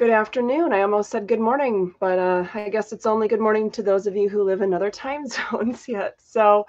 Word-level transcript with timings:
Good 0.00 0.08
afternoon. 0.08 0.72
I 0.72 0.80
almost 0.80 1.10
said 1.10 1.28
good 1.28 1.40
morning, 1.40 1.94
but 2.00 2.18
uh, 2.18 2.46
I 2.54 2.70
guess 2.70 2.90
it's 2.90 3.04
only 3.04 3.28
good 3.28 3.38
morning 3.38 3.70
to 3.72 3.82
those 3.82 4.06
of 4.06 4.16
you 4.16 4.30
who 4.30 4.42
live 4.42 4.62
in 4.62 4.72
other 4.72 4.90
time 4.90 5.26
zones 5.52 5.86
yet. 5.86 6.14
So, 6.24 6.64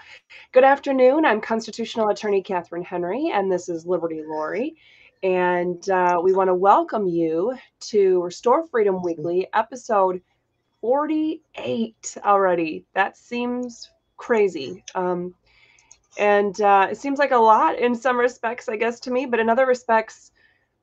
good 0.51 0.65
afternoon. 0.65 1.23
I'm 1.23 1.39
constitutional 1.39 2.09
attorney 2.09 2.44
Katherine 2.44 2.83
Henry, 2.83 3.31
and 3.33 3.49
this 3.49 3.70
is 3.70 3.86
Liberty 3.86 4.21
Lori. 4.28 4.75
And 5.23 5.89
uh, 5.89 6.20
we 6.21 6.33
want 6.33 6.49
to 6.49 6.54
welcome 6.54 7.07
you 7.07 7.57
to 7.91 8.21
Restore 8.21 8.67
Freedom 8.67 9.02
Weekly, 9.02 9.48
episode 9.54 10.22
48 10.82 12.18
already. 12.26 12.86
That 12.96 13.16
seems 13.16 13.92
crazy. 14.18 14.84
Um, 14.94 15.36
and 16.18 16.59
uh, 16.59 16.90
it 16.91 16.98
seems 16.98 17.18
like 17.18 17.32
a 17.32 17.38
lot 17.38 17.80
in 17.80 17.95
some 17.95 18.20
respects, 18.20 18.68
I 18.68 18.76
guess, 18.76 19.00
to 19.00 19.09
me, 19.09 19.26
but 19.26 19.40
in 19.40 19.50
other 19.50 19.66
respects, 19.66 20.30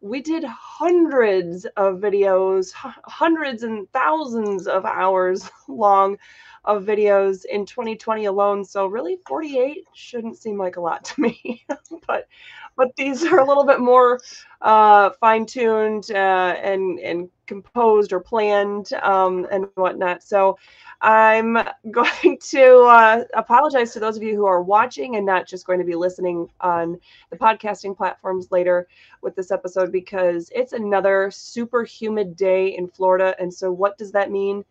we 0.00 0.20
did 0.20 0.44
hundreds 0.44 1.64
of 1.76 1.96
videos, 1.96 2.72
hundreds 2.74 3.62
and 3.62 3.90
thousands 3.92 4.66
of 4.66 4.84
hours 4.84 5.50
long 5.68 6.16
of 6.64 6.84
videos 6.84 7.44
in 7.44 7.64
2020 7.66 8.26
alone. 8.26 8.64
So 8.64 8.86
really 8.86 9.18
48 9.26 9.86
shouldn't 9.94 10.38
seem 10.38 10.58
like 10.58 10.76
a 10.76 10.80
lot 10.80 11.04
to 11.04 11.20
me, 11.20 11.64
but 12.06 12.28
but 12.76 12.94
these 12.96 13.24
are 13.24 13.40
a 13.40 13.46
little 13.46 13.64
bit 13.64 13.80
more 13.80 14.20
uh, 14.62 15.10
fine-tuned 15.20 16.10
uh, 16.12 16.54
and 16.62 17.00
and 17.00 17.28
composed 17.48 18.12
or 18.12 18.20
planned 18.20 18.92
um, 19.02 19.46
and 19.50 19.66
whatnot. 19.74 20.22
So 20.22 20.56
I'm 21.00 21.58
going 21.90 22.38
to 22.38 22.80
uh, 22.82 23.24
apologize 23.34 23.92
to 23.92 24.00
those 24.00 24.16
of 24.16 24.22
you 24.22 24.36
who 24.36 24.46
are 24.46 24.62
watching 24.62 25.16
and 25.16 25.26
not 25.26 25.46
just 25.46 25.66
going 25.66 25.78
to 25.78 25.84
be 25.84 25.94
listening 25.94 26.48
on 26.60 26.98
the 27.30 27.36
podcasting 27.36 27.96
platforms 27.96 28.52
later 28.52 28.86
with 29.22 29.34
this 29.34 29.50
episode 29.50 29.90
because 29.90 30.50
it's 30.54 30.72
another 30.72 31.30
super 31.32 31.82
humid 31.84 32.36
day 32.36 32.76
in 32.76 32.88
Florida. 32.88 33.34
And 33.40 33.52
so, 33.52 33.72
what 33.72 33.98
does 33.98 34.12
that 34.12 34.30
mean? 34.30 34.64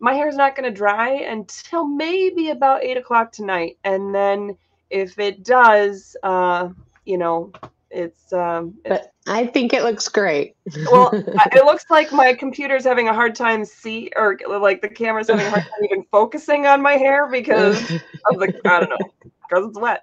My 0.00 0.14
hair 0.14 0.28
is 0.28 0.36
not 0.36 0.56
going 0.56 0.68
to 0.68 0.76
dry 0.76 1.10
until 1.10 1.86
maybe 1.86 2.50
about 2.50 2.82
eight 2.82 2.96
o'clock 2.96 3.32
tonight. 3.32 3.78
And 3.84 4.14
then, 4.14 4.56
if 4.90 5.18
it 5.18 5.44
does, 5.44 6.16
uh, 6.22 6.68
you 7.04 7.18
know, 7.18 7.52
it's 7.94 8.32
um 8.32 8.74
but 8.84 9.12
i 9.26 9.46
think 9.46 9.72
it 9.72 9.82
looks 9.82 10.08
great. 10.08 10.56
Well 10.90 11.12
it 11.52 11.64
looks 11.64 11.84
like 11.90 12.12
my 12.12 12.34
computer's 12.34 12.84
having 12.84 13.08
a 13.08 13.14
hard 13.14 13.34
time 13.34 13.64
see 13.64 14.10
or 14.16 14.38
like 14.58 14.82
the 14.82 14.88
camera's 14.88 15.28
having 15.28 15.46
a 15.46 15.50
hard 15.50 15.62
time 15.62 15.84
even 15.84 16.04
focusing 16.10 16.66
on 16.66 16.82
my 16.82 16.94
hair 16.94 17.28
because 17.28 17.78
of 18.30 18.40
the 18.40 18.52
i 18.66 18.80
don't 18.80 18.90
know 18.90 19.12
because 19.48 19.68
it's 19.68 19.78
wet. 19.78 20.02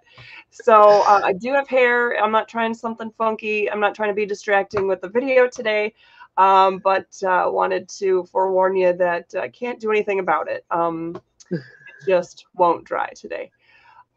So 0.52 1.02
uh, 1.02 1.22
i 1.24 1.34
do 1.34 1.54
have 1.54 1.68
hair. 1.68 2.22
I'm 2.22 2.32
not 2.32 2.48
trying 2.48 2.74
something 2.74 3.12
funky. 3.18 3.70
I'm 3.70 3.80
not 3.80 3.96
trying 3.96 4.10
to 4.10 4.16
be 4.16 4.26
distracting 4.26 4.88
with 4.88 5.02
the 5.02 5.10
video 5.10 5.48
today. 5.48 5.94
Um, 6.38 6.78
but 6.78 7.08
uh, 7.24 7.50
wanted 7.52 7.90
to 7.90 8.24
forewarn 8.24 8.76
you 8.78 8.94
that 8.94 9.36
i 9.38 9.50
can't 9.50 9.80
do 9.80 9.92
anything 9.92 10.20
about 10.20 10.48
it. 10.48 10.66
Um, 10.72 11.22
it 11.50 11.62
just 12.08 12.46
won't 12.56 12.86
dry 12.86 13.10
today. 13.16 13.52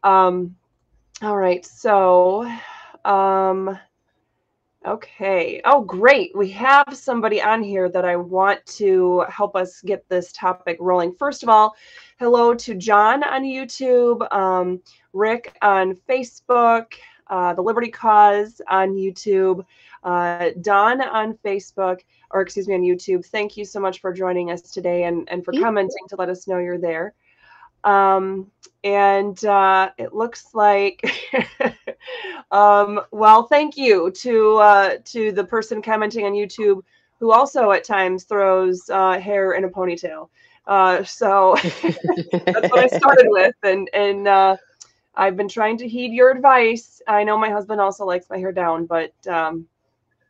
Um, 0.03 0.55
all 1.21 1.37
right. 1.37 1.65
So 1.65 2.49
um, 3.05 3.79
okay. 4.85 5.61
Oh, 5.63 5.81
great. 5.81 6.35
We 6.35 6.49
have 6.51 6.87
somebody 6.91 7.41
on 7.41 7.63
here 7.63 7.87
that 7.89 8.03
I 8.03 8.15
want 8.15 8.65
to 8.77 9.25
help 9.29 9.55
us 9.55 9.81
get 9.81 10.07
this 10.09 10.31
topic 10.31 10.77
rolling. 10.79 11.13
First 11.13 11.43
of 11.43 11.49
all, 11.49 11.75
hello 12.19 12.53
to 12.55 12.75
John 12.75 13.23
on 13.23 13.43
YouTube, 13.43 14.31
um, 14.33 14.81
Rick 15.13 15.55
on 15.61 15.95
Facebook, 16.09 16.93
uh, 17.27 17.53
the 17.53 17.61
Liberty 17.61 17.89
Cause 17.89 18.59
on 18.69 18.95
YouTube, 18.95 19.65
uh, 20.03 20.49
Don 20.61 21.01
on 21.01 21.35
Facebook, 21.45 22.01
or 22.31 22.41
excuse 22.41 22.67
me, 22.67 22.73
on 22.73 22.81
YouTube. 22.81 23.25
Thank 23.25 23.55
you 23.55 23.65
so 23.65 23.79
much 23.79 24.01
for 24.01 24.11
joining 24.11 24.51
us 24.51 24.61
today 24.61 25.03
and, 25.03 25.27
and 25.29 25.45
for 25.45 25.51
commenting 25.53 26.07
to 26.09 26.15
let 26.15 26.29
us 26.29 26.47
know 26.47 26.57
you're 26.57 26.77
there. 26.77 27.13
Um, 27.85 28.51
and 28.83 29.43
uh, 29.45 29.91
it 29.97 30.13
looks 30.13 30.53
like, 30.53 31.01
um, 32.51 33.01
well, 33.11 33.43
thank 33.43 33.77
you 33.77 34.11
to 34.11 34.55
uh, 34.57 34.97
to 35.05 35.31
the 35.31 35.43
person 35.43 35.81
commenting 35.81 36.25
on 36.25 36.33
YouTube 36.33 36.81
who 37.19 37.31
also 37.31 37.71
at 37.71 37.83
times 37.83 38.25
throws 38.25 38.89
uh, 38.89 39.19
hair 39.19 39.53
in 39.53 39.63
a 39.63 39.69
ponytail. 39.69 40.29
Uh, 40.67 41.03
so 41.03 41.55
that's 41.63 42.69
what 42.69 42.79
I 42.79 42.87
started 42.87 43.27
with, 43.29 43.55
and 43.63 43.89
and 43.93 44.27
uh, 44.27 44.57
I've 45.15 45.37
been 45.37 45.47
trying 45.47 45.77
to 45.77 45.87
heed 45.87 46.11
your 46.11 46.31
advice. 46.31 47.01
I 47.07 47.23
know 47.23 47.37
my 47.37 47.49
husband 47.49 47.79
also 47.79 48.05
likes 48.05 48.29
my 48.29 48.37
hair 48.37 48.51
down, 48.51 48.85
but 48.85 49.13
um, 49.27 49.67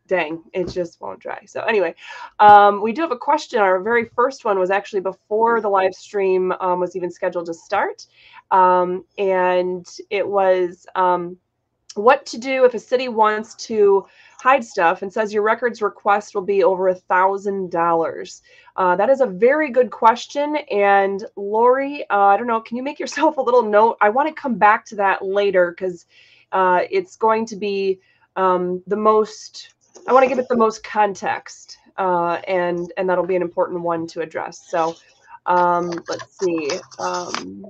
dang, 0.07 0.43
it 0.53 0.69
just 0.69 1.01
won't 1.01 1.19
dry. 1.19 1.43
So 1.45 1.61
anyway, 1.61 1.95
um, 2.39 2.81
we 2.81 2.93
do 2.93 3.01
have 3.01 3.11
a 3.11 3.17
question. 3.17 3.59
Our 3.59 3.79
very 3.81 4.05
first 4.15 4.45
one 4.45 4.59
was 4.59 4.71
actually 4.71 5.01
before 5.01 5.61
the 5.61 5.69
live 5.69 5.93
stream 5.93 6.51
um, 6.59 6.79
was 6.79 6.95
even 6.95 7.11
scheduled 7.11 7.47
to 7.47 7.53
start. 7.53 8.05
Um, 8.51 9.05
and 9.17 9.87
it 10.09 10.27
was 10.27 10.85
um, 10.95 11.37
what 11.95 12.25
to 12.27 12.37
do 12.37 12.65
if 12.65 12.73
a 12.73 12.79
city 12.79 13.07
wants 13.07 13.55
to 13.55 14.05
hide 14.39 14.63
stuff 14.63 15.01
and 15.01 15.11
says 15.11 15.33
your 15.33 15.43
records 15.43 15.81
request 15.81 16.35
will 16.35 16.43
be 16.43 16.63
over 16.63 16.89
a 16.89 16.95
thousand 16.95 17.71
dollars. 17.71 18.43
Uh, 18.75 18.95
that 18.95 19.09
is 19.09 19.21
a 19.21 19.25
very 19.25 19.71
good 19.71 19.89
question. 19.89 20.57
And 20.69 21.25
Lori, 21.35 22.07
uh, 22.09 22.17
I 22.17 22.37
don't 22.37 22.47
know, 22.47 22.61
can 22.61 22.77
you 22.77 22.83
make 22.83 22.99
yourself 22.99 23.37
a 23.37 23.41
little 23.41 23.63
note? 23.63 23.97
I 24.01 24.09
want 24.09 24.27
to 24.27 24.39
come 24.39 24.55
back 24.55 24.85
to 24.85 24.95
that 24.97 25.25
later 25.25 25.71
because 25.71 26.05
uh, 26.51 26.81
it's 26.91 27.15
going 27.15 27.45
to 27.47 27.55
be 27.55 27.99
um, 28.35 28.83
the 28.87 28.97
most 28.97 29.74
I 30.07 30.13
want 30.13 30.23
to 30.23 30.29
give 30.29 30.39
it 30.39 30.47
the 30.49 30.57
most 30.57 30.83
context, 30.83 31.77
uh, 31.97 32.39
and 32.47 32.91
and 32.97 33.09
that'll 33.09 33.25
be 33.25 33.35
an 33.35 33.41
important 33.41 33.81
one 33.81 34.07
to 34.07 34.21
address. 34.21 34.67
So, 34.69 34.95
um, 35.45 35.91
let's 36.07 36.37
see. 36.39 36.69
Um, 36.99 37.65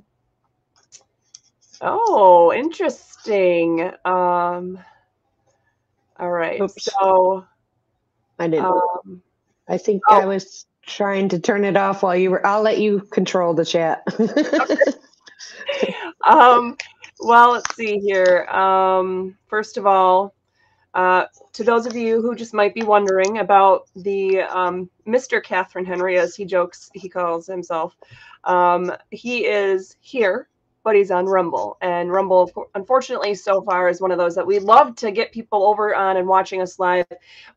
oh, 1.82 2.54
interesting. 2.54 3.92
Um, 4.04 4.80
all 6.20 6.32
right. 6.32 6.62
Oops. 6.62 6.84
So, 6.84 7.46
I 8.40 8.48
didn't. 8.48 8.66
Um, 8.66 9.22
I 9.68 9.78
think 9.78 10.02
oh. 10.10 10.22
I 10.22 10.26
was 10.26 10.66
trying 10.86 11.30
to 11.30 11.40
turn 11.40 11.66
it 11.66 11.78
off 11.78 12.04
while 12.04 12.16
you 12.16 12.32
were. 12.32 12.46
I'll 12.46 12.62
let 12.62 12.80
you 12.80 13.02
control 13.12 13.54
the 13.54 13.66
chat. 13.66 14.04
um, 16.26 16.78
well, 17.20 17.52
let's 17.52 17.76
see 17.76 18.00
here. 18.00 18.46
Um, 18.46 19.38
first 19.48 19.78
of 19.78 19.88
all, 19.88 20.34
uh, 20.96 21.26
to 21.52 21.64
those 21.64 21.86
of 21.86 21.96
you 21.96 22.22
who 22.22 22.34
just 22.36 22.54
might 22.54 22.74
be 22.74 22.82
wondering 22.82 23.40
about 23.40 23.90
the 23.98 24.40
um, 24.42 24.90
Mr. 25.06 25.44
Katherine 25.44 25.86
Henry, 25.86 26.18
as 26.18 26.36
he 26.36 26.46
jokes, 26.46 26.90
he 26.94 27.10
calls 27.10 27.46
himself, 27.46 27.98
um, 28.46 28.92
he 29.12 29.46
is 29.46 29.98
here, 30.00 30.48
but 30.84 30.96
he's 30.96 31.12
on 31.12 31.26
Rumble. 31.26 31.78
And 31.82 32.12
Rumble, 32.12 32.50
unfortunately, 32.76 33.36
so 33.36 33.62
far 33.62 33.90
is 33.90 34.00
one 34.00 34.12
of 34.12 34.18
those 34.18 34.36
that 34.36 34.48
we 34.48 34.60
love 34.60 34.96
to 34.98 35.12
get 35.12 35.34
people 35.34 35.66
over 35.66 35.94
on 35.94 36.16
and 36.16 36.30
watching 36.30 36.62
us 36.62 36.80
live, 36.80 37.06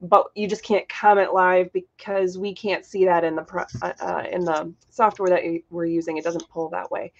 but 0.01 0.27
you 0.35 0.49
just 0.49 0.65
can't 0.65 0.89
comment 0.89 1.33
live 1.33 1.73
because 1.73 2.37
we 2.37 2.53
can't 2.53 2.85
see 2.85 3.05
that 3.05 3.23
in 3.23 3.37
the 3.37 3.67
uh, 3.83 3.93
uh, 4.01 4.25
in 4.33 4.45
the 4.45 4.75
software 4.91 5.31
that 5.31 5.43
we're 5.71 5.87
using. 5.87 6.17
It 6.17 6.25
doesn't 6.25 6.49
pull 6.51 6.71
that 6.71 6.91
way. 6.91 7.13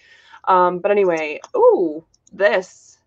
Um, 0.45 0.79
but 0.79 0.91
anyway, 0.91 1.39
ooh, 1.55 2.03
this 2.33 2.98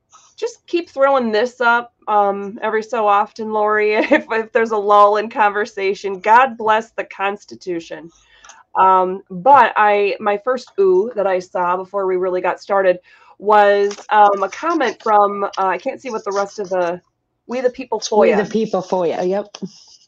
just 0.42 0.66
keep 0.66 0.90
throwing 0.90 1.30
this 1.30 1.60
up 1.60 1.94
um, 2.08 2.58
every 2.60 2.82
so 2.82 3.06
often, 3.06 3.52
Lori, 3.52 3.94
if, 3.94 4.26
if 4.30 4.52
there's 4.52 4.72
a 4.72 4.76
lull 4.76 5.16
in 5.16 5.30
conversation. 5.30 6.20
God 6.20 6.58
bless 6.58 6.90
the 6.90 7.04
Constitution. 7.04 8.10
Um, 8.74 9.22
but 9.30 9.72
I, 9.76 10.16
my 10.18 10.38
first 10.38 10.72
ooh 10.80 11.12
that 11.14 11.26
I 11.26 11.38
saw 11.38 11.76
before 11.76 12.06
we 12.06 12.16
really 12.16 12.40
got 12.40 12.60
started 12.60 12.98
was 13.38 13.96
um, 14.10 14.42
a 14.42 14.48
comment 14.48 15.00
from, 15.02 15.44
uh, 15.44 15.48
I 15.56 15.78
can't 15.78 16.00
see 16.00 16.10
what 16.10 16.24
the 16.24 16.32
rest 16.32 16.58
of 16.58 16.68
the, 16.70 17.00
We 17.46 17.60
the 17.60 17.70
People 17.70 18.00
FOIA. 18.00 18.36
We 18.36 18.42
the 18.42 18.50
People 18.50 18.82
FOIA, 18.82 19.28
yep. 19.28 19.46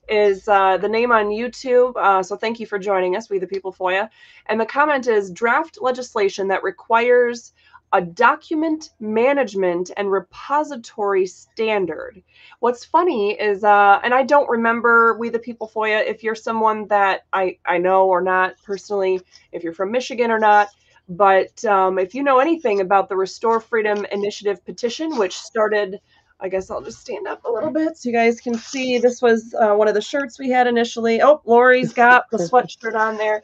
Is 0.09 0.49
uh, 0.49 0.77
the 0.79 0.89
name 0.89 1.13
on 1.13 1.27
YouTube. 1.27 1.97
Uh, 1.97 2.23
so 2.23 2.37
thank 2.37 2.59
you 2.59 2.67
for 2.67 2.79
joining 2.79 3.17
us, 3.17 3.31
We 3.31 3.39
the 3.39 3.47
People 3.47 3.73
FOIA. 3.73 4.09
And 4.47 4.61
the 4.61 4.67
comment 4.67 5.07
is 5.07 5.31
draft 5.31 5.79
legislation 5.81 6.49
that 6.49 6.63
requires 6.63 7.53
a 7.93 8.01
document 8.01 8.91
management 8.99 9.91
and 9.97 10.11
repository 10.11 11.27
standard. 11.27 12.23
What's 12.59 12.85
funny 12.85 13.33
is, 13.33 13.63
uh, 13.63 14.01
and 14.03 14.13
I 14.13 14.25
don't 14.25 14.49
remember 14.49 15.17
We 15.19 15.29
the 15.29 15.39
People 15.39 15.71
FOIA, 15.73 16.05
if 16.05 16.23
you're 16.23 16.35
someone 16.35 16.89
that 16.89 17.25
I, 17.33 17.59
I 17.65 17.79
know 17.79 18.07
or 18.07 18.21
not 18.21 18.55
personally, 18.65 19.21
if 19.53 19.63
you're 19.63 19.73
from 19.73 19.93
Michigan 19.93 20.31
or 20.31 20.41
not, 20.41 20.69
but 21.09 21.65
um, 21.65 21.99
if 21.99 22.15
you 22.15 22.23
know 22.23 22.39
anything 22.39 22.81
about 22.81 23.09
the 23.09 23.17
Restore 23.17 23.61
Freedom 23.61 24.05
Initiative 24.11 24.65
petition, 24.65 25.17
which 25.17 25.37
started, 25.37 26.01
I 26.41 26.49
guess 26.49 26.71
I'll 26.71 26.83
just 26.83 27.01
stand 27.01 27.27
up 27.27 27.45
a 27.45 27.51
little 27.51 27.71
bit 27.71 27.97
so 27.97 28.09
you 28.09 28.15
guys 28.15 28.41
can 28.41 28.55
see. 28.55 28.99
This 28.99 29.23
was 29.23 29.55
uh, 29.55 29.75
one 29.75 29.89
of 29.89 29.95
the 29.95 30.01
shirts 30.01 30.39
we 30.39 30.51
had 30.51 30.67
initially. 30.67 31.23
Oh, 31.23 31.41
Lori's 31.45 31.93
got 31.93 32.25
the 32.31 32.39
sweatshirt 32.39 32.95
on 32.95 33.17
there. 33.17 33.43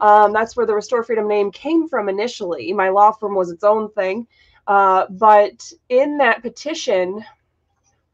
Um, 0.00 0.32
that's 0.32 0.56
where 0.56 0.66
the 0.66 0.74
Restore 0.74 1.02
Freedom 1.02 1.26
name 1.26 1.50
came 1.50 1.88
from 1.88 2.08
initially. 2.08 2.72
My 2.72 2.88
law 2.88 3.12
firm 3.12 3.34
was 3.34 3.50
its 3.50 3.64
own 3.64 3.90
thing. 3.90 4.26
Uh, 4.66 5.06
but 5.10 5.70
in 5.88 6.18
that 6.18 6.42
petition, 6.42 7.24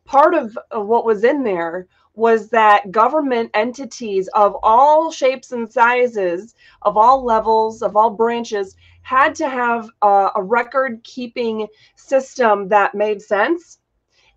part 0.04 0.34
of, 0.34 0.56
of 0.70 0.86
what 0.86 1.04
was 1.04 1.24
in 1.24 1.42
there 1.42 1.86
was 2.14 2.48
that 2.50 2.92
government 2.92 3.50
entities 3.54 4.28
of 4.34 4.56
all 4.62 5.10
shapes 5.10 5.52
and 5.52 5.70
sizes, 5.70 6.54
of 6.82 6.96
all 6.96 7.24
levels, 7.24 7.82
of 7.82 7.96
all 7.96 8.10
branches, 8.10 8.76
had 9.02 9.34
to 9.34 9.48
have 9.48 9.90
a, 10.02 10.28
a 10.36 10.42
record 10.42 11.02
keeping 11.02 11.66
system 11.96 12.68
that 12.68 12.94
made 12.94 13.20
sense 13.20 13.78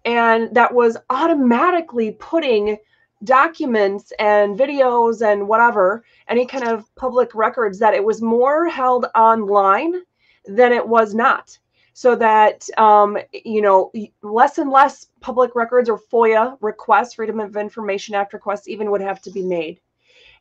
and 0.08 0.56
that 0.56 0.74
was 0.74 0.96
automatically 1.10 2.12
putting 2.14 2.78
documents 3.26 4.14
and 4.20 4.58
videos 4.58 5.22
and 5.22 5.48
whatever, 5.48 6.06
any 6.30 6.46
kind 6.46 6.64
of 6.64 6.94
public 6.96 7.36
records, 7.36 7.78
that 7.80 7.94
it 7.94 8.04
was 8.04 8.22
more 8.22 8.70
held 8.70 9.06
online 9.16 10.02
than 10.46 10.72
it 10.72 10.88
was 10.88 11.14
not 11.14 11.58
so 11.98 12.16
that 12.16 12.70
um, 12.78 13.18
you 13.34 13.60
know 13.60 13.92
less 14.22 14.60
and 14.60 14.70
less 14.70 15.08
public 15.20 15.56
records 15.56 15.90
or 15.90 16.00
FOIA 16.00 16.56
requests, 16.62 17.16
Freedom 17.16 17.40
of 17.40 17.58
Information 17.58 18.16
Act 18.16 18.34
requests, 18.34 18.68
even 18.68 18.92
would 18.92 19.02
have 19.02 19.20
to 19.24 19.32
be 19.32 19.42
made. 19.42 19.82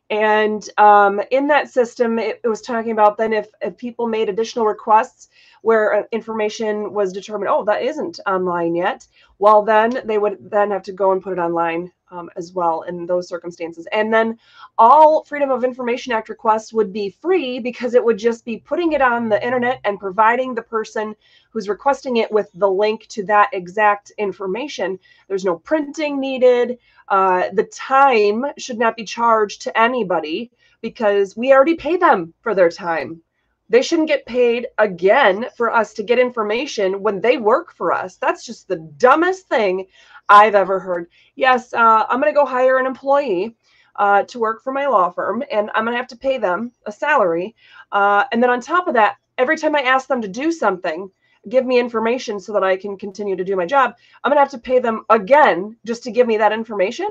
And 0.09 0.67
um, 0.77 1.21
in 1.31 1.47
that 1.47 1.69
system, 1.69 2.17
it, 2.17 2.39
it, 2.43 2.47
was 2.47 2.61
talking 2.61 2.91
about 2.91 3.17
then 3.17 3.33
if, 3.33 3.47
if 3.61 3.77
people 3.77 4.07
made 4.07 4.29
additional 4.29 4.65
requests 4.65 5.27
where 5.63 5.93
uh, 5.93 6.03
information 6.11 6.93
was 6.93 7.11
determined, 7.11 7.49
oh, 7.49 7.65
that 7.65 7.81
isn't 7.81 8.19
online 8.25 8.75
yet, 8.75 9.05
well, 9.37 9.63
then 9.63 10.01
they 10.05 10.17
would 10.17 10.37
then 10.49 10.71
have 10.71 10.83
to 10.83 10.93
go 10.93 11.11
and 11.11 11.21
put 11.21 11.33
it 11.33 11.41
online 11.41 11.91
um, 12.11 12.29
as 12.35 12.53
well 12.53 12.83
in 12.83 13.05
those 13.05 13.27
circumstances. 13.27 13.87
And 13.91 14.13
then 14.13 14.37
all 14.77 15.23
Freedom 15.23 15.51
of 15.51 15.63
Information 15.63 16.13
Act 16.13 16.29
requests 16.29 16.73
would 16.73 16.93
be 16.93 17.09
free 17.09 17.59
because 17.59 17.93
it 17.93 18.03
would 18.03 18.17
just 18.17 18.45
be 18.45 18.57
putting 18.57 18.93
it 18.93 19.01
on 19.01 19.29
the 19.29 19.43
internet 19.43 19.79
and 19.83 19.99
providing 19.99 20.53
the 20.53 20.61
person 20.61 21.15
who's 21.51 21.69
requesting 21.69 22.17
it 22.17 22.31
with 22.31 22.49
the 22.53 22.69
link 22.69 23.07
to 23.07 23.25
that 23.25 23.49
exact 23.53 24.11
information. 24.17 24.99
There's 25.27 25.45
no 25.45 25.57
printing 25.57 26.19
needed. 26.19 26.77
Uh, 27.07 27.49
the 27.53 27.63
time 27.65 28.45
should 28.57 28.77
not 28.77 28.95
be 28.95 29.03
charged 29.03 29.61
to 29.63 29.79
anybody 29.79 30.51
because 30.81 31.35
we 31.35 31.53
already 31.53 31.75
pay 31.75 31.97
them 31.97 32.33
for 32.41 32.53
their 32.53 32.69
time. 32.69 33.21
They 33.69 33.81
shouldn't 33.81 34.07
get 34.07 34.25
paid 34.25 34.67
again 34.77 35.47
for 35.57 35.73
us 35.73 35.93
to 35.95 36.03
get 36.03 36.19
information 36.19 37.01
when 37.01 37.19
they 37.19 37.37
work 37.37 37.73
for 37.73 37.91
us. 37.91 38.15
That's 38.15 38.45
just 38.45 38.67
the 38.67 38.77
dumbest 38.77 39.47
thing 39.49 39.87
I've 40.29 40.55
ever 40.55 40.79
heard. 40.79 41.07
Yes, 41.35 41.73
uh, 41.73 42.05
I'm 42.09 42.19
going 42.19 42.33
to 42.33 42.37
go 42.37 42.45
hire 42.45 42.77
an 42.77 42.85
employee 42.85 43.55
uh, 43.95 44.23
to 44.23 44.39
work 44.39 44.63
for 44.63 44.71
my 44.71 44.85
law 44.87 45.09
firm, 45.09 45.43
and 45.51 45.69
I'm 45.73 45.83
going 45.83 45.93
to 45.93 45.97
have 45.97 46.07
to 46.07 46.17
pay 46.17 46.37
them 46.37 46.71
a 46.85 46.91
salary. 46.91 47.55
Uh, 47.91 48.25
and 48.31 48.41
then 48.41 48.49
on 48.49 48.61
top 48.61 48.87
of 48.87 48.93
that, 48.93 49.17
every 49.37 49.57
time 49.57 49.75
I 49.75 49.81
ask 49.81 50.07
them 50.07 50.21
to 50.21 50.27
do 50.27 50.51
something, 50.51 51.09
give 51.49 51.65
me 51.65 51.79
information 51.79 52.39
so 52.39 52.53
that 52.53 52.63
I 52.63 52.77
can 52.77 52.97
continue 52.97 53.35
to 53.35 53.43
do 53.43 53.55
my 53.55 53.65
job, 53.65 53.95
I'm 54.23 54.29
going 54.29 54.37
to 54.37 54.41
have 54.41 54.51
to 54.51 54.57
pay 54.57 54.79
them 54.79 55.05
again 55.09 55.77
just 55.85 56.03
to 56.03 56.11
give 56.11 56.27
me 56.27 56.37
that 56.37 56.51
information. 56.51 57.07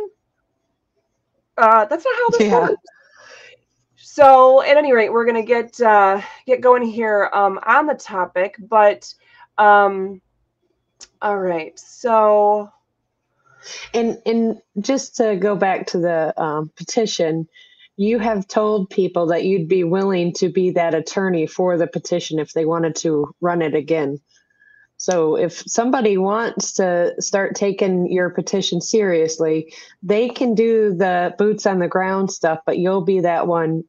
Uh, 1.56 1.86
that's 1.86 2.04
not 2.04 2.14
how 2.16 2.28
this 2.30 2.48
yeah. 2.48 2.60
works. 2.60 2.82
So, 3.98 4.62
at 4.62 4.76
any 4.76 4.92
rate, 4.92 5.10
we're 5.10 5.24
going 5.24 5.36
to 5.36 5.42
get 5.42 5.80
uh, 5.80 6.20
get 6.46 6.60
going 6.60 6.82
here 6.82 7.30
um, 7.32 7.58
on 7.66 7.86
the 7.86 7.94
topic, 7.94 8.56
but 8.58 9.12
um, 9.58 10.20
all 11.22 11.38
right. 11.38 11.78
So, 11.78 12.70
and 13.94 14.18
and 14.26 14.60
just 14.80 15.16
to 15.16 15.36
go 15.36 15.56
back 15.56 15.88
to 15.88 15.98
the 15.98 16.40
um, 16.40 16.70
petition, 16.76 17.48
you 17.96 18.18
have 18.18 18.46
told 18.46 18.90
people 18.90 19.26
that 19.26 19.44
you'd 19.44 19.68
be 19.68 19.84
willing 19.84 20.32
to 20.34 20.48
be 20.48 20.70
that 20.70 20.94
attorney 20.94 21.46
for 21.46 21.76
the 21.76 21.86
petition 21.86 22.38
if 22.38 22.52
they 22.52 22.64
wanted 22.64 22.96
to 22.96 23.34
run 23.40 23.62
it 23.62 23.74
again. 23.74 24.20
So 24.98 25.36
if 25.36 25.62
somebody 25.66 26.16
wants 26.16 26.72
to 26.74 27.14
start 27.20 27.54
taking 27.54 28.10
your 28.10 28.30
petition 28.30 28.80
seriously, 28.80 29.74
they 30.02 30.30
can 30.30 30.54
do 30.54 30.94
the 30.94 31.34
boots 31.36 31.66
on 31.66 31.80
the 31.80 31.88
ground 31.88 32.30
stuff, 32.30 32.60
but 32.64 32.78
you'll 32.78 33.04
be 33.04 33.20
that 33.20 33.46
one 33.46 33.84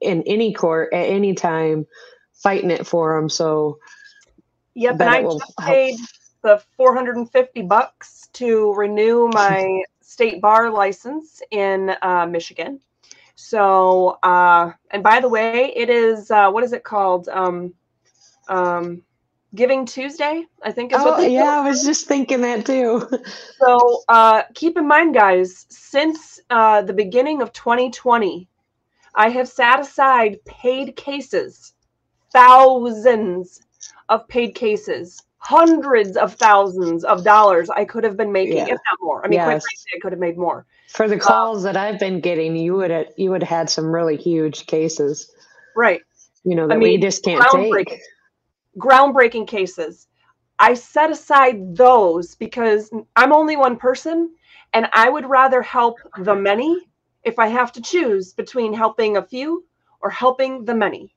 in 0.00 0.22
any 0.26 0.52
court 0.52 0.92
at 0.92 1.08
any 1.08 1.34
time 1.34 1.86
fighting 2.34 2.72
it 2.72 2.86
for 2.86 3.16
them. 3.16 3.28
So 3.28 3.78
Yep, 4.74 5.00
and 5.00 5.10
I 5.10 5.22
just 5.22 5.58
paid 5.58 5.96
the 6.42 6.62
450 6.76 7.62
bucks 7.62 8.21
to 8.34 8.72
renew 8.74 9.28
my 9.28 9.82
state 10.00 10.40
bar 10.40 10.70
license 10.70 11.42
in 11.50 11.94
uh, 12.02 12.26
Michigan. 12.26 12.80
So, 13.34 14.18
uh, 14.22 14.72
and 14.90 15.02
by 15.02 15.20
the 15.20 15.28
way, 15.28 15.72
it 15.74 15.90
is 15.90 16.30
uh, 16.30 16.50
what 16.50 16.64
is 16.64 16.72
it 16.72 16.84
called? 16.84 17.28
Um, 17.28 17.74
um, 18.48 19.02
Giving 19.54 19.84
Tuesday, 19.84 20.46
I 20.62 20.72
think 20.72 20.92
is 20.92 20.98
oh, 21.00 21.18
what 21.18 21.30
yeah, 21.30 21.60
I 21.60 21.68
was 21.68 21.84
just 21.84 22.06
thinking 22.06 22.40
that 22.40 22.64
too. 22.64 23.06
so 23.58 24.02
uh, 24.08 24.44
keep 24.54 24.78
in 24.78 24.88
mind, 24.88 25.12
guys, 25.12 25.66
since 25.68 26.40
uh, 26.48 26.80
the 26.80 26.94
beginning 26.94 27.42
of 27.42 27.52
2020, 27.52 28.48
I 29.14 29.28
have 29.28 29.46
sat 29.46 29.78
aside 29.78 30.42
paid 30.46 30.96
cases, 30.96 31.74
thousands 32.32 33.60
of 34.08 34.26
paid 34.26 34.54
cases 34.54 35.22
hundreds 35.42 36.16
of 36.16 36.34
thousands 36.34 37.02
of 37.02 37.24
dollars 37.24 37.68
I 37.68 37.84
could 37.84 38.04
have 38.04 38.16
been 38.16 38.30
making, 38.30 38.58
yeah. 38.58 38.66
if 38.66 38.70
not 38.90 38.98
more. 39.00 39.24
I 39.24 39.28
mean, 39.28 39.38
yes. 39.38 39.44
quite 39.44 39.62
frankly, 39.62 39.92
I 39.96 39.98
could 40.00 40.12
have 40.12 40.20
made 40.20 40.38
more. 40.38 40.66
For 40.88 41.08
the 41.08 41.18
calls 41.18 41.58
um, 41.58 41.64
that 41.64 41.76
I've 41.76 41.98
been 41.98 42.20
getting, 42.20 42.54
you 42.54 42.74
would 42.74 42.92
have 42.92 43.06
you 43.16 43.30
would 43.30 43.42
have 43.42 43.58
had 43.58 43.68
some 43.68 43.92
really 43.92 44.16
huge 44.16 44.66
cases, 44.66 45.32
right? 45.74 46.00
You 46.44 46.54
know 46.54 46.68
that 46.68 46.74
I 46.74 46.78
mean, 46.78 46.90
we 46.90 46.98
just 46.98 47.24
can't 47.24 47.42
groundbreaking, 47.42 47.86
take. 47.88 48.00
Groundbreaking 48.78 49.48
cases. 49.48 50.06
I 50.60 50.74
set 50.74 51.10
aside 51.10 51.76
those 51.76 52.36
because 52.36 52.92
I'm 53.16 53.32
only 53.32 53.56
one 53.56 53.76
person, 53.76 54.30
and 54.74 54.88
I 54.92 55.10
would 55.10 55.28
rather 55.28 55.60
help 55.60 55.98
the 56.18 56.36
many 56.36 56.88
if 57.24 57.40
I 57.40 57.48
have 57.48 57.72
to 57.72 57.82
choose 57.82 58.32
between 58.32 58.72
helping 58.72 59.16
a 59.16 59.26
few 59.26 59.64
or 60.02 60.10
helping 60.10 60.64
the 60.64 60.74
many. 60.74 61.16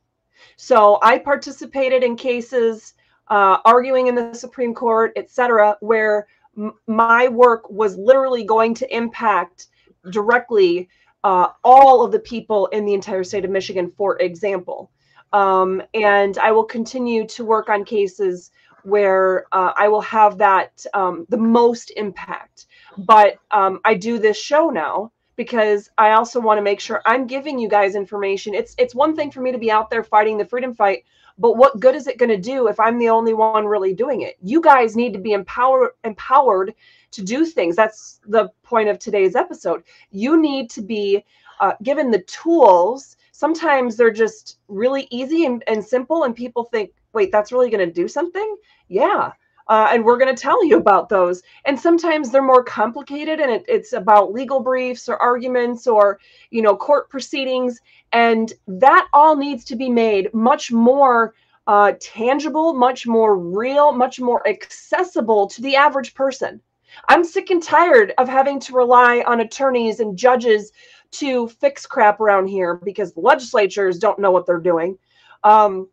So 0.57 0.97
I 1.03 1.19
participated 1.19 2.03
in 2.03 2.15
cases 2.15 2.94
uh, 3.29 3.57
arguing 3.65 4.07
in 4.07 4.15
the 4.15 4.33
Supreme 4.33 4.73
Court, 4.73 5.13
etc., 5.15 5.77
where 5.81 6.27
m- 6.57 6.73
my 6.87 7.27
work 7.27 7.69
was 7.69 7.97
literally 7.97 8.43
going 8.43 8.73
to 8.75 8.95
impact 8.95 9.67
directly 10.11 10.89
uh, 11.23 11.49
all 11.63 12.03
of 12.03 12.11
the 12.11 12.19
people 12.19 12.67
in 12.67 12.85
the 12.85 12.93
entire 12.93 13.23
state 13.23 13.45
of 13.45 13.51
Michigan, 13.51 13.91
for 13.97 14.19
example. 14.19 14.91
Um, 15.33 15.81
and 15.93 16.37
I 16.37 16.51
will 16.51 16.63
continue 16.63 17.27
to 17.27 17.43
work 17.43 17.67
on 17.69 17.83
cases 17.83 18.51
where 18.83 19.45
uh, 19.51 19.73
I 19.75 19.87
will 19.87 20.01
have 20.01 20.37
that 20.37 20.85
um, 20.93 21.25
the 21.29 21.37
most 21.37 21.91
impact. 21.97 22.67
But 22.97 23.37
um, 23.51 23.79
I 23.83 23.95
do 23.95 24.19
this 24.19 24.37
show 24.39 24.69
now 24.69 25.11
because 25.35 25.89
I 25.97 26.11
also 26.11 26.39
want 26.39 26.59
to 26.59 26.61
make 26.61 26.79
sure 26.79 27.01
I'm 27.05 27.27
giving 27.27 27.59
you 27.59 27.67
guys 27.67 27.95
information. 27.95 28.53
It's 28.53 28.75
it's 28.77 28.95
one 28.95 29.15
thing 29.15 29.31
for 29.31 29.41
me 29.41 29.51
to 29.51 29.57
be 29.57 29.71
out 29.71 29.89
there 29.89 30.03
fighting 30.03 30.37
the 30.37 30.45
freedom 30.45 30.75
fight, 30.75 31.03
but 31.37 31.57
what 31.57 31.79
good 31.79 31.95
is 31.95 32.07
it 32.07 32.17
going 32.17 32.29
to 32.29 32.37
do 32.37 32.67
if 32.67 32.79
I'm 32.79 32.97
the 32.97 33.09
only 33.09 33.33
one 33.33 33.65
really 33.65 33.93
doing 33.93 34.21
it? 34.21 34.37
You 34.41 34.61
guys 34.61 34.95
need 34.95 35.13
to 35.13 35.19
be 35.19 35.33
empowered 35.33 35.91
empowered 36.03 36.73
to 37.11 37.23
do 37.23 37.45
things. 37.45 37.75
That's 37.75 38.19
the 38.27 38.49
point 38.63 38.89
of 38.89 38.99
today's 38.99 39.35
episode. 39.35 39.83
You 40.11 40.39
need 40.39 40.69
to 40.71 40.81
be 40.81 41.25
uh, 41.59 41.73
given 41.83 42.11
the 42.11 42.21
tools. 42.23 43.17
Sometimes 43.31 43.95
they're 43.95 44.11
just 44.11 44.59
really 44.67 45.07
easy 45.11 45.45
and, 45.45 45.63
and 45.67 45.83
simple, 45.83 46.23
and 46.23 46.35
people 46.35 46.63
think, 46.63 46.91
wait, 47.13 47.31
that's 47.31 47.51
really 47.51 47.69
going 47.69 47.85
to 47.85 47.93
do 47.93 48.07
something? 48.07 48.55
Yeah. 48.87 49.31
Uh, 49.67 49.89
and 49.91 50.03
we're 50.03 50.17
going 50.17 50.33
to 50.33 50.41
tell 50.41 50.63
you 50.65 50.77
about 50.77 51.09
those. 51.09 51.41
And 51.65 51.79
sometimes 51.79 52.29
they're 52.29 52.43
more 52.43 52.63
complicated, 52.63 53.39
and 53.39 53.51
it, 53.51 53.65
it's 53.67 53.93
about 53.93 54.31
legal 54.31 54.59
briefs 54.59 55.09
or 55.09 55.17
arguments 55.17 55.87
or 55.87 56.19
you 56.51 56.61
know 56.61 56.75
court 56.75 57.09
proceedings, 57.09 57.79
and 58.11 58.53
that 58.67 59.07
all 59.13 59.35
needs 59.35 59.65
to 59.65 59.75
be 59.75 59.89
made 59.89 60.33
much 60.33 60.71
more 60.71 61.33
uh, 61.67 61.93
tangible, 61.99 62.73
much 62.73 63.07
more 63.07 63.37
real, 63.37 63.91
much 63.91 64.19
more 64.19 64.47
accessible 64.47 65.47
to 65.47 65.61
the 65.61 65.75
average 65.75 66.13
person. 66.13 66.61
I'm 67.09 67.23
sick 67.23 67.49
and 67.49 67.61
tired 67.61 68.13
of 68.17 68.29
having 68.29 68.59
to 68.61 68.73
rely 68.73 69.23
on 69.27 69.41
attorneys 69.41 69.99
and 69.99 70.17
judges 70.17 70.71
to 71.11 71.47
fix 71.47 71.85
crap 71.85 72.19
around 72.19 72.47
here 72.47 72.75
because 72.75 73.13
legislatures 73.15 73.99
don't 73.99 74.19
know 74.19 74.31
what 74.31 74.45
they're 74.45 74.59
doing. 74.59 74.97
Um, 75.43 75.87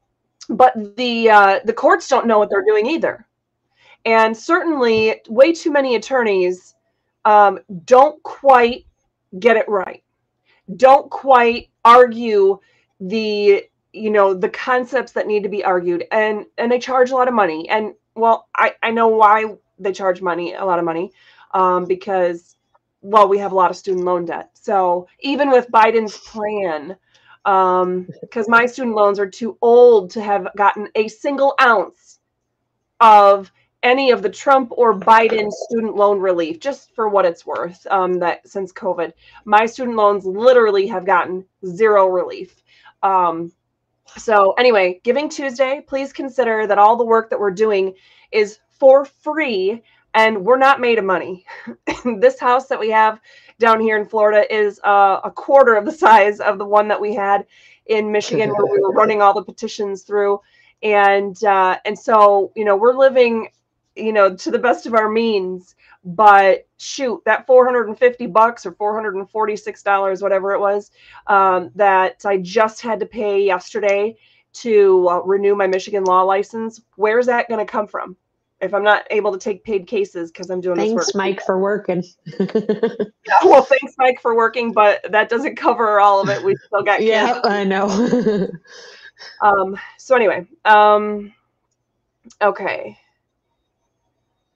but 0.49 0.75
the 0.97 1.31
uh, 1.31 1.61
the 1.65 1.73
courts 1.73 2.09
don't 2.09 2.27
know 2.27 2.39
what 2.39 2.51
they're 2.51 2.65
doing 2.65 2.87
either. 2.87 3.27
And 4.05 4.37
certainly, 4.37 5.21
way 5.29 5.53
too 5.53 5.71
many 5.71 5.95
attorneys 5.95 6.75
um, 7.25 7.61
don't 7.85 8.21
quite 8.23 8.85
get 9.39 9.57
it 9.57 9.69
right, 9.69 10.03
don't 10.77 11.11
quite 11.11 11.69
argue 11.85 12.59
the 13.01 13.65
you 13.93 14.11
know 14.11 14.33
the 14.33 14.49
concepts 14.49 15.13
that 15.13 15.27
need 15.27 15.43
to 15.43 15.49
be 15.49 15.65
argued. 15.65 16.05
And 16.13 16.47
and 16.59 16.71
they 16.71 16.79
charge 16.79 17.11
a 17.11 17.15
lot 17.15 17.29
of 17.29 17.35
money. 17.35 17.69
And 17.69 17.95
well 18.15 18.49
i 18.57 18.75
i 18.83 18.91
know 18.91 19.09
why 19.09 19.45
they 19.79 19.93
charge 19.93 20.21
money 20.21 20.55
a 20.55 20.65
lot 20.65 20.79
of 20.79 20.85
money 20.85 21.13
um, 21.53 21.85
because 21.85 22.57
well 23.01 23.29
we 23.29 23.39
have 23.39 23.53
a 23.53 23.55
lot 23.55 23.71
of 23.71 23.77
student 23.77 24.05
loan 24.05 24.25
debt. 24.25 24.51
So 24.55 25.07
even 25.21 25.51
with 25.51 25.71
biden's 25.71 26.19
plan 26.19 26.97
because 27.45 28.47
um, 28.47 28.51
my 28.51 28.67
student 28.67 28.95
loans 28.95 29.19
are 29.19 29.29
too 29.29 29.59
old 29.63 30.11
to 30.11 30.23
have 30.23 30.47
gotten 30.57 30.89
a 30.95 31.09
single 31.09 31.55
ounce 31.61 32.21
of 33.01 33.51
any 33.83 34.11
of 34.11 34.23
the 34.23 34.31
Trump 34.31 34.73
or 34.77 34.99
Biden 34.99 35.51
student 35.51 35.97
loan 35.97 36.21
relief, 36.21 36.61
just 36.61 36.95
for 36.95 37.09
what 37.09 37.25
it's 37.25 37.47
worth. 37.47 37.87
Um, 37.91 38.19
that 38.21 38.47
since 38.49 38.73
COVID, 38.73 39.13
my 39.45 39.67
student 39.67 39.97
loans 39.97 40.25
literally 40.25 40.87
have 40.87 41.05
gotten 41.05 41.45
zero 41.67 42.07
relief. 42.07 42.63
Um, 43.03 43.53
so 44.17 44.53
anyway, 44.53 45.01
Giving 45.05 45.29
Tuesday, 45.29 45.83
please 45.87 46.13
consider 46.13 46.67
that 46.67 46.79
all 46.79 46.97
the 46.97 47.05
work 47.05 47.31
that 47.31 47.41
we're 47.41 47.51
doing 47.51 47.95
is 48.31 48.59
for 48.79 49.05
free 49.05 49.83
and 50.15 50.45
we're 50.45 50.59
not 50.59 50.81
made 50.81 50.99
of 50.99 51.05
money. 51.05 51.47
this 52.21 52.39
house 52.39 52.67
that 52.69 52.79
we 52.79 52.91
have 52.91 53.21
down 53.59 53.81
here 53.81 53.97
in 53.97 54.07
Florida 54.07 54.45
is 54.55 54.81
uh, 54.85 55.21
a 55.25 55.31
quarter 55.31 55.75
of 55.75 55.85
the 55.85 55.93
size 55.93 56.41
of 56.41 56.59
the 56.59 56.65
one 56.65 56.89
that 56.89 57.01
we 57.01 57.15
had 57.15 57.47
in 57.87 58.13
Michigan 58.13 58.51
where 58.51 58.67
we 58.67 58.81
were 58.81 58.93
running 58.93 59.23
all 59.23 59.35
the 59.35 59.43
petitions 59.43 60.03
through. 60.03 60.41
And 60.83 61.43
uh, 61.45 61.79
and 61.85 61.99
so, 61.99 62.53
you 62.57 62.65
know, 62.65 62.77
we're 62.77 62.97
living, 62.97 63.49
you 63.97 64.13
know, 64.13 64.35
to 64.35 64.51
the 64.51 64.59
best 64.59 64.87
of 64.87 64.95
our 64.95 65.09
means, 65.09 65.75
but 66.05 66.67
shoot, 66.79 67.23
that 67.25 67.47
450 67.47 68.27
bucks 68.27 68.67
or 68.67 68.73
446 68.73 69.83
dollars, 69.83 70.23
whatever 70.23 70.53
it 70.53 70.61
was, 70.61 70.91
um, 71.27 71.71
that 71.75 72.25
I 72.25 72.39
just 72.39 72.81
had 72.81 73.01
to 73.01 73.07
pay 73.07 73.45
yesterday 73.45 74.17
to 74.55 75.09
uh, 75.09 75.21
renew 75.21 75.55
my 75.55 75.67
Michigan 75.67 76.05
law 76.05 76.23
license. 76.23 76.81
Where's 76.97 77.27
that 77.27 77.49
going 77.49 77.65
to 77.65 77.71
come 77.71 77.87
from? 77.87 78.17
If 78.61 78.75
I'm 78.75 78.85
not 78.85 79.05
able 79.11 79.33
to 79.33 79.39
take 79.39 79.65
paid 79.65 79.89
cases 79.89 80.31
because 80.31 80.49
I'm 80.49 80.61
doing 80.61 80.77
thanks, 80.77 81.07
this 81.07 81.15
work. 81.15 81.19
Mike, 81.19 81.43
for 81.45 81.59
working. 81.59 82.05
yeah, 82.39 83.39
well, 83.43 83.63
thanks, 83.63 83.95
Mike, 83.99 84.21
for 84.21 84.37
working, 84.37 84.73
but 84.73 85.05
that 85.11 85.29
doesn't 85.29 85.57
cover 85.57 85.99
all 85.99 86.21
of 86.21 86.29
it. 86.29 86.45
We 86.45 86.55
still 86.67 86.83
got 86.85 87.03
yeah, 87.03 87.41
I 87.43 87.65
know. 87.65 88.49
um. 89.41 89.77
So 89.99 90.15
anyway, 90.15 90.47
um. 90.65 91.33
Okay. 92.41 92.97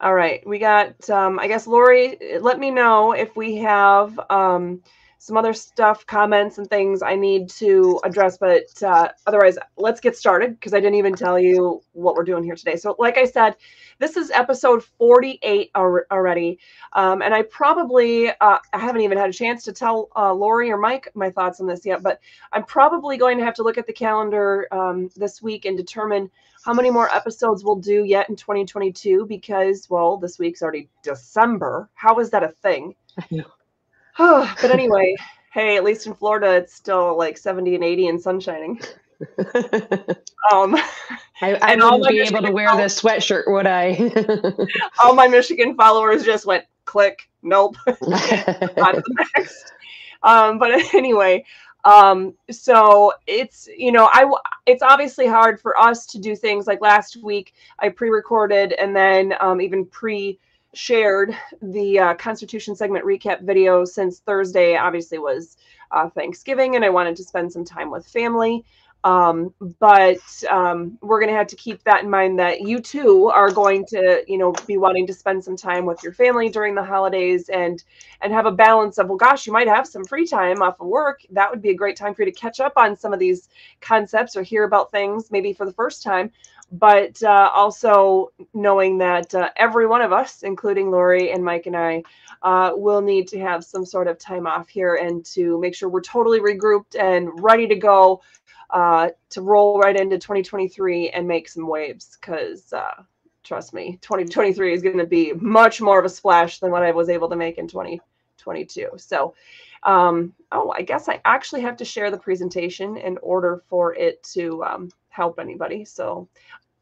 All 0.00 0.14
right, 0.14 0.46
we 0.46 0.58
got. 0.58 1.08
Um, 1.10 1.38
I 1.38 1.48
guess 1.48 1.66
Lori, 1.66 2.18
let 2.40 2.58
me 2.60 2.70
know 2.70 3.12
if 3.12 3.34
we 3.36 3.56
have 3.58 4.18
um, 4.30 4.82
some 5.26 5.36
other 5.36 5.52
stuff, 5.52 6.06
comments, 6.06 6.56
and 6.56 6.70
things 6.70 7.02
I 7.02 7.16
need 7.16 7.50
to 7.50 8.00
address. 8.04 8.38
But 8.38 8.80
uh, 8.80 9.08
otherwise, 9.26 9.58
let's 9.76 10.00
get 10.00 10.16
started 10.16 10.52
because 10.52 10.72
I 10.72 10.78
didn't 10.78 10.94
even 10.94 11.14
tell 11.14 11.36
you 11.36 11.82
what 11.94 12.14
we're 12.14 12.22
doing 12.22 12.44
here 12.44 12.54
today. 12.54 12.76
So, 12.76 12.94
like 13.00 13.18
I 13.18 13.24
said, 13.24 13.56
this 13.98 14.16
is 14.16 14.30
episode 14.30 14.84
48 14.84 15.72
already, 15.74 16.60
um, 16.92 17.22
and 17.22 17.34
I 17.34 17.42
probably 17.42 18.28
uh, 18.28 18.58
I 18.72 18.78
haven't 18.78 19.00
even 19.00 19.18
had 19.18 19.28
a 19.28 19.32
chance 19.32 19.64
to 19.64 19.72
tell 19.72 20.10
uh, 20.14 20.32
Lori 20.32 20.70
or 20.70 20.76
Mike 20.76 21.08
my 21.16 21.28
thoughts 21.28 21.60
on 21.60 21.66
this 21.66 21.84
yet. 21.84 22.04
But 22.04 22.20
I'm 22.52 22.62
probably 22.62 23.16
going 23.16 23.36
to 23.38 23.44
have 23.44 23.54
to 23.54 23.64
look 23.64 23.78
at 23.78 23.88
the 23.88 23.92
calendar 23.92 24.68
um, 24.70 25.10
this 25.16 25.42
week 25.42 25.64
and 25.64 25.76
determine 25.76 26.30
how 26.64 26.72
many 26.72 26.90
more 26.90 27.12
episodes 27.12 27.64
we'll 27.64 27.74
do 27.74 28.04
yet 28.04 28.28
in 28.28 28.36
2022 28.36 29.26
because, 29.26 29.90
well, 29.90 30.18
this 30.18 30.38
week's 30.38 30.62
already 30.62 30.88
December. 31.02 31.90
How 31.94 32.20
is 32.20 32.30
that 32.30 32.44
a 32.44 32.48
thing? 32.48 32.94
I 34.18 34.24
know. 34.46 34.50
but 34.60 34.70
anyway, 34.70 35.14
hey, 35.52 35.76
at 35.76 35.84
least 35.84 36.06
in 36.06 36.14
Florida, 36.14 36.56
it's 36.56 36.74
still 36.74 37.16
like 37.16 37.38
70 37.38 37.74
and 37.74 37.84
80 37.84 38.08
and 38.08 38.20
sun 38.20 38.40
shining. 38.40 38.80
um, 40.52 40.76
I, 41.40 41.54
I 41.62 41.74
wouldn't 41.76 42.08
be 42.08 42.20
able 42.20 42.42
to 42.42 42.52
wear 42.52 42.76
this 42.76 43.00
sweatshirt, 43.00 43.44
would 43.46 43.66
I? 43.66 44.12
all 45.04 45.14
my 45.14 45.26
Michigan 45.26 45.74
followers 45.74 46.24
just 46.24 46.44
went 46.44 46.64
click, 46.84 47.28
nope, 47.42 47.76
on 47.86 47.94
the 47.96 49.26
next. 49.34 49.72
Um, 50.22 50.58
but 50.58 50.94
anyway, 50.94 51.44
um, 51.86 52.34
so 52.50 53.12
it's 53.26 53.68
you 53.76 53.92
know 53.92 54.10
I 54.12 54.30
it's 54.66 54.82
obviously 54.82 55.26
hard 55.26 55.60
for 55.60 55.78
us 55.78 56.04
to 56.06 56.18
do 56.18 56.34
things 56.34 56.66
like 56.66 56.80
last 56.80 57.16
week 57.22 57.54
I 57.78 57.90
pre-recorded 57.90 58.72
and 58.72 58.94
then 58.94 59.34
um, 59.40 59.60
even 59.60 59.86
pre 59.86 60.38
shared 60.76 61.36
the 61.62 61.98
uh, 61.98 62.14
Constitution 62.14 62.76
segment 62.76 63.04
recap 63.04 63.42
video 63.42 63.84
since 63.84 64.20
Thursday 64.20 64.76
obviously 64.76 65.18
was 65.18 65.56
uh, 65.90 66.08
Thanksgiving 66.10 66.76
and 66.76 66.84
I 66.84 66.90
wanted 66.90 67.16
to 67.16 67.24
spend 67.24 67.52
some 67.52 67.64
time 67.64 67.90
with 67.90 68.06
family. 68.06 68.64
Um, 69.04 69.54
but 69.78 70.18
um, 70.50 70.98
we're 71.00 71.20
going 71.20 71.30
to 71.30 71.36
have 71.36 71.46
to 71.48 71.56
keep 71.56 71.84
that 71.84 72.02
in 72.02 72.10
mind 72.10 72.40
that 72.40 72.62
you 72.62 72.80
too 72.80 73.28
are 73.28 73.52
going 73.52 73.86
to, 73.86 74.24
you 74.26 74.36
know, 74.36 74.52
be 74.66 74.78
wanting 74.78 75.06
to 75.06 75.14
spend 75.14 75.44
some 75.44 75.56
time 75.56 75.86
with 75.86 76.02
your 76.02 76.12
family 76.12 76.48
during 76.48 76.74
the 76.74 76.82
holidays 76.82 77.48
and 77.48 77.84
and 78.20 78.32
have 78.32 78.46
a 78.46 78.50
balance 78.50 78.98
of, 78.98 79.08
well, 79.08 79.16
gosh, 79.16 79.46
you 79.46 79.52
might 79.52 79.68
have 79.68 79.86
some 79.86 80.04
free 80.04 80.26
time 80.26 80.60
off 80.60 80.80
of 80.80 80.88
work. 80.88 81.20
That 81.30 81.50
would 81.50 81.62
be 81.62 81.70
a 81.70 81.74
great 81.74 81.96
time 81.96 82.14
for 82.14 82.22
you 82.22 82.32
to 82.32 82.36
catch 82.36 82.58
up 82.58 82.72
on 82.76 82.96
some 82.96 83.12
of 83.12 83.20
these 83.20 83.48
concepts 83.80 84.34
or 84.34 84.42
hear 84.42 84.64
about 84.64 84.90
things 84.90 85.30
maybe 85.30 85.52
for 85.52 85.66
the 85.66 85.72
first 85.72 86.02
time. 86.02 86.32
But 86.72 87.22
uh, 87.22 87.50
also 87.54 88.32
knowing 88.52 88.98
that 88.98 89.34
uh, 89.34 89.50
every 89.56 89.86
one 89.86 90.02
of 90.02 90.12
us, 90.12 90.42
including 90.42 90.90
Lori 90.90 91.30
and 91.30 91.44
Mike 91.44 91.66
and 91.66 91.76
I, 91.76 92.02
uh, 92.42 92.72
will 92.74 93.00
need 93.00 93.28
to 93.28 93.38
have 93.38 93.64
some 93.64 93.86
sort 93.86 94.08
of 94.08 94.18
time 94.18 94.46
off 94.46 94.68
here 94.68 94.96
and 94.96 95.24
to 95.26 95.58
make 95.60 95.74
sure 95.74 95.88
we're 95.88 96.00
totally 96.00 96.40
regrouped 96.40 96.98
and 96.98 97.30
ready 97.40 97.66
to 97.68 97.76
go 97.76 98.20
uh, 98.70 99.10
to 99.30 99.42
roll 99.42 99.78
right 99.78 99.96
into 99.96 100.18
2023 100.18 101.10
and 101.10 101.26
make 101.26 101.48
some 101.48 101.68
waves 101.68 102.18
because 102.20 102.72
uh, 102.72 103.02
trust 103.44 103.72
me 103.72 103.98
2023 104.02 104.72
is 104.72 104.82
going 104.82 104.98
to 104.98 105.06
be 105.06 105.32
much 105.34 105.80
more 105.80 105.98
of 105.98 106.04
a 106.04 106.08
splash 106.08 106.58
than 106.58 106.70
what 106.72 106.82
i 106.82 106.90
was 106.90 107.08
able 107.08 107.28
to 107.28 107.36
make 107.36 107.58
in 107.58 107.68
2022 107.68 108.90
so 108.96 109.34
um, 109.84 110.32
oh 110.50 110.72
i 110.76 110.82
guess 110.82 111.08
i 111.08 111.20
actually 111.24 111.60
have 111.60 111.76
to 111.76 111.84
share 111.84 112.10
the 112.10 112.18
presentation 112.18 112.96
in 112.96 113.16
order 113.18 113.62
for 113.68 113.94
it 113.94 114.20
to 114.24 114.64
um, 114.64 114.88
help 115.16 115.38
anybody 115.38 115.84
so 115.84 116.28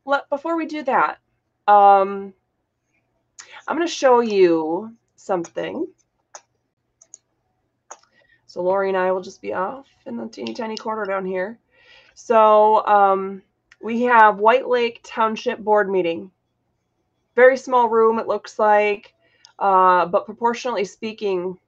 let, 0.04 0.28
before 0.28 0.56
we 0.56 0.66
do 0.66 0.82
that 0.82 1.18
um, 1.68 2.34
i'm 3.66 3.76
going 3.76 3.86
to 3.86 3.92
show 3.92 4.20
you 4.20 4.94
something 5.16 5.86
so 8.54 8.62
Lori 8.62 8.88
and 8.88 8.96
I 8.96 9.10
will 9.10 9.20
just 9.20 9.42
be 9.42 9.52
off 9.52 9.88
in 10.06 10.16
the 10.16 10.28
teeny 10.28 10.54
tiny 10.54 10.76
corner 10.76 11.04
down 11.04 11.26
here. 11.26 11.58
So 12.14 12.86
um, 12.86 13.42
we 13.82 14.02
have 14.02 14.38
White 14.38 14.68
Lake 14.68 15.00
Township 15.02 15.58
Board 15.58 15.90
meeting. 15.90 16.30
Very 17.34 17.56
small 17.56 17.88
room, 17.88 18.20
it 18.20 18.28
looks 18.28 18.56
like, 18.60 19.12
uh, 19.58 20.06
but 20.06 20.24
proportionally 20.24 20.84
speaking, 20.84 21.58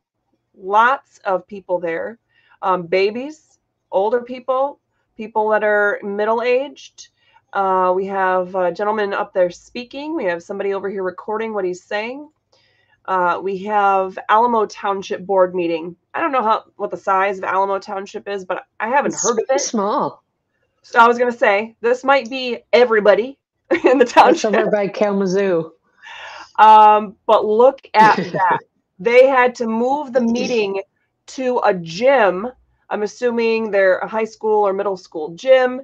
lots 0.57 1.19
of 1.25 1.49
people 1.49 1.81
there. 1.81 2.21
Um, 2.63 2.87
babies, 2.87 3.59
older 3.91 4.21
people, 4.21 4.79
people 5.17 5.49
that 5.51 5.65
are 5.65 6.01
middle 6.03 6.43
aged. 6.43 7.09
Uh, 7.53 7.93
we 7.95 8.07
have 8.07 8.55
a 8.55 8.73
gentleman 8.73 9.15
up 9.15 9.33
there 9.33 9.51
speaking. 9.51 10.15
We 10.15 10.25
have 10.25 10.43
somebody 10.43 10.75
over 10.75 10.91
here 10.91 11.03
recording 11.03 11.55
what 11.55 11.65
he's 11.65 11.83
saying. 11.83 12.29
Uh, 13.07 13.41
we 13.43 13.59
have 13.59 14.19
Alamo 14.29 14.67
Township 14.67 15.25
Board 15.25 15.55
meeting. 15.55 15.97
I 16.13 16.21
don't 16.21 16.33
know 16.33 16.43
how 16.43 16.65
what 16.77 16.91
the 16.91 16.97
size 16.97 17.39
of 17.39 17.45
Alamo 17.45 17.79
Township 17.79 18.29
is, 18.29 18.45
but 18.45 18.65
I 18.81 18.89
haven't 18.89 19.15
it's 19.15 19.23
heard 19.23 19.39
of 19.39 19.45
it. 19.49 19.61
Small. 19.61 20.25
So 20.83 20.99
I 21.01 21.07
was 21.07 21.19
going 21.19 21.31
to 21.31 21.39
say 21.39 21.77
this 21.81 22.05
might 22.05 22.29
be 22.29 22.59
everybody 22.73 23.39
in 23.85 23.99
the 23.99 24.05
township. 24.05 24.53
It's 24.53 24.59
over 24.59 24.71
by 24.71 24.89
Kalamazoo. 24.89 25.73
Um, 26.59 27.17
but 27.27 27.45
look 27.45 27.81
at 27.95 28.17
that. 28.33 28.59
they 28.99 29.27
had 29.27 29.55
to 29.57 29.67
move 29.67 30.13
the 30.13 30.21
meeting 30.21 30.83
to 31.29 31.61
a 31.65 31.75
gym. 31.75 32.49
I'm 32.91 33.03
assuming 33.03 33.71
they're 33.71 33.99
a 33.99 34.09
high 34.09 34.25
school 34.25 34.67
or 34.67 34.73
middle 34.73 34.97
school 34.97 35.35
gym. 35.35 35.83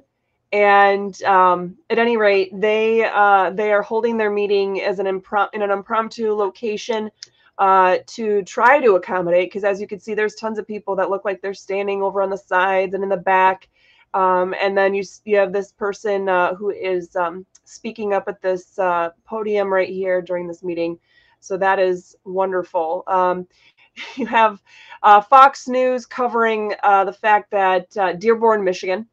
And 0.51 1.21
um, 1.23 1.77
at 1.89 1.97
any 1.97 2.15
rate, 2.15 2.51
they 2.53 3.05
uh, 3.05 3.49
they 3.49 3.73
are 3.73 3.81
holding 3.81 4.17
their 4.17 4.29
meeting 4.29 4.81
as 4.81 4.99
an 4.99 5.07
improm- 5.07 5.49
in 5.53 5.63
an 5.63 5.71
impromptu 5.71 6.31
location 6.33 7.09
uh, 7.57 7.97
to 8.07 8.43
try 8.43 8.79
to 8.79 8.93
accommodate. 8.93 9.49
Because 9.49 9.63
as 9.63 9.81
you 9.81 9.87
can 9.87 9.99
see, 9.99 10.13
there's 10.13 10.35
tons 10.35 10.59
of 10.59 10.67
people 10.67 10.95
that 10.97 11.09
look 11.09 11.25
like 11.25 11.41
they're 11.41 11.55
standing 11.55 12.03
over 12.03 12.21
on 12.21 12.29
the 12.29 12.37
sides 12.37 12.93
and 12.93 13.03
in 13.03 13.09
the 13.09 13.17
back. 13.17 13.67
Um, 14.13 14.53
and 14.61 14.77
then 14.77 14.93
you 14.93 15.03
you 15.25 15.37
have 15.37 15.53
this 15.53 15.71
person 15.71 16.29
uh, 16.29 16.53
who 16.53 16.69
is 16.69 17.15
um, 17.15 17.47
speaking 17.63 18.13
up 18.13 18.27
at 18.27 18.41
this 18.41 18.77
uh, 18.77 19.09
podium 19.25 19.73
right 19.73 19.89
here 19.89 20.21
during 20.21 20.47
this 20.47 20.63
meeting. 20.63 20.99
So 21.39 21.57
that 21.57 21.79
is 21.79 22.15
wonderful. 22.23 23.03
Um, 23.07 23.47
you 24.15 24.25
have 24.25 24.61
uh, 25.01 25.21
Fox 25.21 25.67
News 25.67 26.05
covering 26.05 26.73
uh, 26.83 27.05
the 27.05 27.13
fact 27.13 27.51
that 27.51 27.95
uh, 27.97 28.13
Dearborn, 28.13 28.63
Michigan, 28.63 29.07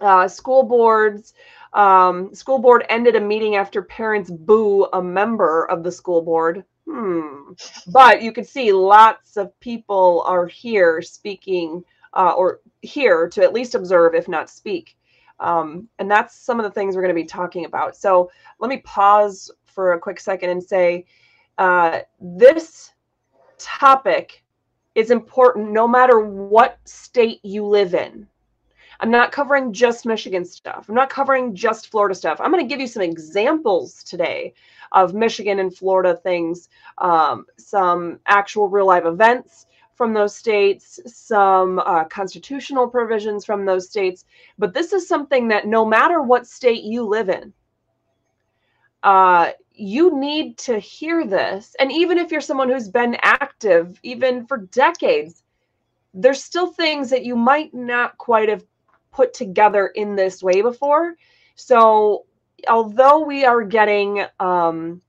uh, 0.00 0.28
school 0.28 0.62
boards 0.62 1.34
um, 1.72 2.34
school 2.34 2.58
board 2.58 2.84
ended 2.88 3.16
a 3.16 3.20
meeting 3.20 3.56
after 3.56 3.82
parents 3.82 4.30
boo 4.30 4.84
a 4.92 5.02
member 5.02 5.66
of 5.70 5.82
the 5.82 5.92
school 5.92 6.22
board. 6.22 6.64
Hmm. 6.88 7.52
But 7.88 8.22
you 8.22 8.32
can 8.32 8.44
see 8.44 8.72
lots 8.72 9.36
of 9.36 9.58
people 9.60 10.22
are 10.26 10.46
here 10.46 11.02
speaking 11.02 11.84
uh, 12.14 12.32
or 12.32 12.60
here 12.80 13.28
to 13.28 13.42
at 13.42 13.52
least 13.52 13.74
observe, 13.74 14.14
if 14.14 14.28
not 14.28 14.48
speak. 14.48 14.96
Um, 15.40 15.88
and 15.98 16.10
that's 16.10 16.34
some 16.34 16.58
of 16.58 16.64
the 16.64 16.70
things 16.70 16.96
we're 16.96 17.02
going 17.02 17.14
to 17.14 17.22
be 17.22 17.26
talking 17.26 17.64
about. 17.64 17.96
So 17.96 18.30
let 18.58 18.68
me 18.68 18.78
pause 18.78 19.50
for 19.66 19.92
a 19.92 20.00
quick 20.00 20.18
second 20.18 20.50
and 20.50 20.62
say 20.62 21.04
uh, 21.58 22.00
this 22.20 22.92
topic 23.58 24.42
is 24.94 25.10
important 25.10 25.70
no 25.70 25.86
matter 25.86 26.20
what 26.20 26.78
state 26.84 27.40
you 27.44 27.64
live 27.64 27.94
in. 27.94 28.26
I'm 29.00 29.10
not 29.10 29.30
covering 29.30 29.72
just 29.72 30.06
Michigan 30.06 30.44
stuff. 30.44 30.86
I'm 30.88 30.94
not 30.94 31.10
covering 31.10 31.54
just 31.54 31.88
Florida 31.90 32.14
stuff. 32.14 32.40
I'm 32.40 32.50
going 32.50 32.64
to 32.64 32.68
give 32.68 32.80
you 32.80 32.88
some 32.88 33.02
examples 33.02 34.02
today 34.02 34.54
of 34.92 35.14
Michigan 35.14 35.60
and 35.60 35.74
Florida 35.74 36.16
things, 36.16 36.68
um, 36.98 37.46
some 37.58 38.18
actual 38.26 38.68
real 38.68 38.86
life 38.86 39.04
events 39.04 39.66
from 39.94 40.14
those 40.14 40.34
states, 40.34 40.98
some 41.06 41.78
uh, 41.80 42.04
constitutional 42.04 42.88
provisions 42.88 43.44
from 43.44 43.64
those 43.64 43.88
states. 43.88 44.24
But 44.58 44.74
this 44.74 44.92
is 44.92 45.06
something 45.06 45.48
that 45.48 45.66
no 45.66 45.84
matter 45.84 46.22
what 46.22 46.46
state 46.46 46.82
you 46.82 47.04
live 47.04 47.28
in, 47.28 47.52
uh, 49.02 49.50
you 49.78 50.18
need 50.18 50.58
to 50.58 50.78
hear 50.78 51.24
this. 51.26 51.74
And 51.78 51.92
even 51.92 52.18
if 52.18 52.30
you're 52.30 52.40
someone 52.40 52.68
who's 52.68 52.88
been 52.88 53.16
active, 53.22 53.98
even 54.02 54.46
for 54.46 54.58
decades, 54.58 55.42
there's 56.12 56.42
still 56.42 56.72
things 56.72 57.10
that 57.10 57.24
you 57.24 57.36
might 57.36 57.72
not 57.72 58.18
quite 58.18 58.48
have 58.48 58.64
put 59.12 59.34
together 59.34 59.86
in 59.86 60.16
this 60.16 60.42
way 60.42 60.62
before. 60.62 61.14
So, 61.54 62.26
although 62.68 63.20
we 63.20 63.44
are 63.44 63.62
getting, 63.62 64.24
um, 64.40 65.00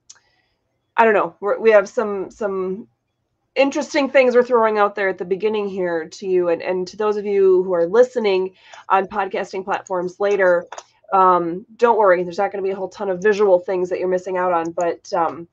I 0.95 1.05
don't 1.05 1.13
know, 1.13 1.35
we 1.59 1.71
have 1.71 1.89
some 1.89 2.29
some 2.29 2.87
interesting 3.55 4.09
things 4.09 4.35
we're 4.35 4.43
throwing 4.43 4.77
out 4.77 4.95
there 4.95 5.09
at 5.09 5.17
the 5.17 5.25
beginning 5.25 5.67
here 5.67 6.07
to 6.07 6.27
you 6.27 6.49
and, 6.49 6.61
and 6.61 6.87
to 6.87 6.95
those 6.95 7.17
of 7.17 7.25
you 7.25 7.63
who 7.63 7.73
are 7.73 7.87
listening 7.87 8.53
on 8.87 9.07
podcasting 9.07 9.65
platforms 9.65 10.19
later 10.19 10.65
um, 11.13 11.65
don't 11.75 11.97
worry 11.97 12.23
there's 12.23 12.37
not 12.37 12.51
going 12.51 12.63
to 12.63 12.67
be 12.67 12.71
a 12.71 12.75
whole 12.75 12.89
ton 12.89 13.09
of 13.09 13.21
visual 13.21 13.59
things 13.59 13.89
that 13.89 13.99
you're 13.99 14.07
missing 14.07 14.37
out 14.37 14.53
on 14.53 14.71
but 14.71 15.11
um, 15.13 15.47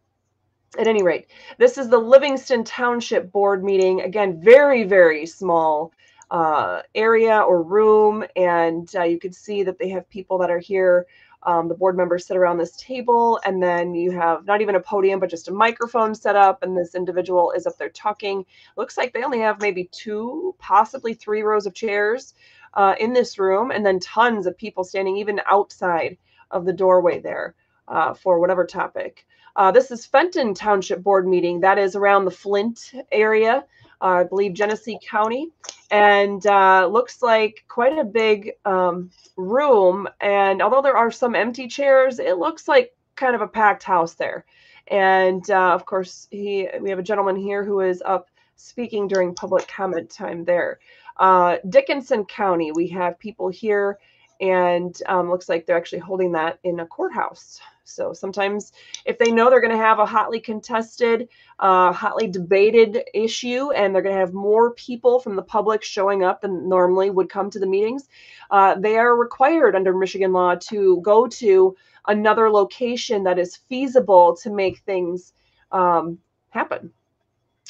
at 0.78 0.86
any 0.86 1.02
rate 1.02 1.26
this 1.58 1.78
is 1.78 1.88
the 1.88 1.98
livingston 1.98 2.64
township 2.64 3.30
board 3.32 3.64
meeting 3.64 4.00
again 4.02 4.40
very 4.42 4.84
very 4.84 5.26
small 5.26 5.92
uh, 6.30 6.82
area 6.94 7.38
or 7.38 7.62
room 7.62 8.25
and 8.34 8.94
uh, 8.96 9.02
you 9.02 9.18
can 9.18 9.32
see 9.32 9.62
that 9.62 9.78
they 9.78 9.88
have 9.88 10.08
people 10.10 10.38
that 10.38 10.50
are 10.50 10.58
here 10.58 11.06
um, 11.46 11.68
the 11.68 11.75
board 11.75 11.96
members 11.96 12.26
sit 12.26 12.36
around 12.36 12.58
this 12.58 12.76
table, 12.76 13.38
and 13.44 13.62
then 13.62 13.94
you 13.94 14.10
have 14.10 14.44
not 14.46 14.60
even 14.60 14.75
a 14.75 14.80
podium, 14.80 15.20
but 15.20 15.30
just 15.30 15.46
a 15.46 15.52
microphone 15.52 16.12
set 16.12 16.34
up, 16.34 16.64
and 16.64 16.76
this 16.76 16.96
individual 16.96 17.52
is 17.52 17.68
up 17.68 17.78
there 17.78 17.88
talking. 17.88 18.44
Looks 18.76 18.96
like 18.96 19.12
they 19.12 19.22
only 19.22 19.38
have 19.38 19.60
maybe 19.60 19.88
two, 19.92 20.56
possibly 20.58 21.14
three 21.14 21.42
rows 21.42 21.64
of 21.66 21.72
chairs 21.72 22.34
uh, 22.76 22.95
in 23.00 23.12
this 23.12 23.38
room, 23.38 23.71
and 23.71 23.85
then 23.85 23.99
tons 23.99 24.47
of 24.47 24.56
people 24.56 24.85
standing 24.85 25.16
even 25.16 25.40
outside 25.47 26.16
of 26.50 26.64
the 26.64 26.73
doorway 26.73 27.18
there 27.18 27.54
uh, 27.88 28.14
for 28.14 28.38
whatever 28.38 28.64
topic. 28.64 29.26
Uh, 29.56 29.71
this 29.71 29.90
is 29.90 30.04
Fenton 30.04 30.52
Township 30.52 31.02
Board 31.02 31.26
meeting. 31.26 31.61
That 31.61 31.78
is 31.78 31.97
around 31.97 32.26
the 32.26 32.30
Flint 32.30 32.92
area, 33.11 33.64
uh, 34.02 34.04
I 34.04 34.25
believe 34.25 34.52
Genesee 34.52 35.00
County, 35.02 35.49
and 35.90 36.47
uh, 36.47 36.87
looks 36.87 37.23
like 37.23 37.64
quite 37.66 37.99
a 37.99 38.04
big 38.04 38.52
um, 38.66 39.11
room. 39.37 40.06
And 40.21 40.61
although 40.61 40.83
there 40.83 40.97
are 40.97 41.11
some 41.11 41.35
empty 41.35 41.68
chairs, 41.68 42.18
it 42.18 42.37
looks 42.37 42.68
like 42.68 42.95
kind 43.14 43.35
of 43.35 43.40
a 43.40 43.49
packed 43.49 43.83
house 43.83 44.14
there. 44.14 44.45
And 44.88 45.49
uh, 45.50 45.73
of 45.73 45.87
course, 45.87 46.28
he 46.30 46.68
we 46.80 46.90
have 46.90 46.99
a 46.99 47.02
gentleman 47.02 47.37
here 47.37 47.64
who 47.64 47.80
is 47.80 48.02
up 48.04 48.28
speaking 48.56 49.09
during 49.09 49.35
public 49.35 49.66
comment 49.68 50.11
time 50.11 50.45
there. 50.45 50.78
Uh, 51.18 51.56
Dickinson 51.68 52.25
County, 52.25 52.73
we 52.73 52.88
have 52.88 53.18
people 53.18 53.49
here, 53.49 53.99
and 54.40 54.94
um, 55.06 55.30
looks 55.30 55.49
like 55.49 55.64
they're 55.64 55.76
actually 55.76 56.00
holding 56.00 56.32
that 56.32 56.58
in 56.62 56.80
a 56.80 56.87
courthouse. 56.87 57.61
So 57.85 58.12
sometimes, 58.12 58.73
if 59.04 59.16
they 59.18 59.30
know 59.30 59.49
they're 59.49 59.61
going 59.61 59.70
to 59.70 59.76
have 59.76 59.99
a 59.99 60.06
hotly 60.06 60.40
contested, 60.40 61.28
uh, 61.61 61.92
hotly 61.92 62.26
debated 62.26 63.04
issue, 63.14 63.70
and 63.70 63.94
they're 63.94 64.02
going 64.02 64.14
to 64.14 64.20
have 64.20 64.35
more 64.35 64.73
people 64.73 65.20
from 65.20 65.37
the 65.37 65.42
public 65.42 65.82
showing 65.82 66.25
up 66.25 66.40
than 66.40 66.68
normally 66.68 67.11
would 67.11 67.30
come 67.30 67.49
to 67.50 67.58
the 67.58 67.66
meetings, 67.66 68.08
uh, 68.50 68.75
they 68.75 68.96
are 68.99 69.16
required 69.16 69.76
under 69.76 69.96
Michigan 69.96 70.32
law 70.32 70.56
to 70.56 71.00
go 71.02 71.26
to 71.28 71.76
another 72.08 72.50
location 72.50 73.23
that 73.25 73.38
is 73.38 73.56
feasible 73.56 74.37
to 74.37 74.50
make 74.50 74.78
things 74.80 75.32
um, 75.73 76.18
happen. 76.50 76.92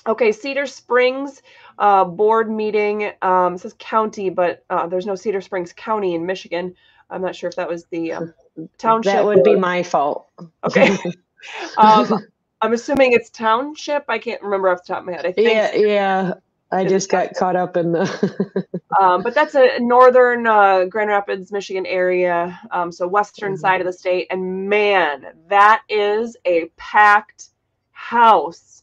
Okay, 0.07 0.33
Cedar 0.33 0.67
Springs 0.67 1.43
uh, 1.79 2.05
board 2.05 2.51
meeting. 2.51 3.13
Um, 3.23 3.59
says 3.59 3.75
county, 3.79 4.31
but 4.31 4.65
uh, 4.71 4.87
there's 4.87 5.07
no 5.07 5.15
Cedar 5.15 5.41
Springs 5.41 5.73
County 5.73 6.15
in 6.15 6.27
Michigan. 6.27 6.75
I'm 7.11 7.23
not 7.23 7.37
sure 7.37 7.49
if 7.49 7.57
that 7.57 7.69
was 7.69 7.85
the 7.87 8.13
um, 8.13 8.35
township. 8.79 9.13
That 9.13 9.25
would 9.25 9.45
be 9.45 9.57
my 9.57 9.83
fault. 9.83 10.29
Okay. 10.65 10.97
um, 11.79 12.27
I'm 12.63 12.73
assuming 12.73 13.13
it's 13.13 13.31
township. 13.31 14.05
I 14.09 14.19
can't 14.19 14.43
remember 14.43 14.71
off 14.71 14.85
the 14.85 14.95
top 14.95 15.01
of 15.01 15.07
my 15.07 15.13
head. 15.13 15.27
I 15.27 15.33
think. 15.33 15.49
Yeah, 15.49 15.75
yeah. 15.75 16.35
I 16.73 16.85
just 16.85 17.11
got 17.11 17.33
caught 17.35 17.55
up 17.55 17.77
in 17.77 17.93
the. 17.93 18.67
um, 19.01 19.23
but 19.23 19.35
that's 19.35 19.55
a 19.55 19.79
northern 19.79 20.47
uh, 20.47 20.85
Grand 20.87 21.11
Rapids, 21.11 21.53
Michigan 21.53 21.87
area, 21.87 22.59
um, 22.73 22.91
so 22.91 23.07
western 23.07 23.53
mm-hmm. 23.53 23.61
side 23.61 23.81
of 23.81 23.87
the 23.87 23.93
state, 23.93 24.27
and 24.31 24.69
man, 24.69 25.27
that 25.49 25.83
is 25.89 26.37
a 26.45 26.67
packed 26.77 27.51
house. 27.93 28.76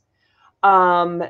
Um, 0.64 1.24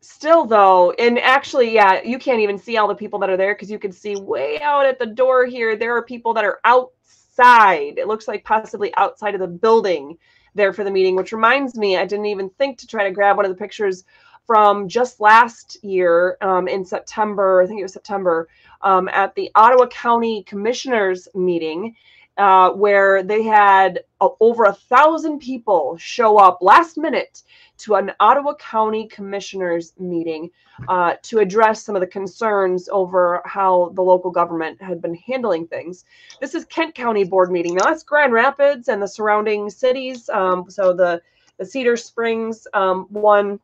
still 0.00 0.44
though, 0.46 0.92
and 0.92 1.18
actually, 1.18 1.72
yeah, 1.72 2.02
you 2.02 2.18
can't 2.18 2.40
even 2.40 2.58
see 2.58 2.76
all 2.76 2.88
the 2.88 2.94
people 2.94 3.18
that 3.20 3.30
are 3.30 3.36
there 3.36 3.54
because 3.54 3.70
you 3.70 3.78
can 3.78 3.92
see 3.92 4.16
way 4.16 4.60
out 4.60 4.86
at 4.86 4.98
the 4.98 5.06
door 5.06 5.46
here. 5.46 5.76
There 5.76 5.96
are 5.96 6.02
people 6.02 6.34
that 6.34 6.44
are 6.44 6.60
outside. 6.64 7.98
It 7.98 8.06
looks 8.06 8.28
like 8.28 8.44
possibly 8.44 8.94
outside 8.96 9.34
of 9.34 9.40
the 9.40 9.48
building 9.48 10.18
there 10.54 10.72
for 10.72 10.84
the 10.84 10.90
meeting, 10.90 11.16
which 11.16 11.32
reminds 11.32 11.76
me, 11.76 11.96
I 11.96 12.04
didn't 12.04 12.26
even 12.26 12.50
think 12.50 12.78
to 12.78 12.86
try 12.86 13.04
to 13.04 13.10
grab 13.10 13.36
one 13.36 13.46
of 13.46 13.50
the 13.50 13.58
pictures 13.58 14.04
from 14.46 14.88
just 14.88 15.20
last 15.20 15.82
year 15.84 16.36
um, 16.40 16.66
in 16.66 16.84
September. 16.84 17.62
I 17.62 17.66
think 17.66 17.78
it 17.78 17.84
was 17.84 17.92
September 17.92 18.48
um, 18.82 19.08
at 19.08 19.34
the 19.34 19.50
Ottawa 19.54 19.86
County 19.86 20.42
Commissioners 20.42 21.28
meeting. 21.34 21.94
Uh, 22.36 22.70
where 22.70 23.22
they 23.22 23.42
had 23.42 24.00
uh, 24.20 24.28
over 24.40 24.64
a 24.64 24.72
thousand 24.72 25.40
people 25.40 25.96
show 25.98 26.38
up 26.38 26.58
last 26.62 26.96
minute 26.96 27.42
to 27.76 27.96
an 27.96 28.12
Ottawa 28.20 28.54
County 28.54 29.08
Commissioners 29.08 29.92
meeting 29.98 30.50
uh, 30.88 31.14
to 31.22 31.38
address 31.38 31.82
some 31.82 31.96
of 31.96 32.00
the 32.00 32.06
concerns 32.06 32.88
over 32.90 33.42
how 33.44 33.90
the 33.94 34.02
local 34.02 34.30
government 34.30 34.80
had 34.80 35.02
been 35.02 35.14
handling 35.14 35.66
things. 35.66 36.04
This 36.40 36.54
is 36.54 36.64
Kent 36.66 36.94
County 36.94 37.24
Board 37.24 37.50
meeting. 37.50 37.74
Now 37.74 37.84
that's 37.84 38.02
Grand 38.02 38.32
Rapids 38.32 38.88
and 38.88 39.02
the 39.02 39.08
surrounding 39.08 39.68
cities. 39.68 40.28
Um, 40.30 40.70
so 40.70 40.92
the 40.94 41.20
the 41.58 41.66
Cedar 41.66 41.96
Springs 41.96 42.66
um, 42.72 43.06
one 43.10 43.60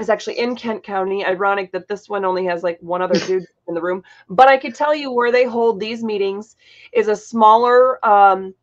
is 0.00 0.08
actually 0.10 0.38
in 0.38 0.56
Kent 0.56 0.82
County. 0.82 1.24
Ironic 1.24 1.72
that 1.72 1.88
this 1.88 2.08
one 2.08 2.24
only 2.24 2.44
has 2.46 2.62
like 2.62 2.78
one 2.80 3.02
other 3.02 3.18
dude 3.26 3.46
in 3.66 3.74
the 3.74 3.82
room. 3.82 4.02
But 4.28 4.48
I 4.48 4.56
could 4.56 4.74
tell 4.74 4.94
you 4.94 5.10
where 5.10 5.32
they 5.32 5.44
hold 5.44 5.80
these 5.80 6.02
meetings 6.02 6.56
is 6.92 7.08
a 7.08 7.16
smaller. 7.16 8.04
Um, 8.06 8.54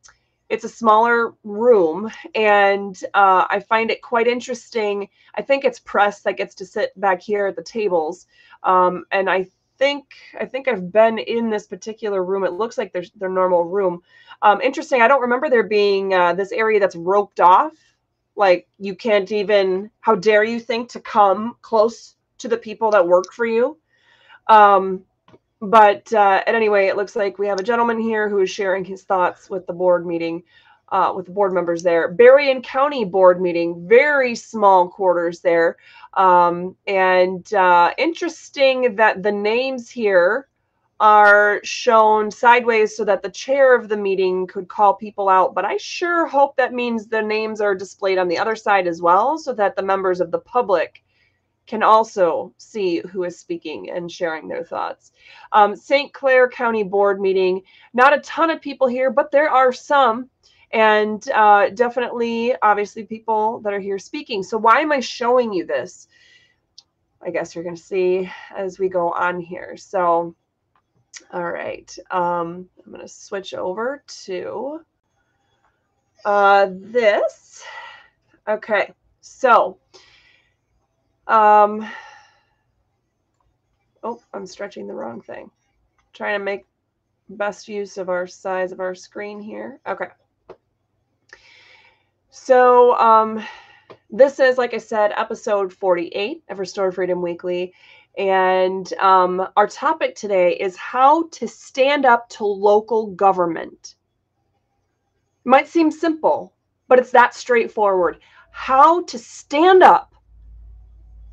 it's 0.50 0.64
a 0.64 0.70
smaller 0.70 1.34
room 1.44 2.10
and 2.36 3.04
uh, 3.14 3.46
i 3.50 3.60
find 3.60 3.90
it 3.90 4.02
quite 4.02 4.28
interesting 4.28 5.10
i 5.36 5.42
think 5.42 5.64
it's 5.66 5.80
press 5.80 6.22
that 6.22 6.38
gets 6.38 6.54
to 6.56 6.66
sit 6.66 7.00
back 7.00 7.22
here 7.22 7.48
at 7.48 7.56
the 7.56 7.64
tables 7.64 8.28
um, 8.64 9.06
and 9.12 9.30
i 9.30 9.46
think 9.78 10.06
i 10.40 10.46
think 10.46 10.68
i've 10.68 10.92
been 10.92 11.18
in 11.18 11.50
this 11.50 11.68
particular 11.68 12.24
room 12.24 12.44
it 12.44 12.54
looks 12.54 12.78
like 12.78 12.94
there's 12.94 13.12
their 13.12 13.30
normal 13.30 13.66
room 13.66 14.02
um, 14.42 14.62
interesting 14.62 15.02
i 15.02 15.08
don't 15.08 15.22
remember 15.22 15.50
there 15.50 15.64
being 15.64 16.14
uh, 16.14 16.34
this 16.34 16.52
area 16.52 16.80
that's 16.80 16.96
roped 16.96 17.40
off 17.40 17.74
like 18.36 18.68
you 18.80 18.96
can't 18.96 19.32
even 19.32 19.90
how 20.02 20.16
dare 20.16 20.44
you 20.44 20.60
think 20.60 20.90
to 20.90 21.00
come 21.00 21.56
close 21.62 22.16
to 22.38 22.48
the 22.48 22.58
people 22.58 22.92
that 22.92 23.08
work 23.08 23.32
for 23.34 23.46
you 23.46 23.78
um, 24.48 25.04
but 25.62 26.12
uh, 26.14 26.44
at 26.46 26.56
anyway, 26.56 26.88
it 26.88 26.96
looks 26.96 27.16
like 27.16 27.40
we 27.40 27.48
have 27.48 27.60
a 27.60 27.64
gentleman 27.64 28.00
here 28.00 28.30
who 28.30 28.40
is 28.40 28.50
sharing 28.50 28.84
his 28.84 29.04
thoughts 29.04 29.50
with 29.50 29.66
the 29.66 29.74
board 29.74 30.06
meeting, 30.06 30.44
uh, 30.90 31.14
with 31.16 31.26
the 31.26 31.32
board 31.32 31.54
members 31.54 31.82
there. 31.82 32.10
Berrien 32.10 32.62
County 32.62 33.06
board 33.06 33.42
meeting, 33.42 33.88
very 33.88 34.36
small 34.36 34.90
quarters 34.90 35.40
there. 35.40 35.78
Um, 36.14 36.76
and 36.88 37.52
uh, 37.54 37.94
interesting 37.98 38.96
that 38.96 39.24
the 39.24 39.32
names 39.32 39.90
here 39.90 40.48
are 41.00 41.60
shown 41.64 42.32
sideways 42.32 42.96
so 42.96 43.04
that 43.04 43.22
the 43.22 43.30
chair 43.30 43.76
of 43.76 43.90
the 43.90 43.98
meeting 43.98 44.48
could 44.48 44.68
call 44.68 44.94
people 44.94 45.28
out. 45.28 45.54
But 45.54 45.66
I 45.66 45.78
sure 45.78 46.26
hope 46.26 46.56
that 46.56 46.74
means 46.74 47.08
the 47.08 47.22
names 47.22 47.60
are 47.60 47.76
displayed 47.76 48.18
on 48.18 48.28
the 48.28 48.38
other 48.38 48.56
side 48.56 48.88
as 48.88 49.02
well 49.02 49.38
so 49.38 49.54
that 49.54 49.76
the 49.76 49.84
members 49.84 50.22
of 50.22 50.32
the 50.32 50.40
public 50.40 51.04
can 51.68 51.84
also 51.84 52.54
see 52.58 53.00
who 53.12 53.24
is 53.24 53.40
speaking 53.40 53.90
and 53.90 54.12
sharing 54.12 54.48
their 54.48 54.64
thoughts. 54.64 55.12
Um, 55.52 55.76
St. 55.76 56.14
Clair 56.14 56.48
County 56.48 56.84
Board 56.84 57.20
meeting, 57.20 57.62
not 57.94 58.14
a 58.14 58.20
ton 58.20 58.50
of 58.50 58.62
people 58.62 58.88
here, 58.88 59.10
but 59.10 59.32
there 59.32 59.50
are 59.50 59.74
some, 59.74 60.30
and 60.72 61.28
uh, 61.32 61.70
definitely, 61.70 62.56
obviously, 62.62 63.04
people 63.04 63.60
that 63.62 63.74
are 63.74 63.80
here 63.80 64.00
speaking. 64.00 64.44
So, 64.44 64.58
why 64.58 64.82
am 64.82 64.92
I 64.92 65.00
showing 65.00 65.54
you 65.54 65.66
this? 65.66 66.08
I 67.22 67.32
guess 67.32 67.56
you're 67.56 67.64
going 67.64 67.76
to 67.76 67.82
see 67.82 68.30
as 68.56 68.78
we 68.78 68.88
go 68.88 69.12
on 69.12 69.40
here. 69.40 69.76
So, 69.78 70.36
all 71.32 71.52
right, 71.52 71.98
um, 72.12 72.70
I'm 72.86 72.92
going 72.92 73.02
to 73.02 73.08
switch 73.08 73.54
over 73.54 74.04
to 74.26 74.80
uh, 76.24 76.68
this. 76.72 77.64
Okay, 78.48 78.92
so 79.22 79.78
um, 81.28 81.88
oh, 84.04 84.22
I'm 84.34 84.46
stretching 84.46 84.88
the 84.88 84.94
wrong 84.94 85.22
thing. 85.22 85.50
Trying 86.14 86.40
to 86.40 86.44
make 86.44 86.66
best 87.30 87.68
use 87.68 87.98
of 87.98 88.10
our 88.10 88.28
size 88.28 88.72
of 88.72 88.80
our 88.80 88.96
screen 88.96 89.42
here. 89.42 89.80
Okay. 89.88 90.08
So, 92.30 92.96
um, 92.98 93.44
this 94.10 94.40
is, 94.40 94.58
like 94.58 94.74
I 94.74 94.78
said, 94.78 95.14
episode 95.16 95.74
48 95.74 96.44
of 96.50 96.60
Restored 96.60 96.94
Freedom 96.94 97.22
Weekly. 97.22 97.74
And 98.18 98.92
um, 98.94 99.48
our 99.58 99.68
topic 99.68 100.16
today 100.16 100.54
is 100.54 100.78
how 100.78 101.28
to 101.30 101.48
stand 101.48 102.06
up 102.06 102.30
to 102.30 102.46
local 102.46 103.08
government. 103.08 103.96
It 105.46 105.50
might 105.50 105.68
seem 105.68 105.92
simple, 105.92 106.54
but 106.88 106.98
it's 106.98 107.12
that 107.12 107.34
straightforward. 107.34 108.20
How 108.52 109.04
to 109.04 109.20
stand 109.20 109.84
up 109.84 110.16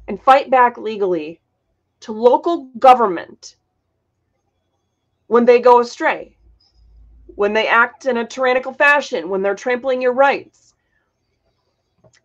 and 0.08 0.20
fight 0.20 0.50
back 0.50 0.76
legally 0.76 1.40
to 2.00 2.12
local 2.12 2.68
government 2.78 3.56
when 5.28 5.44
they 5.44 5.60
go 5.60 5.80
astray, 5.80 6.36
when 7.36 7.52
they 7.52 7.68
act 7.68 8.06
in 8.06 8.16
a 8.16 8.26
tyrannical 8.26 8.72
fashion, 8.72 9.28
when 9.28 9.40
they're 9.40 9.54
trampling 9.54 10.02
your 10.02 10.12
rights. 10.12 10.74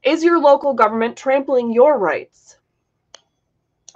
Is 0.04 0.24
your 0.24 0.40
local 0.40 0.74
government 0.74 1.16
trampling 1.16 1.72
your 1.72 2.00
rights? 2.00 2.58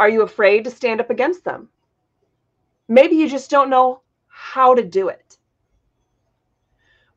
Are 0.02 0.10
you 0.10 0.24
afraid 0.24 0.64
to 0.64 0.72
stand 0.72 1.00
up 1.00 1.12
against 1.12 1.44
them? 1.44 1.70
Maybe 2.88 3.18
you 3.18 3.30
just 3.30 3.52
don't 3.52 3.70
know 3.70 4.02
how 4.30 4.74
to 4.74 4.82
do 4.82 5.10
it. 5.10 5.38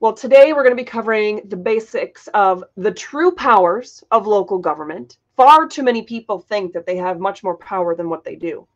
Well, 0.00 0.12
today 0.12 0.52
we're 0.52 0.64
going 0.64 0.76
to 0.76 0.82
be 0.82 0.84
covering 0.84 1.40
the 1.48 1.56
basics 1.56 2.28
of 2.34 2.62
the 2.76 2.92
true 2.92 3.32
powers 3.32 4.04
of 4.10 4.26
local 4.26 4.58
government. 4.58 5.16
Far 5.34 5.66
too 5.66 5.82
many 5.82 6.02
people 6.02 6.38
think 6.38 6.74
that 6.74 6.84
they 6.84 6.98
have 6.98 7.18
much 7.18 7.42
more 7.42 7.56
power 7.56 7.94
than 7.94 8.10
what 8.10 8.22
they 8.22 8.36
do. 8.36 8.68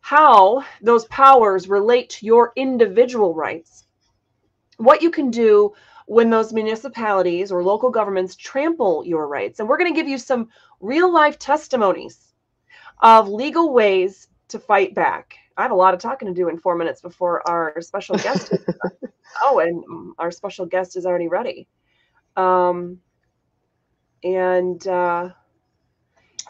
How 0.00 0.62
those 0.82 1.06
powers 1.06 1.70
relate 1.70 2.10
to 2.10 2.26
your 2.26 2.52
individual 2.54 3.34
rights. 3.34 3.86
What 4.76 5.00
you 5.00 5.10
can 5.10 5.30
do 5.30 5.72
when 6.04 6.28
those 6.28 6.52
municipalities 6.52 7.50
or 7.50 7.64
local 7.64 7.88
governments 7.88 8.36
trample 8.36 9.06
your 9.06 9.26
rights. 9.26 9.58
And 9.58 9.66
we're 9.66 9.78
going 9.78 9.90
to 9.90 9.98
give 9.98 10.06
you 10.06 10.18
some 10.18 10.50
real 10.80 11.10
life 11.10 11.38
testimonies 11.38 12.29
of 13.02 13.28
legal 13.28 13.72
ways 13.72 14.28
to 14.48 14.58
fight 14.58 14.94
back. 14.94 15.36
I 15.56 15.62
have 15.62 15.70
a 15.70 15.76
lot 15.76 15.94
of 15.94 16.00
talking 16.00 16.28
to 16.28 16.34
do 16.34 16.48
in 16.48 16.58
four 16.58 16.76
minutes 16.76 17.00
before 17.00 17.46
our 17.48 17.80
special 17.80 18.16
guest. 18.16 18.54
oh, 19.42 19.58
and 19.58 20.14
our 20.18 20.30
special 20.30 20.66
guest 20.66 20.96
is 20.96 21.06
already 21.06 21.28
ready. 21.28 21.68
Um, 22.36 22.98
and 24.22 24.86
uh, 24.86 25.30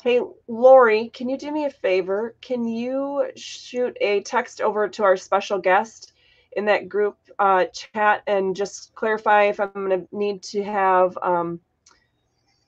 hey, 0.02 0.20
Lori, 0.48 1.08
can 1.08 1.28
you 1.28 1.36
do 1.36 1.50
me 1.50 1.64
a 1.64 1.70
favor? 1.70 2.36
Can 2.40 2.64
you 2.66 3.30
shoot 3.36 3.96
a 4.00 4.22
text 4.22 4.60
over 4.60 4.88
to 4.88 5.04
our 5.04 5.16
special 5.16 5.58
guest 5.58 6.12
in 6.52 6.64
that 6.66 6.88
group 6.88 7.16
uh, 7.38 7.66
chat 7.66 8.22
and 8.26 8.56
just 8.56 8.94
clarify 8.94 9.44
if 9.44 9.60
I'm 9.60 9.72
going 9.72 10.00
to 10.00 10.08
need 10.12 10.42
to 10.44 10.62
have 10.64 11.16
um, 11.22 11.60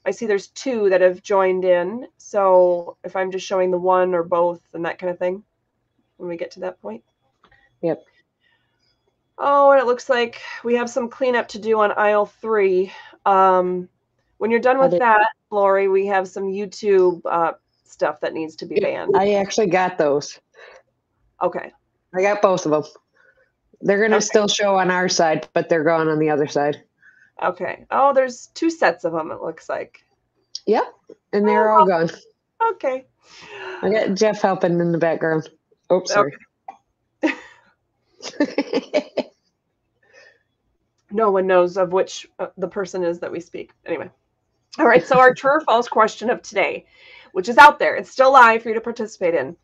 I 0.05 0.11
see 0.11 0.27
there's 0.27 0.49
two 0.49 0.91
that 0.91 1.01
have 1.01 1.23
joined 1.23 1.65
in. 1.65 2.07
So 2.19 2.97
if 3.05 3.15
I'm 3.17 3.31
just 3.31 3.47
showing 3.47 3.71
the 3.71 3.79
one 3.79 4.15
or 4.15 4.23
both 4.23 4.61
and 4.75 4.85
that 4.85 4.99
kind 4.99 5.11
of 5.11 5.19
thing 5.19 5.43
when 6.17 6.29
we 6.29 6.37
get 6.37 6.51
to 6.53 6.61
that 6.61 6.81
point. 6.81 7.03
Yep. 7.83 8.05
Oh, 9.39 9.71
and 9.73 9.81
it 9.81 9.87
looks 9.87 10.09
like 10.09 10.41
we 10.63 10.75
have 10.75 10.91
some 10.91 11.09
cleanup 11.09 11.49
to 11.49 11.59
do 11.59 11.81
on 11.81 11.93
aisle 11.93 12.27
three. 12.27 12.93
Um, 13.27 13.89
when 14.39 14.51
you're 14.51 14.61
done 14.61 14.79
with 14.79 14.99
that, 14.99 15.29
Lori, 15.51 15.89
we 15.89 16.07
have 16.07 16.29
some 16.29 16.45
YouTube 16.45 17.23
uh, 17.25 17.53
stuff 17.85 18.21
that 18.21 18.35
needs 18.35 18.57
to 18.57 18.67
be 18.67 18.81
banned. 18.81 19.17
I 19.17 19.35
actually 19.35 19.69
got 19.69 19.99
those. 19.99 20.39
Okay. 21.41 21.73
I 22.15 22.23
got 22.23 22.43
both 22.43 22.67
of 22.67 22.73
them. 22.73 22.85
They're 23.81 23.99
going 23.99 24.11
to 24.11 24.19
okay. 24.19 24.25
still 24.25 24.49
show 24.49 24.77
on 24.77 24.91
our 24.91 25.09
side, 25.09 25.49
but 25.55 25.69
they're 25.69 25.85
gone 25.85 26.09
on 26.09 26.19
the 26.19 26.31
other 26.31 26.47
side. 26.47 26.83
Okay. 27.43 27.87
Oh, 27.91 28.13
there's 28.13 28.49
two 28.49 28.71
sets 28.71 29.05
of 29.05 29.13
them, 29.13 29.31
it 29.31 29.41
looks 29.41 29.69
like. 29.69 30.05
Yep. 30.67 30.85
And 31.33 31.47
they're 31.47 31.73
oh, 31.73 31.81
all 31.81 31.87
gone. 31.87 32.11
Okay. 32.71 33.07
I 33.83 33.91
got 33.91 34.15
Jeff 34.15 34.41
helping 34.41 34.79
in 34.81 34.93
the 34.93 34.99
background. 34.99 35.49
Oops, 35.93 36.13
sorry. 36.13 36.33
Okay. 37.25 39.13
no 41.11 41.31
one 41.31 41.47
knows 41.47 41.77
of 41.77 41.93
which 41.93 42.27
uh, 42.39 42.47
the 42.57 42.69
person 42.69 43.03
is 43.03 43.21
that 43.21 43.33
we 43.33 43.41
speak. 43.41 43.73
Anyway. 43.87 44.11
All 44.79 44.87
right. 44.87 45.05
So, 45.05 45.19
our 45.19 45.35
true 45.35 45.51
or 45.51 45.61
false 45.63 45.89
question 45.89 46.31
of 46.31 46.43
today, 46.43 46.87
which 47.33 47.49
is 47.49 47.59
out 47.59 47.79
there, 47.79 47.97
it's 47.97 48.11
still 48.11 48.33
live 48.33 48.63
for 48.63 48.69
you 48.69 48.75
to 48.75 48.81
participate 48.81 49.35
in. 49.35 49.57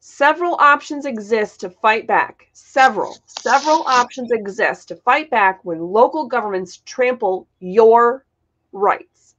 Several 0.00 0.54
options 0.54 1.06
exist 1.06 1.60
to 1.60 1.70
fight 1.70 2.06
back. 2.06 2.48
Several, 2.52 3.16
several 3.26 3.82
options 3.82 4.30
exist 4.30 4.88
to 4.88 4.96
fight 4.96 5.28
back 5.28 5.64
when 5.64 5.80
local 5.80 6.26
governments 6.26 6.82
trample 6.84 7.48
your 7.58 8.24
rights. 8.72 9.34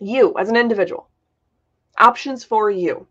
You, 0.00 0.34
as 0.38 0.48
an 0.48 0.56
individual. 0.56 1.08
Options 1.98 2.44
for 2.44 2.70
you. 2.70 3.06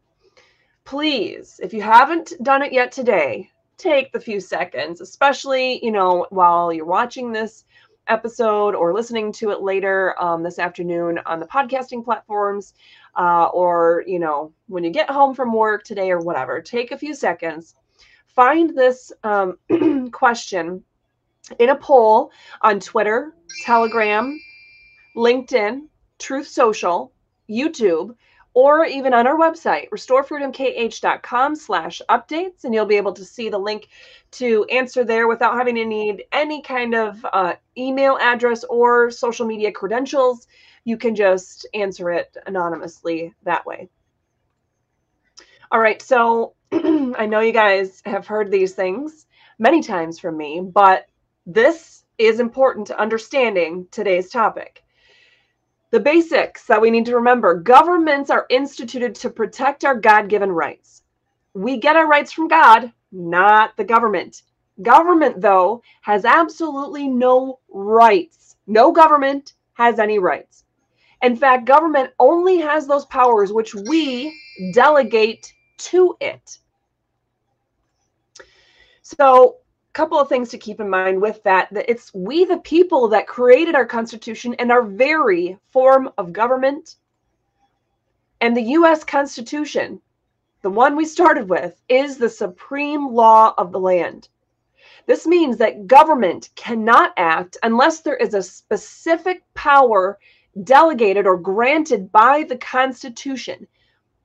Please, 0.83 1.59
if 1.61 1.73
you 1.73 1.81
haven't 1.81 2.33
done 2.41 2.63
it 2.63 2.73
yet 2.73 2.91
today, 2.91 3.49
take 3.77 4.11
the 4.11 4.19
few 4.19 4.39
seconds, 4.39 4.99
especially, 4.99 5.83
you 5.85 5.91
know, 5.91 6.25
while 6.31 6.73
you're 6.73 6.85
watching 6.85 7.31
this 7.31 7.65
episode 8.11 8.75
or 8.75 8.93
listening 8.93 9.31
to 9.31 9.51
it 9.51 9.61
later 9.61 10.21
um, 10.21 10.43
this 10.43 10.59
afternoon 10.59 11.17
on 11.25 11.39
the 11.39 11.45
podcasting 11.45 12.03
platforms 12.03 12.73
uh, 13.17 13.45
or 13.45 14.03
you 14.05 14.19
know 14.19 14.51
when 14.67 14.83
you 14.83 14.89
get 14.89 15.09
home 15.09 15.33
from 15.33 15.53
work 15.53 15.83
today 15.83 16.11
or 16.11 16.19
whatever 16.19 16.61
take 16.61 16.91
a 16.91 16.97
few 16.97 17.15
seconds 17.15 17.73
find 18.27 18.77
this 18.77 19.13
um, 19.23 19.57
question 20.11 20.83
in 21.57 21.69
a 21.69 21.75
poll 21.75 22.31
on 22.61 22.79
twitter 22.81 23.33
telegram 23.61 24.37
linkedin 25.15 25.87
truth 26.19 26.47
social 26.47 27.13
youtube 27.49 28.13
or 28.53 28.85
even 28.85 29.13
on 29.13 29.27
our 29.27 29.37
website, 29.37 29.89
restorefreedomkh.com 29.89 31.55
slash 31.55 32.01
updates, 32.09 32.63
and 32.63 32.73
you'll 32.73 32.85
be 32.85 32.97
able 32.97 33.13
to 33.13 33.23
see 33.23 33.49
the 33.49 33.57
link 33.57 33.87
to 34.31 34.65
answer 34.65 35.03
there 35.03 35.27
without 35.27 35.55
having 35.55 35.75
to 35.75 35.85
need 35.85 36.23
any 36.31 36.61
kind 36.61 36.93
of 36.93 37.25
uh, 37.31 37.53
email 37.77 38.17
address 38.19 38.63
or 38.65 39.09
social 39.09 39.45
media 39.45 39.71
credentials. 39.71 40.47
You 40.83 40.97
can 40.97 41.15
just 41.15 41.65
answer 41.73 42.11
it 42.11 42.35
anonymously 42.45 43.33
that 43.43 43.65
way. 43.65 43.89
All 45.71 45.79
right, 45.79 46.01
so 46.01 46.55
I 46.71 47.27
know 47.27 47.39
you 47.39 47.53
guys 47.53 48.01
have 48.05 48.27
heard 48.27 48.51
these 48.51 48.73
things 48.73 49.25
many 49.57 49.81
times 49.81 50.19
from 50.19 50.35
me, 50.35 50.59
but 50.61 51.07
this 51.45 52.03
is 52.17 52.39
important 52.39 52.87
to 52.87 52.99
understanding 52.99 53.87
today's 53.91 54.29
topic. 54.29 54.83
The 55.91 55.99
basics 55.99 56.65
that 56.67 56.79
we 56.79 56.89
need 56.89 57.05
to 57.07 57.15
remember 57.15 57.53
governments 57.53 58.29
are 58.29 58.45
instituted 58.49 59.13
to 59.15 59.29
protect 59.29 59.83
our 59.83 59.95
God 59.95 60.29
given 60.29 60.49
rights. 60.49 61.03
We 61.53 61.77
get 61.77 61.97
our 61.97 62.07
rights 62.07 62.31
from 62.31 62.47
God, 62.47 62.93
not 63.11 63.75
the 63.75 63.83
government. 63.83 64.43
Government, 64.81 65.41
though, 65.41 65.83
has 66.01 66.23
absolutely 66.23 67.09
no 67.09 67.59
rights. 67.69 68.55
No 68.67 68.93
government 68.93 69.53
has 69.73 69.99
any 69.99 70.17
rights. 70.17 70.63
In 71.21 71.35
fact, 71.35 71.65
government 71.65 72.11
only 72.19 72.59
has 72.59 72.87
those 72.87 73.05
powers 73.07 73.51
which 73.51 73.75
we 73.75 74.33
delegate 74.73 75.53
to 75.77 76.15
it. 76.21 76.57
So, 79.01 79.57
couple 79.93 80.19
of 80.19 80.29
things 80.29 80.49
to 80.49 80.57
keep 80.57 80.79
in 80.79 80.89
mind 80.89 81.21
with 81.21 81.43
that 81.43 81.67
that 81.73 81.89
it's 81.89 82.13
we 82.13 82.45
the 82.45 82.57
people 82.59 83.07
that 83.09 83.27
created 83.27 83.75
our 83.75 83.85
constitution 83.85 84.53
and 84.55 84.71
our 84.71 84.83
very 84.83 85.57
form 85.71 86.09
of 86.17 86.33
government. 86.33 86.95
And 88.39 88.55
the 88.55 88.73
US 88.77 89.03
constitution 89.03 90.01
the 90.61 90.69
one 90.69 90.95
we 90.95 91.05
started 91.05 91.49
with 91.49 91.81
is 91.89 92.17
the 92.17 92.29
supreme 92.29 93.09
law 93.09 93.53
of 93.57 93.71
the 93.71 93.79
land. 93.79 94.29
This 95.07 95.25
means 95.25 95.57
that 95.57 95.87
government 95.87 96.49
cannot 96.55 97.13
act 97.17 97.57
unless 97.63 98.01
there 98.01 98.15
is 98.15 98.35
a 98.35 98.43
specific 98.43 99.43
power 99.55 100.19
delegated 100.63 101.25
or 101.25 101.37
granted 101.37 102.11
by 102.11 102.43
the 102.43 102.57
constitution. 102.57 103.67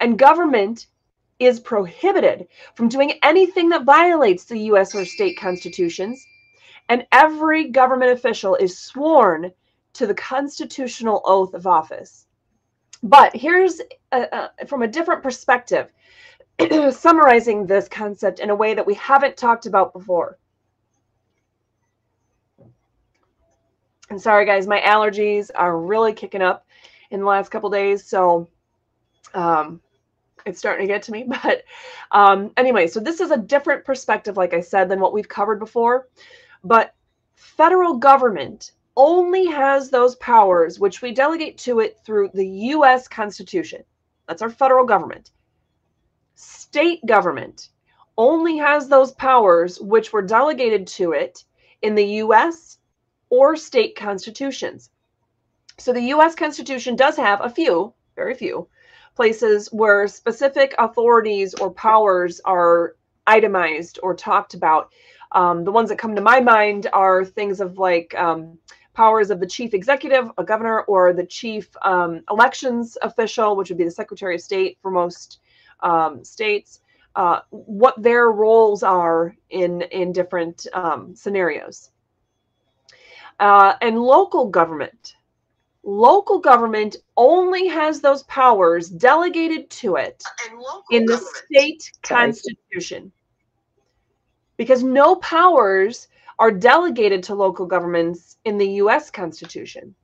And 0.00 0.18
government 0.18 0.88
is 1.38 1.60
prohibited 1.60 2.46
from 2.74 2.88
doing 2.88 3.18
anything 3.22 3.68
that 3.68 3.84
violates 3.84 4.44
the 4.44 4.58
US 4.70 4.94
or 4.94 5.04
state 5.04 5.38
constitutions, 5.38 6.26
and 6.88 7.06
every 7.12 7.68
government 7.68 8.12
official 8.12 8.54
is 8.54 8.78
sworn 8.78 9.52
to 9.94 10.06
the 10.06 10.14
constitutional 10.14 11.22
oath 11.24 11.54
of 11.54 11.66
office. 11.66 12.26
But 13.02 13.34
here's 13.36 13.80
a, 14.12 14.50
a, 14.60 14.66
from 14.66 14.82
a 14.82 14.88
different 14.88 15.22
perspective, 15.22 15.90
summarizing 16.90 17.66
this 17.66 17.88
concept 17.88 18.40
in 18.40 18.50
a 18.50 18.54
way 18.54 18.74
that 18.74 18.86
we 18.86 18.94
haven't 18.94 19.36
talked 19.36 19.66
about 19.66 19.92
before. 19.92 20.38
And 24.08 24.20
sorry, 24.20 24.46
guys, 24.46 24.66
my 24.66 24.80
allergies 24.80 25.50
are 25.54 25.78
really 25.78 26.12
kicking 26.12 26.42
up 26.42 26.66
in 27.10 27.20
the 27.20 27.26
last 27.26 27.50
couple 27.50 27.70
days. 27.70 28.04
So 28.04 28.48
um, 29.34 29.80
it's 30.46 30.58
starting 30.58 30.86
to 30.86 30.92
get 30.92 31.02
to 31.02 31.12
me. 31.12 31.24
But 31.42 31.64
um, 32.12 32.52
anyway, 32.56 32.86
so 32.86 33.00
this 33.00 33.20
is 33.20 33.30
a 33.30 33.36
different 33.36 33.84
perspective, 33.84 34.36
like 34.36 34.54
I 34.54 34.60
said, 34.60 34.88
than 34.88 35.00
what 35.00 35.12
we've 35.12 35.28
covered 35.28 35.58
before. 35.58 36.08
But 36.64 36.94
federal 37.34 37.98
government 37.98 38.72
only 38.96 39.46
has 39.46 39.90
those 39.90 40.16
powers 40.16 40.80
which 40.80 41.02
we 41.02 41.12
delegate 41.12 41.58
to 41.58 41.80
it 41.80 41.98
through 42.04 42.30
the 42.32 42.48
US 42.48 43.08
Constitution. 43.08 43.82
That's 44.26 44.42
our 44.42 44.50
federal 44.50 44.86
government. 44.86 45.32
State 46.34 47.04
government 47.04 47.68
only 48.16 48.56
has 48.56 48.88
those 48.88 49.12
powers 49.12 49.78
which 49.80 50.12
were 50.12 50.22
delegated 50.22 50.86
to 50.86 51.12
it 51.12 51.44
in 51.82 51.94
the 51.94 52.06
US 52.22 52.78
or 53.28 53.56
state 53.56 53.96
constitutions. 53.96 54.90
So 55.78 55.92
the 55.92 56.12
US 56.14 56.34
Constitution 56.34 56.96
does 56.96 57.16
have 57.16 57.40
a 57.42 57.50
few, 57.50 57.92
very 58.14 58.34
few, 58.34 58.68
places 59.16 59.68
where 59.72 60.06
specific 60.06 60.74
authorities 60.78 61.54
or 61.54 61.70
powers 61.72 62.40
are 62.44 62.96
itemized 63.26 63.98
or 64.02 64.14
talked 64.14 64.54
about. 64.54 64.92
Um, 65.32 65.64
the 65.64 65.72
ones 65.72 65.88
that 65.88 65.98
come 65.98 66.14
to 66.14 66.22
my 66.22 66.38
mind 66.38 66.86
are 66.92 67.24
things 67.24 67.60
of 67.60 67.78
like 67.78 68.14
um, 68.16 68.58
powers 68.94 69.30
of 69.30 69.40
the 69.40 69.46
chief 69.46 69.74
executive, 69.74 70.30
a 70.38 70.44
governor, 70.44 70.82
or 70.82 71.12
the 71.12 71.26
chief 71.26 71.68
um, 71.82 72.22
elections 72.30 72.96
official, 73.02 73.56
which 73.56 73.68
would 73.68 73.78
be 73.78 73.84
the 73.84 73.90
secretary 73.90 74.36
of 74.36 74.40
state 74.40 74.78
for 74.80 74.90
most 74.90 75.40
um, 75.80 76.24
states. 76.24 76.80
Uh, 77.16 77.40
what 77.50 78.00
their 78.00 78.30
roles 78.30 78.82
are 78.82 79.34
in 79.48 79.80
in 79.90 80.12
different 80.12 80.66
um, 80.74 81.16
scenarios. 81.16 81.90
Uh, 83.40 83.74
and 83.80 83.98
local 83.98 84.48
government 84.48 85.16
local 85.86 86.40
government 86.40 86.96
only 87.16 87.68
has 87.68 88.00
those 88.00 88.24
powers 88.24 88.90
delegated 88.90 89.70
to 89.70 89.94
it 89.94 90.22
in 90.90 91.06
the 91.06 91.16
state 91.16 91.90
constitution. 92.02 93.12
Because 94.56 94.82
no 94.82 95.16
powers 95.16 96.08
are 96.40 96.50
delegated 96.50 97.22
to 97.22 97.34
local 97.34 97.66
governments 97.66 98.36
in 98.44 98.58
the 98.58 98.68
US 98.82 99.10
Constitution. 99.10 99.94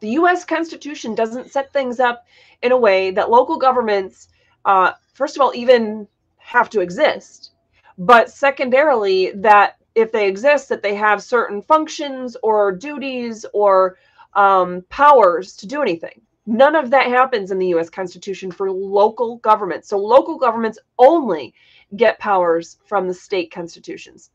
The 0.00 0.10
US 0.10 0.44
Constitution 0.44 1.14
doesn't 1.14 1.52
set 1.52 1.72
things 1.72 2.00
up 2.00 2.26
in 2.62 2.72
a 2.72 2.76
way 2.76 3.12
that 3.12 3.30
local 3.30 3.56
governments, 3.56 4.28
uh, 4.64 4.92
first 5.14 5.36
of 5.36 5.42
all, 5.42 5.54
even 5.54 6.08
have 6.38 6.68
to 6.70 6.80
exist, 6.80 7.52
but 7.96 8.28
secondarily, 8.28 9.30
that 9.36 9.76
if 9.94 10.10
they 10.10 10.26
exist, 10.26 10.68
that 10.68 10.82
they 10.82 10.96
have 10.96 11.22
certain 11.22 11.62
functions 11.62 12.36
or 12.42 12.72
duties 12.72 13.46
or 13.52 13.98
um, 14.34 14.84
powers 14.88 15.56
to 15.56 15.66
do 15.66 15.82
anything. 15.82 16.20
None 16.46 16.74
of 16.74 16.90
that 16.90 17.06
happens 17.06 17.50
in 17.50 17.58
the 17.58 17.68
US 17.68 17.88
Constitution 17.88 18.50
for 18.50 18.70
local 18.70 19.36
governments. 19.36 19.88
So 19.88 19.98
local 19.98 20.36
governments 20.36 20.78
only 20.98 21.54
get 21.96 22.18
powers 22.18 22.78
from 22.84 23.06
the 23.06 23.14
state 23.14 23.52
constitutions. 23.52 24.30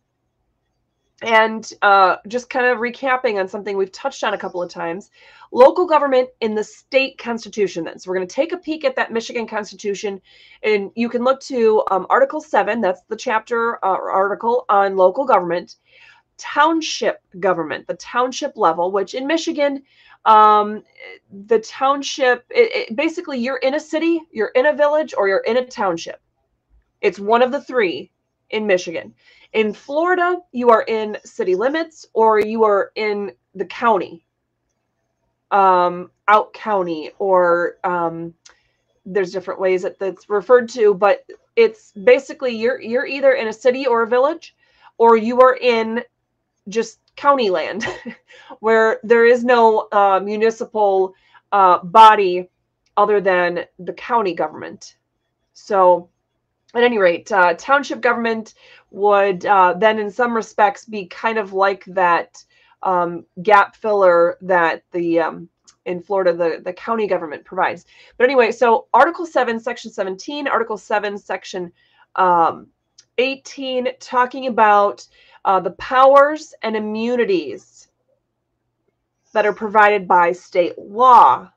And 1.23 1.73
uh, 1.81 2.17
just 2.27 2.49
kind 2.49 2.67
of 2.67 2.77
recapping 2.77 3.39
on 3.39 3.47
something 3.47 3.75
we've 3.75 3.91
touched 3.91 4.23
on 4.23 4.35
a 4.35 4.37
couple 4.37 4.61
of 4.61 4.69
times 4.69 5.09
local 5.51 5.85
government 5.85 6.29
in 6.41 6.53
the 6.55 6.63
state 6.63 7.17
constitution, 7.17 7.83
then. 7.83 7.97
So 7.97 8.09
we're 8.09 8.17
going 8.17 8.27
to 8.27 8.35
take 8.35 8.51
a 8.51 8.57
peek 8.57 8.85
at 8.85 8.95
that 8.97 9.11
Michigan 9.11 9.47
Constitution, 9.47 10.21
and 10.61 10.91
you 10.95 11.09
can 11.09 11.23
look 11.23 11.39
to 11.41 11.83
um, 11.89 12.05
Article 12.09 12.41
7, 12.41 12.81
that's 12.81 13.01
the 13.07 13.15
chapter 13.15 13.83
uh, 13.83 13.97
article 13.97 14.65
on 14.69 14.95
local 14.95 15.25
government 15.25 15.77
township 16.37 17.21
government, 17.39 17.87
the 17.87 17.95
township 17.95 18.57
level, 18.57 18.91
which 18.91 19.13
in 19.13 19.27
Michigan, 19.27 19.83
um, 20.25 20.83
the 21.47 21.59
township, 21.59 22.45
it, 22.49 22.89
it, 22.89 22.95
basically 22.95 23.39
you're 23.39 23.57
in 23.57 23.75
a 23.75 23.79
city, 23.79 24.21
you're 24.31 24.51
in 24.55 24.65
a 24.65 24.73
village, 24.73 25.13
or 25.17 25.27
you're 25.27 25.39
in 25.39 25.57
a 25.57 25.65
township. 25.65 26.21
It's 27.01 27.19
one 27.19 27.41
of 27.41 27.51
the 27.51 27.61
three 27.61 28.11
in 28.49 28.67
Michigan. 28.67 29.13
In 29.53 29.73
Florida, 29.73 30.39
you 30.51 30.69
are 30.69 30.83
in 30.83 31.17
city 31.23 31.55
limits 31.55 32.05
or 32.13 32.39
you 32.39 32.63
are 32.63 32.91
in 32.95 33.31
the 33.55 33.65
county, 33.65 34.25
um, 35.51 36.11
out 36.27 36.53
county, 36.53 37.11
or 37.19 37.77
um, 37.83 38.33
there's 39.05 39.31
different 39.31 39.59
ways 39.59 39.83
that 39.83 39.97
that's 39.99 40.29
referred 40.29 40.67
to, 40.69 40.93
but 40.93 41.25
it's 41.55 41.91
basically 41.91 42.55
you're 42.55 42.81
you're 42.81 43.05
either 43.05 43.31
in 43.33 43.47
a 43.47 43.53
city 43.53 43.87
or 43.87 44.03
a 44.03 44.07
village, 44.07 44.55
or 44.97 45.15
you 45.15 45.41
are 45.41 45.55
in 45.55 46.03
just 46.69 46.99
county 47.15 47.49
land 47.49 47.85
where 48.59 48.99
there 49.03 49.25
is 49.25 49.43
no 49.43 49.87
uh, 49.91 50.19
municipal 50.23 51.13
uh, 51.51 51.79
body 51.83 52.49
other 52.95 53.21
than 53.21 53.65
the 53.79 53.93
county 53.93 54.33
government. 54.33 54.97
So, 55.53 56.09
at 56.73 56.83
any 56.83 56.97
rate, 56.97 57.31
uh, 57.31 57.53
township 57.55 58.01
government 58.01 58.53
would 58.91 59.45
uh, 59.45 59.73
then, 59.77 59.99
in 59.99 60.11
some 60.11 60.33
respects, 60.33 60.85
be 60.85 61.05
kind 61.07 61.37
of 61.37 61.53
like 61.53 61.83
that 61.85 62.43
um, 62.83 63.25
gap 63.41 63.75
filler 63.75 64.37
that 64.41 64.83
the 64.91 65.19
um, 65.19 65.49
in 65.85 66.01
Florida 66.01 66.33
the, 66.33 66.61
the 66.63 66.73
county 66.73 67.07
government 67.07 67.43
provides. 67.45 67.85
But 68.17 68.25
anyway, 68.25 68.51
so 68.51 68.87
Article 68.93 69.25
7, 69.25 69.59
Section 69.59 69.91
17, 69.91 70.47
Article 70.47 70.77
7, 70.77 71.17
Section 71.17 71.71
um, 72.15 72.67
18, 73.17 73.87
talking 73.99 74.47
about 74.47 75.07
uh, 75.47 75.61
the 75.61 75.71
powers 75.71 76.53
and 76.61 76.75
immunities 76.75 77.87
that 79.31 79.45
are 79.45 79.53
provided 79.53 80.05
by 80.05 80.33
state 80.33 80.77
law. 80.77 81.49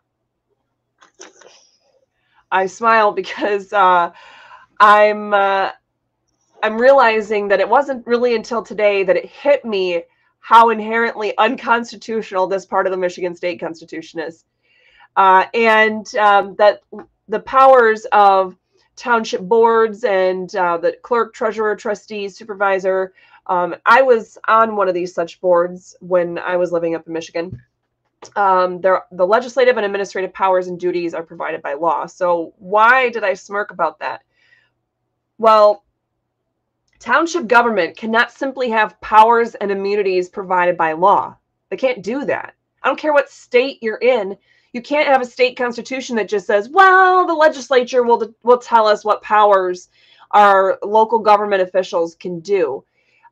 I 2.53 2.67
smile 2.67 3.13
because 3.23 3.73
uh, 3.73 4.13
I'm 4.79 5.35
uh, 5.35 5.73
I'm 6.63 6.81
realizing 6.81 7.49
that 7.49 7.59
it 7.59 7.69
wasn't 7.69 8.07
really 8.07 8.37
until 8.37 8.63
today 8.63 9.03
that 9.03 9.17
it 9.17 9.27
hit 9.27 9.65
me 9.65 10.05
how 10.39 10.71
inherently 10.71 11.37
unconstitutional 11.37 12.47
this 12.47 12.65
part 12.65 12.87
of 12.87 12.93
the 12.93 12.97
Michigan 12.97 13.35
State 13.35 13.59
Constitution 13.59 14.21
is, 14.21 14.45
uh, 15.17 15.47
and 15.53 16.15
um, 16.15 16.55
that 16.57 16.83
the 17.29 17.41
powers 17.41 18.07
of 18.13 18.57
township 18.95 19.41
boards 19.41 20.05
and 20.05 20.55
uh, 20.55 20.77
the 20.77 20.93
clerk, 21.03 21.35
treasurer, 21.35 21.75
trustee, 21.75 22.29
supervisor 22.29 23.13
um, 23.51 23.75
I 23.85 24.01
was 24.01 24.39
on 24.47 24.77
one 24.77 24.89
of 24.89 24.95
these 24.95 25.13
such 25.13 25.41
boards 25.41 25.97
when 26.01 26.39
I 26.39 26.57
was 26.57 26.71
living 26.71 26.95
up 26.95 27.07
in 27.09 27.13
Michigan. 27.13 27.61
Um, 28.37 28.81
the 28.81 29.03
legislative 29.11 29.77
and 29.77 29.85
administrative 29.85 30.33
powers 30.33 30.69
and 30.69 30.79
duties 30.79 31.15
are 31.15 31.25
provided 31.25 31.61
by 31.61 31.75
law. 31.75 32.07
So 32.07 32.55
why 32.59 33.11
did 33.11 33.25
I 33.25 33.35
smirk 33.35 33.73
about 33.73 33.99
that? 33.99 34.23
Well, 35.39 35.85
township 37.01 37.49
government 37.49 37.97
cannot 37.97 38.31
simply 38.31 38.71
have 38.71 39.01
powers 39.01 39.57
and 39.57 39.73
immunities 39.73 40.29
provided 40.29 40.77
by 40.77 40.93
law. 40.93 41.37
They 41.71 41.77
can't 41.77 42.05
do 42.05 42.25
that. 42.27 42.55
I 42.85 42.89
don't 42.89 43.01
care 43.01 43.13
what 43.13 43.31
state 43.31 43.83
you're 43.83 43.97
in. 43.97 44.37
You 44.73 44.81
can't 44.81 45.09
have 45.09 45.23
a 45.23 45.27
state 45.27 45.57
constitution 45.57 46.15
that 46.17 46.29
just 46.29 46.47
says, 46.47 46.69
"Well, 46.69 47.27
the 47.27 47.35
legislature 47.35 48.05
will 48.05 48.33
will 48.45 48.59
tell 48.59 48.87
us 48.87 49.05
what 49.05 49.23
powers 49.23 49.89
our 50.31 50.79
local 50.85 51.19
government 51.19 51.63
officials 51.63 52.15
can 52.15 52.39
do." 52.39 52.85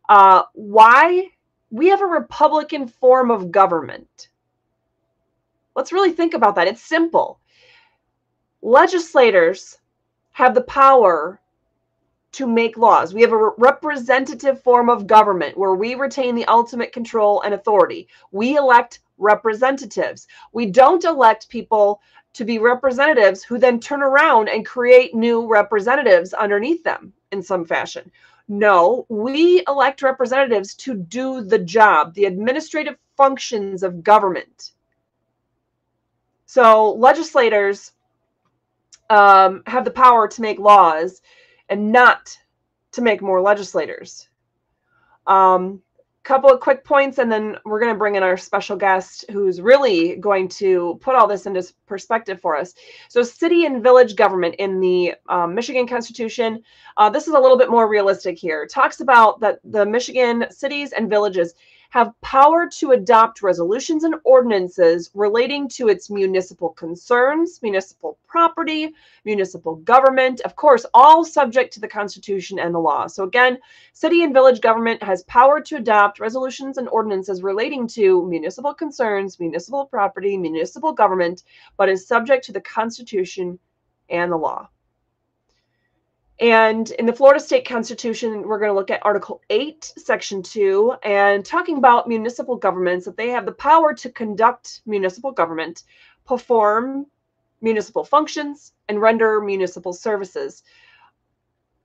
Uh, 0.08 0.42
why? 0.54 1.28
We 1.70 1.88
have 1.88 2.00
a 2.00 2.06
Republican 2.06 2.88
form 2.88 3.30
of 3.30 3.50
government. 3.50 4.28
Let's 5.76 5.92
really 5.92 6.12
think 6.12 6.34
about 6.34 6.54
that. 6.54 6.66
It's 6.66 6.82
simple. 6.82 7.40
Legislators 8.62 9.78
have 10.32 10.54
the 10.54 10.62
power 10.62 11.40
to 12.32 12.46
make 12.46 12.76
laws. 12.76 13.14
We 13.14 13.22
have 13.22 13.32
a 13.32 13.50
representative 13.58 14.62
form 14.62 14.88
of 14.88 15.06
government 15.06 15.56
where 15.56 15.74
we 15.74 15.94
retain 15.94 16.34
the 16.34 16.44
ultimate 16.46 16.92
control 16.92 17.42
and 17.42 17.54
authority. 17.54 18.08
We 18.32 18.56
elect 18.56 19.00
representatives. 19.18 20.26
We 20.52 20.66
don't 20.66 21.04
elect 21.04 21.48
people 21.48 22.00
to 22.34 22.44
be 22.44 22.58
representatives 22.58 23.42
who 23.42 23.58
then 23.58 23.80
turn 23.80 24.02
around 24.02 24.48
and 24.48 24.64
create 24.64 25.14
new 25.14 25.46
representatives 25.46 26.34
underneath 26.34 26.84
them 26.84 27.12
in 27.32 27.42
some 27.42 27.64
fashion. 27.64 28.10
No, 28.48 29.04
we 29.10 29.62
elect 29.68 30.02
representatives 30.02 30.74
to 30.76 30.94
do 30.94 31.42
the 31.42 31.58
job, 31.58 32.14
the 32.14 32.24
administrative 32.24 32.96
functions 33.16 33.82
of 33.82 34.02
government. 34.02 34.72
So 36.46 36.92
legislators 36.94 37.92
um, 39.10 39.62
have 39.66 39.84
the 39.84 39.90
power 39.90 40.28
to 40.28 40.40
make 40.40 40.58
laws 40.58 41.20
and 41.68 41.92
not 41.92 42.38
to 42.92 43.02
make 43.02 43.20
more 43.20 43.42
legislators. 43.42 44.28
Um, 45.26 45.82
couple 46.28 46.50
of 46.50 46.60
quick 46.60 46.84
points 46.84 47.16
and 47.16 47.32
then 47.32 47.56
we're 47.64 47.80
going 47.80 47.90
to 47.90 47.98
bring 47.98 48.16
in 48.16 48.22
our 48.22 48.36
special 48.36 48.76
guest 48.76 49.24
who's 49.30 49.62
really 49.62 50.16
going 50.16 50.46
to 50.46 50.98
put 51.00 51.14
all 51.14 51.26
this 51.26 51.46
into 51.46 51.66
perspective 51.86 52.38
for 52.38 52.54
us. 52.54 52.74
So 53.08 53.22
city 53.22 53.64
and 53.64 53.82
village 53.82 54.14
government 54.14 54.54
in 54.56 54.78
the 54.78 55.14
um, 55.30 55.54
michigan 55.54 55.88
constitution 55.88 56.62
uh, 56.98 57.08
this 57.08 57.28
is 57.28 57.32
a 57.32 57.40
little 57.40 57.56
bit 57.56 57.70
more 57.70 57.88
realistic 57.88 58.38
here. 58.38 58.66
Talks 58.66 59.00
about 59.00 59.40
that 59.40 59.60
the 59.64 59.86
michigan 59.86 60.44
cities 60.50 60.92
and 60.92 61.08
villages 61.08 61.54
have 61.90 62.12
power 62.20 62.68
to 62.68 62.90
adopt 62.90 63.42
resolutions 63.42 64.04
and 64.04 64.14
ordinances 64.24 65.10
relating 65.14 65.68
to 65.68 65.88
its 65.88 66.10
municipal 66.10 66.68
concerns, 66.70 67.60
municipal 67.62 68.18
property, 68.26 68.92
municipal 69.24 69.76
government, 69.76 70.40
of 70.42 70.54
course, 70.54 70.84
all 70.92 71.24
subject 71.24 71.72
to 71.72 71.80
the 71.80 71.88
Constitution 71.88 72.58
and 72.58 72.74
the 72.74 72.78
law. 72.78 73.06
So, 73.06 73.24
again, 73.24 73.58
city 73.94 74.22
and 74.22 74.34
village 74.34 74.60
government 74.60 75.02
has 75.02 75.22
power 75.24 75.62
to 75.62 75.76
adopt 75.76 76.20
resolutions 76.20 76.76
and 76.76 76.88
ordinances 76.90 77.42
relating 77.42 77.88
to 77.88 78.26
municipal 78.28 78.74
concerns, 78.74 79.40
municipal 79.40 79.86
property, 79.86 80.36
municipal 80.36 80.92
government, 80.92 81.44
but 81.78 81.88
is 81.88 82.06
subject 82.06 82.44
to 82.44 82.52
the 82.52 82.60
Constitution 82.60 83.58
and 84.10 84.30
the 84.30 84.36
law. 84.36 84.68
And 86.40 86.92
in 86.92 87.06
the 87.06 87.12
Florida 87.12 87.40
State 87.40 87.66
Constitution, 87.66 88.42
we're 88.42 88.60
going 88.60 88.70
to 88.70 88.74
look 88.74 88.92
at 88.92 89.04
Article 89.04 89.42
8, 89.50 89.92
Section 89.96 90.40
2, 90.40 90.94
and 91.02 91.44
talking 91.44 91.78
about 91.78 92.06
municipal 92.06 92.54
governments, 92.54 93.06
that 93.06 93.16
they 93.16 93.30
have 93.30 93.44
the 93.44 93.50
power 93.52 93.92
to 93.94 94.10
conduct 94.10 94.82
municipal 94.86 95.32
government, 95.32 95.82
perform 96.24 97.06
municipal 97.60 98.04
functions, 98.04 98.72
and 98.88 99.00
render 99.00 99.40
municipal 99.40 99.92
services. 99.92 100.62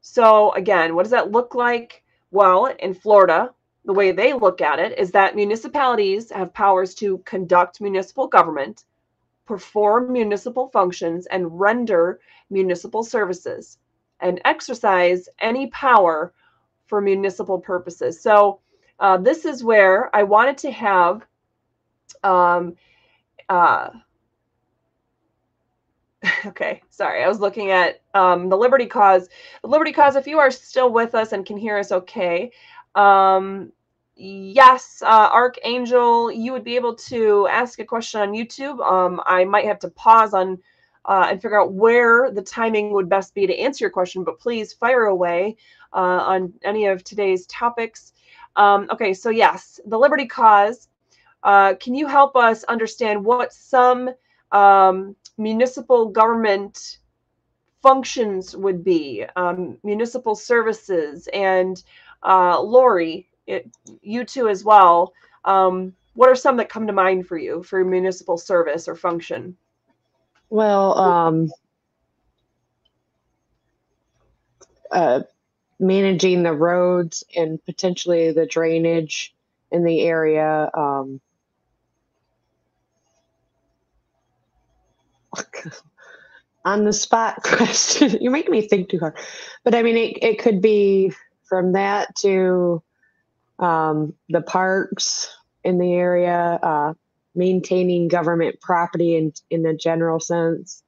So, 0.01 0.51
again, 0.51 0.93
what 0.93 1.03
does 1.03 1.11
that 1.11 1.31
look 1.31 1.55
like? 1.55 2.03
Well, 2.29 2.67
in 2.67 2.93
Florida, 2.93 3.49
the 3.85 3.93
way 3.93 4.11
they 4.11 4.33
look 4.33 4.61
at 4.61 4.77
it 4.77 4.99
is 4.99 5.09
that 5.11 5.35
municipalities 5.35 6.29
have 6.29 6.53
powers 6.53 6.93
to 6.95 7.17
conduct 7.25 7.81
municipal 7.81 8.27
government, 8.27 8.85
perform 9.47 10.13
municipal 10.13 10.67
functions, 10.67 11.25
and 11.25 11.59
render 11.59 12.19
municipal 12.51 13.01
services 13.01 13.79
and 14.23 14.41
exercise 14.45 15.29
any 15.39 15.67
power 15.67 16.33
for 16.87 17.01
municipal 17.01 17.59
purposes. 17.59 18.19
So 18.19 18.59
uh, 18.99 19.17
this 19.17 19.45
is 19.45 19.63
where 19.63 20.15
I 20.15 20.23
wanted 20.23 20.57
to 20.59 20.71
have 20.71 21.25
um, 22.23 22.75
uh, 23.49 23.89
okay, 26.45 26.81
sorry, 26.89 27.23
I 27.23 27.27
was 27.27 27.39
looking 27.39 27.71
at 27.71 28.01
um, 28.13 28.49
the 28.49 28.55
Liberty 28.57 28.85
Cause. 28.85 29.27
The 29.61 29.67
Liberty 29.67 29.91
Cause, 29.91 30.15
if 30.15 30.27
you 30.27 30.39
are 30.39 30.51
still 30.51 30.91
with 30.91 31.15
us 31.15 31.33
and 31.33 31.45
can 31.45 31.57
hear 31.57 31.77
us 31.77 31.91
okay, 31.91 32.51
um, 32.95 33.71
yes, 34.15 35.01
uh, 35.05 35.29
Archangel, 35.33 36.31
you 36.31 36.53
would 36.53 36.63
be 36.63 36.75
able 36.75 36.95
to 36.95 37.47
ask 37.47 37.79
a 37.79 37.85
question 37.85 38.21
on 38.21 38.31
YouTube. 38.31 38.79
Um, 38.79 39.21
I 39.25 39.43
might 39.43 39.65
have 39.65 39.79
to 39.79 39.89
pause 39.89 40.33
on 40.33 40.59
uh, 41.05 41.27
and 41.29 41.41
figure 41.41 41.59
out 41.59 41.73
where 41.73 42.31
the 42.31 42.41
timing 42.41 42.91
would 42.91 43.09
best 43.09 43.33
be 43.33 43.47
to 43.47 43.57
answer 43.57 43.83
your 43.83 43.91
question, 43.91 44.23
but 44.23 44.39
please 44.39 44.73
fire 44.73 45.05
away 45.05 45.55
uh, 45.93 45.97
on 45.97 46.53
any 46.63 46.85
of 46.85 47.03
today's 47.03 47.45
topics. 47.47 48.13
Um, 48.55 48.87
okay, 48.91 49.13
so 49.13 49.29
yes, 49.29 49.79
the 49.85 49.97
Liberty 49.97 50.27
Cause. 50.27 50.87
Uh, 51.43 51.73
can 51.75 51.93
you 51.93 52.07
help 52.07 52.37
us 52.37 52.63
understand 52.65 53.23
what 53.23 53.51
some 53.51 54.09
um, 54.53 55.15
municipal 55.37 56.07
government 56.07 56.99
functions 57.81 58.55
would 58.55 58.83
be, 58.83 59.25
um, 59.35 59.77
municipal 59.83 60.35
services, 60.35 61.27
and 61.33 61.83
uh, 62.25 62.59
Lori, 62.61 63.27
it, 63.45 63.69
you 64.01 64.23
too 64.23 64.47
as 64.47 64.63
well. 64.63 65.13
Um, 65.43 65.93
what 66.13 66.29
are 66.29 66.35
some 66.35 66.55
that 66.57 66.69
come 66.69 66.87
to 66.87 66.93
mind 66.93 67.27
for 67.27 67.37
you 67.37 67.61
for 67.63 67.83
municipal 67.83 68.37
service 68.37 68.87
or 68.87 68.95
function? 68.95 69.57
Well, 70.53 70.97
um, 70.99 71.49
uh, 74.91 75.21
managing 75.79 76.43
the 76.43 76.53
roads 76.53 77.23
and 77.35 77.57
potentially 77.65 78.31
the 78.33 78.45
drainage 78.45 79.33
in 79.71 79.83
the 79.83 80.01
area. 80.01 80.69
Um, 80.71 81.19
on 86.65 86.85
the 86.85 86.93
spot 86.93 87.41
question. 87.43 88.21
you 88.21 88.29
make 88.29 88.47
me 88.47 88.67
think 88.67 88.89
too 88.89 88.99
hard. 88.99 89.17
But 89.63 89.73
I 89.73 89.81
mean, 89.81 89.97
it, 89.97 90.19
it 90.21 90.37
could 90.37 90.61
be 90.61 91.13
from 91.49 91.71
that 91.71 92.15
to 92.17 92.83
um, 93.57 94.13
the 94.29 94.43
parks 94.43 95.35
in 95.63 95.79
the 95.79 95.93
area, 95.93 96.59
uh, 96.61 96.93
maintaining 97.35 98.07
government 98.07 98.59
property 98.61 99.15
in 99.15 99.33
in 99.49 99.65
a 99.65 99.73
general 99.75 100.19
sense. 100.19 100.83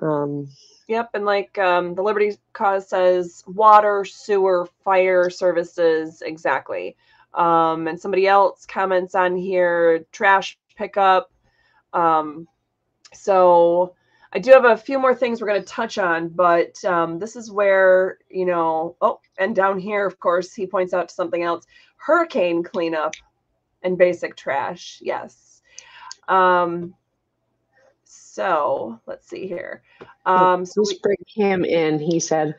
Um, 0.00 0.48
Yep, 0.86 1.10
and 1.14 1.24
like 1.24 1.56
um, 1.58 1.94
the 1.94 2.02
Liberty 2.02 2.36
Cause 2.52 2.88
says, 2.88 3.42
water, 3.46 4.04
sewer, 4.04 4.68
fire 4.84 5.30
services, 5.30 6.22
exactly. 6.22 6.96
Um, 7.32 7.88
and 7.88 7.98
somebody 7.98 8.26
else 8.26 8.66
comments 8.66 9.14
on 9.14 9.36
here, 9.36 10.04
trash 10.12 10.58
pickup. 10.76 11.32
Um, 11.94 12.46
so 13.14 13.94
I 14.32 14.40
do 14.40 14.50
have 14.50 14.66
a 14.66 14.76
few 14.76 14.98
more 14.98 15.14
things 15.14 15.40
we're 15.40 15.48
going 15.48 15.62
to 15.62 15.66
touch 15.66 15.96
on, 15.96 16.28
but 16.28 16.84
um, 16.84 17.18
this 17.18 17.34
is 17.34 17.50
where, 17.50 18.18
you 18.28 18.44
know, 18.44 18.96
oh, 19.00 19.20
and 19.38 19.56
down 19.56 19.78
here, 19.78 20.06
of 20.06 20.20
course, 20.20 20.52
he 20.52 20.66
points 20.66 20.92
out 20.92 21.08
to 21.08 21.14
something 21.14 21.42
else 21.42 21.66
hurricane 21.96 22.62
cleanup 22.62 23.14
and 23.82 23.96
basic 23.96 24.36
trash. 24.36 24.98
Yes. 25.00 25.43
Um, 26.28 26.94
so 28.04 29.00
let's 29.06 29.28
see 29.28 29.46
here. 29.46 29.82
Um, 30.26 30.64
so 30.64 30.82
just 30.82 31.02
bring 31.02 31.18
him 31.28 31.64
in, 31.64 31.98
he 31.98 32.20
said. 32.20 32.56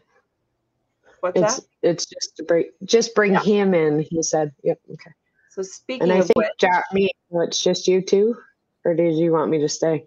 What's 1.19 1.39
it's, 1.39 1.55
that? 1.55 1.65
It's 1.81 2.05
just 2.05 2.37
to 2.37 2.43
bring, 2.43 2.69
just 2.83 3.15
bring 3.15 3.33
yeah. 3.33 3.43
him 3.43 3.73
in, 3.73 3.99
he 3.99 4.21
said. 4.23 4.53
Yep. 4.63 4.79
Okay. 4.93 5.11
So 5.49 5.61
speaking 5.61 6.03
and 6.03 6.11
I 6.11 6.17
of 6.17 6.27
think, 6.27 6.35
which, 6.37 6.49
John, 6.59 6.81
me, 6.91 7.09
it's 7.31 7.63
just 7.63 7.87
you 7.87 8.01
two, 8.01 8.35
or 8.83 8.93
did 8.93 9.15
you 9.15 9.31
want 9.31 9.49
me 9.49 9.59
to 9.59 9.69
stay? 9.69 10.05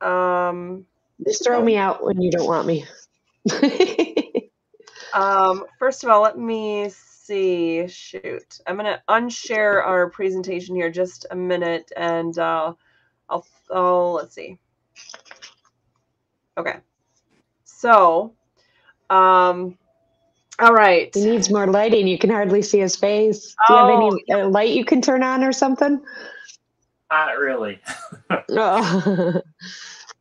Um, 0.00 0.86
just 1.26 1.44
throw 1.44 1.62
me 1.62 1.76
out 1.76 2.04
when 2.04 2.20
you 2.20 2.30
don't 2.30 2.46
want 2.46 2.66
me. 2.66 2.84
um, 5.14 5.64
first 5.78 6.04
of 6.04 6.10
all, 6.10 6.22
let 6.22 6.38
me 6.38 6.90
see. 7.28 7.86
Shoot, 7.88 8.60
I'm 8.66 8.76
gonna 8.76 9.02
unshare 9.08 9.84
our 9.84 10.10
presentation 10.10 10.74
here 10.74 10.90
just 10.90 11.26
a 11.30 11.36
minute, 11.36 11.92
and 11.96 12.36
uh, 12.38 12.72
I'll. 13.28 13.46
Oh, 13.70 14.12
let's 14.14 14.34
see. 14.34 14.58
Okay, 16.56 16.78
so, 17.64 18.32
um, 19.10 19.78
all 20.58 20.72
right. 20.72 21.14
He 21.14 21.24
needs 21.24 21.50
more 21.50 21.66
lighting. 21.66 22.08
You 22.08 22.18
can 22.18 22.30
hardly 22.30 22.62
see 22.62 22.80
his 22.80 22.96
face. 22.96 23.54
Do 23.68 23.74
you 23.74 23.80
oh, 23.80 23.86
have 23.86 24.34
any 24.34 24.42
uh, 24.42 24.48
light 24.48 24.70
you 24.70 24.84
can 24.84 25.00
turn 25.00 25.22
on 25.22 25.44
or 25.44 25.52
something? 25.52 26.00
Not 27.10 27.38
really. 27.38 27.78
oh. 28.50 29.40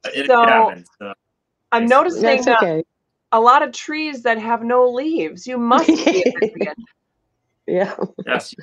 it 0.06 0.28
so, 0.28 0.43
happens. 0.43 0.88
So. 1.00 1.13
I'm 1.72 1.88
noticing 1.88 2.22
That's 2.22 2.46
that 2.46 2.58
okay. 2.62 2.84
a 3.32 3.39
lot 3.39 3.63
of 3.63 3.72
trees 3.72 4.22
that 4.24 4.38
have 4.38 4.63
no 4.63 4.89
leaves. 4.89 5.48
You 5.48 5.58
must 5.58 5.88
be 5.88 6.24
Yeah. 7.67 7.93
yes, 8.25 8.56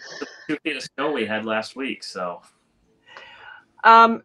two 0.48 0.56
feet 0.64 0.76
of 0.76 0.82
snow 0.82 1.12
we 1.12 1.26
had 1.26 1.44
last 1.44 1.76
week. 1.76 2.02
So. 2.02 2.40
Um, 3.84 4.22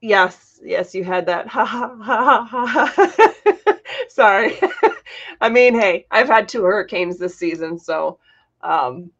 yes, 0.00 0.60
yes, 0.62 0.94
you 0.94 1.04
had 1.04 1.26
that. 1.26 1.46
Ha 1.48 1.64
ha 1.64 1.96
ha 2.02 2.44
ha. 2.44 2.66
ha. 2.66 3.78
Sorry. 4.08 4.58
I 5.40 5.48
mean, 5.48 5.78
hey, 5.78 6.06
I've 6.10 6.26
had 6.26 6.48
two 6.48 6.64
hurricanes 6.64 7.18
this 7.18 7.36
season, 7.36 7.78
so. 7.78 8.18
Um, 8.62 9.10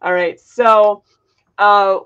all 0.00 0.12
right, 0.12 0.40
so. 0.40 1.04
Uh, 1.58 2.00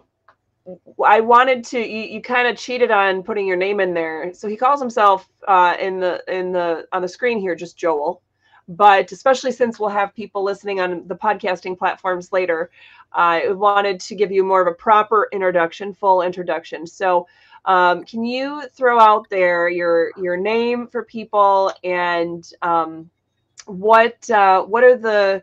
I 1.05 1.21
wanted 1.21 1.63
to. 1.67 1.79
You, 1.79 2.03
you 2.03 2.21
kind 2.21 2.49
of 2.49 2.57
cheated 2.57 2.91
on 2.91 3.23
putting 3.23 3.47
your 3.47 3.57
name 3.57 3.79
in 3.79 3.95
there. 3.95 4.35
So 4.35 4.49
he 4.49 4.57
calls 4.57 4.81
himself 4.81 5.29
uh, 5.47 5.77
in 5.81 6.01
the 6.01 6.23
in 6.27 6.51
the 6.51 6.89
on 6.93 7.03
the 7.03 7.09
screen 7.09 7.39
here 7.39 7.55
just 7.55 7.77
Joel 7.77 8.23
but 8.69 9.13
especially 9.13 9.53
since 9.53 9.79
we'll 9.79 9.91
have 9.91 10.15
people 10.15 10.43
listening 10.43 10.81
on 10.81 11.07
the 11.07 11.15
podcasting 11.15 11.79
platforms 11.79 12.33
later, 12.33 12.71
I 13.13 13.53
wanted 13.53 14.01
to 14.01 14.15
give 14.15 14.33
you 14.33 14.45
more 14.45 14.61
of 14.61 14.67
a 14.67 14.75
proper 14.75 15.29
introduction, 15.33 15.95
full 15.95 16.23
introduction. 16.23 16.87
So, 16.87 17.29
um, 17.65 18.05
can 18.05 18.25
you 18.25 18.63
throw 18.73 19.01
out 19.01 19.29
there 19.29 19.69
your 19.69 20.13
your 20.17 20.37
name 20.37 20.87
for 20.87 21.05
people 21.05 21.73
and 21.83 22.49
um, 22.63 23.11
what 23.67 24.29
uh, 24.31 24.63
what 24.63 24.85
are 24.85 24.97
the 24.97 25.43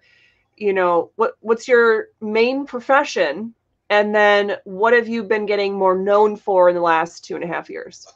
you 0.55 0.73
know 0.73 1.11
what 1.15 1.33
what's 1.41 1.67
your 1.67 2.07
main 2.21 2.65
profession 2.65 3.53
and 3.89 4.15
then 4.15 4.55
what 4.63 4.93
have 4.93 5.07
you 5.07 5.23
been 5.23 5.45
getting 5.45 5.73
more 5.73 5.97
known 5.97 6.35
for 6.35 6.69
in 6.69 6.75
the 6.75 6.81
last 6.81 7.23
two 7.25 7.35
and 7.35 7.43
a 7.43 7.47
half 7.47 7.69
years? 7.69 8.07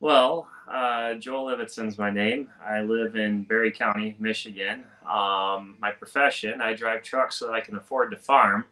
Well, 0.00 0.48
uh, 0.70 1.14
Joel 1.14 1.56
Ibbetson's 1.56 1.98
my 1.98 2.10
name. 2.10 2.48
I 2.64 2.82
live 2.82 3.16
in 3.16 3.44
Barry 3.44 3.72
County, 3.72 4.16
Michigan. 4.18 4.84
Um, 5.08 5.76
my 5.80 5.90
profession, 5.90 6.60
I 6.60 6.74
drive 6.74 7.02
trucks 7.02 7.36
so 7.36 7.46
that 7.46 7.54
I 7.54 7.60
can 7.60 7.76
afford 7.76 8.10
to 8.10 8.16
farm. 8.16 8.64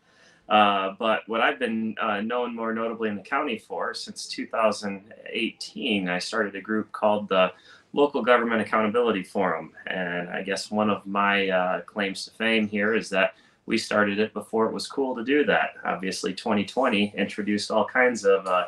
Uh, 0.49 0.95
but 0.99 1.29
what 1.29 1.41
I've 1.41 1.59
been 1.59 1.97
uh, 2.01 2.21
known 2.21 2.55
more 2.55 2.73
notably 2.73 3.09
in 3.09 3.17
the 3.17 3.23
county 3.23 3.59
for 3.59 3.95
since 3.95 4.27
2018, 4.29 6.09
I 6.09 6.19
started 6.19 6.55
a 6.55 6.61
group 6.61 6.93
called 6.93 7.29
the 7.29 7.53
Local 7.93 8.23
Government 8.23 8.61
Accountability 8.61 9.23
Forum. 9.23 9.73
And 9.87 10.29
I 10.29 10.43
guess 10.43 10.71
one 10.71 10.91
of 10.91 11.05
my 11.07 11.49
uh, 11.49 11.81
claims 11.81 12.27
to 12.27 12.31
fame 12.33 12.69
here 12.69 12.95
is 12.95 13.09
that 13.11 13.35
we 13.65 13.77
started 13.79 14.21
it 14.21 14.33
before 14.33 14.67
it 14.67 14.73
was 14.73 14.87
cool 14.87 15.17
to 15.17 15.25
do 15.25 15.45
that. 15.47 15.75
Obviously, 15.85 16.33
2020 16.33 17.15
introduced 17.17 17.71
all 17.73 17.85
kinds 17.85 18.25
of 18.25 18.47
uh, 18.47 18.67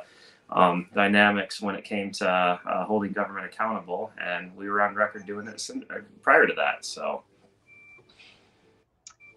um, 0.51 0.89
dynamics 0.95 1.61
when 1.61 1.75
it 1.75 1.85
came 1.85 2.11
to 2.13 2.29
uh, 2.29 2.85
holding 2.85 3.13
government 3.13 3.47
accountable, 3.47 4.11
and 4.21 4.55
we 4.57 4.69
were 4.69 4.81
on 4.81 4.95
record 4.95 5.27
doing 5.27 5.47
it 5.47 5.69
uh, 5.91 5.97
prior 6.23 6.47
to 6.47 6.55
that. 6.55 6.85
So. 6.85 7.23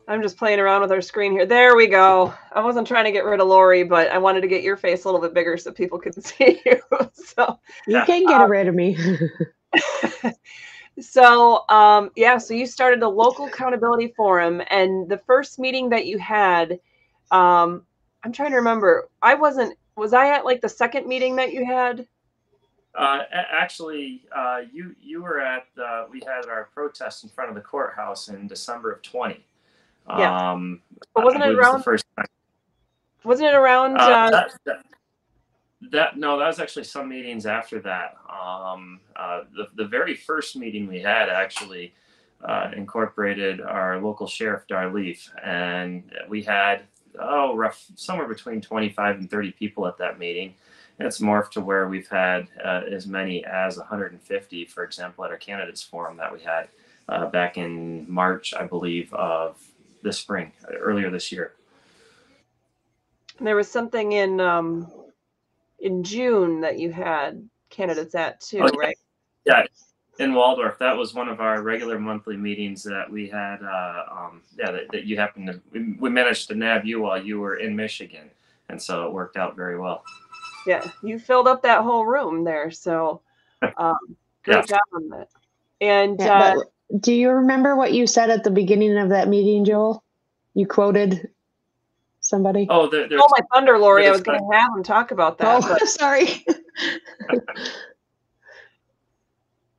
I'm 0.08 0.22
just 0.22 0.36
playing 0.36 0.60
around 0.60 0.82
with 0.82 0.92
our 0.92 1.02
screen 1.02 1.32
here. 1.32 1.46
There 1.46 1.76
we 1.76 1.88
go. 1.88 2.34
I 2.52 2.62
wasn't 2.62 2.88
trying 2.88 3.06
to 3.06 3.12
get 3.12 3.24
rid 3.24 3.40
of 3.40 3.48
Lori, 3.48 3.84
but 3.84 4.12
I 4.12 4.18
wanted 4.18 4.42
to 4.42 4.48
get 4.48 4.64
your 4.64 4.76
face 4.76 5.04
a 5.04 5.08
little 5.08 5.22
bit 5.22 5.34
bigger 5.34 5.56
so 5.58 5.72
people 5.72 6.00
could 6.00 6.22
see 6.26 6.62
you. 6.66 6.82
so 7.14 7.60
you 7.88 8.04
can 8.06 8.26
get 8.26 8.42
um, 8.42 8.52
rid 8.52 8.68
of 8.68 8.76
me. 8.76 8.98
so 11.00 11.68
um, 11.70 12.10
yeah, 12.16 12.38
so 12.38 12.54
you 12.54 12.66
started 12.66 13.04
a 13.04 13.08
local 13.08 13.46
accountability 13.46 14.14
forum, 14.16 14.62
and 14.70 15.08
the 15.08 15.18
first 15.20 15.60
meeting 15.60 15.90
that 15.90 16.06
you 16.08 16.18
had, 16.18 16.80
um, 17.32 17.86
I'm 18.24 18.34
trying 18.34 18.52
to 18.52 18.58
remember. 18.58 19.10
I 19.22 19.36
wasn't. 19.36 19.78
Was 20.02 20.14
I 20.14 20.30
at 20.30 20.46
like 20.46 20.62
the 20.62 20.68
second 20.68 21.06
meeting 21.06 21.36
that 21.36 21.54
you 21.54 21.64
had? 21.64 22.08
Uh, 22.96 23.20
actually, 23.32 24.24
uh, 24.36 24.62
you 24.74 24.96
you 25.00 25.22
were 25.22 25.40
at. 25.40 25.68
Uh, 25.80 26.06
we 26.10 26.24
had 26.26 26.50
our 26.50 26.70
protest 26.74 27.24
in 27.24 27.30
front 27.30 27.52
of 27.52 27.56
the 27.56 27.62
courthouse 27.62 28.28
in 28.28 28.48
December 28.48 28.92
of 28.92 29.04
20. 29.04 29.46
Yeah. 30.18 30.54
Um, 30.54 30.82
but 31.14 31.24
wasn't 31.24 31.44
it 31.44 31.54
around? 31.54 31.84
first 31.84 32.04
time. 32.18 32.26
Wasn't 33.24 33.48
it 33.48 33.54
around? 33.54 33.98
Uh, 33.98 34.00
uh, 34.00 34.32
that, 34.32 34.52
that, 34.66 34.86
that, 35.92 36.18
no, 36.18 36.40
that 36.40 36.48
was 36.48 36.60
actually 36.60 36.86
some 36.86 37.08
meetings 37.08 37.46
after 37.46 37.80
that. 37.82 38.16
Um, 38.28 39.02
uh, 39.16 39.42
the 39.56 39.68
the 39.76 39.86
very 39.86 40.16
first 40.16 40.56
meeting 40.56 40.88
we 40.88 41.00
had 41.00 41.30
actually 41.30 41.94
uh, 42.44 42.72
incorporated 42.76 43.62
our 43.62 44.02
local 44.02 44.26
sheriff 44.26 44.64
Dar 44.68 44.92
Leaf, 44.92 45.32
and 45.44 46.12
we 46.28 46.42
had 46.42 46.88
oh 47.20 47.56
rough 47.56 47.86
somewhere 47.96 48.28
between 48.28 48.62
25 48.62 49.18
and 49.18 49.30
30 49.30 49.52
people 49.52 49.88
at 49.88 49.98
that 49.98 50.20
meeting. 50.20 50.54
And 51.00 51.08
it's 51.08 51.20
morphed 51.20 51.52
to 51.52 51.62
where 51.62 51.88
we've 51.88 52.08
had 52.08 52.48
uh, 52.64 52.82
as 52.92 53.08
many 53.08 53.44
as 53.46 53.78
150, 53.78 54.66
for 54.66 54.84
example, 54.84 55.26
at 55.26 55.32
our 55.32 55.38
candidates 55.38 55.82
forum 55.82 56.18
that 56.18 56.32
we 56.32 56.42
had 56.42 56.68
uh, 57.10 57.26
back 57.28 57.58
in 57.58 58.06
March, 58.12 58.54
I 58.54 58.66
believe, 58.66 59.12
of 59.14 59.60
this 60.04 60.20
spring, 60.20 60.52
earlier 60.80 61.10
this 61.10 61.32
year. 61.32 61.54
There 63.40 63.56
was 63.56 63.70
something 63.70 64.12
in 64.12 64.40
um, 64.40 64.92
in 65.80 66.04
June 66.04 66.62
that 66.62 66.78
you 66.78 66.92
had 66.92 67.48
candidates 67.70 68.14
at 68.14 68.40
too, 68.40 68.60
oh, 68.62 68.70
yeah. 68.72 68.80
right? 68.80 68.98
Yeah, 69.46 69.64
in 70.22 70.34
Waldorf. 70.34 70.78
That 70.78 70.96
was 70.96 71.14
one 71.14 71.28
of 71.28 71.42
our 71.42 71.62
regular 71.62 72.00
monthly 72.00 72.38
meetings 72.38 72.84
that 72.84 73.10
we 73.10 73.28
had. 73.28 73.58
Uh, 73.64 74.04
um, 74.12 74.42
yeah, 74.58 74.72
that, 74.72 74.92
that, 74.92 75.06
you 75.06 75.18
happened 75.18 75.48
to. 75.48 75.62
We, 75.72 75.94
we 76.00 76.10
managed 76.10 76.48
to 76.50 76.56
nab 76.56 76.86
you 76.86 77.02
while 77.02 77.22
you 77.22 77.40
were 77.40 77.56
in 77.56 77.76
Michigan, 77.76 78.30
and 78.70 78.82
so 78.82 79.08
it 79.08 79.14
worked 79.14 79.36
out 79.36 79.56
very 79.56 79.80
well. 79.80 80.04
Yeah, 80.66 80.90
you 81.04 81.18
filled 81.20 81.48
up 81.48 81.64
that 81.64 81.82
whole 81.82 82.06
room 82.06 82.44
there. 82.44 82.72
So, 82.72 83.22
um, 83.78 83.98
great 84.44 84.58
yeah. 84.58 84.62
job 84.62 84.82
on 84.94 85.10
that. 85.10 85.30
And 85.82 86.20
yeah, 86.20 86.56
uh, 86.58 86.62
do 87.00 87.14
you 87.14 87.32
remember 87.32 87.76
what 87.76 87.94
you 87.94 88.06
said 88.06 88.30
at 88.30 88.44
the 88.44 88.52
beginning 88.52 88.98
of 88.98 89.10
that 89.10 89.28
meeting, 89.28 89.66
Joel? 89.66 90.04
You 90.54 90.68
quoted 90.68 91.30
somebody. 92.20 92.68
Oh, 92.70 92.88
there, 92.88 93.08
oh 93.12 93.28
my 93.32 93.40
thunder, 93.54 93.80
Lori! 93.80 94.08
I 94.08 94.12
was 94.12 94.22
going 94.22 94.40
to 94.40 94.58
have 94.58 94.76
him 94.76 94.84
talk 94.84 95.12
about 95.12 95.40
that. 95.40 95.64
Oh, 95.64 95.68
but. 95.80 95.88
sorry. 95.88 96.46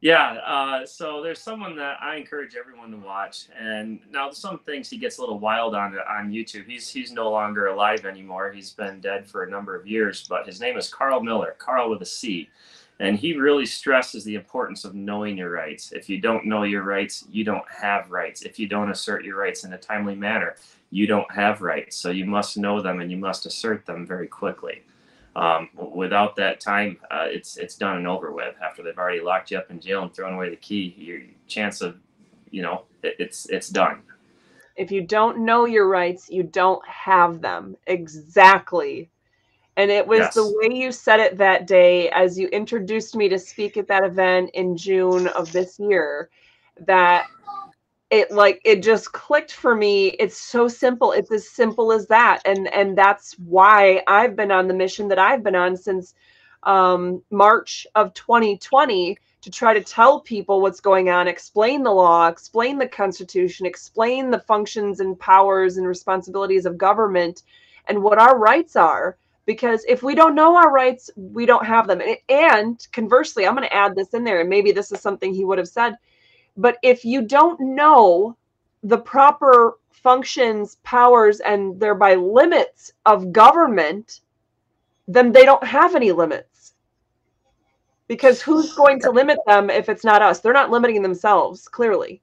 yeah. 0.03 0.33
Uh, 0.45 0.85
so 0.85 1.23
there's 1.23 1.39
someone 1.39 1.77
that 1.77 1.97
I 2.03 2.17
encourage 2.17 2.57
everyone 2.57 2.91
to 2.91 2.99
watch, 2.99 3.47
and 3.59 4.01
now 4.11 4.31
some 4.33 4.59
things 4.59 4.91
he 4.91 4.99
gets 4.99 5.19
a 5.19 5.21
little 5.21 5.39
wild 5.39 5.75
on 5.75 5.97
on 5.97 6.31
YouTube. 6.31 6.67
He's 6.67 6.91
he's 6.91 7.13
no 7.13 7.31
longer 7.31 7.69
alive 7.69 8.05
anymore. 8.05 8.51
He's 8.53 8.73
been 8.73 9.01
dead 9.01 9.27
for 9.27 9.45
a 9.45 9.51
number 9.51 9.75
of 9.75 9.87
years, 9.87 10.27
but 10.29 10.45
his 10.45 10.61
name 10.61 10.77
is 10.77 10.93
Carl 10.93 11.23
Miller. 11.23 11.55
Carl 11.59 11.89
with 11.89 12.03
a 12.03 12.07
C. 12.07 12.51
And 13.01 13.19
he 13.19 13.37
really 13.37 13.67
stresses 13.67 14.23
the 14.23 14.35
importance 14.35 14.85
of 14.85 14.95
knowing 14.95 15.39
your 15.39 15.51
rights. 15.51 15.93
If 15.93 16.09
you 16.09 16.21
don't 16.21 16.47
know 16.47 16.63
your 16.63 16.83
rights, 16.83 17.25
you 17.31 17.43
don't 17.43 17.69
have 17.69 18.11
rights. 18.11 18.43
If 18.43 18.59
you 18.59 18.69
don't 18.69 18.91
assert 18.91 19.25
your 19.25 19.37
rights 19.37 19.65
in 19.65 19.73
a 19.73 19.79
timely 19.79 20.15
manner, 20.15 20.57
you 20.91 21.07
don't 21.07 21.31
have 21.33 21.63
rights. 21.63 21.97
So 21.97 22.11
you 22.11 22.27
must 22.27 22.57
know 22.57 22.81
them 22.81 23.01
and 23.01 23.11
you 23.11 23.17
must 23.17 23.47
assert 23.47 23.87
them 23.87 24.07
very 24.07 24.29
quickly. 24.29 24.83
Um, 25.35 25.71
without 25.95 26.37
that 26.37 26.61
time, 26.61 26.99
uh, 27.11 27.27
it's 27.27 27.57
it's 27.57 27.77
done 27.77 27.97
and 27.97 28.07
over 28.07 28.33
with. 28.33 28.55
After 28.63 28.83
they've 28.83 28.99
already 28.99 29.21
locked 29.21 29.51
you 29.51 29.59
up 29.59 29.71
in 29.71 29.81
jail 29.81 30.03
and 30.03 30.15
thrown 30.15 30.35
away 30.35 30.51
the 30.51 30.57
key, 30.57 30.95
your 30.99 31.21
chance 31.47 31.81
of, 31.81 31.97
you 32.51 32.63
know, 32.63 32.85
it, 33.03 33.17
it's 33.19 33.49
it's 33.49 33.69
done. 33.69 34.03
If 34.77 34.91
you 34.91 35.03
don't 35.03 35.45
know 35.45 35.65
your 35.65 35.89
rights, 35.89 36.31
you 36.31 36.43
don't 36.43 36.87
have 36.87 37.41
them. 37.41 37.77
Exactly 37.87 39.11
and 39.77 39.91
it 39.91 40.07
was 40.07 40.19
yes. 40.19 40.35
the 40.35 40.47
way 40.47 40.77
you 40.77 40.93
said 40.93 41.21
it 41.21 41.39
that 41.39 41.67
day 41.67 42.11
as 42.11 42.39
you 42.39 42.49
introduced 42.49 43.17
me 43.17 43.29
to 43.29 43.39
speak 43.39 43.77
at 43.77 43.89
that 43.89 44.05
event 44.05 44.51
in 44.55 44.77
June 44.77 45.29
of 45.29 45.51
this 45.53 45.79
year 45.79 46.29
that 46.87 47.27
it 48.13 48.31
like 48.31 48.61
it 48.63 48.83
just 48.83 49.11
clicked 49.13 49.53
for 49.53 49.75
me 49.75 50.09
it's 50.21 50.37
so 50.37 50.69
simple 50.69 51.13
it's 51.13 51.33
as 51.33 51.49
simple 51.49 51.91
as 51.91 52.07
that 52.07 52.41
and 52.45 52.73
and 52.73 52.97
that's 52.97 53.33
why 53.39 54.03
i've 54.07 54.37
been 54.37 54.53
on 54.53 54.69
the 54.69 54.75
mission 54.75 55.09
that 55.09 55.19
i've 55.19 55.43
been 55.43 55.57
on 55.57 55.77
since 55.77 56.15
um, 56.65 57.21
march 57.31 57.87
of 57.97 58.15
2020 58.15 59.19
to 59.41 59.51
try 59.51 59.75
to 59.75 59.83
tell 59.83 60.21
people 60.21 60.61
what's 60.61 60.79
going 60.79 61.09
on 61.09 61.27
explain 61.27 61.83
the 61.83 61.91
law 61.91 62.29
explain 62.29 62.79
the 62.79 62.87
constitution 62.87 63.67
explain 63.67 64.31
the 64.31 64.39
functions 64.41 65.01
and 65.01 65.19
powers 65.19 65.79
and 65.79 65.87
responsibilities 65.89 66.67
of 66.67 66.79
government 66.79 67.43
and 67.89 68.01
what 68.01 68.19
our 68.19 68.39
rights 68.39 68.77
are 68.77 69.17
because 69.47 69.85
if 69.89 70.05
we 70.05 70.15
don't 70.15 70.37
know 70.37 70.57
our 70.57 70.71
rights, 70.71 71.11
we 71.17 71.47
don't 71.47 71.67
have 71.67 71.89
them. 71.89 72.01
And 72.29 72.87
conversely, 72.93 73.45
I'm 73.45 73.57
going 73.57 73.69
to 73.69 73.75
add 73.75 73.97
this 73.97 74.15
in 74.15 74.23
there, 74.23 74.41
and 74.41 74.49
maybe 74.49 74.71
this 74.71 74.93
is 74.93 75.01
something 75.01 75.35
he 75.35 75.45
would 75.45 75.59
have 75.59 75.67
said. 75.67 75.97
But 76.57 76.79
if 76.83 77.05
you 77.05 77.23
don't 77.23 77.59
know 77.61 78.37
the 78.83 78.99
proper 78.99 79.79
functions, 79.91 80.77
powers, 80.83 81.41
and 81.41 81.79
thereby 81.79 82.15
limits 82.15 82.93
of 83.07 83.33
government, 83.33 84.21
then 85.09 85.33
they 85.33 85.45
don't 85.45 85.65
have 85.65 85.95
any 85.95 86.13
limits. 86.13 86.75
Because 88.09 88.43
who's 88.43 88.75
going 88.75 89.01
to 89.01 89.11
limit 89.11 89.39
them 89.47 89.71
if 89.71 89.89
it's 89.89 90.05
not 90.05 90.23
us? 90.23 90.41
They're 90.41 90.53
not 90.53 90.71
limiting 90.71 91.03
themselves, 91.03 91.69
clearly. 91.69 92.21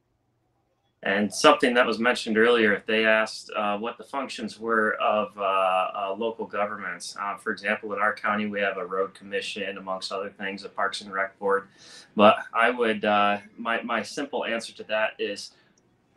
And 1.01 1.33
something 1.33 1.73
that 1.75 1.85
was 1.85 1.97
mentioned 1.97 2.37
earlier, 2.37 2.73
if 2.73 2.85
they 2.85 3.05
asked 3.05 3.49
uh, 3.55 3.77
what 3.77 3.97
the 3.97 4.03
functions 4.03 4.59
were 4.59 4.95
of 4.95 5.31
uh, 5.37 5.41
uh, 5.41 6.15
local 6.17 6.45
governments. 6.45 7.15
Uh, 7.19 7.37
for 7.37 7.51
example, 7.51 7.93
in 7.93 7.99
our 7.99 8.13
county, 8.13 8.47
we 8.47 8.59
have 8.59 8.75
a 8.75 8.85
road 8.85 9.13
commission, 9.13 9.77
amongst 9.77 10.11
other 10.11 10.29
things, 10.29 10.65
a 10.65 10.69
parks 10.69 10.99
and 10.99 11.13
rec 11.13 11.39
board. 11.39 11.69
But 12.17 12.35
I 12.53 12.69
would, 12.69 13.05
uh, 13.05 13.37
my, 13.57 13.81
my 13.81 14.03
simple 14.03 14.43
answer 14.43 14.73
to 14.73 14.83
that 14.85 15.11
is, 15.19 15.51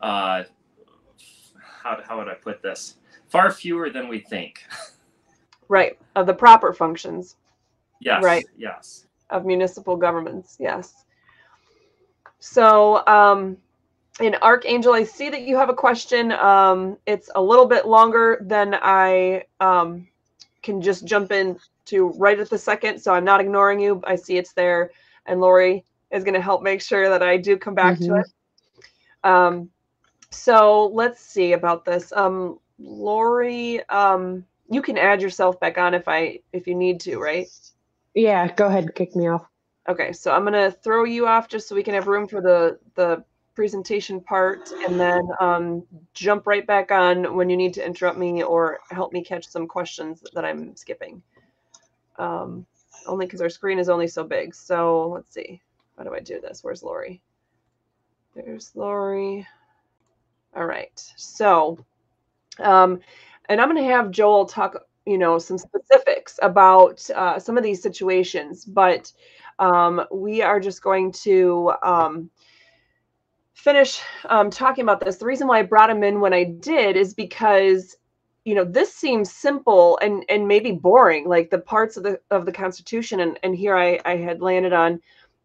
uh, 0.01 0.43
how, 1.61 2.01
how 2.05 2.17
would 2.17 2.27
I 2.27 2.33
put 2.33 2.61
this? 2.61 2.95
Far 3.29 3.51
fewer 3.51 3.89
than 3.89 4.09
we 4.09 4.19
think. 4.19 4.65
Right, 5.69 5.97
of 6.17 6.27
the 6.27 6.33
proper 6.33 6.73
functions. 6.73 7.37
Yes. 8.01 8.21
Right. 8.21 8.45
Yes. 8.57 9.07
Of 9.29 9.45
municipal 9.45 9.95
governments. 9.95 10.57
Yes. 10.59 11.05
So, 12.39 13.07
um, 13.07 13.57
and 14.19 14.37
Archangel, 14.41 14.93
I 14.93 15.03
see 15.03 15.29
that 15.29 15.41
you 15.41 15.57
have 15.57 15.69
a 15.69 15.73
question. 15.73 16.31
Um, 16.33 16.97
it's 17.05 17.29
a 17.35 17.41
little 17.41 17.65
bit 17.65 17.87
longer 17.87 18.39
than 18.41 18.75
I 18.75 19.45
um, 19.59 20.07
can 20.61 20.81
just 20.81 21.05
jump 21.05 21.31
in 21.31 21.57
to 21.85 22.09
right 22.17 22.39
at 22.39 22.49
the 22.49 22.57
second. 22.57 22.99
So 22.99 23.13
I'm 23.13 23.25
not 23.25 23.41
ignoring 23.41 23.79
you. 23.79 24.01
I 24.05 24.15
see 24.15 24.37
it's 24.37 24.53
there. 24.53 24.91
And 25.25 25.41
Lori 25.41 25.83
is 26.11 26.23
going 26.23 26.35
to 26.35 26.41
help 26.41 26.61
make 26.61 26.81
sure 26.81 27.09
that 27.09 27.23
I 27.23 27.37
do 27.37 27.57
come 27.57 27.73
back 27.73 27.95
mm-hmm. 27.95 28.13
to 28.13 28.19
it. 28.19 28.27
Um, 29.23 29.69
so 30.29 30.87
let's 30.93 31.21
see 31.21 31.53
about 31.53 31.85
this. 31.85 32.11
Um, 32.13 32.59
Lori, 32.79 33.87
um, 33.89 34.45
you 34.69 34.81
can 34.81 34.97
add 34.97 35.21
yourself 35.21 35.59
back 35.59 35.77
on 35.77 35.93
if 35.93 36.07
I 36.07 36.39
if 36.51 36.67
you 36.67 36.75
need 36.75 36.99
to, 37.01 37.19
right? 37.19 37.47
Yeah, 38.13 38.51
go 38.53 38.67
ahead, 38.67 38.95
kick 38.95 39.15
me 39.15 39.27
off. 39.27 39.45
Okay, 39.87 40.11
so 40.11 40.31
I'm 40.31 40.43
gonna 40.43 40.71
throw 40.71 41.03
you 41.03 41.27
off 41.27 41.47
just 41.47 41.67
so 41.67 41.75
we 41.75 41.83
can 41.83 41.93
have 41.93 42.07
room 42.07 42.27
for 42.27 42.41
the 42.41 42.79
the 42.95 43.23
presentation 43.55 44.19
part 44.19 44.71
and 44.85 44.99
then 44.99 45.27
um, 45.39 45.83
jump 46.13 46.47
right 46.47 46.65
back 46.65 46.91
on 46.91 47.35
when 47.35 47.49
you 47.49 47.57
need 47.57 47.73
to 47.75 47.85
interrupt 47.85 48.17
me 48.17 48.43
or 48.43 48.79
help 48.89 49.13
me 49.13 49.23
catch 49.23 49.47
some 49.47 49.67
questions 49.67 50.23
that 50.33 50.45
I'm 50.45 50.75
skipping. 50.75 51.21
Um, 52.17 52.65
only 53.07 53.25
because 53.25 53.41
our 53.41 53.49
screen 53.49 53.79
is 53.79 53.89
only 53.89 54.07
so 54.07 54.23
big. 54.23 54.55
So 54.55 55.09
let's 55.09 55.33
see. 55.33 55.61
How 55.97 56.03
do 56.03 56.13
I 56.15 56.19
do 56.19 56.39
this? 56.41 56.63
Where's 56.63 56.83
Lori? 56.83 57.21
There's 58.35 58.71
Lori. 58.75 59.47
All 60.55 60.65
right. 60.65 61.13
So, 61.17 61.77
um, 62.59 62.99
and 63.49 63.59
I'm 63.59 63.69
going 63.69 63.83
to 63.83 63.91
have 63.91 64.11
Joel 64.11 64.45
talk, 64.45 64.85
you 65.05 65.17
know, 65.17 65.37
some 65.37 65.57
specifics 65.57 66.39
about 66.41 67.07
uh, 67.11 67.39
some 67.39 67.57
of 67.57 67.63
these 67.63 67.81
situations, 67.81 68.65
but 68.65 69.11
um, 69.59 70.03
we 70.11 70.41
are 70.41 70.59
just 70.59 70.81
going 70.81 71.11
to 71.11 71.73
um, 71.83 72.29
finish 73.53 74.01
um, 74.25 74.49
talking 74.49 74.83
about 74.83 74.99
this, 74.99 75.17
the 75.17 75.25
reason 75.25 75.47
why 75.47 75.59
I 75.59 75.63
brought 75.63 75.89
him 75.89 76.03
in 76.03 76.19
when 76.19 76.33
I 76.33 76.43
did 76.43 76.97
is 76.97 77.13
because 77.13 77.97
you 78.45 78.55
know 78.55 78.65
this 78.65 78.93
seems 78.93 79.31
simple 79.31 79.97
and 80.01 80.25
and 80.27 80.47
maybe 80.47 80.71
boring 80.71 81.27
like 81.27 81.49
the 81.49 81.59
parts 81.59 81.95
of 81.95 82.03
the 82.03 82.19
of 82.29 82.45
the 82.45 82.51
constitution 82.51 83.21
and 83.21 83.39
and 83.41 83.55
here 83.55 83.77
i 83.77 83.97
i 84.03 84.17
had 84.17 84.41
landed 84.41 84.73
on 84.73 84.99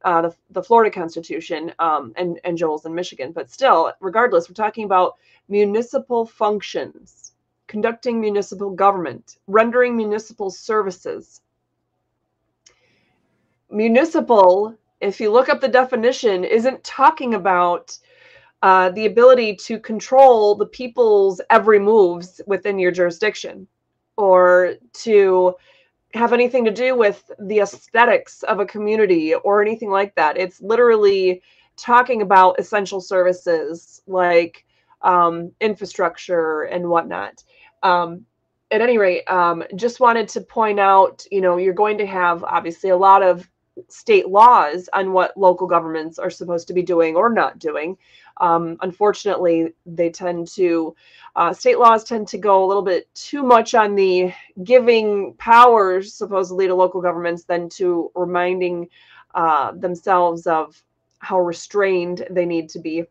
uh, 0.05 0.23
the, 0.23 0.35
the 0.51 0.63
florida 0.65 0.91
constitution 0.91 1.73
um, 1.79 2.13
and 2.17 2.41
and 2.43 2.59
joel's 2.59 2.87
in 2.87 2.93
michigan 2.93 3.31
but 3.31 3.49
still 3.49 3.93
regardless 4.01 4.49
we're 4.49 4.55
talking 4.55 4.83
about 4.83 5.15
municipal 5.49 6.27
functions 6.27 7.29
conducting 7.69 8.21
municipal 8.21 8.71
government 8.71 9.37
rendering 9.47 9.97
municipal 9.97 10.51
services. 10.51 11.43
Municipal 13.71 14.75
if 15.01 15.21
you 15.21 15.31
look 15.31 15.49
up 15.49 15.61
the 15.61 15.69
definition 15.69 16.45
isn't 16.45 16.83
talking 16.85 17.35
about 17.35 17.97
uh, 18.63 18.91
the 18.91 19.07
ability 19.07 19.55
to 19.55 19.79
control 19.79 20.55
the 20.55 20.67
people's 20.67 21.41
every 21.51 21.79
moves 21.79 22.41
within 22.47 22.79
your 22.79 22.91
jurisdiction 22.91 23.67
or 24.17 24.75
to 24.93 25.55
have 26.15 26.33
anything 26.33 26.65
to 26.65 26.71
do 26.73 26.97
with 26.97 27.31
the 27.39 27.61
aesthetics 27.61 28.43
of 28.45 28.59
a 28.59 28.67
community 28.67 29.35
or 29.35 29.63
anything 29.63 29.91
like 29.91 30.15
that. 30.17 30.37
It's 30.37 30.61
literally 30.61 31.43
talking 31.77 32.23
about 32.23 32.59
essential 32.59 33.01
services 33.01 34.03
like 34.07 34.65
um, 35.03 35.53
infrastructure 35.61 36.63
and 36.63 36.89
whatnot. 36.89 37.45
Um, 37.83 38.25
at 38.71 38.81
any 38.81 38.99
rate, 38.99 39.25
um, 39.31 39.63
just 39.77 40.01
wanted 40.01 40.29
to 40.31 40.41
point 40.41 40.81
out, 40.81 41.25
you 41.31 41.41
know, 41.41 41.57
you're 41.57 41.73
going 41.73 41.99
to 41.99 42.07
have 42.07 42.43
obviously 42.43 42.91
a 42.91 42.97
lot 42.97 43.23
of 43.23 43.49
state 43.89 44.29
laws 44.29 44.89
on 44.93 45.13
what 45.13 45.37
local 45.37 45.67
governments 45.67 46.19
are 46.19 46.31
supposed 46.31 46.69
to 46.69 46.75
be 46.75 46.83
doing 46.83 47.17
or 47.17 47.29
not 47.29 47.59
doing. 47.59 47.97
Um, 48.41 48.77
unfortunately, 48.83 49.75
they 49.87 50.11
tend 50.11 50.49
to, 50.55 50.95
uh, 51.37 51.53
state 51.53 51.79
laws 51.79 52.05
tend 52.05 52.29
to 52.29 52.39
go 52.39 52.65
a 52.65 52.67
little 52.67 52.83
bit 52.83 53.13
too 53.15 53.43
much 53.43 53.75
on 53.75 53.95
the 53.95 54.33
giving 54.63 55.35
powers 55.35 56.15
supposedly 56.15 56.67
to 56.67 56.75
local 56.75 57.01
governments 57.01 57.45
than 57.45 57.69
to 57.71 58.11
reminding 58.15 58.89
uh, 59.35 59.73
themselves 59.73 60.47
of 60.47 60.83
how 61.19 61.41
restrained 61.41 62.27
they 62.31 62.47
need 62.47 62.69
to 62.71 62.79
be. 62.79 63.05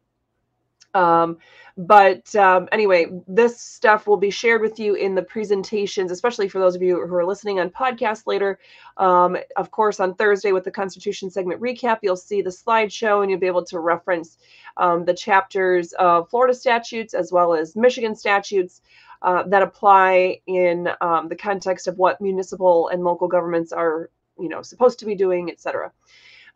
Um, 0.94 1.38
but 1.78 2.36
um, 2.36 2.68
anyway, 2.72 3.06
this 3.28 3.62
stuff 3.62 4.08
will 4.08 4.18
be 4.18 4.32
shared 4.32 4.62
with 4.62 4.80
you 4.80 4.96
in 4.96 5.14
the 5.14 5.22
presentations, 5.22 6.12
especially 6.12 6.50
for 6.50 6.58
those 6.58 6.76
of 6.76 6.82
you 6.82 7.06
who 7.06 7.14
are 7.14 7.26
listening 7.26 7.60
on 7.60 7.70
podcast 7.70 8.26
later. 8.26 8.58
Um, 8.98 9.38
of 9.56 9.70
course, 9.70 10.00
on 10.00 10.16
Thursday 10.16 10.52
with 10.52 10.64
the 10.64 10.72
Constitution 10.72 11.30
segment 11.30 11.62
recap, 11.62 12.00
you'll 12.02 12.16
see 12.16 12.42
the 12.42 12.50
slideshow 12.50 13.22
and 13.22 13.30
you'll 13.30 13.40
be 13.40 13.46
able 13.46 13.66
to 13.66 13.80
reference 13.80 14.38
um, 14.78 15.06
the 15.06 15.14
chapters 15.14 15.94
of 15.94 16.30
Florida 16.30 16.56
statutes 16.56 17.14
as 17.14 17.32
well 17.32 17.54
as 17.54 17.76
Michigan 17.76 18.16
statutes 18.16 18.82
uh, 19.22 19.44
that 19.44 19.62
apply 19.62 20.42
in 20.48 20.90
um, 21.02 21.28
the 21.28 21.36
context 21.36 21.88
of 21.88 21.98
what 21.98 22.22
municipal 22.22 22.88
and 22.88 23.04
local 23.04 23.28
governments 23.28 23.72
are, 23.72 24.10
you 24.40 24.50
know, 24.50 24.64
supposed 24.64 25.00
to 25.00 25.06
be 25.06 25.16
doing, 25.16 25.50
et 25.50 25.60
cetera. 25.60 25.92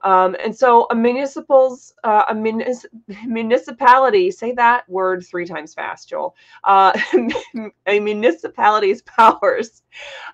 Um, 0.03 0.35
and 0.43 0.55
so 0.55 0.87
a 0.89 0.95
municipal's 0.95 1.93
uh, 2.03 2.25
a 2.29 2.35
munis- 2.35 2.85
municipality, 3.25 4.31
say 4.31 4.51
that 4.53 4.89
word 4.89 5.25
three 5.25 5.45
times 5.45 5.73
fast, 5.73 6.09
Joel. 6.09 6.35
Uh, 6.63 6.97
a 7.87 7.99
municipality's 7.99 9.01
powers 9.03 9.83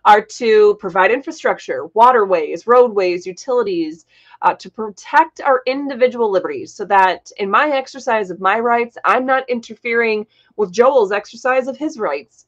are 0.05 0.22
to 0.22 0.76
provide 0.76 1.11
infrastructure, 1.11 1.88
waterways, 1.93 2.68
roadways, 2.68 3.26
utilities, 3.26 4.05
uh, 4.41 4.53
to 4.53 4.70
protect 4.70 5.41
our 5.41 5.61
individual 5.65 6.32
liberties 6.32 6.74
so 6.74 6.86
that 6.86 7.32
in 7.38 7.49
my 7.49 7.70
exercise 7.70 8.30
of 8.30 8.39
my 8.39 8.59
rights, 8.59 8.97
I'm 9.03 9.26
not 9.26 9.49
interfering 9.49 10.28
with 10.55 10.72
Joel's 10.72 11.11
exercise 11.11 11.68
of 11.68 11.78
his 11.78 11.97
rights 11.99 12.45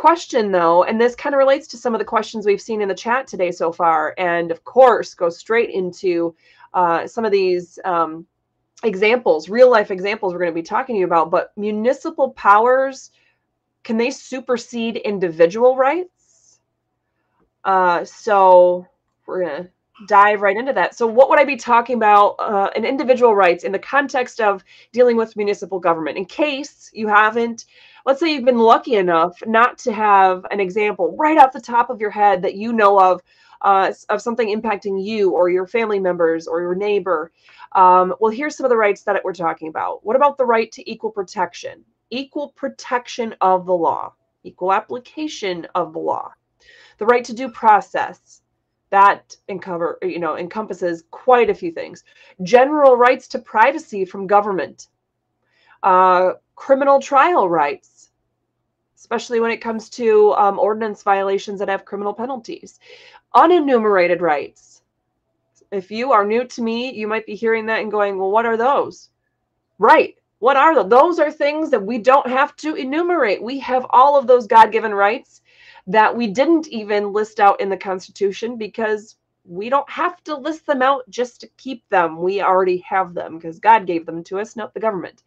question 0.00 0.50
though 0.50 0.84
and 0.84 1.00
this 1.00 1.14
kind 1.14 1.34
of 1.34 1.38
relates 1.38 1.66
to 1.66 1.76
some 1.76 1.94
of 1.94 1.98
the 1.98 2.04
questions 2.04 2.46
we've 2.46 2.60
seen 2.60 2.80
in 2.80 2.88
the 2.88 2.94
chat 2.94 3.26
today 3.26 3.50
so 3.50 3.70
far 3.70 4.14
and 4.16 4.50
of 4.50 4.64
course 4.64 5.14
go 5.14 5.28
straight 5.28 5.70
into 5.70 6.34
uh, 6.72 7.06
some 7.06 7.24
of 7.24 7.32
these 7.32 7.78
um, 7.84 8.26
examples 8.82 9.48
real 9.48 9.70
life 9.70 9.90
examples 9.90 10.32
we're 10.32 10.38
going 10.38 10.50
to 10.50 10.54
be 10.54 10.62
talking 10.62 10.94
to 10.94 11.00
you 11.00 11.04
about 11.04 11.30
but 11.30 11.52
municipal 11.56 12.30
powers 12.30 13.10
can 13.82 13.96
they 13.96 14.10
supersede 14.10 14.96
individual 14.96 15.76
rights? 15.76 16.60
Uh, 17.64 18.04
so 18.04 18.86
we're 19.26 19.44
going 19.44 19.64
to 19.64 19.70
dive 20.06 20.40
right 20.40 20.56
into 20.56 20.72
that. 20.72 20.94
So 20.94 21.06
what 21.06 21.28
would 21.28 21.38
i 21.38 21.44
be 21.44 21.56
talking 21.56 21.96
about 21.96 22.36
uh, 22.38 22.70
in 22.74 22.84
individual 22.84 23.34
rights 23.34 23.64
in 23.64 23.72
the 23.72 23.78
context 23.78 24.40
of 24.40 24.64
dealing 24.92 25.16
with 25.16 25.36
municipal 25.36 25.78
government? 25.78 26.16
In 26.16 26.24
case 26.24 26.90
you 26.94 27.08
haven't 27.08 27.66
let's 28.06 28.20
say 28.20 28.32
you've 28.32 28.44
been 28.44 28.58
lucky 28.58 28.96
enough 28.96 29.38
not 29.46 29.78
to 29.78 29.92
have 29.92 30.44
an 30.50 30.60
example 30.60 31.16
right 31.16 31.38
off 31.38 31.52
the 31.52 31.60
top 31.60 31.90
of 31.90 32.00
your 32.00 32.10
head 32.10 32.42
that 32.42 32.54
you 32.54 32.72
know 32.72 32.98
of 32.98 33.20
uh, 33.62 33.92
of 34.08 34.22
something 34.22 34.48
impacting 34.48 35.04
you 35.04 35.32
or 35.32 35.50
your 35.50 35.66
family 35.66 36.00
members 36.00 36.46
or 36.46 36.60
your 36.60 36.74
neighbor. 36.74 37.30
Um, 37.72 38.14
well, 38.20 38.32
here's 38.32 38.56
some 38.56 38.64
of 38.64 38.70
the 38.70 38.76
rights 38.76 39.02
that 39.02 39.20
we're 39.24 39.32
talking 39.32 39.68
about. 39.68 40.04
What 40.04 40.16
about 40.16 40.38
the 40.38 40.44
right 40.44 40.70
to 40.72 40.90
equal 40.90 41.10
protection? 41.10 41.84
Equal 42.10 42.48
protection 42.56 43.34
of 43.40 43.66
the 43.66 43.74
law, 43.74 44.14
equal 44.42 44.72
application 44.72 45.66
of 45.74 45.92
the 45.92 45.98
law, 45.98 46.32
the 46.98 47.06
right 47.06 47.24
to 47.24 47.34
due 47.34 47.50
process. 47.50 48.42
That 48.90 49.36
uncover, 49.48 49.98
you 50.02 50.18
know, 50.18 50.36
encompasses 50.36 51.04
quite 51.12 51.48
a 51.48 51.54
few 51.54 51.70
things. 51.70 52.02
General 52.42 52.96
rights 52.96 53.28
to 53.28 53.38
privacy 53.38 54.04
from 54.04 54.26
government, 54.26 54.88
uh, 55.84 56.32
criminal 56.60 57.00
trial 57.00 57.48
rights, 57.48 58.10
especially 58.94 59.40
when 59.40 59.50
it 59.50 59.62
comes 59.62 59.88
to 59.88 60.34
um, 60.34 60.58
ordinance 60.58 61.02
violations 61.02 61.58
that 61.58 61.70
have 61.70 61.86
criminal 61.86 62.12
penalties, 62.12 62.78
unenumerated 63.34 64.20
rights. 64.20 64.82
If 65.72 65.90
you 65.90 66.12
are 66.12 66.22
new 66.22 66.44
to 66.44 66.62
me, 66.62 66.92
you 66.92 67.08
might 67.08 67.24
be 67.24 67.34
hearing 67.34 67.64
that 67.66 67.80
and 67.80 67.90
going, 67.90 68.18
well, 68.18 68.30
what 68.30 68.44
are 68.44 68.58
those? 68.58 69.08
Right. 69.78 70.16
What 70.40 70.58
are 70.58 70.74
those? 70.74 70.90
Those 70.90 71.18
are 71.18 71.32
things 71.32 71.70
that 71.70 71.82
we 71.82 71.96
don't 71.96 72.28
have 72.28 72.54
to 72.56 72.74
enumerate. 72.74 73.42
We 73.42 73.58
have 73.60 73.86
all 73.88 74.18
of 74.18 74.26
those 74.26 74.46
God 74.46 74.70
given 74.70 74.92
rights 74.92 75.40
that 75.86 76.14
we 76.14 76.26
didn't 76.26 76.68
even 76.68 77.14
list 77.14 77.40
out 77.40 77.58
in 77.62 77.70
the 77.70 77.76
Constitution 77.78 78.58
because 78.58 79.16
we 79.46 79.70
don't 79.70 79.88
have 79.88 80.22
to 80.24 80.36
list 80.36 80.66
them 80.66 80.82
out 80.82 81.08
just 81.08 81.40
to 81.40 81.48
keep 81.56 81.88
them. 81.88 82.18
We 82.18 82.42
already 82.42 82.84
have 82.86 83.14
them 83.14 83.38
because 83.38 83.58
God 83.58 83.86
gave 83.86 84.04
them 84.04 84.22
to 84.24 84.38
us, 84.38 84.56
not 84.56 84.74
the 84.74 84.80
government. 84.80 85.22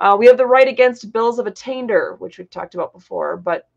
Uh, 0.00 0.16
we 0.18 0.26
have 0.26 0.36
the 0.36 0.46
right 0.46 0.68
against 0.68 1.12
bills 1.12 1.38
of 1.38 1.46
attainder, 1.46 2.16
which 2.18 2.38
we've 2.38 2.50
talked 2.50 2.74
about 2.74 2.92
before, 2.92 3.36
but 3.36 3.68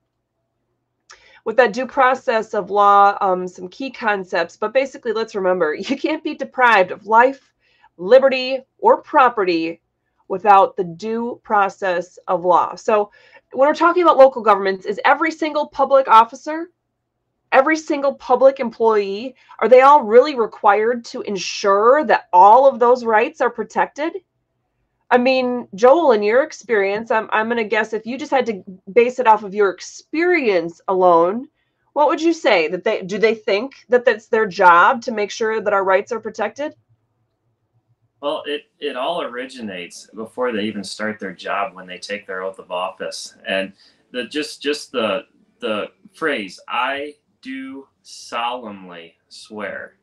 with 1.45 1.57
that 1.57 1.73
due 1.73 1.87
process 1.87 2.53
of 2.53 2.69
law, 2.69 3.17
um, 3.21 3.47
some 3.47 3.67
key 3.67 3.89
concepts. 3.89 4.57
But 4.57 4.73
basically, 4.73 5.13
let's 5.13 5.35
remember 5.35 5.73
you 5.79 5.97
can't 5.97 6.23
be 6.23 6.35
deprived 6.35 6.91
of 6.91 7.07
life, 7.07 7.51
liberty, 7.97 8.59
or 8.77 9.01
property 9.01 9.81
without 10.27 10.77
the 10.77 10.83
due 10.83 11.41
process 11.43 12.17
of 12.27 12.45
law. 12.45 12.75
So, 12.75 13.11
when 13.53 13.67
we're 13.67 13.73
talking 13.73 14.03
about 14.03 14.17
local 14.17 14.41
governments, 14.41 14.85
is 14.85 14.99
every 15.03 15.31
single 15.31 15.67
public 15.67 16.07
officer, 16.07 16.69
every 17.51 17.75
single 17.75 18.13
public 18.13 18.61
employee, 18.61 19.35
are 19.59 19.67
they 19.67 19.81
all 19.81 20.03
really 20.03 20.35
required 20.35 21.03
to 21.05 21.21
ensure 21.23 22.05
that 22.05 22.29
all 22.31 22.65
of 22.65 22.79
those 22.79 23.03
rights 23.03 23.41
are 23.41 23.49
protected? 23.49 24.13
I 25.11 25.17
mean, 25.17 25.67
Joel, 25.75 26.13
in 26.13 26.23
your 26.23 26.41
experience, 26.41 27.11
I'm, 27.11 27.29
I'm 27.33 27.47
going 27.47 27.57
to 27.57 27.65
guess 27.65 27.91
if 27.91 28.05
you 28.05 28.17
just 28.17 28.31
had 28.31 28.45
to 28.45 28.63
base 28.91 29.19
it 29.19 29.27
off 29.27 29.43
of 29.43 29.53
your 29.53 29.69
experience 29.69 30.79
alone, 30.87 31.49
what 31.91 32.07
would 32.07 32.21
you 32.21 32.31
say 32.31 32.69
that 32.69 32.85
they 32.85 33.01
do 33.01 33.17
they 33.17 33.35
think 33.35 33.73
that 33.89 34.05
that's 34.05 34.27
their 34.27 34.47
job 34.47 35.01
to 35.03 35.11
make 35.11 35.29
sure 35.29 35.59
that 35.59 35.73
our 35.73 35.83
rights 35.83 36.13
are 36.13 36.21
protected? 36.21 36.73
Well, 38.21 38.43
it, 38.45 38.63
it 38.79 38.95
all 38.95 39.21
originates 39.21 40.09
before 40.15 40.53
they 40.53 40.63
even 40.63 40.83
start 40.83 41.19
their 41.19 41.33
job 41.33 41.73
when 41.73 41.87
they 41.87 41.97
take 41.97 42.25
their 42.25 42.43
oath 42.43 42.59
of 42.59 42.71
office. 42.71 43.35
And 43.45 43.73
the 44.11 44.25
just 44.25 44.61
just 44.61 44.93
the 44.93 45.25
the 45.59 45.87
phrase 46.13 46.57
I 46.69 47.15
do 47.41 47.87
solemnly 48.03 49.15
swear 49.27 49.95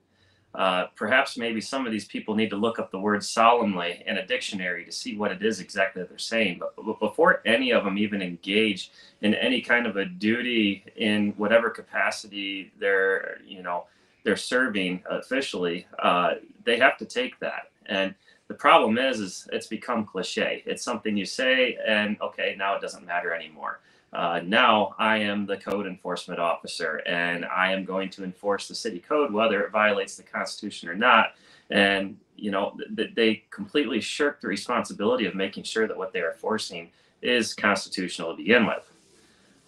uh, 0.55 0.87
perhaps 0.97 1.37
maybe 1.37 1.61
some 1.61 1.87
of 1.87 1.93
these 1.93 2.07
people 2.07 2.35
need 2.35 2.51
to 2.51 2.57
look 2.57 2.79
up 2.79 2.91
the 2.91 2.99
word 2.99 3.23
solemnly 3.23 4.03
in 4.07 4.17
a 4.17 4.27
dictionary 4.27 4.85
to 4.85 4.93
see 4.93 5.17
what 5.17 5.31
it 5.31 5.43
is 5.43 5.61
exactly 5.61 6.03
that 6.03 6.09
they're 6.09 6.19
saying. 6.19 6.59
But, 6.59 6.75
but 6.85 6.99
before 6.99 7.43
any 7.45 7.71
of 7.73 7.85
them 7.85 7.99
even 7.99 8.23
engage 8.23 8.91
in 9.21 9.35
any 9.35 9.61
kind 9.61 9.87
of 9.87 9.97
a 9.97 10.07
duty 10.07 10.85
in 10.97 11.33
whatever 11.37 11.71
capacity 11.71 12.73
they're, 12.79 13.39
you 13.47 13.63
know, 13.63 13.85
they're 14.25 14.37
serving 14.37 15.03
officially, 15.09 15.87
uh, 16.03 16.35
they 16.65 16.79
have 16.79 16.97
to 16.99 17.05
take 17.05 17.39
that. 17.41 17.71
And 17.87 18.15
the 18.49 18.55
problem 18.55 18.99
is, 18.99 19.21
is 19.21 19.49
it's 19.53 19.67
become 19.67 20.07
cliche. 20.07 20.63
It's 20.67 20.83
something 20.83 21.17
you 21.17 21.27
say, 21.27 21.79
and 21.87 22.17
okay, 22.21 22.55
now 22.59 22.75
it 22.75 22.81
doesn't 22.81 23.07
matter 23.07 23.35
anymore. 23.35 23.81
Uh, 24.13 24.41
now 24.45 24.95
I 24.99 25.19
am 25.19 25.47
the 25.47 25.57
code 25.59 25.87
enforcement 25.87 26.41
officer 26.41 26.97
and 27.07 27.45
I 27.47 27.73
am 27.73 27.85
going 27.85 28.11
to 28.11 28.25
enforce 28.25 28.69
the 28.69 28.75
city 28.75 29.01
code, 29.01 29.33
whether 29.33 29.63
it 29.63 29.73
violates 29.73 30.17
the 30.17 30.25
Constitution 30.25 30.89
or 30.89 30.95
not. 30.97 31.35
and 31.71 32.17
you 32.37 32.51
know 32.51 32.77
th- 32.97 33.15
they 33.15 33.43
completely 33.51 34.01
shirk 34.01 34.41
the 34.41 34.49
responsibility 34.49 35.27
of 35.27 35.35
making 35.35 35.65
sure 35.65 35.89
that 35.89 35.97
what 35.97 36.13
they 36.13 36.21
are 36.21 36.35
forcing 36.35 36.91
is 37.23 37.55
constitutional 37.55 38.33
to 38.33 38.37
begin 38.37 38.67
with. 38.67 38.91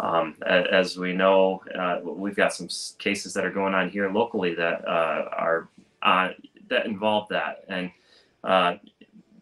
Um, 0.00 0.36
as 0.46 0.98
we 0.98 1.12
know, 1.14 1.62
uh, 1.78 2.00
we've 2.02 2.36
got 2.36 2.54
some 2.54 2.68
cases 2.98 3.34
that 3.34 3.44
are 3.46 3.50
going 3.52 3.74
on 3.74 3.90
here 3.90 4.10
locally 4.10 4.54
that 4.56 4.86
uh, 4.88 5.28
are 5.32 5.68
uh, 6.02 6.30
that 6.68 6.86
involve 6.86 7.28
that, 7.30 7.64
and 7.68 7.90
uh, 8.44 8.74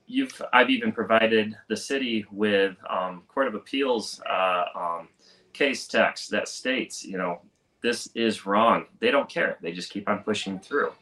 you've 0.08 0.42
I've 0.52 0.70
even 0.70 0.90
provided 0.90 1.56
the 1.68 1.76
city 1.76 2.24
with 2.32 2.76
um, 2.88 3.22
Court 3.28 3.46
of 3.46 3.54
Appeals 3.54 4.20
uh, 4.28 4.64
um, 4.74 5.08
case 5.52 5.86
text 5.86 6.30
that 6.30 6.48
states, 6.48 7.04
you 7.04 7.18
know, 7.18 7.42
this 7.82 8.08
is 8.14 8.46
wrong. 8.46 8.86
They 8.98 9.10
don't 9.10 9.28
care. 9.28 9.58
They 9.62 9.70
just 9.70 9.92
keep 9.92 10.08
on 10.08 10.24
pushing 10.24 10.58
through. 10.58 10.92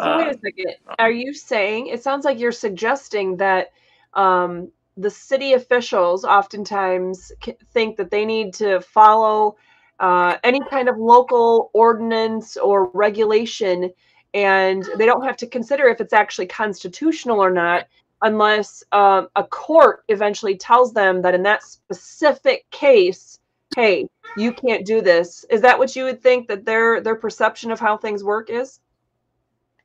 So 0.00 0.16
wait 0.16 0.28
a 0.28 0.30
uh, 0.30 0.34
second. 0.42 0.74
Are 0.98 1.10
you 1.10 1.34
saying 1.34 1.88
it 1.88 2.02
sounds 2.02 2.24
like 2.24 2.38
you're 2.38 2.52
suggesting 2.52 3.36
that 3.36 3.72
um, 4.14 4.70
the 4.96 5.10
city 5.10 5.52
officials 5.52 6.24
oftentimes 6.24 7.32
think 7.72 7.96
that 7.96 8.10
they 8.10 8.24
need 8.24 8.54
to 8.54 8.80
follow 8.80 9.56
uh, 10.00 10.36
any 10.42 10.60
kind 10.70 10.88
of 10.88 10.96
local 10.96 11.70
ordinance 11.74 12.56
or 12.56 12.90
regulation, 12.92 13.90
and 14.32 14.88
they 14.96 15.04
don't 15.04 15.24
have 15.24 15.36
to 15.36 15.46
consider 15.46 15.86
if 15.88 16.00
it's 16.00 16.14
actually 16.14 16.46
constitutional 16.46 17.38
or 17.38 17.50
not 17.50 17.86
unless 18.22 18.82
uh, 18.92 19.24
a 19.36 19.44
court 19.44 20.04
eventually 20.08 20.56
tells 20.56 20.92
them 20.92 21.22
that 21.22 21.34
in 21.34 21.42
that 21.42 21.62
specific 21.62 22.68
case, 22.70 23.38
hey, 23.76 24.08
you 24.36 24.52
can't 24.52 24.86
do 24.86 25.00
this. 25.00 25.44
Is 25.50 25.60
that 25.60 25.78
what 25.78 25.94
you 25.94 26.04
would 26.04 26.22
think 26.22 26.48
that 26.48 26.64
their 26.64 27.00
their 27.00 27.16
perception 27.16 27.70
of 27.70 27.80
how 27.80 27.96
things 27.96 28.24
work 28.24 28.50
is? 28.50 28.80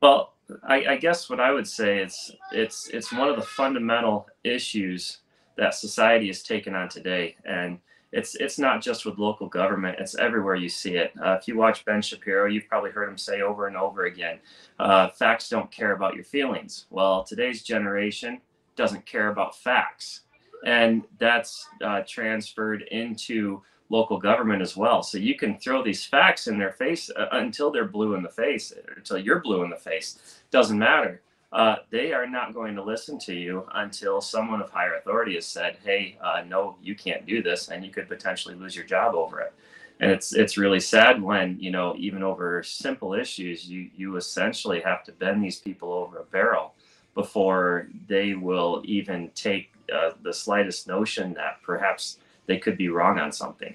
Well, 0.00 0.34
I, 0.62 0.84
I 0.90 0.96
guess 0.96 1.28
what 1.28 1.40
I 1.40 1.52
would 1.52 1.66
say 1.66 1.98
is 1.98 2.32
it's 2.52 2.88
it's 2.88 3.12
one 3.12 3.28
of 3.28 3.36
the 3.36 3.42
fundamental 3.42 4.26
issues 4.44 5.18
that 5.56 5.74
society 5.74 6.28
has 6.28 6.42
taken 6.42 6.74
on 6.74 6.88
today, 6.88 7.36
and 7.44 7.78
it's 8.12 8.34
it's 8.36 8.58
not 8.58 8.82
just 8.82 9.04
with 9.04 9.18
local 9.18 9.48
government; 9.48 9.98
it's 9.98 10.14
everywhere 10.16 10.54
you 10.54 10.68
see 10.68 10.96
it. 10.96 11.12
Uh, 11.22 11.36
if 11.40 11.46
you 11.46 11.56
watch 11.56 11.84
Ben 11.84 12.00
Shapiro, 12.00 12.46
you've 12.46 12.68
probably 12.68 12.90
heard 12.90 13.08
him 13.08 13.18
say 13.18 13.42
over 13.42 13.66
and 13.66 13.76
over 13.76 14.06
again, 14.06 14.38
uh, 14.78 15.08
"Facts 15.08 15.48
don't 15.48 15.70
care 15.70 15.92
about 15.92 16.14
your 16.14 16.24
feelings." 16.24 16.86
Well, 16.90 17.22
today's 17.22 17.62
generation 17.62 18.40
doesn't 18.76 19.04
care 19.04 19.28
about 19.28 19.56
facts, 19.56 20.22
and 20.64 21.02
that's 21.18 21.68
uh, 21.84 22.02
transferred 22.06 22.82
into 22.90 23.62
local 23.90 24.18
government 24.18 24.62
as 24.62 24.76
well. 24.76 25.02
So 25.02 25.18
you 25.18 25.34
can 25.34 25.58
throw 25.58 25.82
these 25.82 26.04
facts 26.04 26.46
in 26.46 26.58
their 26.58 26.72
face 26.72 27.10
uh, 27.10 27.28
until 27.32 27.70
they're 27.70 27.86
blue 27.86 28.14
in 28.14 28.22
the 28.22 28.28
face, 28.28 28.72
until 28.96 29.18
you're 29.18 29.40
blue 29.40 29.64
in 29.64 29.70
the 29.70 29.76
face. 29.76 30.40
Doesn't 30.50 30.78
matter. 30.78 31.22
Uh, 31.50 31.76
they 31.90 32.12
are 32.12 32.26
not 32.26 32.52
going 32.52 32.74
to 32.74 32.82
listen 32.82 33.18
to 33.18 33.34
you 33.34 33.66
until 33.74 34.20
someone 34.20 34.60
of 34.60 34.70
higher 34.70 34.96
authority 34.96 35.34
has 35.34 35.46
said, 35.46 35.78
"Hey, 35.82 36.18
uh, 36.22 36.42
no, 36.46 36.76
you 36.82 36.94
can't 36.94 37.24
do 37.24 37.42
this," 37.42 37.68
and 37.68 37.84
you 37.84 37.90
could 37.90 38.08
potentially 38.08 38.54
lose 38.54 38.76
your 38.76 38.84
job 38.84 39.14
over 39.14 39.40
it. 39.40 39.54
And 40.00 40.10
it's 40.10 40.34
it's 40.34 40.58
really 40.58 40.80
sad 40.80 41.22
when 41.22 41.58
you 41.58 41.70
know 41.70 41.94
even 41.96 42.22
over 42.22 42.62
simple 42.62 43.14
issues, 43.14 43.68
you 43.68 43.90
you 43.96 44.16
essentially 44.16 44.80
have 44.80 45.02
to 45.04 45.12
bend 45.12 45.42
these 45.42 45.58
people 45.58 45.92
over 45.92 46.18
a 46.18 46.24
barrel 46.24 46.74
before 47.14 47.88
they 48.06 48.34
will 48.34 48.82
even 48.84 49.30
take 49.34 49.72
uh, 49.92 50.10
the 50.22 50.32
slightest 50.32 50.86
notion 50.86 51.32
that 51.34 51.60
perhaps 51.62 52.18
they 52.46 52.58
could 52.58 52.76
be 52.76 52.90
wrong 52.90 53.18
on 53.18 53.32
something. 53.32 53.74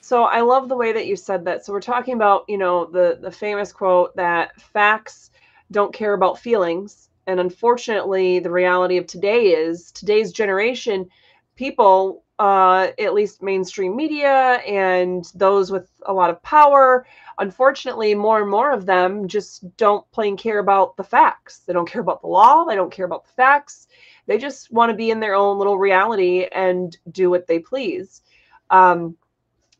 So 0.00 0.22
I 0.22 0.42
love 0.42 0.68
the 0.68 0.76
way 0.76 0.92
that 0.92 1.06
you 1.06 1.16
said 1.16 1.44
that. 1.46 1.64
So 1.64 1.72
we're 1.72 1.80
talking 1.80 2.14
about, 2.14 2.44
you 2.48 2.58
know, 2.58 2.84
the 2.84 3.18
the 3.20 3.30
famous 3.30 3.72
quote 3.72 4.14
that 4.14 4.60
facts 4.60 5.30
don't 5.70 5.94
care 5.94 6.14
about 6.14 6.38
feelings. 6.38 7.08
And 7.26 7.40
unfortunately, 7.40 8.38
the 8.38 8.50
reality 8.50 8.98
of 8.98 9.06
today 9.06 9.46
is 9.48 9.90
today's 9.90 10.32
generation, 10.32 11.08
people, 11.56 12.22
uh, 12.38 12.88
at 12.98 13.14
least 13.14 13.42
mainstream 13.42 13.96
media 13.96 14.60
and 14.66 15.30
those 15.34 15.72
with 15.72 15.88
a 16.04 16.12
lot 16.12 16.30
of 16.30 16.42
power, 16.42 17.06
unfortunately, 17.38 18.14
more 18.14 18.40
and 18.40 18.50
more 18.50 18.70
of 18.72 18.86
them 18.86 19.26
just 19.26 19.76
don't 19.76 20.08
plain 20.12 20.36
care 20.36 20.58
about 20.58 20.96
the 20.96 21.04
facts. 21.04 21.60
They 21.60 21.72
don't 21.72 21.88
care 21.88 22.02
about 22.02 22.20
the 22.20 22.28
law. 22.28 22.64
They 22.64 22.74
don't 22.74 22.92
care 22.92 23.06
about 23.06 23.24
the 23.24 23.32
facts. 23.32 23.88
They 24.26 24.38
just 24.38 24.70
want 24.70 24.90
to 24.90 24.96
be 24.96 25.10
in 25.10 25.20
their 25.20 25.34
own 25.34 25.58
little 25.58 25.78
reality 25.78 26.46
and 26.52 26.96
do 27.10 27.30
what 27.30 27.46
they 27.46 27.58
please. 27.58 28.22
Um, 28.70 29.16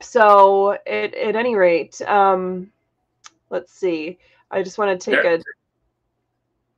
so, 0.01 0.72
at, 0.72 1.14
at 1.14 1.37
any 1.37 1.57
rate, 1.57 2.01
um, 2.03 2.70
let's 3.51 3.72
see. 3.72 4.18
I 4.51 4.62
just 4.62 4.78
want 4.78 4.99
to 4.99 5.11
take 5.11 5.22
there, 5.22 5.34
a. 5.34 5.43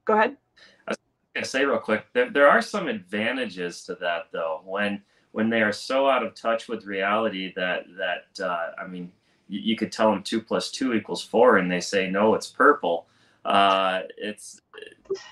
Go 0.09 0.15
ahead. 0.15 0.39
I 0.87 0.93
was 0.93 0.99
going 1.35 1.45
to 1.45 1.51
say 1.51 1.65
real 1.67 1.79
quick. 1.79 2.07
There, 2.15 2.31
there 2.31 2.49
are 2.49 2.63
some 2.63 2.89
advantages 2.89 3.85
to 3.85 3.95
that, 3.97 4.29
though. 4.33 4.63
When 4.65 5.03
when 5.33 5.51
they 5.51 5.61
are 5.61 5.71
so 5.71 6.09
out 6.09 6.25
of 6.25 6.35
touch 6.35 6.67
with 6.67 6.87
reality 6.87 7.53
that 7.57 7.85
that 7.99 8.43
uh, 8.43 8.71
I 8.83 8.87
mean, 8.87 9.13
you, 9.49 9.61
you, 9.61 9.77
could 9.77 9.93
tell 9.93 10.11
them 10.11 10.23
two 10.23 10.41
plus 10.41 10.71
two 10.71 10.95
equals 10.95 11.23
four, 11.23 11.59
and 11.59 11.71
they 11.71 11.81
say 11.81 12.09
no, 12.09 12.35
it's 12.35 12.47
purple. 12.47 13.07
Uh, 13.45 14.01
it's 14.17 14.63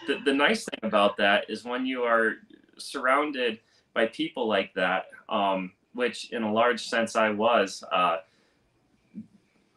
the, 0.07 0.19
the 0.27 0.35
nice 0.35 0.67
thing 0.67 0.81
about 0.83 1.17
that 1.17 1.49
is 1.49 1.65
when 1.65 1.87
you 1.87 2.03
are 2.03 2.35
surrounded 2.77 3.61
by 3.95 4.05
people 4.09 4.47
like 4.47 4.75
that, 4.75 5.07
um, 5.31 5.73
which 5.95 6.33
in 6.33 6.43
a 6.43 6.53
large 6.53 6.87
sense 6.87 7.17
I 7.17 7.31
was. 7.31 7.83
Uh, 7.91 8.19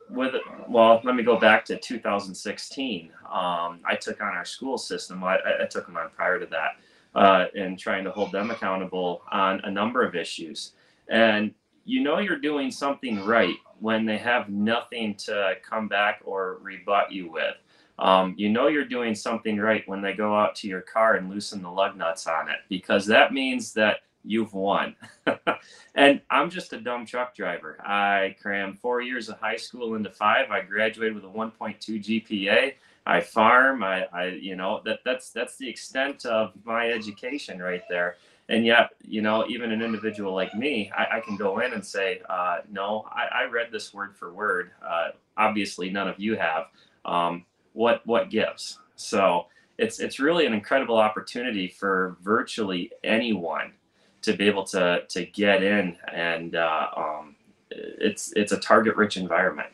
with 0.09 0.35
well, 0.67 1.01
let 1.03 1.15
me 1.15 1.23
go 1.23 1.39
back 1.39 1.65
to 1.65 1.77
2016. 1.77 3.11
Um, 3.25 3.79
I 3.85 3.95
took 3.99 4.21
on 4.21 4.29
our 4.29 4.45
school 4.45 4.77
system. 4.77 5.23
I, 5.23 5.37
I 5.61 5.65
took 5.65 5.85
them 5.85 5.97
on 5.97 6.09
prior 6.15 6.39
to 6.39 6.45
that, 6.47 6.77
uh, 7.15 7.45
and 7.55 7.77
trying 7.77 8.03
to 8.03 8.11
hold 8.11 8.31
them 8.31 8.51
accountable 8.51 9.21
on 9.31 9.61
a 9.63 9.71
number 9.71 10.03
of 10.03 10.15
issues. 10.15 10.73
And 11.09 11.53
you 11.85 12.01
know 12.03 12.19
you're 12.19 12.39
doing 12.39 12.71
something 12.71 13.23
right 13.25 13.55
when 13.79 14.05
they 14.05 14.17
have 14.17 14.49
nothing 14.49 15.15
to 15.15 15.53
come 15.67 15.87
back 15.87 16.21
or 16.23 16.59
rebut 16.61 17.11
you 17.11 17.31
with. 17.31 17.55
Um, 17.97 18.35
you 18.37 18.49
know 18.49 18.67
you're 18.67 18.85
doing 18.85 19.13
something 19.15 19.57
right 19.57 19.83
when 19.87 20.01
they 20.01 20.13
go 20.13 20.35
out 20.35 20.55
to 20.57 20.67
your 20.67 20.81
car 20.81 21.15
and 21.15 21.29
loosen 21.29 21.61
the 21.61 21.69
lug 21.69 21.97
nuts 21.97 22.27
on 22.27 22.47
it 22.47 22.57
because 22.69 23.05
that 23.07 23.33
means 23.33 23.73
that 23.73 23.97
you've 24.23 24.53
won. 24.53 24.95
and 25.95 26.21
I'm 26.29 26.49
just 26.49 26.73
a 26.73 26.79
dumb 26.79 27.05
truck 27.05 27.35
driver. 27.35 27.77
I 27.85 28.35
crammed 28.41 28.79
four 28.79 29.01
years 29.01 29.29
of 29.29 29.39
high 29.39 29.55
school 29.55 29.95
into 29.95 30.09
five. 30.09 30.51
I 30.51 30.61
graduated 30.61 31.15
with 31.15 31.25
a 31.25 31.27
1.2 31.27 32.25
GPA. 32.27 32.73
I 33.05 33.21
farm. 33.21 33.83
I, 33.83 34.05
I, 34.13 34.25
you 34.27 34.55
know, 34.55 34.81
that 34.85 34.99
that's 35.03 35.31
that's 35.31 35.57
the 35.57 35.67
extent 35.67 36.25
of 36.25 36.53
my 36.63 36.89
education 36.91 37.59
right 37.59 37.83
there. 37.89 38.17
And 38.49 38.65
yet, 38.65 38.89
you 39.03 39.21
know, 39.21 39.45
even 39.47 39.71
an 39.71 39.81
individual 39.81 40.33
like 40.33 40.53
me, 40.55 40.91
I, 40.97 41.17
I 41.17 41.19
can 41.21 41.35
go 41.35 41.59
in 41.59 41.73
and 41.73 41.85
say, 41.85 42.21
uh, 42.29 42.57
no, 42.69 43.05
I, 43.11 43.43
I, 43.43 43.45
read 43.45 43.71
this 43.71 43.93
word 43.93 44.15
for 44.15 44.33
word. 44.33 44.71
Uh, 44.83 45.09
obviously, 45.37 45.91
none 45.91 46.07
of 46.07 46.19
you 46.19 46.35
have. 46.35 46.65
Um, 47.05 47.45
what 47.73 48.05
what 48.05 48.29
gives. 48.29 48.79
So 48.95 49.45
it's 49.77 49.99
it's 49.99 50.19
really 50.19 50.45
an 50.45 50.53
incredible 50.53 50.97
opportunity 50.97 51.67
for 51.67 52.17
virtually 52.21 52.91
anyone 53.03 53.73
to 54.21 54.33
be 54.33 54.47
able 54.47 54.63
to 54.65 55.03
to 55.07 55.25
get 55.25 55.63
in, 55.63 55.95
and 56.13 56.55
uh, 56.55 56.87
um, 56.95 57.35
it's 57.71 58.33
it's 58.35 58.51
a 58.51 58.59
target 58.59 58.95
rich 58.95 59.17
environment. 59.17 59.69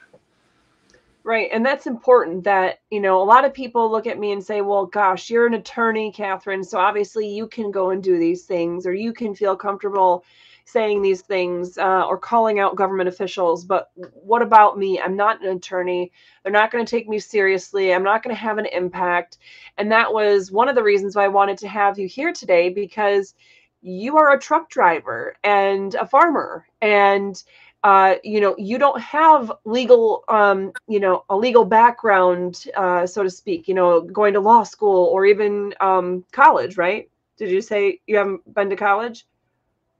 Right. 1.25 1.49
And 1.51 1.65
that's 1.65 1.87
important 1.87 2.43
that, 2.43 2.81
you 2.91 2.99
know, 2.99 3.19
a 3.19 3.25
lot 3.25 3.45
of 3.45 3.53
people 3.53 3.91
look 3.91 4.05
at 4.05 4.19
me 4.19 4.31
and 4.31 4.43
say, 4.43 4.61
well, 4.61 4.85
gosh, 4.85 5.27
you're 5.27 5.47
an 5.47 5.55
attorney, 5.55 6.11
Katherine. 6.11 6.63
So 6.63 6.77
obviously 6.77 7.27
you 7.27 7.47
can 7.47 7.71
go 7.71 7.89
and 7.89 8.03
do 8.03 8.19
these 8.19 8.43
things 8.43 8.85
or 8.85 8.93
you 8.93 9.11
can 9.11 9.33
feel 9.33 9.55
comfortable 9.55 10.23
saying 10.65 11.01
these 11.01 11.21
things 11.21 11.79
uh, 11.79 12.05
or 12.05 12.19
calling 12.19 12.59
out 12.59 12.75
government 12.75 13.09
officials. 13.09 13.65
But 13.65 13.89
what 13.95 14.43
about 14.43 14.77
me? 14.77 14.99
I'm 14.99 15.15
not 15.15 15.43
an 15.43 15.57
attorney. 15.57 16.11
They're 16.43 16.51
not 16.51 16.69
going 16.69 16.85
to 16.85 16.89
take 16.89 17.09
me 17.09 17.17
seriously. 17.17 17.91
I'm 17.91 18.03
not 18.03 18.21
going 18.21 18.35
to 18.35 18.39
have 18.39 18.59
an 18.59 18.67
impact. 18.67 19.39
And 19.79 19.91
that 19.91 20.13
was 20.13 20.51
one 20.51 20.69
of 20.69 20.75
the 20.75 20.83
reasons 20.83 21.15
why 21.15 21.25
I 21.25 21.29
wanted 21.29 21.57
to 21.59 21.67
have 21.67 21.97
you 21.97 22.07
here 22.07 22.33
today 22.33 22.69
because 22.69 23.33
you 23.85 24.17
are 24.17 24.33
a 24.33 24.39
truck 24.39 24.69
driver 24.69 25.35
and 25.43 25.95
a 25.95 26.07
farmer 26.07 26.65
and 26.81 27.43
uh, 27.83 28.15
you 28.23 28.41
know 28.41 28.55
you 28.57 28.79
don't 28.79 28.99
have 28.99 29.51
legal 29.63 30.23
um, 30.27 30.71
you 30.87 30.99
know 30.99 31.23
a 31.29 31.37
legal 31.37 31.63
background 31.63 32.65
uh, 32.75 33.05
so 33.05 33.21
to 33.21 33.29
speak 33.29 33.67
you 33.67 33.75
know 33.75 34.01
going 34.01 34.33
to 34.33 34.39
law 34.39 34.63
school 34.63 35.05
or 35.05 35.25
even 35.25 35.73
um, 35.81 36.25
college 36.31 36.77
right 36.77 37.09
did 37.37 37.49
you 37.49 37.61
say 37.61 37.99
you 38.07 38.17
haven't 38.17 38.53
been 38.53 38.69
to 38.69 38.75
college 38.75 39.25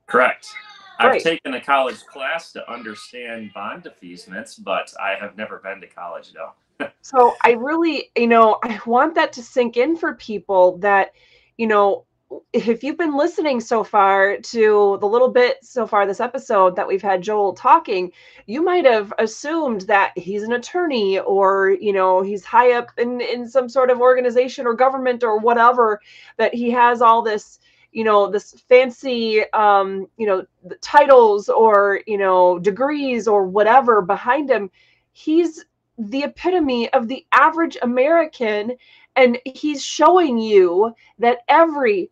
Correct. 0.08 0.54
I've 1.00 1.22
taken 1.22 1.54
a 1.56 1.62
college 1.62 2.06
class 2.06 2.52
to 2.54 2.72
understand 2.72 3.52
bond 3.54 3.84
defeasements, 3.84 4.56
but 4.56 4.94
I 5.02 5.16
have 5.16 5.36
never 5.36 5.60
been 5.60 5.82
to 5.82 5.88
college, 5.88 6.32
though. 6.32 6.90
so 7.02 7.36
I 7.44 7.52
really, 7.52 8.12
you 8.16 8.28
know, 8.28 8.60
I 8.64 8.80
want 8.86 9.16
that 9.16 9.34
to 9.34 9.44
sink 9.44 9.78
in 9.78 9.98
for 9.98 10.14
people 10.16 10.78
that, 10.78 11.12
you 11.58 11.68
know, 11.68 12.06
if 12.54 12.84
you've 12.84 12.98
been 12.98 13.16
listening 13.16 13.60
so 13.60 13.84
far 13.84 14.38
to 14.38 14.98
the 15.00 15.08
little 15.08 15.30
bit 15.30 15.58
so 15.64 15.86
far 15.86 16.08
this 16.08 16.20
episode 16.20 16.76
that 16.76 16.88
we've 16.88 17.02
had 17.02 17.22
Joel 17.22 17.54
talking, 17.54 18.12
you 18.48 18.64
might 18.64 18.86
have 18.86 19.14
assumed 19.20 19.82
that 19.82 20.18
he's 20.18 20.44
an 20.44 20.54
attorney 20.54 21.20
or 21.20 21.72
you 21.80 21.94
know 21.94 22.22
he's 22.22 22.44
high 22.44 22.74
up 22.74 22.92
in 22.98 23.22
in 23.22 23.48
some 23.48 23.70
sort 23.70 23.90
of 23.90 24.02
organization 24.02 24.66
or 24.66 24.74
government 24.74 25.24
or 25.24 25.38
whatever 25.38 26.02
that 26.38 26.54
he 26.54 26.72
has 26.72 27.02
all 27.02 27.22
this 27.22 27.60
you 27.92 28.04
know 28.04 28.30
this 28.30 28.54
fancy 28.68 29.44
um 29.52 30.08
you 30.18 30.26
know 30.26 30.46
titles 30.82 31.50
or 31.50 32.02
you 32.08 32.18
know 32.18 32.58
degrees 32.60 33.28
or 33.28 33.46
whatever 33.46 34.02
behind 34.02 34.50
him. 34.50 34.72
He's 35.12 35.66
the 35.98 36.24
epitome 36.24 36.92
of 36.92 37.08
the 37.08 37.26
average 37.32 37.78
american 37.82 38.76
and 39.16 39.40
he's 39.46 39.82
showing 39.82 40.38
you 40.38 40.94
that 41.20 41.40
every 41.48 42.12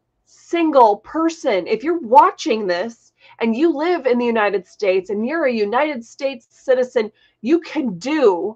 single 0.53 0.97
person, 0.97 1.65
if 1.65 1.83
you're 1.83 1.97
watching 1.97 2.67
this 2.67 3.11
and 3.39 3.55
you 3.55 3.75
live 3.75 4.05
in 4.05 4.19
the 4.19 4.25
United 4.25 4.67
States 4.67 5.09
and 5.09 5.25
you're 5.25 5.45
a 5.45 5.51
United 5.51 6.05
States 6.05 6.45
citizen, 6.51 7.11
you 7.41 7.59
can 7.59 7.97
do 7.97 8.55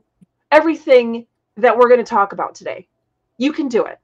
everything 0.52 1.26
that 1.56 1.76
we're 1.76 1.88
going 1.88 2.00
to 2.00 2.04
talk 2.04 2.34
about 2.34 2.54
today. 2.54 2.88
You 3.40 3.52
can 3.52 3.68
do 3.68 3.84
it 3.86 3.98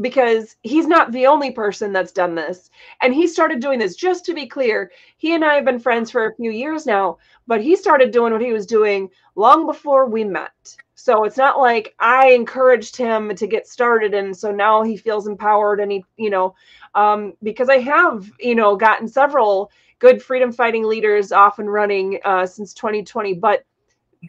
because 0.00 0.56
he's 0.62 0.86
not 0.86 1.12
the 1.12 1.26
only 1.26 1.50
person 1.50 1.92
that's 1.92 2.12
done 2.12 2.34
this. 2.34 2.70
And 3.00 3.14
he 3.14 3.26
started 3.26 3.60
doing 3.60 3.78
this, 3.78 3.94
just 3.94 4.24
to 4.26 4.34
be 4.34 4.46
clear, 4.46 4.90
he 5.16 5.34
and 5.34 5.44
I 5.44 5.54
have 5.54 5.64
been 5.64 5.78
friends 5.78 6.10
for 6.10 6.26
a 6.26 6.34
few 6.34 6.50
years 6.50 6.86
now, 6.86 7.18
but 7.46 7.62
he 7.62 7.76
started 7.76 8.10
doing 8.10 8.32
what 8.32 8.42
he 8.42 8.52
was 8.52 8.66
doing 8.66 9.08
long 9.36 9.66
before 9.66 10.06
we 10.06 10.24
met. 10.24 10.76
So 10.94 11.24
it's 11.24 11.36
not 11.36 11.58
like 11.58 11.94
I 11.98 12.30
encouraged 12.30 12.96
him 12.96 13.34
to 13.34 13.46
get 13.46 13.68
started. 13.68 14.14
And 14.14 14.36
so 14.36 14.50
now 14.50 14.82
he 14.82 14.96
feels 14.96 15.26
empowered 15.26 15.80
and 15.80 15.92
he, 15.92 16.04
you 16.16 16.30
know, 16.30 16.54
um, 16.94 17.34
because 17.42 17.68
I 17.68 17.78
have, 17.78 18.30
you 18.40 18.54
know, 18.54 18.74
gotten 18.76 19.06
several 19.06 19.70
good 19.98 20.22
freedom 20.22 20.50
fighting 20.50 20.84
leaders 20.84 21.30
off 21.30 21.58
and 21.58 21.72
running 21.72 22.20
uh, 22.24 22.46
since 22.46 22.74
2020, 22.74 23.34
but 23.34 23.64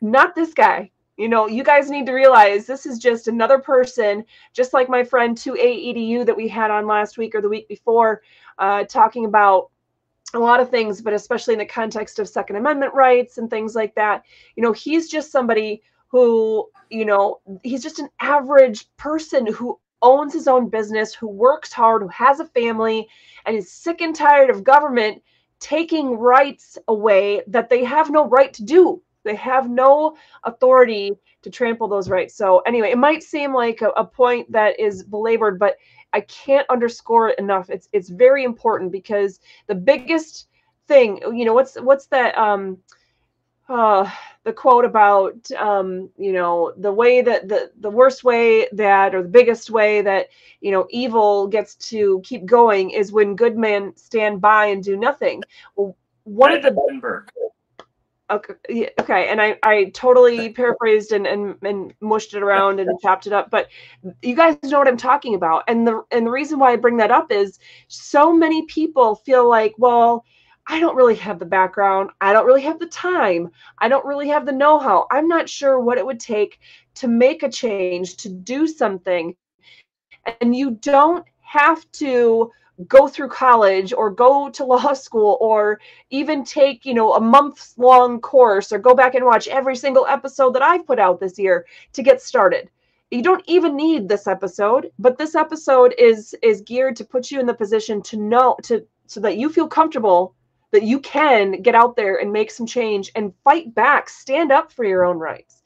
not 0.02 0.36
this 0.36 0.54
guy. 0.54 0.92
You 1.18 1.30
know, 1.30 1.48
you 1.48 1.64
guys 1.64 1.90
need 1.90 2.06
to 2.08 2.14
realize 2.14 2.66
this 2.66 2.86
is 2.86 3.00
just 3.00 3.28
another 3.28 3.58
person, 3.58 4.26
just 4.54 4.74
like 4.74 4.90
my 4.90 5.04
friend 5.04 5.38
2A 5.38 6.26
that 6.26 6.36
we 6.36 6.48
had 6.48 6.72
on 6.72 6.88
last 6.88 7.18
week 7.18 7.34
or 7.36 7.42
the 7.42 7.50
week 7.50 7.68
before, 7.70 8.22
uh, 8.58 8.84
talking 8.84 9.26
about 9.26 9.70
a 10.34 10.40
lot 10.40 10.60
of 10.60 10.70
things, 10.70 11.02
but 11.02 11.14
especially 11.14 11.54
in 11.54 11.60
the 11.60 11.66
context 11.66 12.20
of 12.20 12.28
Second 12.28 12.58
Amendment 12.58 12.94
rights 12.94 13.38
and 13.38 13.50
things 13.50 13.76
like 13.76 13.96
that. 13.96 14.24
You 14.56 14.64
know, 14.64 14.74
he's 14.74 15.10
just 15.10 15.32
somebody 15.32 15.82
who, 16.08 16.70
you 16.90 17.06
know, 17.06 17.40
he's 17.64 17.84
just 17.84 18.00
an 18.00 18.10
average 18.20 18.86
person 18.98 19.48
who 19.48 19.80
owns 20.02 20.34
his 20.34 20.48
own 20.48 20.70
business, 20.70 21.14
who 21.14 21.28
works 21.28 21.72
hard, 21.72 22.02
who 22.02 22.08
has 22.10 22.40
a 22.40 22.46
family, 22.46 23.08
and 23.46 23.56
is 23.56 23.72
sick 23.72 24.02
and 24.02 24.16
tired 24.16 24.50
of 24.50 24.64
government 24.64 25.22
taking 25.60 26.18
rights 26.18 26.78
away 26.90 27.42
that 27.48 27.70
they 27.70 27.84
have 27.84 28.12
no 28.12 28.28
right 28.28 28.54
to 28.54 28.64
do. 28.64 29.02
They 29.26 29.36
have 29.36 29.70
no 29.70 30.16
authority 30.44 31.12
to 31.42 31.50
trample 31.50 31.88
those 31.88 32.10
rights. 32.10 32.36
So, 32.36 32.60
anyway, 32.60 32.92
it 32.92 32.98
might 32.98 33.24
seem 33.24 33.54
like 33.54 33.82
a, 33.82 33.90
a 33.90 34.06
point 34.06 34.50
that 34.52 34.80
is 34.80 35.04
belabored, 35.04 35.60
but 35.60 35.76
I 36.14 36.22
can't 36.22 36.70
underscore 36.70 37.30
it 37.30 37.40
enough. 37.40 37.70
It's 37.70 37.90
it's 37.92 38.10
very 38.10 38.46
important 38.46 38.92
because 38.92 39.42
the 39.68 39.76
biggest 39.76 40.48
thing, 40.88 41.20
you 41.34 41.44
know, 41.44 41.54
what's 41.54 41.76
what's 41.76 42.06
that 42.08 42.38
um 42.38 42.78
uh, 43.68 44.10
the 44.44 44.54
quote 44.54 44.86
about 44.86 45.52
um, 45.54 46.10
you 46.18 46.32
know 46.32 46.74
the 46.78 46.92
way 46.92 47.22
that 47.22 47.48
the 47.48 47.72
the 47.80 47.90
worst 47.90 48.24
way 48.24 48.68
that 48.74 49.16
or 49.16 49.24
the 49.24 49.30
biggest 49.30 49.70
way 49.72 50.02
that 50.02 50.28
you 50.62 50.72
know 50.72 50.86
evil 50.92 51.48
gets 51.48 51.76
to 51.76 52.22
keep 52.24 52.46
going 52.46 52.92
is 52.92 53.12
when 53.12 53.36
good 53.36 53.58
men 53.58 53.96
stand 53.96 54.40
by 54.40 54.68
and 54.68 54.84
do 54.84 54.96
nothing. 54.96 55.42
Well, 55.76 55.96
one 56.26 56.54
of 56.54 56.62
the 56.62 56.72
okay, 58.30 58.90
okay, 59.00 59.28
and 59.30 59.42
I 59.42 59.58
I 59.64 59.92
totally 59.94 60.50
paraphrased 60.50 61.12
and 61.12 61.28
and 61.28 61.56
and 61.64 61.94
mushed 62.02 62.34
it 62.34 62.44
around 62.44 62.80
and 62.80 62.90
chopped 63.02 63.28
it 63.28 63.34
up, 63.34 63.50
but 63.50 63.68
you 64.22 64.36
guys 64.36 64.58
know 64.64 64.80
what 64.80 64.88
I'm 64.88 64.98
talking 64.98 65.36
about. 65.36 65.64
And 65.68 65.88
the 65.88 66.04
and 66.12 66.28
the 66.28 66.32
reason 66.32 66.60
why 66.60 66.74
I 66.74 66.76
bring 66.76 66.98
that 66.98 67.12
up 67.12 67.32
is 67.32 67.60
so 67.88 68.34
many 68.34 68.66
people 68.66 69.16
feel 69.16 69.48
like 69.50 69.74
well 69.78 70.26
I 70.68 70.80
don't 70.80 70.96
really 70.96 71.16
have 71.16 71.40
the 71.40 71.46
background. 71.46 72.10
I 72.22 72.34
don't 72.34 72.48
really 72.48 72.64
have 72.64 72.80
the 72.80 72.88
time. 72.88 73.52
I 73.80 73.88
don't 73.88 74.06
really 74.06 74.28
have 74.30 74.46
the 74.46 74.52
know 74.52 74.80
how. 74.80 75.08
I'm 75.12 75.28
not 75.28 75.48
sure 75.48 75.80
what 75.80 75.98
it 75.98 76.06
would 76.06 76.20
take 76.20 76.60
to 76.96 77.08
make 77.08 77.44
a 77.44 77.50
change, 77.50 78.18
to 78.18 78.30
do 78.30 78.68
something. 78.68 79.36
And 80.42 80.56
you 80.56 80.72
don't 80.72 81.24
have 81.42 81.90
to 81.94 82.52
go 82.88 83.08
through 83.08 83.30
college 83.30 83.94
or 83.94 84.10
go 84.10 84.50
to 84.50 84.66
law 84.66 84.94
school 85.06 85.38
or 85.40 85.80
even 86.10 86.44
take, 86.44 86.86
you 86.86 86.94
know, 86.94 87.14
a 87.14 87.22
month 87.22 87.74
long 87.78 88.20
course 88.20 88.72
or 88.72 88.80
go 88.80 88.94
back 88.94 89.16
and 89.16 89.26
watch 89.26 89.48
every 89.48 89.76
single 89.76 90.06
episode 90.08 90.54
that 90.54 90.62
I've 90.62 90.86
put 90.86 91.00
out 91.00 91.20
this 91.20 91.40
year 91.40 91.66
to 91.94 92.04
get 92.04 92.22
started. 92.22 92.70
You 93.12 93.22
don't 93.22 93.44
even 93.48 93.76
need 93.76 94.10
this 94.10 94.28
episode, 94.28 94.92
but 95.00 95.18
this 95.18 95.36
episode 95.36 95.94
is 95.98 96.36
is 96.42 96.62
geared 96.62 96.96
to 96.98 97.06
put 97.06 97.32
you 97.32 97.40
in 97.40 97.46
the 97.46 97.54
position 97.54 98.02
to 98.04 98.18
know 98.18 98.58
to 98.64 98.86
so 99.08 99.20
that 99.22 99.38
you 99.38 99.50
feel 99.50 99.68
comfortable 99.68 100.36
that 100.72 100.84
you 100.84 101.00
can 101.00 101.62
get 101.62 101.76
out 101.76 101.96
there 101.96 102.18
and 102.18 102.34
make 102.34 102.52
some 102.52 102.66
change 102.66 103.12
and 103.16 103.34
fight 103.44 103.74
back, 103.74 104.10
stand 104.10 104.52
up 104.52 104.72
for 104.72 104.84
your 104.84 105.06
own 105.06 105.18
rights. 105.18 105.64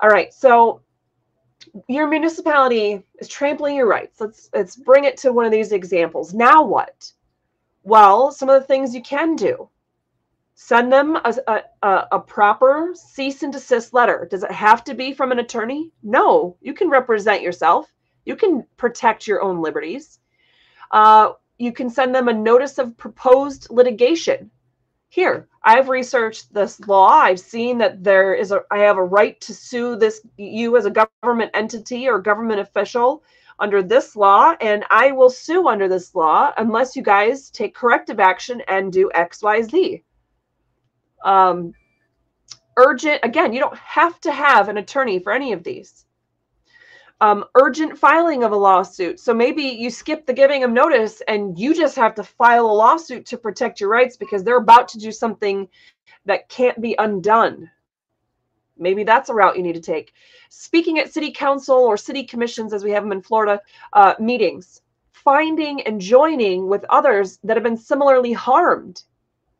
All 0.00 0.10
right, 0.10 0.32
so 0.32 0.82
your 1.88 2.06
municipality 2.06 3.04
is 3.18 3.28
trampling 3.28 3.76
your 3.76 3.86
rights. 3.86 4.20
Let's 4.20 4.48
let's 4.54 4.76
bring 4.76 5.04
it 5.04 5.16
to 5.18 5.32
one 5.32 5.44
of 5.44 5.52
these 5.52 5.72
examples. 5.72 6.32
Now 6.32 6.62
what? 6.62 7.12
Well, 7.82 8.32
some 8.32 8.48
of 8.48 8.60
the 8.60 8.66
things 8.66 8.94
you 8.94 9.02
can 9.02 9.36
do. 9.36 9.68
Send 10.56 10.92
them 10.92 11.16
a, 11.16 11.62
a, 11.82 12.06
a 12.12 12.20
proper 12.20 12.92
cease 12.94 13.42
and 13.42 13.52
desist 13.52 13.92
letter. 13.92 14.28
Does 14.30 14.44
it 14.44 14.52
have 14.52 14.84
to 14.84 14.94
be 14.94 15.12
from 15.12 15.32
an 15.32 15.40
attorney? 15.40 15.90
No, 16.02 16.56
you 16.60 16.74
can 16.74 16.88
represent 16.88 17.42
yourself. 17.42 17.92
You 18.24 18.36
can 18.36 18.64
protect 18.76 19.26
your 19.26 19.42
own 19.42 19.60
liberties. 19.60 20.20
Uh, 20.92 21.32
you 21.58 21.72
can 21.72 21.90
send 21.90 22.14
them 22.14 22.28
a 22.28 22.32
notice 22.32 22.78
of 22.78 22.96
proposed 22.96 23.66
litigation. 23.70 24.50
Here, 25.14 25.46
I've 25.62 25.88
researched 25.88 26.52
this 26.52 26.80
law. 26.88 27.06
I've 27.06 27.38
seen 27.38 27.78
that 27.78 28.02
there 28.02 28.34
is 28.34 28.50
a 28.50 28.62
I 28.72 28.78
have 28.78 28.96
a 28.96 29.04
right 29.04 29.40
to 29.42 29.54
sue 29.54 29.94
this 29.94 30.20
you 30.36 30.76
as 30.76 30.86
a 30.86 30.90
government 30.90 31.52
entity 31.54 32.08
or 32.08 32.18
government 32.18 32.58
official 32.58 33.22
under 33.60 33.80
this 33.80 34.16
law 34.16 34.56
and 34.60 34.84
I 34.90 35.12
will 35.12 35.30
sue 35.30 35.68
under 35.68 35.86
this 35.86 36.16
law 36.16 36.52
unless 36.56 36.96
you 36.96 37.02
guys 37.04 37.48
take 37.50 37.76
corrective 37.76 38.18
action 38.18 38.60
and 38.66 38.92
do 38.92 39.08
XYZ. 39.14 40.02
Um 41.24 41.74
urgent 42.76 43.20
again, 43.22 43.52
you 43.52 43.60
don't 43.60 43.78
have 43.78 44.20
to 44.22 44.32
have 44.32 44.68
an 44.68 44.78
attorney 44.78 45.20
for 45.20 45.32
any 45.32 45.52
of 45.52 45.62
these 45.62 46.06
um, 47.24 47.42
urgent 47.54 47.96
filing 47.98 48.44
of 48.44 48.52
a 48.52 48.56
lawsuit. 48.56 49.18
So 49.18 49.32
maybe 49.32 49.62
you 49.62 49.88
skip 49.88 50.26
the 50.26 50.34
giving 50.34 50.62
of 50.62 50.70
notice 50.70 51.22
and 51.26 51.58
you 51.58 51.74
just 51.74 51.96
have 51.96 52.14
to 52.16 52.22
file 52.22 52.66
a 52.66 52.80
lawsuit 52.84 53.24
to 53.26 53.38
protect 53.38 53.80
your 53.80 53.88
rights 53.88 54.14
because 54.14 54.44
they're 54.44 54.58
about 54.58 54.88
to 54.88 54.98
do 54.98 55.10
something 55.10 55.66
that 56.26 56.50
can't 56.50 56.78
be 56.82 56.94
undone. 56.98 57.70
Maybe 58.76 59.04
that's 59.04 59.30
a 59.30 59.34
route 59.34 59.56
you 59.56 59.62
need 59.62 59.72
to 59.74 59.80
take. 59.80 60.12
Speaking 60.50 60.98
at 60.98 61.14
city 61.14 61.32
council 61.32 61.76
or 61.76 61.96
city 61.96 62.24
commissions, 62.24 62.74
as 62.74 62.84
we 62.84 62.90
have 62.90 63.04
them 63.04 63.12
in 63.12 63.22
Florida, 63.22 63.58
uh, 63.94 64.14
meetings, 64.20 64.82
finding 65.12 65.80
and 65.82 66.02
joining 66.02 66.68
with 66.68 66.84
others 66.90 67.38
that 67.42 67.56
have 67.56 67.64
been 67.64 67.78
similarly 67.78 68.34
harmed 68.34 69.02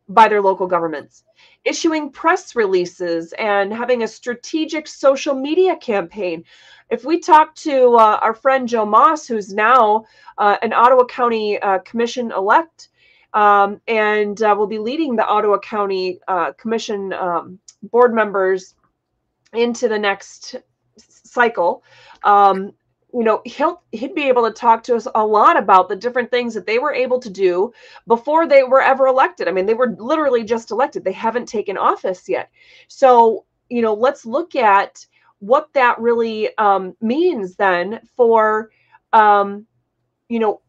by 0.08 0.28
their 0.28 0.42
local 0.42 0.66
governments, 0.66 1.24
issuing 1.64 2.10
press 2.10 2.54
releases 2.54 3.32
and 3.38 3.72
having 3.72 4.02
a 4.02 4.08
strategic 4.08 4.86
social 4.86 5.34
media 5.34 5.76
campaign. 5.76 6.44
If 6.90 7.04
we 7.04 7.18
talk 7.18 7.54
to 7.56 7.94
uh, 7.94 8.18
our 8.20 8.34
friend 8.34 8.68
Joe 8.68 8.84
Moss, 8.84 9.26
who's 9.26 9.54
now 9.54 10.04
uh, 10.36 10.56
an 10.62 10.72
Ottawa 10.72 11.04
County 11.06 11.58
uh, 11.58 11.78
Commission 11.78 12.30
elect, 12.32 12.90
um, 13.32 13.80
and 13.88 14.40
uh, 14.42 14.54
will 14.56 14.66
be 14.66 14.78
leading 14.78 15.16
the 15.16 15.26
Ottawa 15.26 15.58
County 15.58 16.20
uh, 16.28 16.52
Commission 16.52 17.12
um, 17.14 17.58
board 17.82 18.14
members 18.14 18.74
into 19.52 19.88
the 19.88 19.98
next 19.98 20.56
cycle. 20.96 21.82
Um, 22.22 22.72
you 23.14 23.22
know 23.22 23.40
he'll 23.44 23.80
he'd 23.92 24.14
be 24.14 24.28
able 24.28 24.44
to 24.44 24.50
talk 24.50 24.82
to 24.82 24.96
us 24.96 25.06
a 25.14 25.24
lot 25.24 25.56
about 25.56 25.88
the 25.88 25.94
different 25.94 26.30
things 26.30 26.52
that 26.52 26.66
they 26.66 26.80
were 26.80 26.92
able 26.92 27.20
to 27.20 27.30
do 27.30 27.72
before 28.08 28.46
they 28.46 28.64
were 28.64 28.82
ever 28.82 29.06
elected. 29.06 29.46
I 29.46 29.52
mean 29.52 29.66
they 29.66 29.74
were 29.74 29.94
literally 29.98 30.42
just 30.42 30.72
elected. 30.72 31.04
They 31.04 31.12
haven't 31.12 31.46
taken 31.46 31.78
office 31.78 32.28
yet. 32.28 32.50
So 32.88 33.44
you 33.70 33.82
know 33.82 33.94
let's 33.94 34.26
look 34.26 34.56
at 34.56 35.06
what 35.38 35.72
that 35.74 35.98
really 36.00 36.56
um, 36.58 36.96
means 37.00 37.54
then 37.54 38.00
for 38.16 38.70
um, 39.12 39.66
you 40.28 40.40
know 40.40 40.60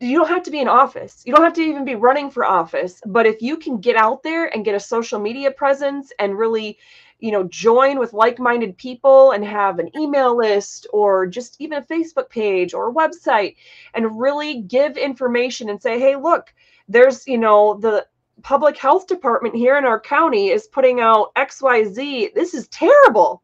you 0.00 0.18
don't 0.18 0.28
have 0.28 0.42
to 0.42 0.50
be 0.50 0.60
in 0.60 0.68
office. 0.68 1.22
You 1.26 1.34
don't 1.34 1.44
have 1.44 1.52
to 1.54 1.62
even 1.62 1.84
be 1.84 1.94
running 1.94 2.30
for 2.30 2.44
office 2.44 3.00
but 3.06 3.24
if 3.24 3.40
you 3.40 3.56
can 3.56 3.80
get 3.80 3.96
out 3.96 4.22
there 4.22 4.54
and 4.54 4.64
get 4.64 4.74
a 4.74 4.80
social 4.80 5.18
media 5.18 5.50
presence 5.50 6.12
and 6.18 6.36
really 6.36 6.78
you 7.20 7.32
know 7.32 7.44
join 7.44 7.98
with 7.98 8.12
like-minded 8.12 8.76
people 8.76 9.32
and 9.32 9.44
have 9.44 9.78
an 9.78 9.90
email 9.96 10.36
list 10.36 10.86
or 10.92 11.26
just 11.26 11.56
even 11.60 11.78
a 11.78 11.82
facebook 11.82 12.28
page 12.28 12.74
or 12.74 12.90
a 12.90 12.94
website 12.94 13.56
and 13.94 14.20
really 14.20 14.62
give 14.62 14.96
information 14.96 15.70
and 15.70 15.80
say 15.80 15.98
hey 15.98 16.16
look 16.16 16.52
there's 16.88 17.26
you 17.26 17.38
know 17.38 17.78
the 17.80 18.06
public 18.42 18.76
health 18.76 19.06
department 19.06 19.54
here 19.54 19.76
in 19.78 19.84
our 19.84 19.98
county 19.98 20.50
is 20.50 20.66
putting 20.66 21.00
out 21.00 21.34
xyz 21.34 22.34
this 22.34 22.54
is 22.54 22.68
terrible. 22.68 23.42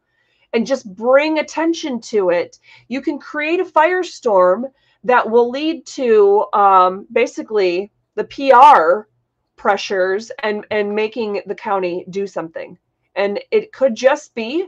And 0.55 0.67
just 0.67 0.95
bring 0.95 1.39
attention 1.39 1.99
to 2.03 2.29
it. 2.29 2.59
You 2.89 3.01
can 3.01 3.19
create 3.19 3.59
a 3.59 3.65
firestorm 3.65 4.65
that 5.03 5.31
will 5.31 5.49
lead 5.49 5.87
to 5.87 6.45
um, 6.53 7.07
basically 7.11 7.91
the 8.17 8.25
pr 8.25 9.09
pressures 9.57 10.31
and 10.43 10.67
and 10.71 10.95
making 10.95 11.41
the 11.47 11.55
county 11.55 12.05
do 12.11 12.27
something 12.27 12.77
and 13.15 13.41
it 13.51 13.73
could 13.73 13.95
just 13.95 14.35
be 14.35 14.67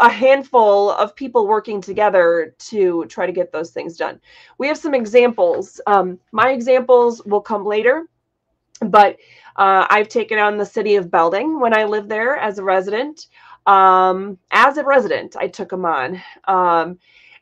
a 0.00 0.08
handful 0.08 0.92
of 0.92 1.16
people 1.16 1.48
working 1.48 1.80
together 1.80 2.54
to 2.58 3.04
try 3.06 3.26
to 3.26 3.32
get 3.32 3.50
those 3.50 3.70
things 3.70 3.96
done. 3.96 4.20
We 4.58 4.68
have 4.68 4.78
some 4.78 4.94
examples. 4.94 5.80
Um, 5.86 6.20
my 6.30 6.50
examples 6.50 7.24
will 7.24 7.40
come 7.40 7.64
later, 7.64 8.08
but 8.80 9.16
uh, 9.56 9.86
I've 9.90 10.08
taken 10.08 10.38
on 10.38 10.56
the 10.56 10.64
city 10.64 10.94
of 10.94 11.10
Belding 11.10 11.58
when 11.58 11.76
I 11.76 11.84
lived 11.84 12.08
there 12.08 12.36
as 12.36 12.58
a 12.58 12.64
resident. 12.64 13.26
Um, 13.66 14.38
as 14.52 14.78
a 14.78 14.84
resident, 14.84 15.36
I 15.36 15.48
took 15.48 15.70
them 15.70 15.84
on. 15.84 16.22
Um, 16.44 16.98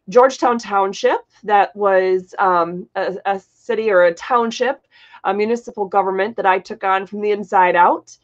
Georgetown 0.09 0.59
Township, 0.59 1.21
that 1.43 1.75
was 1.77 2.35
um, 2.39 2.89
a, 2.95 3.17
a 3.27 3.41
city 3.41 3.91
or 3.91 4.05
a 4.05 4.15
township, 4.15 4.87
a 5.25 5.35
municipal 5.35 5.87
government 5.87 6.37
that 6.37 6.47
I 6.47 6.59
took 6.59 6.85
on 6.85 7.07
from 7.07 7.21
the 7.21 7.33
inside 7.33 7.77
out 7.77 8.17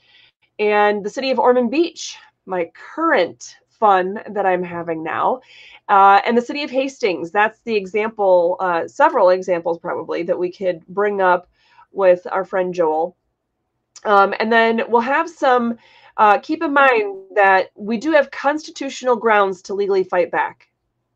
and 0.58 1.04
the 1.04 1.10
city 1.10 1.30
of 1.30 1.38
Ormond 1.38 1.70
Beach, 1.70 2.16
my 2.46 2.70
current 2.74 3.56
fun 3.68 4.20
that 4.30 4.46
I'm 4.46 4.62
having 4.62 5.02
now, 5.02 5.40
uh, 5.88 6.20
and 6.24 6.36
the 6.36 6.42
city 6.42 6.62
of 6.62 6.70
Hastings. 6.70 7.32
That's 7.32 7.58
the 7.64 7.74
example, 7.74 8.56
uh, 8.60 8.86
several 8.86 9.30
examples 9.30 9.78
probably 9.78 10.22
that 10.24 10.38
we 10.38 10.52
could 10.52 10.86
bring 10.86 11.20
up 11.20 11.48
with 11.90 12.26
our 12.30 12.44
friend 12.44 12.72
Joel. 12.72 13.16
Um, 14.04 14.34
and 14.38 14.52
then 14.52 14.82
we'll 14.88 15.00
have 15.00 15.28
some, 15.28 15.78
uh, 16.16 16.38
keep 16.38 16.62
in 16.62 16.72
mind 16.72 17.16
that 17.34 17.70
we 17.74 17.96
do 17.98 18.12
have 18.12 18.30
constitutional 18.30 19.16
grounds 19.16 19.62
to 19.62 19.74
legally 19.74 20.04
fight 20.04 20.30
back. 20.30 20.68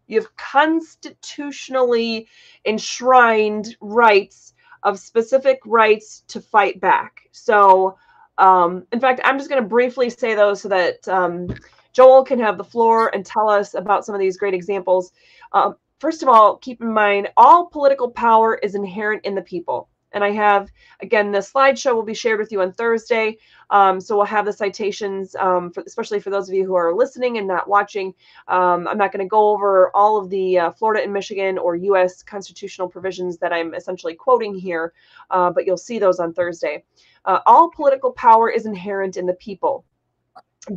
You 0.07 0.20
have 0.20 0.37
constitutionally 0.37 2.28
enshrined 2.64 3.76
rights 3.80 4.55
of 4.82 4.99
specific 4.99 5.61
rights 5.64 6.22
to 6.28 6.41
fight 6.41 6.80
back. 6.80 7.28
So, 7.32 7.97
um, 8.39 8.87
in 8.93 9.01
fact, 9.01 9.20
I'm 9.24 9.39
just 9.39 9.49
going 9.51 9.62
to 9.62 9.68
briefly 9.68 10.11
say 10.11 10.34
those 10.34 10.61
so 10.61 10.68
that 10.68 11.07
um, 11.09 11.49
Joel 11.93 12.24
can 12.24 12.39
have 12.41 12.59
the 12.59 12.64
floor 12.64 13.11
and 13.14 13.24
tell 13.24 13.49
us 13.49 13.74
about 13.74 14.05
some 14.05 14.14
of 14.14 14.20
these 14.20 14.37
great 14.37 14.55
examples. 14.55 15.12
Uh, 15.53 15.72
first 15.99 16.22
of 16.22 16.28
all, 16.28 16.57
keep 16.57 16.80
in 16.80 16.93
mind 16.93 17.28
all 17.37 17.66
political 17.66 18.11
power 18.11 18.57
is 18.57 18.74
inherent 18.74 19.24
in 19.24 19.34
the 19.34 19.43
people. 19.43 19.89
And 20.17 20.25
I 20.25 20.31
have, 20.31 20.73
again, 21.01 21.31
the 21.31 21.41
slideshow 21.41 21.95
will 21.95 22.03
be 22.03 22.14
shared 22.14 22.41
with 22.41 22.51
you 22.51 22.62
on 22.62 22.73
Thursday. 22.73 23.37
Um, 23.69 24.01
so 24.01 24.17
we'll 24.17 24.25
have 24.25 24.47
the 24.47 24.53
citations, 24.53 25.37
um, 25.37 25.71
for, 25.71 25.83
especially 25.87 26.21
for 26.21 26.31
those 26.31 26.49
of 26.49 26.55
you 26.55 26.64
who 26.64 26.75
are 26.75 26.95
listening 26.95 27.37
and 27.37 27.47
not 27.47 27.69
watching. 27.69 28.14
Um, 28.49 28.89
I'm 28.89 28.97
not 28.97 29.12
going 29.12 29.23
to 29.23 29.29
go 29.29 29.51
over 29.51 29.95
all 29.95 30.17
of 30.17 30.31
the 30.31 30.59
uh, 30.59 30.71
Florida 30.73 31.05
and 31.05 31.12
Michigan 31.12 31.59
or 31.59 31.77
U.S. 31.77 32.23
constitutional 32.23 32.89
provisions 32.89 33.37
that 33.41 33.53
I'm 33.53 33.75
essentially 33.75 34.14
quoting 34.14 34.55
here, 34.55 34.95
uh, 35.31 35.51
but 35.51 35.67
you'll 35.67 35.77
see 35.77 35.99
those 35.99 36.19
on 36.19 36.33
Thursday. 36.33 36.83
Uh, 37.27 37.41
all 37.45 37.71
political 37.71 38.11
power 38.12 38.49
is 38.49 38.64
inherent 38.64 39.19
in 39.19 39.27
the 39.27 39.35
people. 39.35 39.85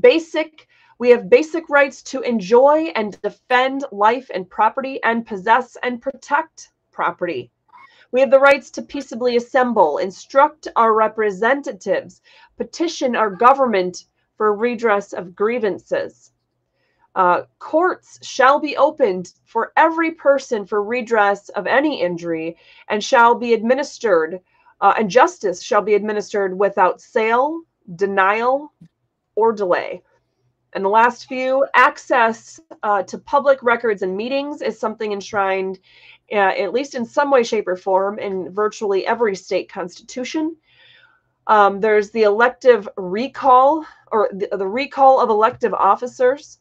Basic, 0.01 0.67
we 0.97 1.11
have 1.11 1.29
basic 1.29 1.69
rights 1.69 2.03
to 2.03 2.19
enjoy 2.23 2.91
and 2.93 3.17
defend 3.21 3.85
life 3.93 4.29
and 4.33 4.49
property 4.49 5.01
and 5.05 5.25
possess 5.25 5.77
and 5.81 6.01
protect 6.01 6.71
property. 6.91 7.51
We 8.11 8.21
have 8.21 8.31
the 8.31 8.39
rights 8.39 8.71
to 8.71 8.81
peaceably 8.81 9.35
assemble, 9.35 9.97
instruct 9.97 10.67
our 10.75 10.93
representatives, 10.93 12.21
petition 12.57 13.15
our 13.15 13.29
government 13.29 14.05
for 14.35 14.53
redress 14.55 15.13
of 15.13 15.35
grievances. 15.35 16.31
Uh, 17.15 17.43
courts 17.59 18.19
shall 18.25 18.59
be 18.59 18.77
opened 18.77 19.33
for 19.45 19.73
every 19.75 20.11
person 20.11 20.65
for 20.65 20.81
redress 20.81 21.49
of 21.49 21.67
any 21.67 22.01
injury 22.01 22.55
and 22.87 23.03
shall 23.03 23.35
be 23.35 23.53
administered 23.53 24.39
uh, 24.81 24.93
and 24.97 25.09
justice 25.09 25.61
shall 25.61 25.81
be 25.81 25.93
administered 25.93 26.57
without 26.57 27.01
sale, 27.01 27.61
denial, 27.95 28.73
or 29.35 29.51
delay. 29.51 30.01
And 30.73 30.85
the 30.85 30.89
last 30.89 31.27
few, 31.27 31.65
access 31.73 32.59
uh, 32.83 33.03
to 33.03 33.17
public 33.17 33.61
records 33.63 34.03
and 34.03 34.15
meetings 34.15 34.61
is 34.61 34.79
something 34.79 35.11
enshrined, 35.11 35.79
uh, 36.31 36.35
at 36.35 36.73
least 36.73 36.95
in 36.95 37.05
some 37.05 37.31
way, 37.31 37.43
shape, 37.43 37.67
or 37.67 37.75
form, 37.75 38.19
in 38.19 38.53
virtually 38.53 39.05
every 39.05 39.35
state 39.35 39.71
constitution. 39.71 40.55
Um, 41.47 41.79
there's 41.79 42.11
the 42.11 42.23
elective 42.23 42.87
recall 42.95 43.85
or 44.11 44.29
the, 44.31 44.49
the 44.55 44.67
recall 44.67 45.19
of 45.19 45.29
elective 45.29 45.73
officers 45.73 46.59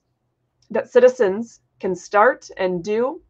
that 0.71 0.91
citizens 0.91 1.61
can 1.81 1.95
start 1.95 2.49
and 2.57 2.83
do. 2.83 3.21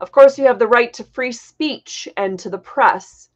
Of 0.00 0.12
course, 0.12 0.38
you 0.38 0.44
have 0.46 0.58
the 0.58 0.68
right 0.68 0.92
to 0.94 1.04
free 1.04 1.32
speech 1.32 2.08
and 2.16 2.38
to 2.40 2.50
the 2.50 2.58
press. 2.58 3.30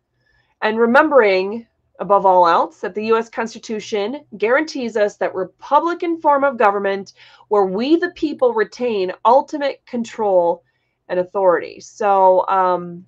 And 0.63 0.79
remembering, 0.79 1.67
above 2.01 2.27
all 2.27 2.49
else, 2.49 2.81
that 2.81 2.95
the 2.95 3.07
US 3.13 3.29
Constitution 3.29 4.25
guarantees 4.37 4.97
us 4.97 5.17
that 5.17 5.35
Republican 5.35 6.21
form 6.21 6.45
of 6.45 6.57
government 6.57 7.13
where 7.49 7.67
we, 7.67 7.97
the 7.97 8.11
people, 8.11 8.53
retain 8.55 9.13
ultimate 9.25 9.85
control 9.87 10.65
and 11.09 11.21
authority. 11.21 11.81
So 11.81 12.47
um, 12.49 13.05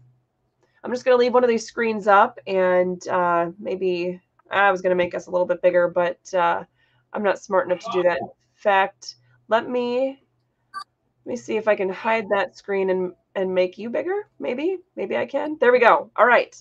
I'm 0.83 0.91
just 0.91 1.05
going 1.05 1.17
to 1.17 1.21
leave 1.21 1.35
one 1.35 1.45
of 1.45 1.51
these 1.51 1.67
screens 1.67 2.07
up 2.07 2.39
and 2.47 3.07
uh, 3.09 3.51
maybe 3.59 4.21
I 4.51 4.71
was 4.71 4.83
going 4.83 4.91
to 4.91 4.97
make 4.97 5.15
us 5.15 5.27
a 5.27 5.31
little 5.31 5.47
bit 5.47 5.63
bigger, 5.63 5.89
but 5.89 6.19
uh, 6.35 6.65
I'm 7.13 7.23
not 7.23 7.39
smart 7.39 7.67
enough 7.67 7.81
to 7.81 7.91
do 7.93 8.03
that. 8.03 8.19
In 8.21 8.29
fact, 8.55 9.17
let 9.49 9.69
me 9.69 10.21
let 11.25 11.31
me 11.31 11.37
see 11.37 11.57
if 11.57 11.69
I 11.69 11.77
can 11.77 11.89
hide 11.89 12.29
that 12.31 12.57
screen 12.57 12.91
and 12.91 13.13
and 13.35 13.55
make 13.55 13.79
you 13.79 13.91
bigger. 13.91 14.29
Maybe, 14.39 14.79
maybe 14.97 15.17
I 15.17 15.27
can. 15.27 15.57
There 15.61 15.73
we 15.73 15.79
go. 15.79 16.11
All 16.17 16.27
right. 16.27 16.57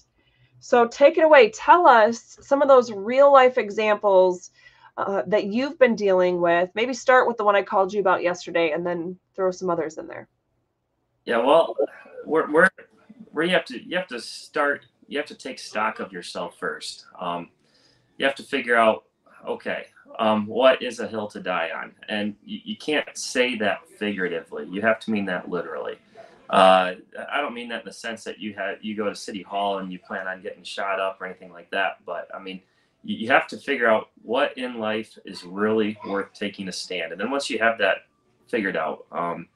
So 0.59 0.87
take 0.87 1.17
it 1.17 1.23
away. 1.23 1.49
Tell 1.49 1.87
us 1.87 2.37
some 2.41 2.61
of 2.61 2.67
those 2.67 2.91
real 2.91 3.31
life 3.31 3.57
examples 3.57 4.51
uh, 4.97 5.23
that 5.27 5.45
you've 5.45 5.79
been 5.79 5.95
dealing 5.95 6.41
with. 6.41 6.69
Maybe 6.75 6.93
start 6.93 7.27
with 7.27 7.37
the 7.37 7.45
one 7.45 7.55
I 7.55 7.63
called 7.63 7.93
you 7.93 8.01
about 8.01 8.21
yesterday, 8.21 8.71
and 8.71 8.85
then 8.85 9.17
throw 9.35 9.51
some 9.51 9.69
others 9.69 9.97
in 9.97 10.07
there. 10.07 10.27
Yeah, 11.25 11.37
well, 11.37 11.75
we're, 12.25 12.51
we're 12.51 12.69
where 13.31 13.45
you 13.45 13.51
have 13.53 13.65
to 13.65 13.81
you 13.81 13.97
have 13.97 14.07
to 14.07 14.19
start. 14.19 14.85
You 15.07 15.17
have 15.17 15.27
to 15.27 15.35
take 15.35 15.59
stock 15.59 15.99
of 15.99 16.11
yourself 16.11 16.57
first. 16.59 17.05
Um, 17.19 17.49
you 18.17 18.25
have 18.25 18.35
to 18.35 18.43
figure 18.43 18.75
out, 18.75 19.05
okay, 19.47 19.85
um, 20.19 20.45
what 20.45 20.81
is 20.81 20.99
a 20.99 21.07
hill 21.07 21.27
to 21.27 21.39
die 21.39 21.69
on, 21.75 21.93
and 22.07 22.35
you, 22.45 22.59
you 22.63 22.77
can't 22.77 23.17
say 23.17 23.55
that 23.57 23.87
figuratively. 23.97 24.67
You 24.69 24.81
have 24.81 24.99
to 25.01 25.11
mean 25.11 25.25
that 25.25 25.49
literally. 25.49 25.97
Uh, 26.49 26.95
I 27.31 27.41
don't 27.41 27.53
mean 27.53 27.69
that 27.69 27.81
in 27.81 27.85
the 27.85 27.93
sense 27.93 28.23
that 28.23 28.39
you 28.39 28.55
have 28.55 28.77
you 28.81 28.95
go 28.95 29.07
to 29.07 29.15
City 29.15 29.43
Hall 29.43 29.77
and 29.79 29.91
you 29.91 29.99
plan 29.99 30.27
on 30.27 30.41
getting 30.41 30.63
shot 30.63 30.99
up 30.99 31.21
or 31.21 31.27
anything 31.27 31.51
like 31.51 31.69
that. 31.71 31.97
But 32.05 32.27
I 32.33 32.39
mean, 32.39 32.61
you, 33.03 33.17
you 33.17 33.27
have 33.29 33.47
to 33.49 33.57
figure 33.57 33.87
out 33.87 34.09
what 34.23 34.57
in 34.57 34.79
life 34.79 35.17
is 35.25 35.43
really 35.43 35.97
worth 36.07 36.33
taking 36.33 36.67
a 36.67 36.71
stand. 36.71 37.11
And 37.11 37.21
then 37.21 37.29
once 37.29 37.49
you 37.49 37.59
have 37.59 37.77
that 37.77 37.97
figured 38.47 38.75
out, 38.75 39.05
um, 39.11 39.47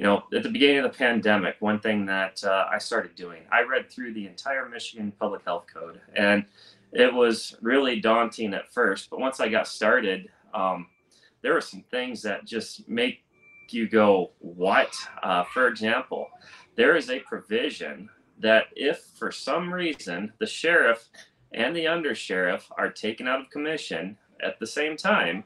you 0.00 0.06
know, 0.06 0.24
at 0.32 0.42
the 0.42 0.48
beginning 0.48 0.78
of 0.78 0.84
the 0.84 0.96
pandemic, 0.96 1.56
one 1.58 1.78
thing 1.78 2.06
that 2.06 2.42
uh, 2.42 2.64
I 2.72 2.78
started 2.78 3.14
doing, 3.16 3.42
I 3.52 3.64
read 3.64 3.90
through 3.90 4.14
the 4.14 4.26
entire 4.26 4.66
Michigan 4.66 5.12
Public 5.20 5.44
Health 5.44 5.66
Code, 5.70 6.00
and 6.16 6.46
it 6.90 7.12
was 7.12 7.54
really 7.60 8.00
daunting 8.00 8.54
at 8.54 8.72
first. 8.72 9.10
But 9.10 9.20
once 9.20 9.40
I 9.40 9.50
got 9.50 9.68
started, 9.68 10.30
um, 10.54 10.86
there 11.42 11.52
were 11.52 11.60
some 11.60 11.84
things 11.90 12.22
that 12.22 12.46
just 12.46 12.88
make 12.88 13.24
you 13.68 13.90
go, 13.90 14.30
what? 14.38 14.96
Uh, 15.22 15.44
for 15.52 15.68
example, 15.68 16.28
there 16.76 16.96
is 16.96 17.10
a 17.10 17.18
provision 17.18 18.08
that 18.38 18.68
if 18.76 19.02
for 19.18 19.30
some 19.30 19.70
reason 19.70 20.32
the 20.38 20.46
sheriff 20.46 21.10
and 21.52 21.76
the 21.76 21.84
undersheriff 21.84 22.62
are 22.78 22.88
taken 22.88 23.28
out 23.28 23.42
of 23.42 23.50
commission 23.50 24.16
at 24.42 24.58
the 24.60 24.66
same 24.66 24.96
time, 24.96 25.44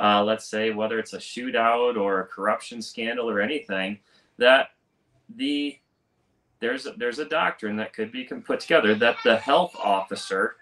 uh, 0.00 0.24
let's 0.24 0.46
say 0.46 0.70
whether 0.70 0.98
it's 0.98 1.12
a 1.12 1.18
shootout 1.18 1.96
or 1.96 2.20
a 2.20 2.26
corruption 2.26 2.80
scandal 2.80 3.28
or 3.28 3.40
anything, 3.40 3.98
that 4.38 4.70
the 5.36 5.78
there's 6.60 6.86
a, 6.86 6.92
there's 6.92 7.18
a 7.18 7.24
doctrine 7.24 7.76
that 7.76 7.92
could 7.92 8.12
be 8.12 8.24
put 8.24 8.60
together 8.60 8.94
that 8.94 9.16
the 9.24 9.36
health 9.36 9.74
officer 9.76 10.56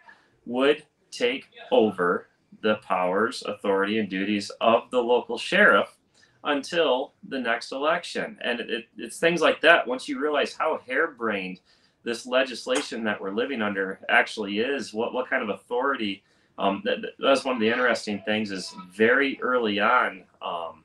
would 0.47 0.85
take 1.11 1.47
over 1.71 2.29
the 2.63 2.77
powers, 2.77 3.43
authority, 3.47 3.99
and 3.99 4.09
duties 4.09 4.51
of 4.61 4.91
the 4.91 5.03
local 5.03 5.39
sheriff 5.39 5.97
until 6.45 7.15
the 7.29 7.39
next 7.39 7.73
election. 7.73 8.39
And 8.41 8.61
it, 8.61 8.85
it's 8.97 9.19
things 9.19 9.41
like 9.41 9.61
that. 9.63 9.87
Once 9.87 10.09
you 10.09 10.21
realize 10.21 10.55
how 10.55 10.81
harebrained 10.87 11.61
this 12.05 12.27
legislation 12.27 13.05
that 13.05 13.21
we're 13.21 13.35
living 13.35 13.61
under 13.61 14.01
actually 14.09 14.61
is, 14.61 14.95
what, 14.95 15.13
what 15.13 15.29
kind 15.29 15.43
of 15.43 15.49
authority 15.49 16.23
um, 16.59 16.83
that, 16.85 16.99
that's 17.19 17.45
one 17.45 17.55
of 17.55 17.61
the 17.61 17.69
interesting 17.69 18.23
things 18.25 18.51
is 18.51 18.75
very 18.91 19.41
early 19.41 19.81
on 19.81 20.25
um, 20.43 20.85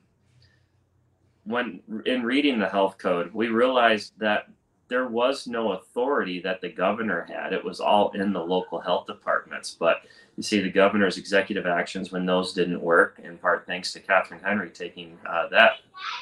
when 1.44 1.80
in 2.06 2.22
reading 2.22 2.58
the 2.58 2.68
health 2.68 2.96
code 2.98 3.32
we 3.34 3.48
realized 3.48 4.12
that 4.18 4.48
there 4.88 5.08
was 5.08 5.46
no 5.46 5.72
authority 5.72 6.40
that 6.40 6.60
the 6.60 6.68
governor 6.68 7.26
had. 7.28 7.54
It 7.54 7.64
was 7.64 7.80
all 7.80 8.12
in 8.12 8.34
the 8.34 8.44
local 8.44 8.78
health 8.78 9.06
departments. 9.06 9.74
But 9.78 10.02
you 10.36 10.42
see 10.42 10.60
the 10.60 10.70
governor's 10.70 11.18
executive 11.18 11.66
actions 11.66 12.10
when 12.10 12.26
those 12.26 12.52
didn't 12.52 12.80
work 12.80 13.20
in 13.22 13.38
part 13.38 13.66
thanks 13.66 13.92
to 13.92 14.00
katherine 14.00 14.40
henry 14.42 14.70
taking 14.70 15.18
uh, 15.26 15.48
that 15.48 15.80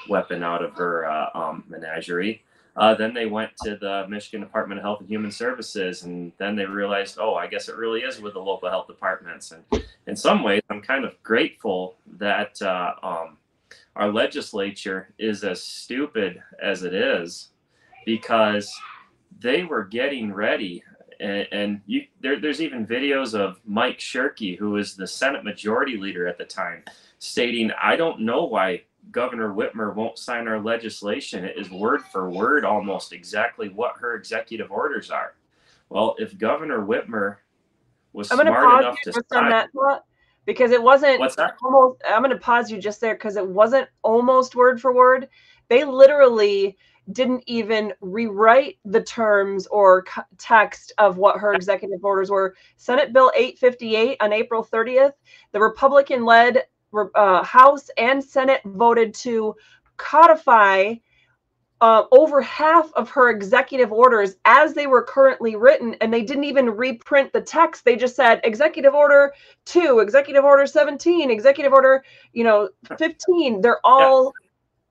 weapon 0.09 0.42
out 0.42 0.62
of 0.62 0.74
her 0.74 1.07
uh, 1.07 1.30
um, 1.34 1.64
menagerie 1.68 2.42
uh, 2.76 2.94
then 2.94 3.12
they 3.12 3.26
went 3.26 3.50
to 3.64 3.76
the 3.76 4.06
Michigan 4.08 4.40
Department 4.40 4.78
of 4.78 4.84
Health 4.84 5.00
and 5.00 5.08
Human 5.08 5.30
Services, 5.30 6.04
and 6.04 6.32
then 6.38 6.56
they 6.56 6.64
realized, 6.64 7.18
oh, 7.20 7.34
I 7.34 7.46
guess 7.46 7.68
it 7.68 7.76
really 7.76 8.00
is 8.00 8.20
with 8.20 8.32
the 8.34 8.40
local 8.40 8.70
health 8.70 8.86
departments. 8.86 9.52
And 9.52 9.84
in 10.06 10.16
some 10.16 10.42
ways, 10.42 10.62
I'm 10.70 10.80
kind 10.80 11.04
of 11.04 11.22
grateful 11.22 11.96
that 12.18 12.60
uh, 12.62 12.94
um, 13.02 13.36
our 13.94 14.10
legislature 14.10 15.12
is 15.18 15.44
as 15.44 15.62
stupid 15.62 16.42
as 16.62 16.82
it 16.82 16.94
is, 16.94 17.50
because 18.06 18.72
they 19.38 19.64
were 19.64 19.84
getting 19.84 20.32
ready. 20.32 20.82
And, 21.20 21.46
and 21.52 21.80
you, 21.86 22.06
there, 22.20 22.40
there's 22.40 22.62
even 22.62 22.86
videos 22.86 23.38
of 23.38 23.60
Mike 23.64 23.98
Shirkey, 23.98 24.58
who 24.58 24.70
was 24.70 24.96
the 24.96 25.06
Senate 25.06 25.44
Majority 25.44 25.96
Leader 25.96 26.26
at 26.26 26.38
the 26.38 26.44
time, 26.44 26.82
stating, 27.18 27.70
"I 27.80 27.96
don't 27.96 28.20
know 28.20 28.44
why 28.44 28.82
Governor 29.12 29.52
Whitmer 29.52 29.94
won't 29.94 30.18
sign 30.18 30.48
our 30.48 30.58
legislation. 30.58 31.44
It 31.44 31.56
is 31.58 31.70
word 31.70 32.02
for 32.10 32.30
word 32.30 32.64
almost 32.64 33.12
exactly 33.12 33.68
what 33.68 33.96
her 33.98 34.16
executive 34.16 34.72
orders 34.72 35.10
are. 35.10 35.34
Well, 35.90 36.16
if 36.18 36.36
Governor 36.38 36.80
Whitmer 36.80 37.36
was 38.12 38.30
I'm 38.30 38.38
smart 38.38 38.64
pause 38.64 38.80
enough 38.80 38.94
you 39.04 39.12
to 39.12 39.18
just 39.18 39.34
on 39.34 39.48
that 39.50 39.70
thought 39.72 40.04
because 40.46 40.70
it 40.70 40.82
wasn't 40.82 41.20
what's 41.20 41.36
that? 41.36 41.56
almost. 41.62 42.02
I'm 42.08 42.22
gonna 42.22 42.38
pause 42.38 42.70
you 42.70 42.78
just 42.78 43.00
there 43.00 43.14
because 43.14 43.36
it 43.36 43.46
wasn't 43.46 43.88
almost 44.02 44.56
word 44.56 44.80
for 44.80 44.94
word. 44.94 45.28
They 45.68 45.84
literally 45.84 46.76
didn't 47.10 47.42
even 47.46 47.92
rewrite 48.00 48.78
the 48.84 49.02
terms 49.02 49.66
or 49.66 50.04
text 50.38 50.92
of 50.98 51.18
what 51.18 51.38
her 51.38 51.52
executive 51.52 52.04
orders 52.04 52.30
were. 52.30 52.54
Senate 52.76 53.12
Bill 53.12 53.32
858 53.34 54.18
on 54.20 54.32
April 54.32 54.64
30th, 54.64 55.12
the 55.50 55.60
Republican-led 55.60 56.62
uh, 57.14 57.43
House 57.43 57.90
and 57.97 58.22
Senate 58.22 58.61
voted 58.64 59.14
to 59.14 59.55
codify 59.97 60.95
uh, 61.82 62.05
over 62.12 62.40
half 62.40 62.93
of 62.95 63.11
her 63.11 63.28
executive 63.28 63.90
orders 63.90 64.36
as 64.45 64.72
they 64.72 64.86
were 64.86 65.03
currently 65.03 65.57
written, 65.57 65.97
and 66.01 66.14
they 66.14 66.22
didn't 66.22 66.45
even 66.45 66.70
reprint 66.70 67.32
the 67.32 67.40
text. 67.40 67.84
They 67.84 67.97
just 67.97 68.14
said 68.14 68.40
Executive 68.45 68.95
Order 68.95 69.34
2, 69.64 69.99
Executive 69.99 70.45
Order 70.45 70.64
17, 70.64 71.28
Executive 71.28 71.72
Order, 71.72 72.05
you 72.32 72.45
know, 72.45 72.68
15. 72.99 73.62
They're 73.62 73.80
all 73.82 74.32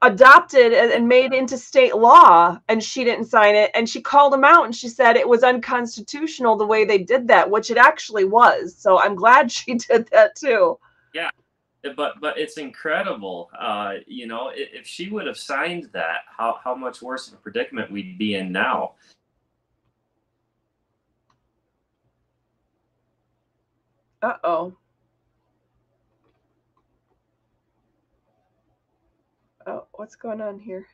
adopted 0.02 0.74
and 0.74 1.08
made 1.08 1.32
into 1.32 1.58
state 1.58 1.96
law, 1.96 2.58
and 2.68 2.84
she 2.84 3.06
didn't 3.06 3.26
sign 3.26 3.56
it. 3.56 3.72
And 3.74 3.88
she 3.88 4.02
called 4.02 4.34
them 4.34 4.44
out 4.44 4.66
and 4.66 4.76
she 4.76 4.90
said 4.90 5.16
it 5.16 5.30
was 5.30 5.44
unconstitutional 5.44 6.58
the 6.58 6.66
way 6.66 6.84
they 6.84 6.98
did 6.98 7.28
that, 7.30 7.50
which 7.50 7.72
it 7.72 7.78
actually 7.78 8.26
was. 8.26 8.76
So 8.76 9.00
I'm 9.00 9.16
glad 9.16 9.52
she 9.52 9.76
did 9.76 10.10
that 10.12 10.36
too. 10.36 10.78
But 11.96 12.20
but 12.22 12.38
it's 12.38 12.58
incredible. 12.58 13.50
Uh, 13.58 13.96
you 14.08 14.28
know, 14.28 14.52
if 14.54 14.86
she 14.88 15.10
would 15.10 15.28
have 15.28 15.38
signed 15.38 15.90
that, 15.94 16.22
how 16.28 16.60
how 16.64 16.76
much 16.76 17.02
worse 17.02 17.28
of 17.28 17.36
a 17.36 17.38
predicament 17.38 17.92
we'd 17.92 18.18
be 18.18 18.36
in 18.36 18.52
now. 18.52 18.94
Uh 24.22 24.38
oh. 24.44 24.74
Oh, 29.66 29.86
what's 29.94 30.16
going 30.16 30.42
on 30.42 30.60
here? 30.60 30.88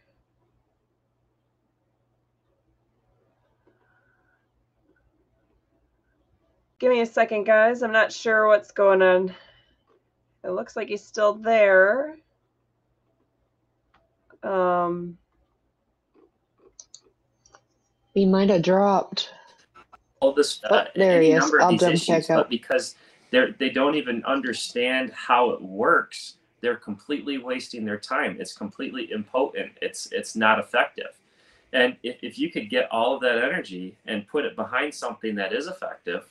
Give 6.80 6.92
me 6.92 7.02
a 7.02 7.06
second, 7.06 7.46
guys. 7.46 7.82
I'm 7.82 7.92
not 7.92 8.12
sure 8.12 8.48
what's 8.48 8.72
going 8.72 9.02
on. 9.02 9.34
It 10.48 10.52
looks 10.52 10.78
like 10.78 10.88
he's 10.88 11.06
still 11.06 11.36
there. 11.36 12.18
Um, 14.44 15.18
He 18.14 18.26
might 18.26 18.50
have 18.50 18.64
dropped. 18.64 19.34
all 20.22 20.34
this 20.34 20.62
Oh, 20.64 20.78
uh, 20.78 20.86
there 20.96 21.18
any 21.18 21.28
he 21.28 21.32
is. 21.34 21.54
I'll 21.60 21.72
these 21.72 21.82
jump 21.82 21.94
issues, 21.96 22.28
back 22.28 22.36
but 22.36 22.40
up. 22.42 22.50
because 22.50 22.96
they're 23.32 23.52
they 23.54 23.70
don't 23.70 23.96
even 23.96 24.24
understand 24.26 25.12
how 25.14 25.52
it 25.52 25.62
works, 25.62 26.36
they're 26.62 26.78
completely 26.78 27.38
wasting 27.38 27.86
their 27.86 28.00
time. 28.00 28.38
It's 28.40 28.54
completely 28.54 29.04
impotent. 29.06 29.74
It's 29.82 30.08
it's 30.14 30.36
not 30.36 30.60
effective. 30.60 31.20
And 31.74 31.98
if, 32.04 32.18
if 32.24 32.40
you 32.40 32.50
could 32.52 32.70
get 32.70 32.90
all 32.92 33.16
of 33.16 33.22
that 33.22 33.40
energy 33.44 33.98
and 34.06 34.28
put 34.28 34.46
it 34.46 34.56
behind 34.56 34.94
something 34.94 35.36
that 35.36 35.54
is 35.54 35.68
effective, 35.68 36.26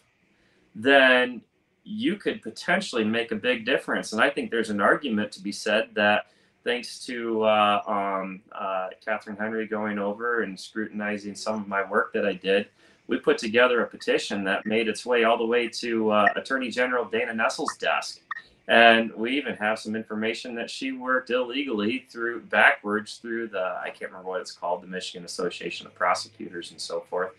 then 0.75 1.43
you 1.87 2.17
could 2.17 2.43
potentially 2.43 3.05
make 3.05 3.31
a 3.31 3.37
big 3.37 3.65
difference. 3.65 4.13
And 4.13 4.21
I 4.21 4.29
think 4.29 4.51
there's 4.51 4.71
an 4.71 4.81
argument 4.81 5.31
to 5.33 5.41
be 5.41 5.53
said 5.53 5.91
that 5.95 6.27
thanks 6.65 6.99
to 7.07 7.45
uh, 7.45 7.81
um, 7.87 8.43
uh, 8.51 8.89
Katherine 9.05 9.37
Henry 9.37 9.69
going 9.69 10.01
over 10.01 10.43
and 10.43 10.59
scrutinizing 10.59 11.37
some 11.37 11.61
of 11.61 11.69
my 11.69 11.89
work 11.89 12.13
that 12.13 12.27
I 12.27 12.33
did, 12.33 12.67
we 13.07 13.19
put 13.19 13.39
together 13.39 13.83
a 13.83 13.87
petition 13.87 14.43
that 14.45 14.67
made 14.67 14.89
its 14.89 15.07
way 15.07 15.23
all 15.23 15.39
the 15.39 15.47
way 15.47 15.69
to 15.69 16.11
uh, 16.11 16.29
Attorney 16.35 16.71
General 16.71 17.05
Dana 17.05 17.33
Nessel's 17.33 17.77
desk. 17.77 18.21
And 18.67 19.15
we 19.15 19.37
even 19.37 19.55
have 19.55 19.79
some 19.79 19.95
information 19.95 20.57
that 20.57 20.69
she 20.69 20.91
worked 20.91 21.31
illegally 21.31 22.05
through 22.11 22.41
backwards 22.41 23.19
through 23.19 23.47
the, 23.47 23.79
I 23.81 23.91
can't 23.91 24.11
remember 24.11 24.29
what 24.29 24.41
it's 24.41 24.51
called, 24.51 24.83
the 24.83 24.89
Michigan 24.89 25.25
Association 25.25 25.87
of 25.87 25.95
Prosecutors 25.95 26.73
and 26.73 26.81
so 26.81 27.03
forth, 27.09 27.31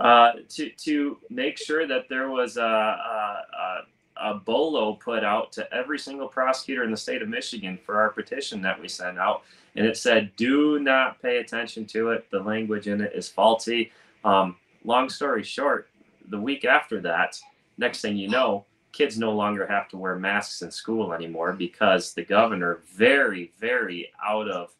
uh, 0.00 0.32
to, 0.48 0.70
to 0.70 1.18
make 1.30 1.56
sure 1.56 1.86
that 1.86 2.08
there 2.08 2.30
was 2.30 2.56
a, 2.56 2.62
a, 2.62 3.82
a 4.16 4.34
bolo 4.34 4.94
put 4.94 5.24
out 5.24 5.52
to 5.52 5.72
every 5.72 5.98
single 5.98 6.28
prosecutor 6.28 6.84
in 6.84 6.90
the 6.90 6.96
state 6.96 7.22
of 7.22 7.28
Michigan 7.28 7.78
for 7.84 8.00
our 8.00 8.10
petition 8.10 8.62
that 8.62 8.80
we 8.80 8.88
sent 8.88 9.18
out. 9.18 9.42
And 9.74 9.86
it 9.86 9.96
said, 9.96 10.30
do 10.36 10.78
not 10.78 11.20
pay 11.22 11.38
attention 11.38 11.86
to 11.86 12.10
it. 12.10 12.30
The 12.30 12.40
language 12.40 12.88
in 12.88 13.00
it 13.00 13.12
is 13.14 13.28
faulty. 13.28 13.90
Um, 14.24 14.56
long 14.84 15.08
story 15.08 15.42
short, 15.42 15.88
the 16.28 16.38
week 16.38 16.64
after 16.64 17.00
that, 17.00 17.40
next 17.78 18.00
thing 18.00 18.16
you 18.16 18.28
know, 18.28 18.66
kids 18.92 19.18
no 19.18 19.32
longer 19.32 19.66
have 19.66 19.88
to 19.88 19.96
wear 19.96 20.16
masks 20.16 20.62
in 20.62 20.70
school 20.70 21.12
anymore 21.12 21.52
because 21.52 22.12
the 22.12 22.24
governor, 22.24 22.80
very, 22.94 23.52
very 23.58 24.12
out 24.22 24.48
of 24.48 24.74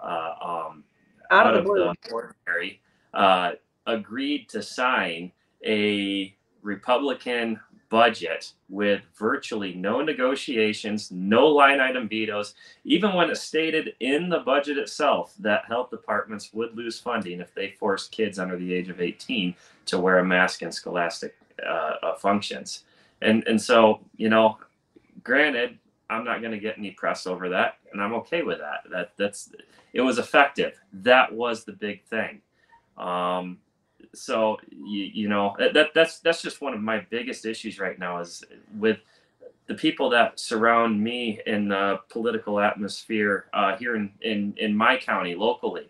uh, 0.00 0.66
um, 0.70 0.84
out, 1.30 1.54
of 1.54 1.64
the 1.64 1.68
blue. 1.68 1.92
ordinary, 2.10 2.80
uh, 3.12 3.52
agreed 3.86 4.48
to 4.48 4.62
sign 4.62 5.30
a 5.64 6.34
Republican 6.62 7.60
budget 7.90 8.52
with 8.68 9.02
virtually 9.16 9.74
no 9.74 10.00
negotiations, 10.02 11.10
no 11.10 11.46
line 11.46 11.80
item 11.80 12.08
vetoes, 12.08 12.54
even 12.84 13.14
when 13.14 13.30
it 13.30 13.36
stated 13.36 13.94
in 14.00 14.28
the 14.28 14.40
budget 14.40 14.78
itself 14.78 15.34
that 15.38 15.64
health 15.66 15.90
departments 15.90 16.52
would 16.52 16.76
lose 16.76 16.98
funding 16.98 17.40
if 17.40 17.54
they 17.54 17.70
forced 17.70 18.12
kids 18.12 18.38
under 18.38 18.56
the 18.56 18.74
age 18.74 18.88
of 18.88 19.00
18 19.00 19.54
to 19.86 19.98
wear 19.98 20.18
a 20.18 20.24
mask 20.24 20.62
in 20.62 20.70
scholastic 20.70 21.36
uh, 21.66 21.94
uh, 22.02 22.14
functions. 22.16 22.84
And 23.22 23.46
and 23.48 23.60
so 23.60 24.00
you 24.16 24.28
know, 24.28 24.58
granted, 25.24 25.78
I'm 26.10 26.24
not 26.24 26.40
going 26.40 26.52
to 26.52 26.58
get 26.58 26.78
any 26.78 26.92
press 26.92 27.26
over 27.26 27.48
that, 27.48 27.78
and 27.92 28.00
I'm 28.00 28.14
okay 28.14 28.42
with 28.42 28.58
that. 28.58 28.84
That 28.90 29.12
that's 29.16 29.50
it 29.92 30.00
was 30.00 30.18
effective. 30.18 30.80
That 30.92 31.32
was 31.32 31.64
the 31.64 31.72
big 31.72 32.04
thing. 32.04 32.42
Um, 32.96 33.58
so 34.14 34.58
you, 34.70 35.04
you 35.04 35.28
know 35.28 35.54
that 35.58 35.90
that's 35.94 36.20
that's 36.20 36.42
just 36.42 36.60
one 36.60 36.74
of 36.74 36.80
my 36.80 37.04
biggest 37.10 37.44
issues 37.44 37.78
right 37.78 37.98
now 37.98 38.20
is 38.20 38.44
with 38.78 38.98
the 39.66 39.74
people 39.74 40.08
that 40.10 40.40
surround 40.40 41.00
me 41.00 41.40
in 41.46 41.68
the 41.68 42.00
political 42.08 42.58
atmosphere 42.58 43.46
uh, 43.52 43.76
here 43.76 43.96
in, 43.96 44.10
in 44.22 44.54
in 44.56 44.74
my 44.74 44.96
county 44.96 45.34
locally. 45.34 45.88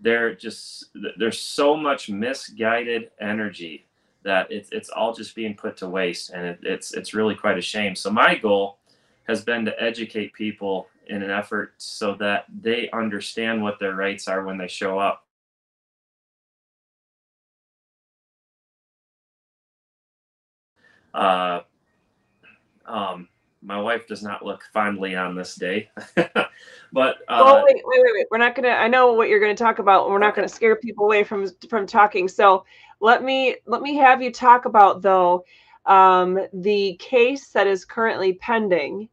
They're 0.00 0.34
just 0.34 0.86
there's 1.18 1.40
so 1.40 1.76
much 1.76 2.08
misguided 2.08 3.10
energy 3.20 3.86
that 4.22 4.50
it's 4.50 4.70
it's 4.70 4.88
all 4.90 5.12
just 5.12 5.34
being 5.34 5.54
put 5.54 5.76
to 5.78 5.88
waste, 5.88 6.30
and 6.30 6.46
it, 6.46 6.58
it's 6.62 6.94
it's 6.94 7.12
really 7.12 7.34
quite 7.34 7.58
a 7.58 7.62
shame. 7.62 7.96
So 7.96 8.10
my 8.10 8.36
goal 8.36 8.78
has 9.26 9.42
been 9.44 9.64
to 9.64 9.82
educate 9.82 10.32
people 10.32 10.88
in 11.08 11.22
an 11.22 11.30
effort 11.30 11.74
so 11.78 12.14
that 12.14 12.44
they 12.62 12.88
understand 12.90 13.62
what 13.62 13.78
their 13.80 13.94
rights 13.94 14.28
are 14.28 14.44
when 14.44 14.58
they 14.58 14.68
show 14.68 14.98
up. 14.98 15.24
Uh, 21.14 21.60
um, 22.86 23.28
my 23.62 23.80
wife 23.80 24.06
does 24.06 24.22
not 24.22 24.44
look 24.44 24.62
fondly 24.72 25.16
on 25.16 25.34
this 25.34 25.54
day, 25.56 25.90
but 26.16 27.16
uh, 27.28 27.40
oh 27.40 27.64
wait, 27.64 27.76
wait, 27.84 28.02
wait, 28.02 28.12
wait. 28.14 28.26
We're 28.30 28.38
not 28.38 28.54
gonna. 28.54 28.68
I 28.68 28.88
know 28.88 29.12
what 29.12 29.28
you're 29.28 29.40
gonna 29.40 29.54
talk 29.54 29.78
about. 29.78 30.08
We're 30.08 30.18
not 30.18 30.34
gonna 30.34 30.48
scare 30.48 30.76
people 30.76 31.04
away 31.04 31.24
from 31.24 31.48
from 31.68 31.86
talking. 31.86 32.28
So 32.28 32.64
let 33.00 33.22
me 33.22 33.56
let 33.66 33.82
me 33.82 33.96
have 33.96 34.22
you 34.22 34.32
talk 34.32 34.64
about 34.64 35.02
though. 35.02 35.44
um, 35.86 36.38
the 36.52 36.96
case 37.00 37.48
that 37.50 37.66
is 37.66 37.84
currently 37.84 38.34
pending 38.34 39.08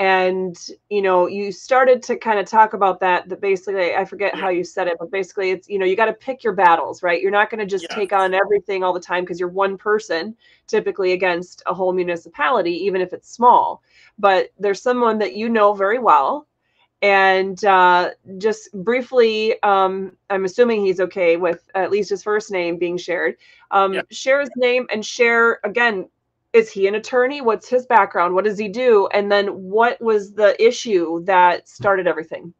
and 0.00 0.70
you 0.88 1.02
know 1.02 1.26
you 1.26 1.52
started 1.52 2.02
to 2.02 2.16
kind 2.16 2.38
of 2.38 2.46
talk 2.46 2.72
about 2.72 2.98
that 3.00 3.28
that 3.28 3.40
basically 3.40 3.94
i 3.94 4.04
forget 4.04 4.34
how 4.34 4.48
you 4.48 4.64
said 4.64 4.88
it 4.88 4.96
but 4.98 5.10
basically 5.10 5.50
it's 5.50 5.68
you 5.68 5.78
know 5.78 5.84
you 5.84 5.94
got 5.94 6.06
to 6.06 6.14
pick 6.14 6.42
your 6.42 6.54
battles 6.54 7.02
right 7.02 7.20
you're 7.20 7.30
not 7.30 7.50
going 7.50 7.60
to 7.60 7.66
just 7.66 7.86
yeah. 7.90 7.94
take 7.94 8.12
on 8.12 8.32
everything 8.32 8.82
all 8.82 8.94
the 8.94 8.98
time 8.98 9.22
because 9.22 9.38
you're 9.38 9.50
one 9.50 9.76
person 9.76 10.34
typically 10.66 11.12
against 11.12 11.62
a 11.66 11.74
whole 11.74 11.92
municipality 11.92 12.72
even 12.72 13.02
if 13.02 13.12
it's 13.12 13.30
small 13.30 13.82
but 14.18 14.48
there's 14.58 14.82
someone 14.82 15.18
that 15.18 15.36
you 15.36 15.50
know 15.50 15.74
very 15.74 15.98
well 15.98 16.46
and 17.02 17.64
uh, 17.64 18.10
just 18.38 18.72
briefly 18.82 19.62
um, 19.62 20.16
i'm 20.30 20.46
assuming 20.46 20.82
he's 20.82 21.00
okay 21.00 21.36
with 21.36 21.68
at 21.74 21.90
least 21.90 22.08
his 22.08 22.22
first 22.22 22.50
name 22.50 22.78
being 22.78 22.96
shared 22.96 23.36
um, 23.70 23.92
yeah. 23.92 24.02
share 24.10 24.40
his 24.40 24.50
name 24.56 24.86
and 24.90 25.04
share 25.04 25.60
again 25.62 26.08
is 26.52 26.70
he 26.70 26.86
an 26.86 26.94
attorney? 26.94 27.40
What's 27.40 27.68
his 27.68 27.86
background? 27.86 28.34
What 28.34 28.44
does 28.44 28.58
he 28.58 28.68
do? 28.68 29.08
And 29.12 29.30
then 29.30 29.48
what 29.48 30.00
was 30.00 30.32
the 30.32 30.60
issue 30.62 31.24
that 31.24 31.68
started 31.68 32.06
everything? 32.06 32.52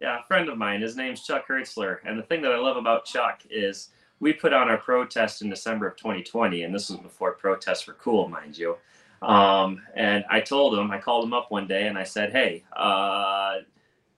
Yeah, 0.00 0.20
a 0.20 0.24
friend 0.24 0.48
of 0.48 0.58
mine. 0.58 0.82
His 0.82 0.96
name's 0.96 1.22
Chuck 1.22 1.46
Hertzler. 1.48 1.98
And 2.04 2.18
the 2.18 2.22
thing 2.22 2.42
that 2.42 2.52
I 2.52 2.58
love 2.58 2.76
about 2.76 3.04
Chuck 3.04 3.42
is 3.50 3.90
we 4.20 4.32
put 4.32 4.52
on 4.52 4.68
our 4.68 4.78
protest 4.78 5.42
in 5.42 5.50
December 5.50 5.86
of 5.86 5.96
2020, 5.96 6.62
and 6.62 6.74
this 6.74 6.90
was 6.90 6.98
before 7.00 7.32
protests 7.32 7.86
were 7.86 7.94
cool, 7.94 8.28
mind 8.28 8.56
you. 8.56 8.76
Um, 9.22 9.82
and 9.94 10.24
I 10.30 10.40
told 10.40 10.78
him, 10.78 10.90
I 10.90 10.98
called 10.98 11.24
him 11.24 11.32
up 11.32 11.50
one 11.50 11.66
day 11.66 11.86
and 11.88 11.96
I 11.96 12.04
said, 12.04 12.32
Hey, 12.32 12.64
uh, 12.74 13.56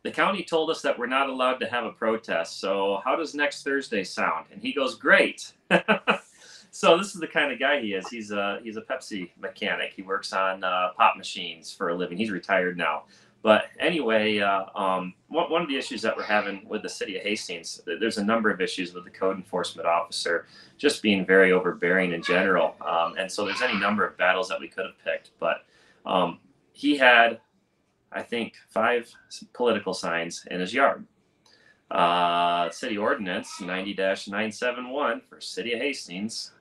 the 0.02 0.10
county 0.10 0.42
told 0.42 0.70
us 0.70 0.82
that 0.82 0.98
we're 0.98 1.06
not 1.06 1.28
allowed 1.28 1.58
to 1.58 1.66
have 1.66 1.84
a 1.84 1.92
protest. 1.92 2.60
So 2.60 3.00
how 3.04 3.16
does 3.16 3.34
next 3.34 3.62
Thursday 3.62 4.04
sound? 4.04 4.46
And 4.52 4.60
he 4.60 4.72
goes, 4.72 4.96
Great. 4.96 5.52
so 6.70 6.96
this 6.98 7.14
is 7.14 7.20
the 7.20 7.26
kind 7.26 7.52
of 7.52 7.58
guy 7.58 7.80
he 7.80 7.94
is. 7.94 8.08
He's 8.08 8.30
a 8.30 8.60
he's 8.62 8.76
a 8.76 8.82
Pepsi 8.82 9.30
mechanic. 9.40 9.92
He 9.94 10.02
works 10.02 10.32
on 10.32 10.62
uh, 10.62 10.90
pop 10.96 11.16
machines 11.16 11.72
for 11.72 11.88
a 11.88 11.94
living. 11.94 12.18
He's 12.18 12.30
retired 12.30 12.76
now. 12.76 13.04
But 13.42 13.66
anyway, 13.78 14.40
uh, 14.40 14.64
um, 14.74 15.14
one, 15.28 15.62
of 15.62 15.68
the 15.68 15.76
issues 15.76 16.02
that 16.02 16.16
we're 16.16 16.24
having 16.24 16.66
with 16.68 16.82
the 16.82 16.88
city 16.88 17.16
of 17.16 17.22
Hastings, 17.22 17.80
there's 17.86 18.18
a 18.18 18.24
number 18.24 18.50
of 18.50 18.60
issues 18.60 18.92
with 18.92 19.04
the 19.04 19.10
code 19.10 19.36
enforcement 19.36 19.86
officer 19.86 20.46
just 20.76 21.02
being 21.02 21.24
very 21.24 21.52
overbearing 21.52 22.12
in 22.12 22.22
general. 22.22 22.74
Um, 22.84 23.14
and 23.16 23.30
so 23.30 23.44
there's 23.44 23.62
any 23.62 23.78
number 23.78 24.04
of 24.04 24.16
battles 24.18 24.48
that 24.48 24.58
we 24.58 24.66
could 24.66 24.86
have 24.86 24.98
picked. 25.04 25.30
But 25.38 25.64
um, 26.04 26.40
he 26.72 26.96
had, 26.96 27.40
I 28.10 28.22
think, 28.22 28.54
five 28.70 29.08
political 29.52 29.94
signs 29.94 30.44
in 30.50 30.58
his 30.58 30.74
yard. 30.74 31.06
Uh, 31.90 32.68
city 32.70 32.98
ordinance 32.98 33.60
90 33.60 33.94
971 33.94 35.22
for 35.22 35.40
City 35.40 35.72
of 35.72 35.80
Hastings 35.80 36.52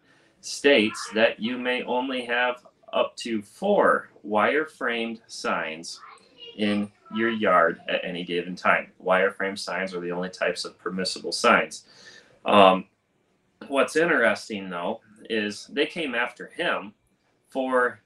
states 0.42 1.10
that 1.14 1.40
you 1.40 1.58
may 1.58 1.84
only 1.84 2.24
have 2.26 2.66
up 2.94 3.16
to 3.18 3.42
four 3.42 4.10
wire-framed 4.24 5.22
signs 5.28 6.00
in 6.58 6.92
your 7.16 7.30
yard 7.30 7.80
at 7.88 8.02
any 8.04 8.24
given 8.24 8.56
time. 8.56 8.92
Wire-frame 9.00 9.58
signs 9.58 9.94
are 9.94 10.00
the 10.00 10.12
only 10.12 10.30
types 10.30 10.66
of 10.66 10.78
permissible 10.78 11.32
signs. 11.32 11.86
Um, 12.46 12.86
what's 13.68 13.96
interesting 13.96 14.70
though 14.70 15.02
is 15.30 15.68
they 15.68 15.86
came 15.86 16.16
after 16.16 16.48
him 16.48 16.94
for 17.50 18.02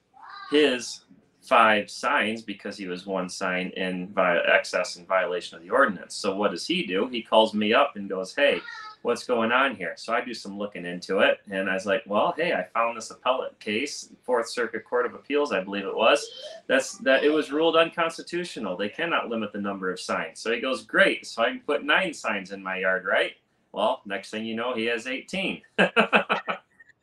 his 0.50 1.04
five 1.42 1.90
signs 1.90 2.42
because 2.42 2.76
he 2.76 2.86
was 2.86 3.06
one 3.06 3.28
sign 3.28 3.68
in 3.76 4.12
excess 4.46 4.96
in 4.96 5.06
violation 5.06 5.56
of 5.56 5.62
the 5.62 5.70
ordinance. 5.70 6.14
So 6.14 6.36
what 6.36 6.52
does 6.52 6.66
he 6.66 6.86
do? 6.86 7.08
He 7.08 7.22
calls 7.22 7.52
me 7.54 7.74
up 7.74 7.96
and 7.96 8.08
goes, 8.08 8.34
"Hey, 8.34 8.60
what's 9.02 9.24
going 9.24 9.52
on 9.52 9.74
here. 9.74 9.94
So 9.96 10.12
I 10.12 10.24
do 10.24 10.32
some 10.32 10.56
looking 10.56 10.86
into 10.86 11.18
it, 11.18 11.40
and 11.50 11.68
I 11.68 11.74
was 11.74 11.86
like, 11.86 12.02
well, 12.06 12.32
hey, 12.36 12.52
I 12.52 12.64
found 12.72 12.96
this 12.96 13.10
appellate 13.10 13.58
case, 13.58 14.10
Fourth 14.22 14.48
Circuit 14.48 14.84
Court 14.84 15.06
of 15.06 15.14
Appeals, 15.14 15.52
I 15.52 15.62
believe 15.62 15.84
it 15.84 15.94
was. 15.94 16.24
That's 16.68 16.98
that 16.98 17.24
it 17.24 17.30
was 17.30 17.50
ruled 17.52 17.76
unconstitutional. 17.76 18.76
They 18.76 18.88
cannot 18.88 19.28
limit 19.28 19.52
the 19.52 19.60
number 19.60 19.90
of 19.90 20.00
signs. 20.00 20.40
So 20.40 20.52
he 20.52 20.60
goes, 20.60 20.84
great. 20.84 21.26
So 21.26 21.42
I 21.42 21.50
can 21.50 21.60
put 21.60 21.84
nine 21.84 22.14
signs 22.14 22.52
in 22.52 22.62
my 22.62 22.78
yard, 22.78 23.04
right? 23.04 23.32
Well, 23.72 24.02
next 24.04 24.30
thing 24.30 24.44
you 24.44 24.54
know, 24.54 24.74
he 24.74 24.84
has 24.86 25.06
18. 25.06 25.62
but 25.76 25.88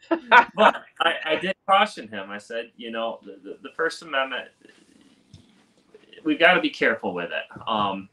I, 0.08 1.14
I, 1.26 1.36
did 1.42 1.56
caution 1.68 2.08
him. 2.08 2.30
I 2.30 2.38
said, 2.38 2.72
you 2.78 2.92
know, 2.92 3.20
the, 3.24 3.40
the, 3.44 3.58
the 3.64 3.70
First 3.76 4.02
Amendment, 4.04 4.50
we've 6.24 6.40
got 6.40 6.54
to 6.54 6.62
be 6.62 6.70
careful 6.70 7.14
with 7.14 7.32
it. 7.32 7.62
Um, 7.68 8.08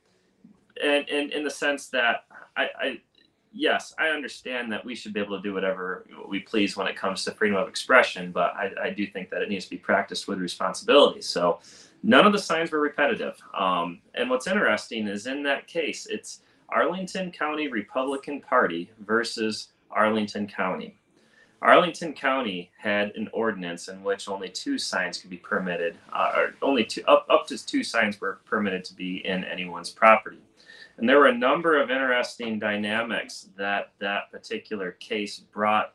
and, 0.82 1.08
and 1.08 1.30
in 1.32 1.44
the 1.44 1.50
sense 1.50 1.88
that 1.88 2.24
I, 2.56 2.68
I 2.78 3.00
yes, 3.56 3.94
I 3.98 4.08
understand 4.08 4.70
that 4.72 4.84
we 4.84 4.94
should 4.94 5.12
be 5.12 5.20
able 5.20 5.36
to 5.36 5.42
do 5.42 5.54
whatever 5.54 6.06
we 6.28 6.40
please 6.40 6.76
when 6.76 6.86
it 6.86 6.96
comes 6.96 7.24
to 7.24 7.32
freedom 7.32 7.56
of 7.56 7.68
expression, 7.68 8.30
but 8.30 8.54
I, 8.54 8.70
I 8.84 8.90
do 8.90 9.06
think 9.06 9.30
that 9.30 9.42
it 9.42 9.48
needs 9.48 9.64
to 9.64 9.70
be 9.70 9.78
practiced 9.78 10.28
with 10.28 10.38
responsibility. 10.38 11.22
So 11.22 11.60
none 12.02 12.26
of 12.26 12.32
the 12.32 12.38
signs 12.38 12.70
were 12.70 12.80
repetitive. 12.80 13.40
Um, 13.58 14.00
and 14.14 14.28
what's 14.28 14.46
interesting 14.46 15.08
is 15.08 15.26
in 15.26 15.42
that 15.44 15.66
case, 15.66 16.06
it's 16.06 16.40
Arlington 16.68 17.32
County 17.32 17.68
Republican 17.68 18.40
Party 18.40 18.90
versus 19.00 19.68
Arlington 19.90 20.46
County. 20.46 20.98
Arlington 21.62 22.12
County 22.12 22.70
had 22.76 23.12
an 23.16 23.30
ordinance 23.32 23.88
in 23.88 24.02
which 24.02 24.28
only 24.28 24.50
two 24.50 24.76
signs 24.78 25.18
could 25.18 25.30
be 25.30 25.38
permitted, 25.38 25.96
uh, 26.12 26.32
or 26.36 26.54
only 26.60 26.84
two, 26.84 27.02
up, 27.08 27.26
up 27.30 27.46
to 27.46 27.64
two 27.64 27.82
signs 27.82 28.20
were 28.20 28.40
permitted 28.44 28.84
to 28.84 28.94
be 28.94 29.26
in 29.26 29.42
anyone's 29.44 29.90
property. 29.90 30.38
And 30.98 31.08
there 31.08 31.18
were 31.18 31.26
a 31.26 31.36
number 31.36 31.80
of 31.80 31.90
interesting 31.90 32.58
dynamics 32.58 33.48
that 33.56 33.92
that 33.98 34.30
particular 34.30 34.92
case 34.92 35.38
brought 35.38 35.94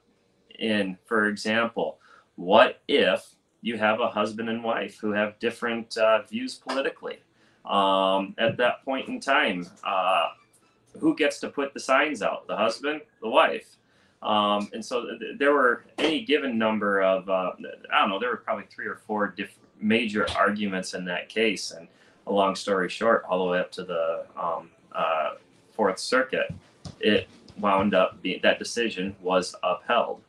in. 0.59 0.97
For 1.05 1.25
example, 1.25 1.97
what 2.35 2.81
if 2.87 3.35
you 3.61 3.77
have 3.77 3.99
a 3.99 4.07
husband 4.07 4.49
and 4.49 4.63
wife 4.63 4.99
who 4.99 5.11
have 5.11 5.39
different 5.39 5.97
uh, 5.97 6.21
views 6.23 6.55
politically? 6.55 7.19
Um, 7.65 8.35
at 8.37 8.57
that 8.57 8.83
point 8.83 9.07
in 9.07 9.19
time, 9.19 9.67
uh, 9.83 10.29
who 10.99 11.15
gets 11.15 11.39
to 11.39 11.49
put 11.49 11.73
the 11.73 11.79
signs 11.79 12.21
out? 12.21 12.47
The 12.47 12.57
husband, 12.57 13.01
the 13.21 13.29
wife. 13.29 13.77
Um, 14.21 14.69
and 14.73 14.85
so 14.85 15.17
th- 15.19 15.39
there 15.39 15.53
were 15.53 15.85
any 15.97 16.23
given 16.25 16.57
number 16.57 17.01
of, 17.01 17.27
uh, 17.27 17.51
I 17.91 18.01
don't 18.01 18.09
know, 18.09 18.19
there 18.19 18.29
were 18.29 18.37
probably 18.37 18.65
three 18.69 18.85
or 18.85 18.95
four 18.95 19.27
diff- 19.29 19.57
major 19.79 20.27
arguments 20.35 20.93
in 20.93 21.05
that 21.05 21.29
case. 21.29 21.71
And 21.71 21.87
a 22.27 22.31
long 22.31 22.55
story 22.55 22.89
short, 22.89 23.25
all 23.27 23.43
the 23.45 23.51
way 23.51 23.59
up 23.59 23.71
to 23.73 23.83
the 23.83 24.25
um, 24.35 24.69
uh, 24.93 25.31
Fourth 25.73 25.99
Circuit, 25.99 26.53
it 26.99 27.27
wound 27.57 27.93
up 27.93 28.21
being 28.21 28.39
that 28.43 28.59
decision 28.59 29.15
was 29.21 29.55
upheld. 29.63 30.21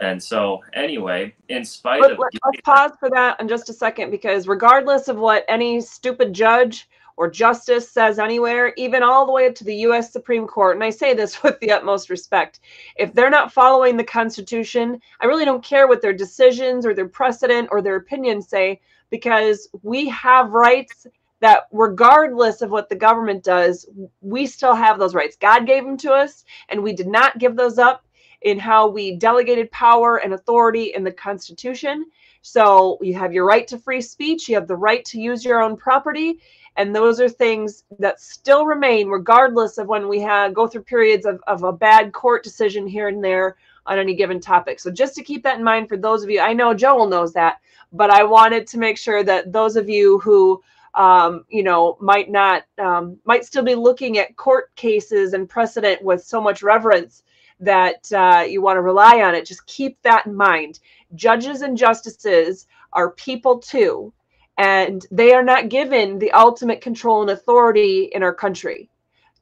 And 0.00 0.22
so, 0.22 0.62
anyway, 0.72 1.34
in 1.48 1.64
spite 1.64 2.00
Let, 2.00 2.12
of. 2.12 2.18
Let's 2.18 2.60
pause 2.64 2.92
for 2.98 3.08
that 3.10 3.40
in 3.40 3.48
just 3.48 3.68
a 3.68 3.72
second 3.72 4.10
because, 4.10 4.48
regardless 4.48 5.08
of 5.08 5.16
what 5.16 5.44
any 5.48 5.80
stupid 5.80 6.32
judge 6.32 6.88
or 7.16 7.30
justice 7.30 7.88
says 7.88 8.18
anywhere, 8.18 8.74
even 8.76 9.04
all 9.04 9.24
the 9.24 9.32
way 9.32 9.46
up 9.46 9.54
to 9.54 9.64
the 9.64 9.76
U.S. 9.76 10.12
Supreme 10.12 10.48
Court, 10.48 10.76
and 10.76 10.82
I 10.82 10.90
say 10.90 11.14
this 11.14 11.42
with 11.42 11.60
the 11.60 11.70
utmost 11.70 12.10
respect, 12.10 12.60
if 12.96 13.12
they're 13.12 13.30
not 13.30 13.52
following 13.52 13.96
the 13.96 14.04
Constitution, 14.04 15.00
I 15.20 15.26
really 15.26 15.44
don't 15.44 15.64
care 15.64 15.86
what 15.86 16.02
their 16.02 16.12
decisions 16.12 16.84
or 16.84 16.92
their 16.92 17.08
precedent 17.08 17.68
or 17.70 17.80
their 17.80 17.96
opinions 17.96 18.48
say 18.48 18.80
because 19.10 19.68
we 19.82 20.08
have 20.08 20.50
rights 20.50 21.06
that 21.44 21.68
regardless 21.72 22.62
of 22.62 22.70
what 22.70 22.88
the 22.88 22.96
government 22.96 23.44
does, 23.44 23.86
we 24.22 24.46
still 24.46 24.74
have 24.74 24.98
those 24.98 25.14
rights. 25.14 25.36
God 25.36 25.66
gave 25.66 25.84
them 25.84 25.98
to 25.98 26.10
us, 26.10 26.42
and 26.70 26.82
we 26.82 26.94
did 26.94 27.06
not 27.06 27.38
give 27.38 27.54
those 27.54 27.78
up 27.78 28.02
in 28.40 28.58
how 28.58 28.88
we 28.88 29.16
delegated 29.16 29.70
power 29.70 30.16
and 30.16 30.32
authority 30.32 30.94
in 30.94 31.04
the 31.04 31.12
Constitution. 31.12 32.06
So 32.40 32.96
you 33.02 33.12
have 33.12 33.34
your 33.34 33.44
right 33.44 33.68
to 33.68 33.76
free 33.78 34.00
speech, 34.00 34.48
you 34.48 34.54
have 34.54 34.66
the 34.66 34.76
right 34.76 35.04
to 35.04 35.20
use 35.20 35.44
your 35.44 35.60
own 35.60 35.76
property, 35.76 36.40
and 36.78 36.96
those 36.96 37.20
are 37.20 37.28
things 37.28 37.84
that 37.98 38.22
still 38.22 38.64
remain 38.64 39.08
regardless 39.08 39.76
of 39.76 39.86
when 39.86 40.08
we 40.08 40.20
have 40.20 40.54
go 40.54 40.66
through 40.66 40.84
periods 40.84 41.26
of, 41.26 41.42
of 41.46 41.62
a 41.62 41.72
bad 41.72 42.14
court 42.14 42.42
decision 42.42 42.86
here 42.86 43.08
and 43.08 43.22
there 43.22 43.56
on 43.84 43.98
any 43.98 44.14
given 44.14 44.40
topic. 44.40 44.80
So 44.80 44.90
just 44.90 45.14
to 45.16 45.22
keep 45.22 45.42
that 45.42 45.58
in 45.58 45.64
mind 45.64 45.90
for 45.90 45.98
those 45.98 46.24
of 46.24 46.30
you, 46.30 46.40
I 46.40 46.54
know 46.54 46.72
Joel 46.72 47.06
knows 47.06 47.34
that, 47.34 47.58
but 47.92 48.08
I 48.08 48.24
wanted 48.24 48.66
to 48.68 48.78
make 48.78 48.96
sure 48.96 49.22
that 49.24 49.52
those 49.52 49.76
of 49.76 49.90
you 49.90 50.20
who 50.20 50.62
um, 50.94 51.44
you 51.48 51.62
know, 51.62 51.96
might 52.00 52.30
not, 52.30 52.64
um, 52.78 53.18
might 53.24 53.44
still 53.44 53.64
be 53.64 53.74
looking 53.74 54.18
at 54.18 54.36
court 54.36 54.74
cases 54.76 55.32
and 55.32 55.48
precedent 55.48 56.02
with 56.02 56.22
so 56.22 56.40
much 56.40 56.62
reverence 56.62 57.22
that 57.60 58.10
uh, 58.12 58.44
you 58.48 58.62
want 58.62 58.76
to 58.76 58.82
rely 58.82 59.22
on 59.22 59.34
it. 59.34 59.46
Just 59.46 59.66
keep 59.66 60.00
that 60.02 60.26
in 60.26 60.34
mind. 60.34 60.80
Judges 61.14 61.62
and 61.62 61.76
justices 61.76 62.66
are 62.92 63.12
people 63.12 63.58
too, 63.58 64.12
and 64.58 65.06
they 65.10 65.32
are 65.32 65.42
not 65.42 65.68
given 65.68 66.18
the 66.18 66.32
ultimate 66.32 66.80
control 66.80 67.22
and 67.22 67.30
authority 67.30 68.10
in 68.12 68.22
our 68.22 68.34
country 68.34 68.88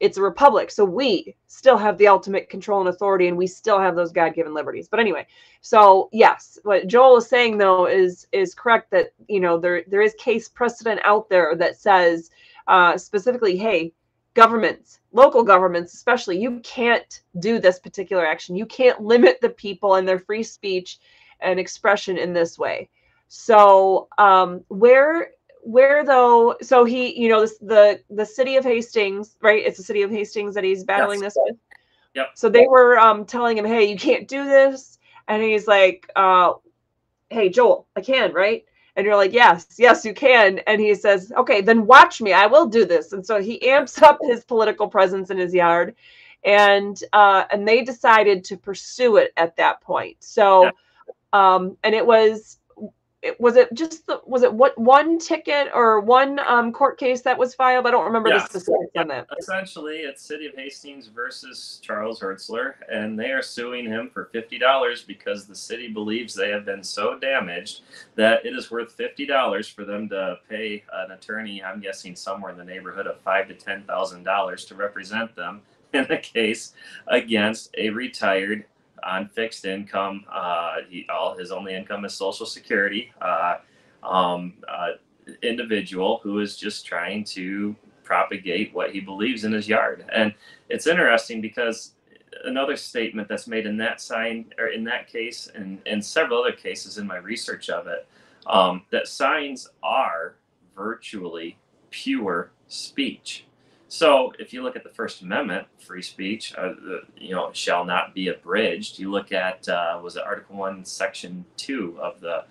it's 0.03 0.17
a 0.17 0.21
republic 0.21 0.69
so 0.69 0.83
we 0.85 1.35
still 1.47 1.77
have 1.77 1.97
the 1.97 2.07
ultimate 2.07 2.49
control 2.49 2.79
and 2.79 2.89
authority 2.89 3.27
and 3.27 3.37
we 3.37 3.47
still 3.47 3.79
have 3.79 3.95
those 3.95 4.11
god-given 4.11 4.53
liberties 4.53 4.87
but 4.87 4.99
anyway 4.99 5.25
so 5.61 6.09
yes 6.11 6.59
what 6.63 6.87
joel 6.87 7.17
is 7.17 7.27
saying 7.27 7.57
though 7.57 7.87
is 7.87 8.27
is 8.31 8.53
correct 8.53 8.91
that 8.91 9.13
you 9.27 9.39
know 9.39 9.57
there 9.57 9.83
there 9.87 10.01
is 10.01 10.13
case 10.15 10.49
precedent 10.49 10.99
out 11.03 11.29
there 11.29 11.55
that 11.55 11.77
says 11.77 12.29
uh, 12.67 12.97
specifically 12.97 13.57
hey 13.57 13.91
governments 14.33 14.99
local 15.11 15.43
governments 15.43 15.93
especially 15.93 16.39
you 16.39 16.59
can't 16.61 17.21
do 17.39 17.59
this 17.59 17.79
particular 17.79 18.25
action 18.25 18.55
you 18.55 18.65
can't 18.65 19.01
limit 19.01 19.39
the 19.41 19.49
people 19.49 19.95
and 19.95 20.07
their 20.07 20.19
free 20.19 20.43
speech 20.43 20.99
and 21.43 21.59
expression 21.59 22.17
in 22.17 22.33
this 22.33 22.57
way. 22.57 22.89
So 23.27 24.07
um, 24.17 24.63
where 24.69 25.31
where 25.63 26.03
though 26.03 26.55
so 26.61 26.83
he 26.83 27.17
you 27.19 27.29
know 27.29 27.41
this, 27.41 27.57
the 27.59 27.99
the 28.09 28.25
city 28.25 28.57
of 28.57 28.63
hastings 28.63 29.37
right? 29.41 29.65
It's 29.65 29.77
the 29.77 29.83
city 29.83 30.01
of 30.01 30.11
hastings 30.11 30.55
that 30.55 30.63
he's 30.63 30.83
battling 30.83 31.21
yes. 31.21 31.33
this 31.33 31.43
with. 31.45 31.57
Yep. 32.15 32.27
So 32.35 32.49
they 32.49 32.67
were 32.67 32.99
um 32.99 33.25
telling 33.25 33.57
him 33.57 33.65
hey 33.65 33.85
you 33.85 33.97
can't 33.97 34.27
do 34.27 34.43
this. 34.43 34.99
And 35.27 35.41
he's 35.41 35.67
like 35.67 36.09
uh 36.15 36.53
hey 37.29 37.49
joel 37.49 37.87
i 37.95 38.01
can 38.01 38.33
right? 38.33 38.65
And 38.95 39.05
you're 39.05 39.15
like 39.15 39.31
yes 39.31 39.67
yes 39.77 40.03
you 40.03 40.13
can. 40.13 40.59
And 40.67 40.81
he 40.81 40.93
says 40.95 41.31
okay 41.37 41.61
then 41.61 41.85
watch 41.85 42.21
me. 42.21 42.33
I 42.33 42.45
will 42.45 42.67
do 42.67 42.85
this. 42.85 43.13
And 43.13 43.25
so 43.25 43.41
he 43.41 43.65
amps 43.67 44.01
up 44.01 44.19
his 44.21 44.43
political 44.43 44.87
presence 44.89 45.29
in 45.29 45.37
his 45.37 45.53
yard. 45.53 45.95
And 46.43 47.01
uh 47.13 47.45
and 47.51 47.65
they 47.65 47.83
decided 47.83 48.43
to 48.45 48.57
pursue 48.57 49.15
it 49.15 49.31
at 49.37 49.55
that 49.55 49.79
point. 49.81 50.17
So 50.19 50.71
um 51.31 51.77
and 51.83 51.95
it 51.95 52.05
was 52.05 52.59
was 53.39 53.55
it 53.55 53.73
just 53.73 54.05
the, 54.07 54.21
was 54.25 54.43
it 54.43 54.53
what 54.53 54.77
one 54.77 55.17
ticket 55.17 55.69
or 55.73 55.99
one 55.99 56.39
um, 56.39 56.71
court 56.71 56.97
case 56.97 57.21
that 57.21 57.37
was 57.37 57.55
filed? 57.55 57.87
I 57.87 57.91
don't 57.91 58.05
remember 58.05 58.29
yes. 58.29 58.43
the 58.43 58.59
specifics 58.59 58.91
yeah. 58.95 59.01
on 59.01 59.07
that. 59.09 59.27
Essentially, 59.39 59.97
it's 59.99 60.21
City 60.21 60.47
of 60.47 60.55
Hastings 60.55 61.07
versus 61.07 61.79
Charles 61.81 62.19
Hertzler, 62.19 62.75
and 62.91 63.17
they 63.17 63.31
are 63.31 63.41
suing 63.41 63.85
him 63.85 64.09
for 64.13 64.25
fifty 64.25 64.57
dollars 64.57 65.03
because 65.03 65.45
the 65.45 65.55
city 65.55 65.87
believes 65.87 66.33
they 66.33 66.49
have 66.49 66.65
been 66.65 66.83
so 66.83 67.17
damaged 67.17 67.81
that 68.15 68.45
it 68.45 68.55
is 68.55 68.71
worth 68.71 68.91
fifty 68.91 69.25
dollars 69.25 69.67
for 69.67 69.85
them 69.85 70.09
to 70.09 70.37
pay 70.49 70.83
an 70.93 71.11
attorney. 71.11 71.63
I'm 71.63 71.79
guessing 71.79 72.15
somewhere 72.15 72.51
in 72.51 72.57
the 72.57 72.65
neighborhood 72.65 73.07
of 73.07 73.19
five 73.21 73.47
to 73.47 73.53
ten 73.53 73.83
thousand 73.83 74.23
dollars 74.23 74.65
to 74.65 74.75
represent 74.75 75.35
them 75.35 75.61
in 75.93 76.05
a 76.11 76.17
case 76.17 76.73
against 77.07 77.69
a 77.77 77.89
retired 77.89 78.65
on 79.05 79.27
fixed 79.29 79.65
income. 79.65 80.25
Uh, 80.31 80.77
he, 80.89 81.05
all 81.13 81.37
his 81.37 81.51
only 81.51 81.75
income 81.75 82.05
is 82.05 82.13
Social 82.13 82.45
Security. 82.45 83.11
Uh, 83.21 83.57
um, 84.03 84.53
uh, 84.67 84.91
individual 85.41 86.19
who 86.23 86.39
is 86.39 86.57
just 86.57 86.85
trying 86.85 87.23
to 87.23 87.75
propagate 88.03 88.73
what 88.73 88.91
he 88.91 88.99
believes 88.99 89.45
in 89.45 89.53
his 89.53 89.67
yard, 89.67 90.05
and 90.13 90.33
it's 90.69 90.87
interesting 90.87 91.39
because 91.39 91.93
another 92.45 92.75
statement 92.75 93.27
that's 93.27 93.47
made 93.47 93.65
in 93.65 93.77
that 93.77 94.01
sign 94.01 94.45
or 94.57 94.67
in 94.67 94.83
that 94.83 95.07
case 95.07 95.49
and, 95.55 95.79
and 95.85 96.03
several 96.03 96.39
other 96.39 96.51
cases 96.51 96.97
in 96.97 97.07
my 97.07 97.17
research 97.17 97.69
of 97.69 97.87
it 97.87 98.07
um, 98.47 98.81
that 98.91 99.07
signs 99.07 99.69
are 99.81 100.35
virtually 100.75 101.57
pure 101.91 102.51
speech 102.67 103.45
so 103.93 104.33
if 104.39 104.53
you 104.53 104.63
look 104.63 104.75
at 104.75 104.83
the 104.83 104.89
First 104.89 105.21
Amendment, 105.21 105.67
free 105.77 106.01
speech, 106.01 106.51
uh, 106.57 106.73
you 107.15 107.35
know, 107.35 107.51
shall 107.53 107.85
not 107.85 108.15
be 108.15 108.29
abridged. 108.29 108.97
You 108.97 109.11
look 109.11 109.31
at 109.31 109.69
uh, 109.69 109.99
was 110.01 110.15
it 110.15 110.23
Article 110.23 110.55
One, 110.55 110.83
Section 110.83 111.45
Two 111.57 111.99
of 112.01 112.19
the 112.19 112.45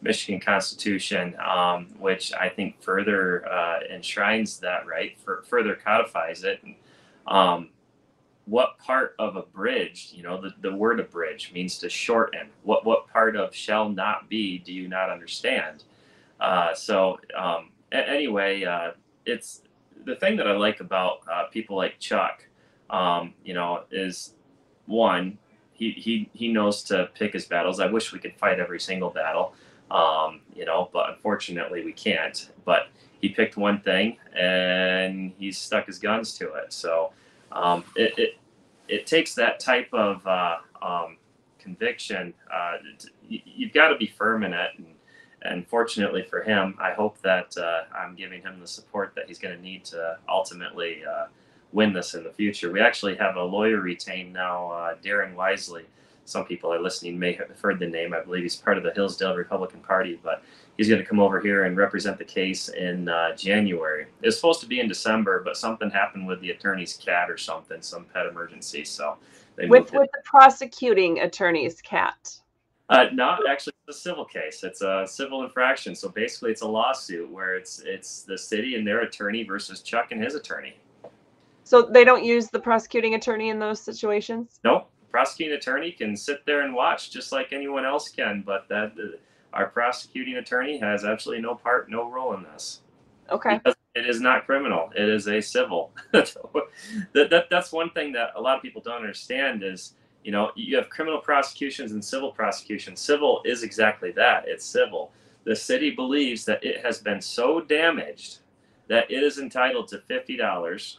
Michigan 0.00 0.40
Constitution, 0.40 1.36
um, 1.38 1.88
which 1.98 2.32
I 2.32 2.48
think 2.48 2.80
further 2.80 3.46
uh, 3.46 3.80
enshrines 3.92 4.58
that 4.60 4.86
right, 4.86 5.18
for, 5.22 5.44
further 5.46 5.74
codifies 5.74 6.44
it. 6.44 6.64
Um, 7.26 7.68
what 8.46 8.78
part 8.78 9.16
of 9.18 9.36
abridged, 9.36 10.14
you 10.14 10.22
know, 10.22 10.40
the, 10.40 10.54
the 10.62 10.74
word 10.74 10.98
abridged 10.98 11.52
means 11.52 11.78
to 11.80 11.90
shorten. 11.90 12.48
What 12.62 12.86
what 12.86 13.06
part 13.08 13.36
of 13.36 13.54
shall 13.54 13.90
not 13.90 14.30
be 14.30 14.56
do 14.60 14.72
you 14.72 14.88
not 14.88 15.10
understand? 15.10 15.84
Uh, 16.40 16.72
so 16.72 17.20
um, 17.36 17.72
a- 17.92 18.08
anyway, 18.08 18.64
uh, 18.64 18.92
it's 19.26 19.60
the 20.04 20.16
thing 20.16 20.36
that 20.36 20.46
I 20.46 20.52
like 20.52 20.80
about 20.80 21.20
uh, 21.30 21.44
people 21.46 21.76
like 21.76 21.98
Chuck, 21.98 22.46
um, 22.90 23.34
you 23.44 23.54
know, 23.54 23.84
is 23.90 24.34
one, 24.86 25.38
he, 25.72 25.90
he, 25.90 26.30
he 26.32 26.48
knows 26.52 26.82
to 26.84 27.10
pick 27.14 27.32
his 27.32 27.46
battles. 27.46 27.80
I 27.80 27.86
wish 27.86 28.12
we 28.12 28.18
could 28.18 28.34
fight 28.36 28.60
every 28.60 28.80
single 28.80 29.10
battle, 29.10 29.54
um, 29.90 30.40
you 30.54 30.64
know, 30.64 30.88
but 30.92 31.10
unfortunately 31.10 31.84
we 31.84 31.92
can't. 31.92 32.50
But 32.64 32.88
he 33.20 33.28
picked 33.28 33.56
one 33.56 33.80
thing 33.80 34.18
and 34.34 35.32
he 35.38 35.52
stuck 35.52 35.86
his 35.86 35.98
guns 35.98 36.36
to 36.38 36.54
it. 36.54 36.72
So 36.72 37.12
um, 37.52 37.84
it, 37.96 38.18
it, 38.18 38.38
it 38.88 39.06
takes 39.06 39.34
that 39.34 39.60
type 39.60 39.88
of 39.92 40.26
uh, 40.26 40.56
um, 40.80 41.16
conviction. 41.58 42.32
Uh, 42.52 42.76
you've 43.28 43.72
got 43.72 43.88
to 43.88 43.96
be 43.96 44.06
firm 44.06 44.44
in 44.44 44.52
it. 44.52 44.70
And, 44.78 44.86
and 45.46 45.66
fortunately 45.66 46.22
for 46.22 46.42
him, 46.42 46.76
I 46.80 46.92
hope 46.92 47.20
that 47.22 47.56
uh, 47.56 47.82
I'm 47.96 48.14
giving 48.14 48.42
him 48.42 48.60
the 48.60 48.66
support 48.66 49.12
that 49.16 49.26
he's 49.28 49.38
going 49.38 49.56
to 49.56 49.62
need 49.62 49.84
to 49.86 50.18
ultimately 50.28 51.02
uh, 51.04 51.26
win 51.72 51.92
this 51.92 52.14
in 52.14 52.24
the 52.24 52.32
future. 52.32 52.70
We 52.72 52.80
actually 52.80 53.16
have 53.16 53.36
a 53.36 53.42
lawyer 53.42 53.80
retained 53.80 54.32
now, 54.32 54.70
uh, 54.70 54.94
Darren 55.02 55.34
Wisely. 55.34 55.84
Some 56.24 56.44
people 56.44 56.72
are 56.72 56.80
listening 56.80 57.18
may 57.18 57.32
have 57.34 57.48
heard 57.60 57.78
the 57.78 57.86
name. 57.86 58.12
I 58.12 58.20
believe 58.20 58.42
he's 58.42 58.56
part 58.56 58.76
of 58.76 58.82
the 58.82 58.92
Hillsdale 58.92 59.36
Republican 59.36 59.80
Party, 59.80 60.18
but 60.24 60.42
he's 60.76 60.88
going 60.88 61.00
to 61.00 61.06
come 61.06 61.20
over 61.20 61.40
here 61.40 61.64
and 61.64 61.76
represent 61.76 62.18
the 62.18 62.24
case 62.24 62.68
in 62.68 63.08
uh, 63.08 63.36
January. 63.36 64.06
It 64.22 64.26
was 64.26 64.36
supposed 64.36 64.60
to 64.62 64.66
be 64.66 64.80
in 64.80 64.88
December, 64.88 65.42
but 65.44 65.56
something 65.56 65.88
happened 65.88 66.26
with 66.26 66.40
the 66.40 66.50
attorney's 66.50 66.94
cat 66.94 67.30
or 67.30 67.38
something, 67.38 67.80
some 67.80 68.06
pet 68.12 68.26
emergency. 68.26 68.84
So 68.84 69.18
they 69.54 69.66
with 69.66 69.92
with 69.92 70.10
the 70.12 70.22
prosecuting 70.24 71.20
attorney's 71.20 71.80
cat. 71.80 72.36
Uh, 72.88 73.06
no, 73.12 73.38
actually, 73.48 73.74
a 73.88 73.92
civil 73.92 74.24
case. 74.24 74.64
It's 74.64 74.82
a 74.82 75.06
civil 75.06 75.44
infraction. 75.44 75.94
So 75.94 76.08
basically, 76.08 76.50
it's 76.50 76.62
a 76.62 76.68
lawsuit 76.68 77.30
where 77.30 77.56
it's 77.56 77.80
it's 77.84 78.22
the 78.22 78.36
city 78.36 78.76
and 78.76 78.86
their 78.86 79.00
attorney 79.00 79.44
versus 79.44 79.82
Chuck 79.82 80.12
and 80.12 80.22
his 80.22 80.34
attorney. 80.34 80.76
So 81.64 81.82
they 81.82 82.04
don't 82.04 82.24
use 82.24 82.48
the 82.48 82.60
prosecuting 82.60 83.14
attorney 83.14 83.48
in 83.48 83.58
those 83.58 83.80
situations. 83.80 84.60
No, 84.64 84.86
prosecuting 85.10 85.56
attorney 85.56 85.90
can 85.90 86.16
sit 86.16 86.46
there 86.46 86.62
and 86.62 86.74
watch 86.74 87.10
just 87.10 87.32
like 87.32 87.52
anyone 87.52 87.84
else 87.84 88.08
can, 88.08 88.42
but 88.46 88.68
that 88.68 88.92
uh, 88.92 89.16
our 89.52 89.66
prosecuting 89.66 90.36
attorney 90.36 90.78
has 90.78 91.04
absolutely 91.04 91.42
no 91.42 91.54
part, 91.54 91.90
no 91.90 92.10
role 92.10 92.34
in 92.34 92.44
this. 92.44 92.82
Okay. 93.30 93.58
Because 93.58 93.74
it 93.96 94.06
is 94.06 94.20
not 94.20 94.46
criminal. 94.46 94.92
It 94.94 95.08
is 95.08 95.26
a 95.26 95.40
civil. 95.40 95.90
that, 96.12 96.28
that 97.14 97.46
that's 97.50 97.72
one 97.72 97.90
thing 97.90 98.12
that 98.12 98.30
a 98.36 98.40
lot 98.40 98.56
of 98.56 98.62
people 98.62 98.82
don't 98.82 98.96
understand 98.96 99.64
is 99.64 99.94
you 100.26 100.32
know, 100.32 100.50
you 100.56 100.74
have 100.74 100.90
criminal 100.90 101.20
prosecutions 101.20 101.92
and 101.92 102.04
civil 102.04 102.32
prosecutions. 102.32 102.98
Civil 102.98 103.42
is 103.44 103.62
exactly 103.62 104.10
that 104.10 104.42
it's 104.48 104.64
civil. 104.64 105.12
The 105.44 105.54
city 105.54 105.90
believes 105.90 106.44
that 106.46 106.64
it 106.64 106.84
has 106.84 106.98
been 106.98 107.20
so 107.20 107.60
damaged 107.60 108.38
that 108.88 109.08
it 109.08 109.22
is 109.22 109.38
entitled 109.38 109.86
to 109.86 109.98
$50 109.98 110.96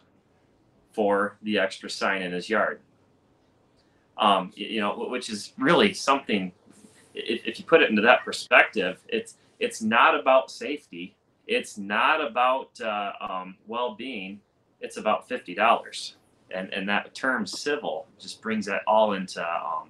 for 0.94 1.36
the 1.42 1.60
extra 1.60 1.90
sign 1.90 2.22
in 2.22 2.32
his 2.32 2.50
yard. 2.50 2.80
Um, 4.18 4.54
you 4.56 4.80
know, 4.80 4.96
which 5.10 5.30
is 5.30 5.52
really 5.58 5.94
something. 5.94 6.54
If, 7.14 7.60
you 7.60 7.66
put 7.66 7.82
it 7.82 7.90
into 7.90 8.02
that 8.04 8.24
perspective, 8.24 9.00
it's 9.10 9.36
it's 9.60 9.82
not 9.82 10.18
about 10.18 10.50
safety. 10.50 11.18
It's 11.48 11.78
not 11.78 12.26
about 12.26 12.80
uh, 12.80 13.12
um, 13.20 13.58
well-being. 13.68 14.40
It's 14.80 14.96
about 14.96 15.28
fifty 15.28 15.54
dollars 15.54 16.16
and 16.54 16.72
and 16.74 16.88
that 16.88 17.14
term 17.14 17.46
civil 17.46 18.08
just 18.20 18.42
brings 18.42 18.66
that 18.66 18.82
all 18.88 19.14
into 19.14 19.42
um, 19.42 19.90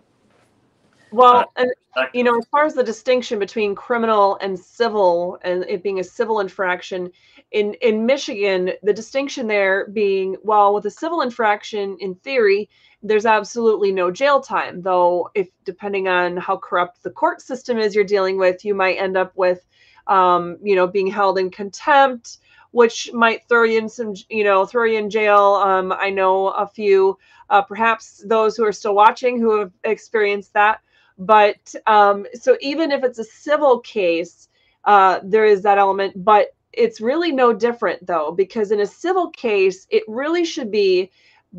well 1.12 1.38
uh, 1.38 1.44
and 1.58 1.72
you 2.14 2.24
know 2.24 2.38
as 2.38 2.46
far 2.48 2.66
as 2.66 2.74
the 2.74 2.84
distinction 2.84 3.40
between 3.40 3.76
criminal 3.76 4.38
and 4.42 4.58
civil 4.58 5.38
and 5.44 5.64
it 5.68 5.84
being 5.84 6.00
a 6.00 6.04
civil 6.04 6.40
infraction 6.40 7.12
in 7.52 7.74
in 7.76 8.06
michigan 8.06 8.72
the 8.84 8.94
distinction 8.94 9.48
there 9.48 9.88
being 9.88 10.36
well 10.44 10.74
with 10.74 10.86
a 10.86 10.92
civil 10.92 11.22
infraction 11.22 11.98
in 12.00 12.16
theory 12.16 12.70
there's 13.04 13.26
absolutely 13.26 13.92
no 13.92 14.12
jail 14.12 14.42
time 14.42 14.82
though 14.82 15.30
if 15.36 15.50
depending 15.64 16.08
on 16.08 16.36
how 16.38 16.58
corrupt 16.58 17.02
the 17.04 17.10
court 17.10 17.42
system 17.42 17.78
is 17.78 17.96
you're 17.96 18.04
dealing 18.04 18.38
with 18.38 18.66
you 18.66 18.74
might 18.74 18.96
end 18.98 19.16
up 19.16 19.32
with 19.36 19.66
um, 20.08 20.58
you 20.62 20.76
know 20.76 20.88
being 20.88 21.08
held 21.08 21.38
in 21.38 21.50
contempt 21.50 22.38
which 22.78 23.12
might 23.12 23.42
throw 23.50 23.64
you 23.64 23.80
in 23.80 23.90
some, 23.90 24.14
you 24.30 24.44
know, 24.44 24.64
throw 24.64 24.84
you 24.84 25.00
in 25.00 25.10
jail. 25.10 25.56
Um, 25.56 25.92
I 25.92 26.12
know 26.12 26.50
a 26.50 26.68
few, 26.68 27.18
uh, 27.50 27.64
perhaps 27.64 28.24
those 28.24 28.56
who 28.56 28.64
are 28.64 28.72
still 28.72 28.94
watching 28.94 29.40
who 29.40 29.58
have 29.58 29.72
experienced 29.84 30.54
that. 30.54 30.82
But 31.18 31.74
um, 31.88 32.28
so 32.36 32.56
even 32.62 32.92
if 32.92 33.04
it's 33.04 33.18
a 33.18 33.24
civil 33.24 33.80
case, 33.80 34.50
uh, 34.86 35.22
there 35.24 35.46
is 35.46 35.64
that 35.64 35.80
element. 35.80 36.24
But 36.24 36.50
it's 36.72 37.02
really 37.02 37.32
no 37.32 37.52
different 37.52 38.06
though, 38.06 38.32
because 38.32 38.70
in 38.72 38.82
a 38.82 38.86
civil 38.86 39.32
case, 39.32 39.88
it 39.90 40.04
really 40.08 40.46
should 40.46 40.70
be 40.70 41.10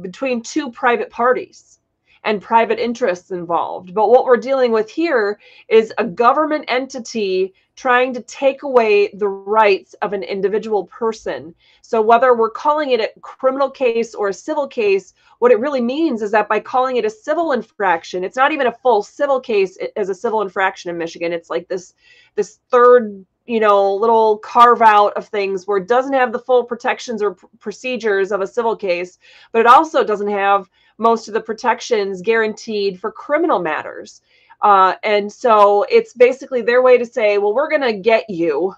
between 0.00 0.40
two 0.40 0.70
private 0.70 1.10
parties 1.10 1.77
and 2.24 2.42
private 2.42 2.78
interests 2.78 3.30
involved. 3.30 3.94
But 3.94 4.10
what 4.10 4.24
we're 4.24 4.36
dealing 4.36 4.72
with 4.72 4.90
here 4.90 5.38
is 5.68 5.92
a 5.98 6.04
government 6.04 6.64
entity 6.68 7.54
trying 7.76 8.12
to 8.12 8.20
take 8.22 8.64
away 8.64 9.08
the 9.14 9.28
rights 9.28 9.94
of 10.02 10.12
an 10.12 10.24
individual 10.24 10.86
person. 10.86 11.54
So, 11.82 12.02
whether 12.02 12.34
we're 12.34 12.50
calling 12.50 12.90
it 12.90 13.00
a 13.00 13.20
criminal 13.20 13.70
case 13.70 14.14
or 14.14 14.28
a 14.28 14.34
civil 14.34 14.66
case, 14.66 15.14
what 15.38 15.52
it 15.52 15.60
really 15.60 15.80
means 15.80 16.20
is 16.20 16.32
that 16.32 16.48
by 16.48 16.58
calling 16.58 16.96
it 16.96 17.04
a 17.04 17.10
civil 17.10 17.52
infraction, 17.52 18.24
it's 18.24 18.36
not 18.36 18.50
even 18.50 18.66
a 18.66 18.72
full 18.72 19.02
civil 19.02 19.40
case 19.40 19.78
as 19.96 20.08
a 20.08 20.14
civil 20.14 20.42
infraction 20.42 20.90
in 20.90 20.98
Michigan. 20.98 21.32
It's 21.32 21.50
like 21.50 21.68
this 21.68 21.94
this 22.34 22.58
third 22.68 23.24
you 23.48 23.60
know 23.60 23.94
little 23.94 24.38
carve 24.38 24.82
out 24.82 25.16
of 25.16 25.26
things 25.26 25.66
where 25.66 25.78
it 25.78 25.88
doesn't 25.88 26.12
have 26.12 26.32
the 26.32 26.38
full 26.38 26.64
protections 26.64 27.22
or 27.22 27.34
procedures 27.58 28.30
of 28.30 28.40
a 28.40 28.46
civil 28.46 28.76
case 28.76 29.18
but 29.52 29.60
it 29.60 29.66
also 29.66 30.04
doesn't 30.04 30.28
have 30.30 30.68
most 30.98 31.28
of 31.28 31.34
the 31.34 31.40
protections 31.40 32.20
guaranteed 32.20 33.00
for 33.00 33.10
criminal 33.10 33.60
matters. 33.60 34.20
Uh, 34.60 34.94
and 35.04 35.32
so 35.32 35.84
it's 35.84 36.12
basically 36.12 36.62
their 36.62 36.82
way 36.82 36.98
to 36.98 37.06
say, 37.06 37.38
well, 37.38 37.54
we're 37.54 37.70
going 37.70 37.82
to 37.82 37.92
get 37.92 38.28
you. 38.28 38.74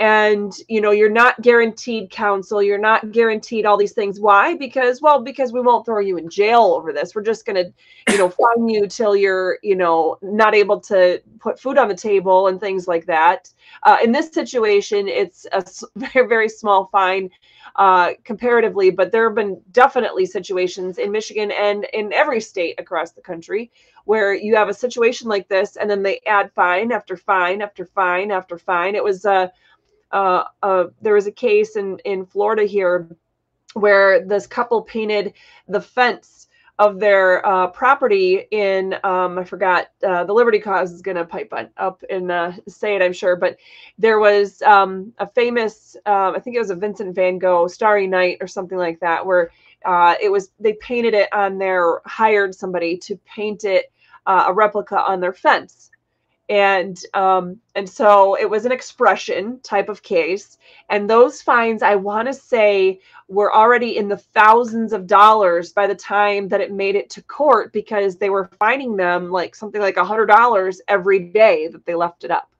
And 0.00 0.52
you 0.68 0.80
know 0.80 0.92
you're 0.92 1.10
not 1.10 1.42
guaranteed 1.42 2.08
counsel 2.12 2.62
you're 2.62 2.78
not 2.78 3.10
guaranteed 3.10 3.66
all 3.66 3.76
these 3.76 3.94
things. 3.94 4.20
Why? 4.20 4.54
Because 4.54 5.02
well 5.02 5.20
because 5.20 5.52
we 5.52 5.60
won't 5.60 5.84
throw 5.84 5.98
you 5.98 6.16
in 6.18 6.30
jail 6.30 6.72
over 6.76 6.92
this. 6.92 7.16
We're 7.16 7.24
just 7.24 7.44
going 7.44 7.56
to 7.56 8.12
you 8.12 8.16
know 8.16 8.28
fine 8.56 8.68
you 8.68 8.86
till 8.86 9.16
you're 9.16 9.58
you 9.64 9.74
know 9.74 10.16
not 10.22 10.54
able 10.54 10.78
to 10.82 11.20
put 11.40 11.58
food 11.58 11.78
on 11.78 11.88
the 11.88 11.96
table 11.96 12.46
and 12.46 12.60
things 12.60 12.86
like 12.86 13.06
that. 13.06 13.50
Uh, 13.82 13.96
in 14.00 14.12
this 14.12 14.32
situation 14.32 15.08
it's 15.08 15.48
a 15.50 15.64
very 15.96 16.28
very 16.28 16.48
small 16.48 16.88
fine 16.92 17.28
uh, 17.76 18.10
comparatively 18.24 18.90
but 18.90 19.12
there 19.12 19.24
have 19.24 19.34
been 19.34 19.60
definitely 19.72 20.26
situations 20.26 20.98
in 20.98 21.12
michigan 21.12 21.50
and 21.50 21.86
in 21.92 22.12
every 22.12 22.40
state 22.40 22.78
across 22.78 23.12
the 23.12 23.20
country 23.20 23.70
where 24.08 24.32
you 24.32 24.56
have 24.56 24.70
a 24.70 24.74
situation 24.74 25.28
like 25.28 25.48
this 25.48 25.76
and 25.76 25.90
then 25.90 26.02
they 26.02 26.18
add 26.26 26.50
fine 26.54 26.90
after 26.92 27.14
fine 27.14 27.60
after 27.60 27.84
fine 27.84 28.30
after 28.30 28.56
fine. 28.56 28.94
It 28.94 29.04
was 29.04 29.26
uh 29.26 29.48
uh, 30.10 30.44
uh, 30.62 30.84
there 31.02 31.12
was 31.12 31.26
a 31.26 31.32
case 31.32 31.76
in 31.76 31.98
in 32.06 32.24
Florida 32.24 32.64
here 32.64 33.06
where 33.74 34.24
this 34.24 34.46
couple 34.46 34.80
painted 34.80 35.34
the 35.68 35.80
fence 35.80 36.47
of 36.78 37.00
their 37.00 37.44
uh, 37.44 37.66
property 37.68 38.46
in 38.52 38.94
um, 39.02 39.38
I 39.38 39.44
forgot 39.44 39.88
uh, 40.06 40.24
the 40.24 40.32
Liberty 40.32 40.60
Cause 40.60 40.92
is 40.92 41.02
going 41.02 41.16
to 41.16 41.24
pipe 41.24 41.52
up 41.76 42.02
and 42.08 42.30
uh, 42.30 42.52
say 42.68 42.94
it 42.94 43.02
I'm 43.02 43.12
sure, 43.12 43.36
but 43.36 43.56
there 43.98 44.20
was 44.20 44.62
um, 44.62 45.12
a 45.18 45.26
famous 45.26 45.96
um, 46.06 46.34
I 46.36 46.40
think 46.40 46.56
it 46.56 46.60
was 46.60 46.70
a 46.70 46.76
Vincent 46.76 47.14
Van 47.14 47.38
Gogh 47.38 47.66
Starry 47.66 48.06
Night 48.06 48.38
or 48.40 48.46
something 48.46 48.78
like 48.78 49.00
that 49.00 49.26
where 49.26 49.50
uh, 49.84 50.14
it 50.20 50.30
was 50.30 50.50
they 50.60 50.74
painted 50.74 51.14
it 51.14 51.32
on 51.32 51.58
their 51.58 52.00
hired 52.06 52.54
somebody 52.54 52.96
to 52.98 53.16
paint 53.24 53.64
it 53.64 53.92
uh, 54.26 54.44
a 54.46 54.52
replica 54.52 55.00
on 55.00 55.20
their 55.20 55.32
fence 55.32 55.90
and 56.48 56.98
um, 57.14 57.60
and 57.74 57.88
so 57.88 58.34
it 58.34 58.48
was 58.48 58.64
an 58.64 58.72
expression 58.72 59.60
type 59.60 59.88
of 59.88 60.02
case. 60.02 60.58
And 60.88 61.08
those 61.08 61.42
fines 61.42 61.82
i 61.82 61.94
want 61.94 62.28
to 62.28 62.34
say 62.34 63.00
were 63.28 63.54
already 63.54 63.98
in 63.98 64.08
the 64.08 64.16
thousands 64.16 64.92
of 64.92 65.06
dollars 65.06 65.72
by 65.72 65.86
the 65.86 65.94
time 65.94 66.48
that 66.48 66.62
it 66.62 66.72
made 66.72 66.96
it 66.96 67.10
to 67.10 67.22
court 67.22 67.72
because 67.72 68.16
they 68.16 68.30
were 68.30 68.50
fining 68.58 68.96
them 68.96 69.30
like 69.30 69.54
something 69.54 69.80
like 69.80 69.98
a 69.98 70.04
hundred 70.04 70.26
dollars 70.26 70.80
every 70.88 71.18
day 71.18 71.68
that 71.68 71.84
they 71.84 71.94
left 71.94 72.24
it 72.24 72.30
up. 72.30 72.50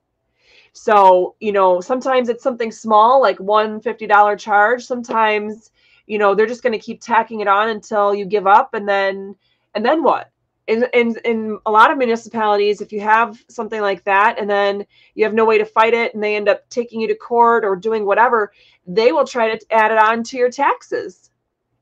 So 0.73 1.35
you 1.39 1.51
know 1.51 1.81
sometimes 1.81 2.29
it's 2.29 2.43
something 2.43 2.71
small 2.71 3.21
like 3.21 3.39
one 3.39 3.81
$50 3.81 4.37
charge. 4.37 4.85
Sometimes 4.85 5.71
you 6.05 6.19
know 6.19 6.35
they're 6.35 6.45
just 6.45 6.63
going 6.63 6.73
to 6.73 6.85
keep 6.85 7.01
tacking 7.01 7.39
it 7.39 7.47
on 7.47 7.69
until 7.69 8.13
you 8.13 8.25
give 8.25 8.45
up 8.45 8.75
and 8.75 8.87
then 8.87 9.35
and 9.73 9.83
then 9.83 10.03
what 10.03 10.29
in, 10.69 10.85
in 10.93 11.15
in 11.25 11.59
a 11.65 11.71
lot 11.71 11.91
of 11.91 11.97
municipalities 11.97 12.79
if 12.79 12.91
you 12.91 13.01
have 13.01 13.43
something 13.49 13.81
like 13.81 14.03
that 14.03 14.39
and 14.39 14.49
then 14.49 14.85
you 15.15 15.23
have 15.23 15.33
no 15.33 15.43
way 15.43 15.57
to 15.57 15.65
fight 15.65 15.93
it 15.93 16.13
and 16.13 16.23
they 16.23 16.35
end 16.35 16.47
up 16.47 16.69
taking 16.69 17.01
you 17.01 17.07
to 17.07 17.15
court 17.15 17.65
or 17.65 17.75
doing 17.75 18.05
whatever 18.05 18.53
they 18.87 19.11
will 19.11 19.25
try 19.25 19.53
to 19.53 19.65
add 19.71 19.91
it 19.91 19.97
on 19.97 20.23
to 20.23 20.37
your 20.37 20.49
taxes. 20.49 21.31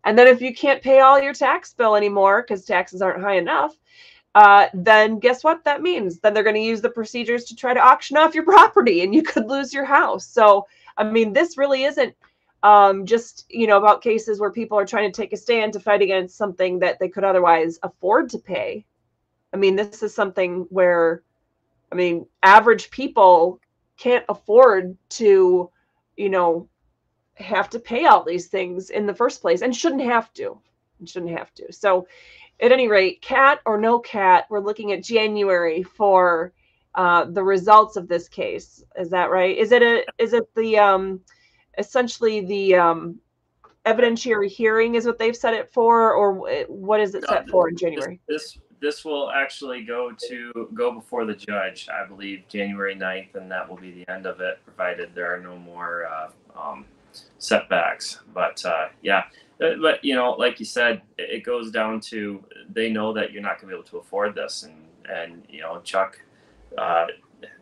And 0.03 0.17
then 0.17 0.27
if 0.27 0.41
you 0.41 0.53
can't 0.53 0.81
pay 0.81 1.01
all 1.01 1.19
your 1.19 1.33
tax 1.33 1.73
bill 1.73 1.95
anymore 1.95 2.41
because 2.41 2.65
taxes 2.65 3.01
aren't 3.01 3.21
high 3.21 3.37
enough 3.37 3.75
uh, 4.35 4.67
then 4.73 5.17
guess 5.17 5.43
what 5.43 5.63
that 5.63 5.81
means? 5.81 6.19
Then 6.19 6.33
they're 6.33 6.43
going 6.43 6.55
to 6.55 6.61
use 6.61 6.81
the 6.81 6.91
procedures 6.91 7.45
to 7.45 7.55
try 7.55 7.73
to 7.73 7.79
auction 7.79 8.17
off 8.17 8.35
your 8.35 8.43
property 8.45 9.01
and 9.01 9.13
you 9.13 9.23
could 9.23 9.47
lose 9.47 9.73
your 9.73 9.85
house. 9.85 10.27
So 10.27 10.67
i 10.97 11.03
mean 11.03 11.33
this 11.33 11.57
really 11.57 11.83
isn't 11.83 12.15
um, 12.63 13.05
just 13.05 13.45
you 13.49 13.67
know 13.67 13.77
about 13.77 14.01
cases 14.01 14.39
where 14.39 14.51
people 14.51 14.77
are 14.77 14.85
trying 14.85 15.11
to 15.11 15.21
take 15.21 15.33
a 15.33 15.37
stand 15.37 15.73
to 15.73 15.79
fight 15.79 16.01
against 16.01 16.37
something 16.37 16.79
that 16.79 16.99
they 16.99 17.09
could 17.09 17.23
otherwise 17.23 17.79
afford 17.83 18.29
to 18.31 18.39
pay. 18.39 18.85
I 19.53 19.57
mean 19.57 19.75
this 19.75 20.03
is 20.03 20.13
something 20.13 20.65
where 20.69 21.23
i 21.91 21.95
mean 21.95 22.25
average 22.43 22.91
people 22.91 23.61
can't 23.97 24.25
afford 24.27 24.97
to 25.09 25.69
you 26.17 26.29
know 26.29 26.67
have 27.35 27.69
to 27.69 27.79
pay 27.79 28.05
all 28.05 28.23
these 28.23 28.47
things 28.47 28.89
in 28.89 29.05
the 29.05 29.13
first 29.13 29.41
place 29.41 29.61
and 29.61 29.75
shouldn't 29.75 30.01
have 30.01 30.33
to 30.33 30.59
shouldn't 31.05 31.37
have 31.37 31.53
to. 31.53 31.71
So 31.71 32.07
at 32.59 32.71
any 32.71 32.87
rate 32.87 33.21
cat 33.21 33.59
or 33.65 33.79
no 33.79 33.99
cat 33.99 34.45
we're 34.49 34.59
looking 34.59 34.91
at 34.91 35.03
january 35.03 35.83
for 35.83 36.53
uh, 36.95 37.25
the 37.25 37.43
results 37.43 37.95
of 37.95 38.07
this 38.07 38.27
case. 38.27 38.83
Is 38.99 39.11
that 39.11 39.29
right? 39.29 39.55
Is 39.55 39.71
it 39.71 39.83
a 39.83 40.03
is 40.17 40.33
it 40.33 40.53
the 40.55 40.79
um 40.79 41.21
essentially 41.77 42.41
the 42.41 42.75
um, 42.75 43.19
evidentiary 43.85 44.49
hearing 44.49 44.95
is 44.95 45.05
what 45.05 45.17
they've 45.17 45.35
set 45.35 45.53
it 45.53 45.71
for, 45.71 46.13
or 46.13 46.65
what 46.67 46.99
is 46.99 47.15
it 47.15 47.25
set 47.27 47.49
for 47.49 47.69
in 47.69 47.77
January? 47.77 48.19
This, 48.27 48.53
this 48.53 48.61
this 48.79 49.03
will 49.03 49.31
actually 49.31 49.83
go 49.83 50.11
to 50.27 50.69
go 50.73 50.91
before 50.91 51.25
the 51.25 51.33
judge, 51.33 51.87
I 51.89 52.07
believe, 52.07 52.43
January 52.47 52.95
9th, 52.95 53.35
and 53.35 53.49
that 53.51 53.67
will 53.67 53.77
be 53.77 53.91
the 53.91 54.11
end 54.11 54.25
of 54.25 54.39
it, 54.39 54.59
provided 54.65 55.15
there 55.15 55.33
are 55.33 55.39
no 55.39 55.57
more 55.57 56.05
uh, 56.05 56.29
um, 56.55 56.85
setbacks. 57.39 58.21
But 58.33 58.63
uh, 58.65 58.89
yeah, 59.01 59.23
but 59.57 60.03
you 60.03 60.15
know, 60.15 60.31
like 60.31 60.59
you 60.59 60.65
said, 60.65 61.01
it 61.17 61.43
goes 61.43 61.71
down 61.71 61.99
to 62.01 62.43
they 62.69 62.91
know 62.91 63.13
that 63.13 63.31
you're 63.31 63.41
not 63.41 63.59
going 63.59 63.69
to 63.71 63.75
be 63.75 63.79
able 63.79 63.89
to 63.89 63.97
afford 63.97 64.35
this, 64.35 64.63
and 64.63 64.85
and 65.09 65.43
you 65.49 65.61
know, 65.61 65.79
Chuck, 65.81 66.19
uh, 66.77 67.07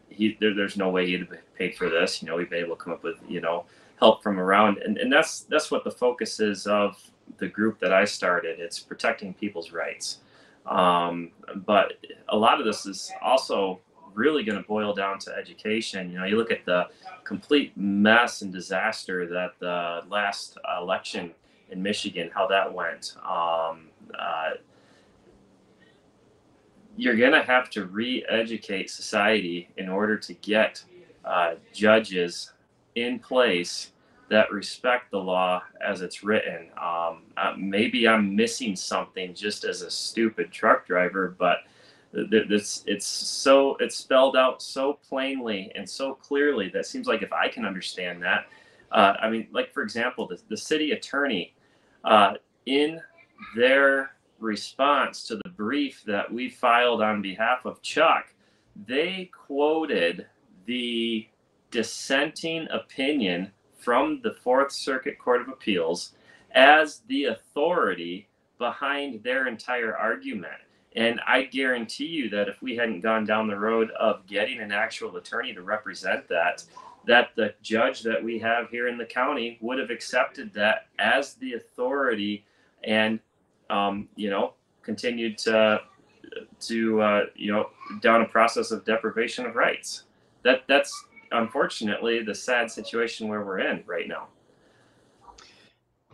he 0.09 0.37
there, 0.39 0.53
there's 0.53 0.77
no 0.77 0.89
way 0.89 1.05
he'd 1.05 1.21
have 1.21 1.55
paid 1.55 1.75
for 1.75 1.89
this. 1.89 2.21
You 2.21 2.27
know, 2.27 2.35
we've 2.35 2.49
been 2.49 2.63
able 2.63 2.75
to 2.75 2.83
come 2.83 2.93
up 2.93 3.03
with 3.03 3.17
you 3.27 3.41
know 3.41 3.65
help 3.99 4.23
from 4.23 4.39
around. 4.39 4.77
And, 4.80 4.97
and 4.97 5.11
that's 5.11 5.41
that's 5.41 5.72
what 5.72 5.84
the 5.84 5.91
focus 5.91 6.39
is 6.39 6.67
of 6.67 7.01
the 7.38 7.47
group 7.47 7.80
that 7.80 7.93
i 7.93 8.05
started. 8.05 8.59
It's 8.59 8.80
protecting 8.80 9.34
people's 9.34 9.72
rights. 9.72 10.19
Um, 10.65 11.31
but 11.65 11.93
a 12.30 12.38
lot 12.38 12.59
of 12.59 12.65
this 12.65 12.85
is 12.85 13.11
also 13.22 13.80
really 14.13 14.43
going 14.43 14.57
to 14.57 14.67
boil 14.67 14.93
down 14.93 15.19
to 15.19 15.35
education. 15.35 16.11
You 16.11 16.19
know 16.19 16.26
you 16.26 16.38
look 16.38 16.51
at 16.51 16.65
the 16.65 16.88
complete 17.23 17.76
mess 17.76 18.41
and 18.41 18.51
disaster 18.53 19.27
that 19.27 19.51
the 19.59 20.03
last 20.09 20.57
election 20.80 21.34
in 21.69 21.81
michigan 21.81 22.30
how 22.34 22.47
that 22.47 22.72
went. 22.72 23.15
Um, 23.23 23.89
uh, 24.17 24.51
you're 26.97 27.15
going 27.15 27.34
to 27.34 27.43
have 27.43 27.69
to 27.72 27.85
re-educate 27.85 28.89
society 28.89 29.69
in 29.76 29.89
order 29.89 30.17
to 30.17 30.34
get 30.35 30.81
uh, 31.26 31.55
judges 31.73 32.53
in 32.95 33.19
place 33.19 33.91
that 34.30 34.51
respect 34.51 35.11
the 35.11 35.19
law 35.19 35.61
as 35.85 36.01
it's 36.01 36.23
written. 36.23 36.69
Um, 36.81 37.23
uh, 37.38 37.53
maybe 37.57 38.07
I'm 38.07 38.35
missing 38.35 38.76
something 38.76 39.34
just 39.35 39.63
as 39.63 39.81
a 39.81 39.91
stupid 39.91 40.51
truck 40.51 40.88
driver, 40.88 41.35
but 41.38 41.59
it's 42.13 42.84
it's 42.88 43.05
so 43.05 43.76
it's 43.81 43.95
spelled 43.95 44.38
out 44.38 44.61
so 44.61 44.93
plainly 45.07 45.72
and 45.76 45.88
so 45.88 46.13
clearly 46.13 46.69
that 46.69 46.85
seems 46.85 47.07
like 47.07 47.22
if 47.22 47.34
I 47.34 47.49
can 47.49 47.65
understand 47.65 48.23
that, 48.23 48.45
uh, 48.91 49.13
I 49.22 49.30
mean, 49.30 49.47
like 49.51 49.73
for 49.73 49.84
example, 49.84 50.27
the, 50.27 50.41
the 50.49 50.57
city 50.57 50.91
attorney 50.91 51.53
uh, 52.03 52.35
in 52.65 53.01
their 53.55 54.11
response 54.39 55.23
to 55.27 55.35
the 55.43 55.49
brief 55.49 56.03
that 56.05 56.31
we 56.31 56.49
filed 56.49 57.01
on 57.01 57.22
behalf 57.22 57.65
of 57.65 57.81
Chuck, 57.81 58.27
they 58.88 59.30
quoted 59.34 60.26
the 60.65 61.27
dissenting 61.76 62.69
opinion 62.72 63.52
from 63.77 64.22
the 64.23 64.31
Fourth 64.31 64.72
Circuit 64.72 65.19
Court 65.19 65.41
of 65.41 65.49
Appeals 65.49 66.14
as 66.52 67.02
the 67.10 67.26
authority 67.26 68.30
behind 68.57 69.22
their 69.23 69.45
entire 69.45 69.93
argument. 69.93 70.53
And 70.95 71.19
I 71.27 71.41
guarantee 71.43 72.06
you 72.06 72.30
that 72.30 72.47
if 72.47 72.61
we 72.61 72.77
hadn't 72.77 73.02
gone 73.02 73.26
down 73.26 73.47
the 73.49 73.60
road 73.60 73.91
of 73.99 74.26
getting 74.26 74.60
an 74.61 74.72
actual 74.72 75.18
attorney 75.18 75.53
to 75.53 75.64
represent 75.64 76.30
that, 76.30 76.64
that 77.07 77.35
the 77.35 77.53
judge 77.61 78.03
that 78.03 78.23
we 78.23 78.39
have 78.39 78.69
here 78.69 78.88
in 78.88 78.97
the 78.97 79.06
county 79.06 79.57
would 79.60 79.77
have 79.77 79.89
accepted 79.89 80.53
that 80.53 80.88
as 80.97 81.34
the 81.34 81.56
authority 81.56 82.45
and, 82.85 83.19
um, 83.69 84.07
you 84.15 84.30
know, 84.30 84.53
continued 84.81 85.38
to, 85.39 85.81
to 86.61 87.02
uh, 87.02 87.26
you 87.35 87.52
know, 87.52 87.68
down 88.02 88.22
a 88.22 88.26
process 88.26 88.72
of 88.72 88.85
deprivation 88.85 89.45
of 89.45 89.56
rights. 89.56 90.03
That 90.43 90.64
that's 90.68 90.93
unfortunately 91.31 92.23
the 92.23 92.35
sad 92.35 92.69
situation 92.72 93.27
where 93.27 93.43
we're 93.43 93.60
in 93.60 93.84
right 93.85 94.07
now. 94.07 94.27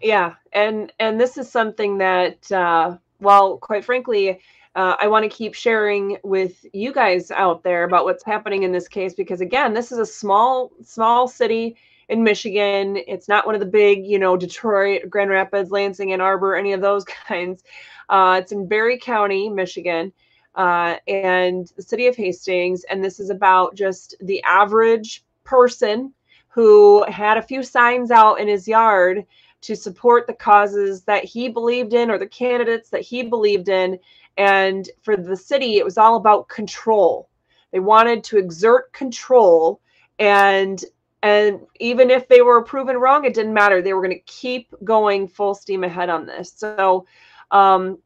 Yeah 0.02 0.36
and 0.54 0.92
and 1.00 1.20
this 1.20 1.38
is 1.38 1.50
something 1.50 1.98
that 2.00 2.52
uh 2.52 2.98
well 3.20 3.58
quite 3.58 3.86
frankly 3.86 4.40
uh, 4.76 4.96
i 5.00 5.08
want 5.08 5.24
to 5.24 5.30
keep 5.30 5.54
sharing 5.54 6.18
with 6.24 6.66
you 6.74 6.94
guys 6.94 7.32
out 7.32 7.64
there 7.64 7.84
about 7.84 8.06
what's 8.06 8.24
happening 8.24 8.64
in 8.64 8.72
this 8.72 8.88
case 8.88 9.14
because 9.14 9.42
again 9.42 9.74
this 9.74 9.92
is 9.92 9.98
a 9.98 10.06
small 10.06 10.72
small 10.84 11.28
city 11.28 11.76
in 12.10 12.24
michigan. 12.24 12.98
It's 13.08 13.28
not 13.30 13.46
one 13.46 13.56
of 13.56 13.62
the 13.62 13.68
big 13.68 14.06
you 14.06 14.20
know 14.20 14.36
detroit 14.36 15.10
grand 15.10 15.30
rapids 15.30 15.72
lansing 15.72 16.12
ann 16.12 16.22
arbor 16.22 16.56
any 16.56 16.74
of 16.74 16.82
those 16.82 17.06
kinds. 17.28 17.64
Uh, 18.10 18.40
it's 18.42 18.52
in 18.52 18.68
barry 18.68 18.98
county 18.98 19.50
michigan 19.50 20.12
uh, 20.56 20.96
and 21.08 21.72
the 21.76 21.82
city 21.82 22.08
of 22.08 22.16
Hastings. 22.16 22.84
And 22.86 23.04
this 23.04 23.20
is 23.20 23.30
about 23.30 23.76
just 23.76 24.16
the 24.22 24.42
average 24.44 25.24
person 25.44 26.14
who 26.50 27.04
had 27.06 27.38
a 27.38 27.42
few 27.42 27.64
signs 27.64 28.12
out 28.12 28.40
in 28.40 28.48
his 28.48 28.68
yard 28.68 29.26
to 29.62 29.76
support 29.76 30.28
the 30.28 30.34
causes 30.34 31.04
that 31.04 31.24
he 31.24 31.48
believed 31.48 31.94
in 31.94 32.10
or 32.10 32.18
the 32.18 32.28
candidates 32.28 32.90
that 32.90 33.02
he 33.02 33.24
believed 33.24 33.70
in. 33.70 33.98
And 34.38 34.90
for 35.02 35.16
the 35.16 35.38
city, 35.38 35.78
it 35.78 35.86
was 35.86 35.98
all 35.98 36.16
about 36.16 36.50
control. 36.50 37.30
They 37.72 37.80
wanted 37.80 38.24
to 38.26 38.38
exert 38.38 38.92
control 38.92 39.80
and 40.20 40.84
and 41.24 41.60
even 41.80 42.10
if 42.10 42.28
they 42.28 42.42
were 42.42 42.64
proven 42.64 42.98
wrong, 42.98 43.26
it 43.26 43.36
didn't 43.36 43.54
matter. 43.54 43.82
They 43.82 43.94
were 43.94 44.02
going 44.02 44.18
to 44.18 44.24
keep 44.26 44.74
going 44.84 45.28
full 45.28 45.54
steam 45.54 45.84
ahead 45.84 46.10
on 46.10 46.26
this. 46.26 46.52
So, 46.56 47.06
um, 47.52 48.00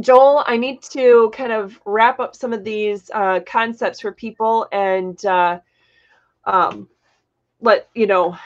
Joel, 0.00 0.42
I 0.46 0.56
need 0.56 0.82
to 0.92 1.32
kind 1.34 1.52
of 1.52 1.78
wrap 1.84 2.20
up 2.20 2.34
some 2.34 2.52
of 2.52 2.64
these 2.64 3.10
uh, 3.14 3.40
concepts 3.46 4.00
for 4.00 4.12
people 4.12 4.66
and 4.72 5.24
uh, 5.24 5.60
um, 6.44 6.88
let 7.60 7.88
you 7.94 8.06
know 8.06 8.36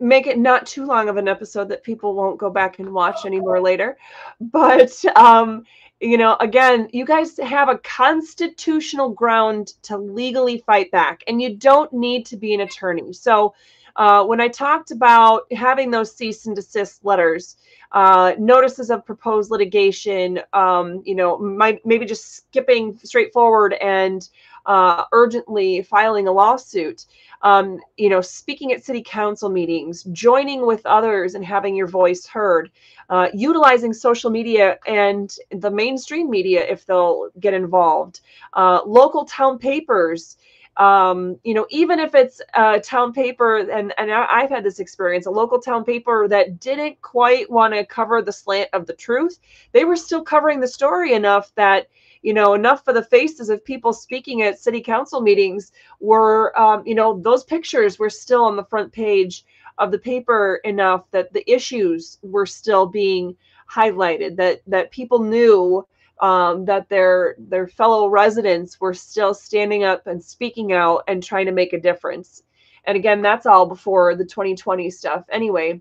make 0.00 0.26
it 0.26 0.38
not 0.38 0.66
too 0.66 0.84
long 0.84 1.08
of 1.08 1.16
an 1.16 1.28
episode 1.28 1.68
that 1.68 1.82
people 1.82 2.14
won't 2.14 2.38
go 2.38 2.50
back 2.50 2.78
and 2.78 2.92
watch 2.92 3.24
anymore 3.24 3.60
later. 3.60 3.96
But 4.40 5.02
um, 5.16 5.64
you 6.00 6.18
know, 6.18 6.36
again, 6.40 6.88
you 6.92 7.04
guys 7.04 7.38
have 7.38 7.68
a 7.68 7.78
constitutional 7.78 9.08
ground 9.08 9.68
to 9.82 9.96
legally 9.96 10.58
fight 10.58 10.90
back, 10.90 11.22
and 11.26 11.40
you 11.40 11.56
don't 11.56 11.92
need 11.92 12.26
to 12.26 12.36
be 12.36 12.52
an 12.52 12.60
attorney. 12.60 13.12
So, 13.12 13.54
uh, 13.96 14.24
when 14.24 14.40
I 14.40 14.48
talked 14.48 14.90
about 14.90 15.50
having 15.52 15.90
those 15.90 16.14
cease 16.14 16.46
and 16.46 16.56
desist 16.56 17.04
letters, 17.04 17.56
uh, 17.92 18.34
notices 18.38 18.90
of 18.90 19.06
proposed 19.06 19.50
litigation, 19.50 20.40
um, 20.52 21.02
you 21.04 21.14
know, 21.14 21.38
might, 21.38 21.84
maybe 21.86 22.04
just 22.04 22.34
skipping 22.36 22.98
straight 23.04 23.32
forward 23.32 23.74
and 23.74 24.28
uh, 24.66 25.04
urgently 25.12 25.82
filing 25.82 26.26
a 26.26 26.32
lawsuit, 26.32 27.06
um, 27.42 27.78
you 27.96 28.08
know, 28.08 28.20
speaking 28.20 28.72
at 28.72 28.82
city 28.82 29.02
council 29.04 29.48
meetings, 29.48 30.02
joining 30.04 30.66
with 30.66 30.84
others 30.86 31.34
and 31.34 31.44
having 31.44 31.76
your 31.76 31.86
voice 31.86 32.26
heard, 32.26 32.70
uh, 33.10 33.28
utilizing 33.32 33.92
social 33.92 34.30
media 34.30 34.78
and 34.86 35.36
the 35.50 35.70
mainstream 35.70 36.30
media 36.30 36.66
if 36.66 36.86
they'll 36.86 37.28
get 37.38 37.54
involved, 37.54 38.20
uh, 38.54 38.80
local 38.84 39.24
town 39.24 39.58
papers 39.58 40.36
um, 40.76 41.38
you 41.44 41.54
know, 41.54 41.66
even 41.70 42.00
if 42.00 42.14
it's 42.14 42.40
a 42.54 42.80
town 42.80 43.12
paper, 43.12 43.58
and, 43.58 43.94
and 43.96 44.12
I've 44.12 44.50
had 44.50 44.64
this 44.64 44.80
experience, 44.80 45.26
a 45.26 45.30
local 45.30 45.60
town 45.60 45.84
paper 45.84 46.26
that 46.28 46.58
didn't 46.60 47.00
quite 47.00 47.50
want 47.50 47.74
to 47.74 47.86
cover 47.86 48.22
the 48.22 48.32
slant 48.32 48.70
of 48.72 48.86
the 48.86 48.92
truth, 48.94 49.38
they 49.72 49.84
were 49.84 49.96
still 49.96 50.22
covering 50.22 50.60
the 50.60 50.68
story 50.68 51.12
enough 51.12 51.54
that, 51.54 51.88
you 52.22 52.34
know, 52.34 52.54
enough 52.54 52.84
for 52.84 52.92
the 52.92 53.04
faces 53.04 53.50
of 53.50 53.64
people 53.64 53.92
speaking 53.92 54.42
at 54.42 54.58
city 54.58 54.80
council 54.80 55.20
meetings 55.20 55.70
were, 56.00 56.58
um, 56.58 56.82
you 56.86 56.94
know, 56.94 57.20
those 57.20 57.44
pictures 57.44 57.98
were 57.98 58.10
still 58.10 58.44
on 58.44 58.56
the 58.56 58.64
front 58.64 58.92
page 58.92 59.44
of 59.78 59.90
the 59.90 59.98
paper 59.98 60.60
enough 60.64 61.10
that 61.10 61.32
the 61.32 61.48
issues 61.50 62.18
were 62.22 62.46
still 62.46 62.86
being 62.86 63.36
highlighted, 63.70 64.36
that 64.36 64.62
that 64.66 64.90
people 64.90 65.18
knew 65.18 65.86
um, 66.20 66.64
that 66.66 66.88
their 66.88 67.34
their 67.38 67.66
fellow 67.66 68.08
residents 68.08 68.80
were 68.80 68.94
still 68.94 69.34
standing 69.34 69.84
up 69.84 70.06
and 70.06 70.22
speaking 70.22 70.72
out 70.72 71.04
and 71.08 71.22
trying 71.22 71.46
to 71.46 71.52
make 71.52 71.72
a 71.72 71.80
difference. 71.80 72.42
And 72.84 72.96
again, 72.96 73.22
that's 73.22 73.46
all 73.46 73.66
before 73.66 74.14
the 74.14 74.24
2020 74.24 74.90
stuff, 74.90 75.24
anyway. 75.30 75.80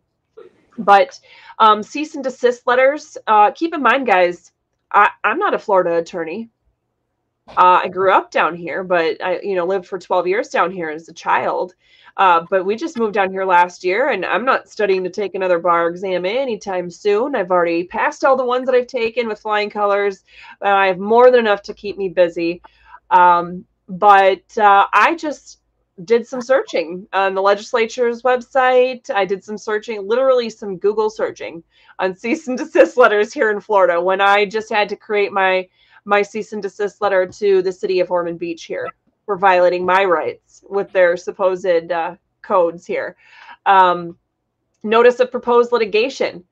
But 0.78 1.20
um, 1.60 1.84
cease 1.84 2.16
and 2.16 2.24
desist 2.24 2.66
letters. 2.66 3.18
Uh, 3.28 3.52
keep 3.52 3.74
in 3.74 3.82
mind, 3.82 4.08
guys, 4.08 4.52
I, 4.92 5.10
I'm 5.24 5.38
not 5.38 5.54
a 5.54 5.60
Florida 5.60 5.98
attorney. 5.98 6.50
Uh, 7.48 7.82
I 7.84 7.90
grew 7.90 8.12
up 8.12 8.32
down 8.32 8.56
here, 8.56 8.84
but 8.84 9.22
I, 9.22 9.40
you 9.42 9.56
know, 9.56 9.66
lived 9.66 9.86
for 9.86 10.00
12 10.00 10.28
years 10.28 10.50
down 10.50 10.72
here 10.72 10.90
as 10.90 11.10
a 11.10 11.14
child. 11.14 11.76
Uh, 12.16 12.46
but 12.50 12.66
we 12.66 12.76
just 12.76 12.98
moved 12.98 13.16
down 13.16 13.32
here 13.32 13.46
last 13.46 13.84
year, 13.84 14.10
and 14.10 14.24
I'm 14.24 14.46
not 14.46 14.70
studying 14.70 15.04
to 15.04 15.10
take 15.10 15.34
another 15.34 15.58
bar 15.58 15.88
exam 15.88 16.26
anytime 16.26 16.90
soon. 16.92 17.36
I've 17.36 17.50
already 17.50 17.86
passed 17.86 18.24
all 18.24 18.38
the 18.38 18.46
ones 18.46 18.68
that 18.68 18.76
I've 18.76 18.88
taken 18.88 19.28
with 19.28 19.40
flying 19.40 19.70
colors. 19.70 20.24
Uh, 20.64 20.70
I 20.70 20.88
have 20.88 21.00
more 21.00 21.32
than 21.32 21.40
enough 21.40 21.64
to 21.64 21.74
keep 21.74 21.98
me 21.98 22.10
busy. 22.10 22.62
Um, 23.10 23.66
but 23.90 24.58
uh, 24.58 24.86
I 24.94 25.16
just 25.16 25.60
did 26.06 26.28
some 26.28 26.42
searching 26.42 27.08
on 27.14 27.34
the 27.34 27.42
legislature's 27.42 28.22
website. 28.22 29.10
I 29.10 29.26
did 29.26 29.44
some 29.44 29.58
searching, 29.58 30.08
literally 30.08 30.50
some 30.50 30.78
Google 30.78 31.10
searching 31.10 31.64
on 32.00 32.16
cease 32.16 32.48
and 32.48 32.58
desist 32.58 32.96
letters 32.96 33.34
here 33.34 33.50
in 33.50 33.60
Florida 33.60 34.00
when 34.02 34.22
I 34.22 34.46
just 34.46 34.72
had 34.72 34.90
to 34.90 34.96
create 34.96 35.32
my 35.32 35.68
my 36.06 36.22
cease 36.22 36.52
and 36.52 36.62
desist 36.62 37.02
letter 37.02 37.26
to 37.26 37.62
the 37.62 37.72
city 37.72 38.02
of 38.02 38.12
Ormond 38.12 38.38
Beach 38.38 38.66
here 38.66 38.90
for 39.26 39.38
violating 39.38 39.86
my 39.86 40.04
rights 40.04 40.64
with 40.70 40.92
their 40.92 41.18
supposed 41.18 41.92
uh, 41.92 42.16
codes 42.42 42.86
here. 42.86 43.16
Um, 43.66 44.18
notice 44.84 45.20
of 45.20 45.32
proposed 45.32 45.72
litigation. 45.72 46.44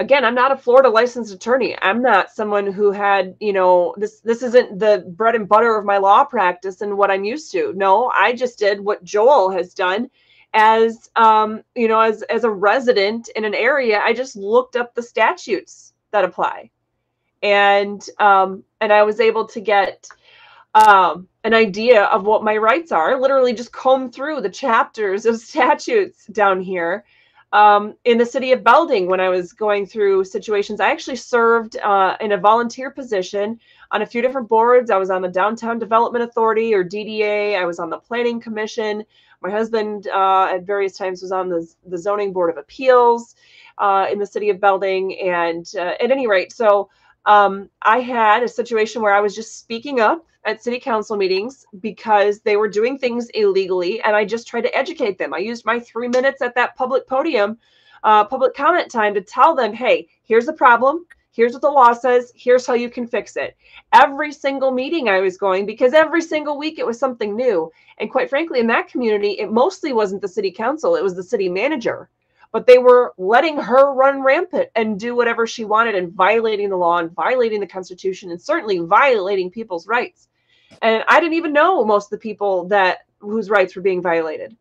Again, 0.00 0.24
I'm 0.24 0.34
not 0.34 0.50
a 0.50 0.56
Florida 0.56 0.88
licensed 0.88 1.32
attorney. 1.32 1.76
I'm 1.80 2.02
not 2.02 2.30
someone 2.30 2.66
who 2.66 2.90
had, 2.90 3.36
you 3.38 3.52
know, 3.52 3.94
this 3.96 4.20
this 4.20 4.42
isn't 4.42 4.80
the 4.80 5.04
bread 5.16 5.36
and 5.36 5.48
butter 5.48 5.76
of 5.76 5.84
my 5.84 5.98
law 5.98 6.24
practice 6.24 6.80
and 6.80 6.98
what 6.98 7.10
I'm 7.10 7.24
used 7.24 7.52
to. 7.52 7.72
No, 7.76 8.10
I 8.16 8.32
just 8.32 8.58
did 8.58 8.80
what 8.80 9.04
Joel 9.04 9.50
has 9.50 9.72
done 9.72 10.10
as 10.54 11.10
um, 11.16 11.62
you 11.74 11.88
know, 11.88 12.00
as 12.00 12.22
as 12.22 12.44
a 12.44 12.50
resident 12.50 13.28
in 13.36 13.44
an 13.44 13.54
area, 13.54 14.00
I 14.02 14.12
just 14.14 14.36
looked 14.36 14.76
up 14.76 14.94
the 14.94 15.02
statutes 15.02 15.92
that 16.12 16.24
apply. 16.24 16.70
And 17.42 18.02
um 18.20 18.64
and 18.80 18.92
I 18.92 19.02
was 19.02 19.20
able 19.20 19.46
to 19.48 19.60
get 19.60 20.08
um, 20.74 21.28
an 21.44 21.54
idea 21.54 22.04
of 22.04 22.24
what 22.24 22.42
my 22.42 22.56
rights 22.56 22.92
are. 22.92 23.20
Literally, 23.20 23.52
just 23.52 23.72
comb 23.72 24.10
through 24.10 24.40
the 24.40 24.50
chapters 24.50 25.26
of 25.26 25.36
statutes 25.40 26.26
down 26.26 26.60
here. 26.60 27.04
Um, 27.52 27.94
in 28.04 28.18
the 28.18 28.26
city 28.26 28.50
of 28.50 28.64
Belding, 28.64 29.06
when 29.06 29.20
I 29.20 29.28
was 29.28 29.52
going 29.52 29.86
through 29.86 30.24
situations, 30.24 30.80
I 30.80 30.90
actually 30.90 31.16
served 31.16 31.76
uh, 31.76 32.16
in 32.20 32.32
a 32.32 32.36
volunteer 32.36 32.90
position 32.90 33.60
on 33.92 34.02
a 34.02 34.06
few 34.06 34.20
different 34.22 34.48
boards. 34.48 34.90
I 34.90 34.96
was 34.96 35.08
on 35.08 35.22
the 35.22 35.28
Downtown 35.28 35.78
Development 35.78 36.24
Authority 36.24 36.74
or 36.74 36.82
DDA. 36.82 37.56
I 37.56 37.64
was 37.64 37.78
on 37.78 37.90
the 37.90 37.98
Planning 37.98 38.40
Commission. 38.40 39.04
My 39.40 39.50
husband, 39.50 40.08
uh, 40.08 40.48
at 40.50 40.64
various 40.64 40.96
times, 40.96 41.22
was 41.22 41.30
on 41.30 41.48
the, 41.48 41.64
the 41.86 41.98
Zoning 41.98 42.32
Board 42.32 42.50
of 42.50 42.56
Appeals 42.56 43.36
uh, 43.78 44.08
in 44.10 44.18
the 44.18 44.26
city 44.26 44.50
of 44.50 44.58
Belding. 44.58 45.16
And 45.20 45.70
uh, 45.76 45.92
at 46.02 46.10
any 46.10 46.26
rate, 46.26 46.52
so 46.52 46.90
um, 47.26 47.70
I 47.82 48.00
had 48.00 48.42
a 48.42 48.48
situation 48.48 49.02
where 49.02 49.14
I 49.14 49.20
was 49.20 49.34
just 49.34 49.58
speaking 49.58 50.00
up 50.00 50.26
at 50.44 50.62
city 50.62 50.78
council 50.78 51.16
meetings 51.16 51.64
because 51.80 52.40
they 52.40 52.56
were 52.56 52.68
doing 52.68 52.98
things 52.98 53.30
illegally 53.30 54.00
and 54.02 54.14
i 54.14 54.24
just 54.24 54.46
tried 54.46 54.60
to 54.62 54.76
educate 54.76 55.18
them. 55.18 55.32
I 55.32 55.38
used 55.38 55.64
my 55.64 55.80
three 55.80 56.08
minutes 56.08 56.42
at 56.42 56.54
that 56.54 56.76
public 56.76 57.06
podium 57.06 57.58
uh, 58.02 58.24
public 58.24 58.54
comment 58.54 58.90
time 58.90 59.14
to 59.14 59.22
tell 59.22 59.54
them 59.54 59.72
hey 59.72 60.08
here's 60.22 60.46
the 60.46 60.52
problem. 60.52 61.06
Here's 61.32 61.52
what 61.52 61.62
the 61.62 61.70
law 61.70 61.92
says. 61.94 62.30
Here's 62.36 62.64
how 62.64 62.74
you 62.74 62.88
can 62.88 63.08
fix 63.08 63.36
it. 63.36 63.56
Every 63.92 64.30
single 64.32 64.70
meeting 64.70 65.08
i 65.08 65.20
was 65.20 65.38
going 65.38 65.66
because 65.66 65.94
every 65.94 66.22
single 66.22 66.58
week 66.58 66.78
it 66.78 66.86
was 66.86 66.98
something 66.98 67.34
new. 67.34 67.72
And 67.98 68.10
quite 68.10 68.28
frankly 68.28 68.60
in 68.60 68.66
that 68.68 68.88
community 68.88 69.32
it 69.40 69.50
mostly 69.50 69.92
wasn't 69.94 70.20
the 70.20 70.28
city 70.28 70.50
council. 70.50 70.94
It 70.94 71.02
was 71.02 71.16
the 71.16 71.22
city 71.22 71.48
manager 71.48 72.10
but 72.54 72.66
they 72.66 72.78
were 72.78 73.12
letting 73.18 73.58
her 73.58 73.92
run 73.92 74.22
rampant 74.22 74.70
and 74.74 74.98
do 74.98 75.14
whatever 75.14 75.46
she 75.46 75.66
wanted 75.66 75.94
and 75.94 76.14
violating 76.14 76.70
the 76.70 76.76
law 76.76 76.96
and 76.96 77.10
violating 77.10 77.60
the 77.60 77.66
constitution 77.66 78.30
and 78.30 78.40
certainly 78.40 78.78
violating 78.78 79.50
people's 79.50 79.86
rights 79.86 80.28
and 80.82 81.04
I 81.08 81.20
didn't 81.20 81.34
even 81.34 81.52
know 81.52 81.84
most 81.84 82.06
of 82.06 82.10
the 82.10 82.22
people 82.22 82.66
that 82.68 82.98
whose 83.18 83.50
rights 83.50 83.74
were 83.76 83.82
being 83.82 84.02
violated. 84.02 84.56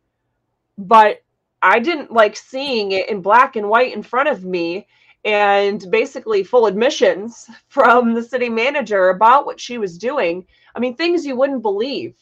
But 0.78 1.22
I 1.62 1.80
didn't 1.80 2.12
like 2.12 2.36
seeing 2.36 2.92
it 2.92 3.10
in 3.10 3.22
black 3.22 3.56
and 3.56 3.70
white 3.70 3.94
in 3.94 4.04
front 4.04 4.30
of 4.30 4.44
me 4.44 4.88
and 5.26 5.86
basically 5.90 6.44
full 6.44 6.66
admissions 6.66 7.50
from 7.68 8.14
the 8.14 8.24
city 8.24 8.50
manager 8.50 9.10
about 9.10 9.46
what 9.46 9.60
she 9.60 9.78
was 9.78 9.98
doing. 9.98 10.46
I 10.76 10.80
mean, 10.80 10.96
things 10.96 11.26
you 11.26 11.36
wouldn't 11.36 11.62
believe. 11.62 12.16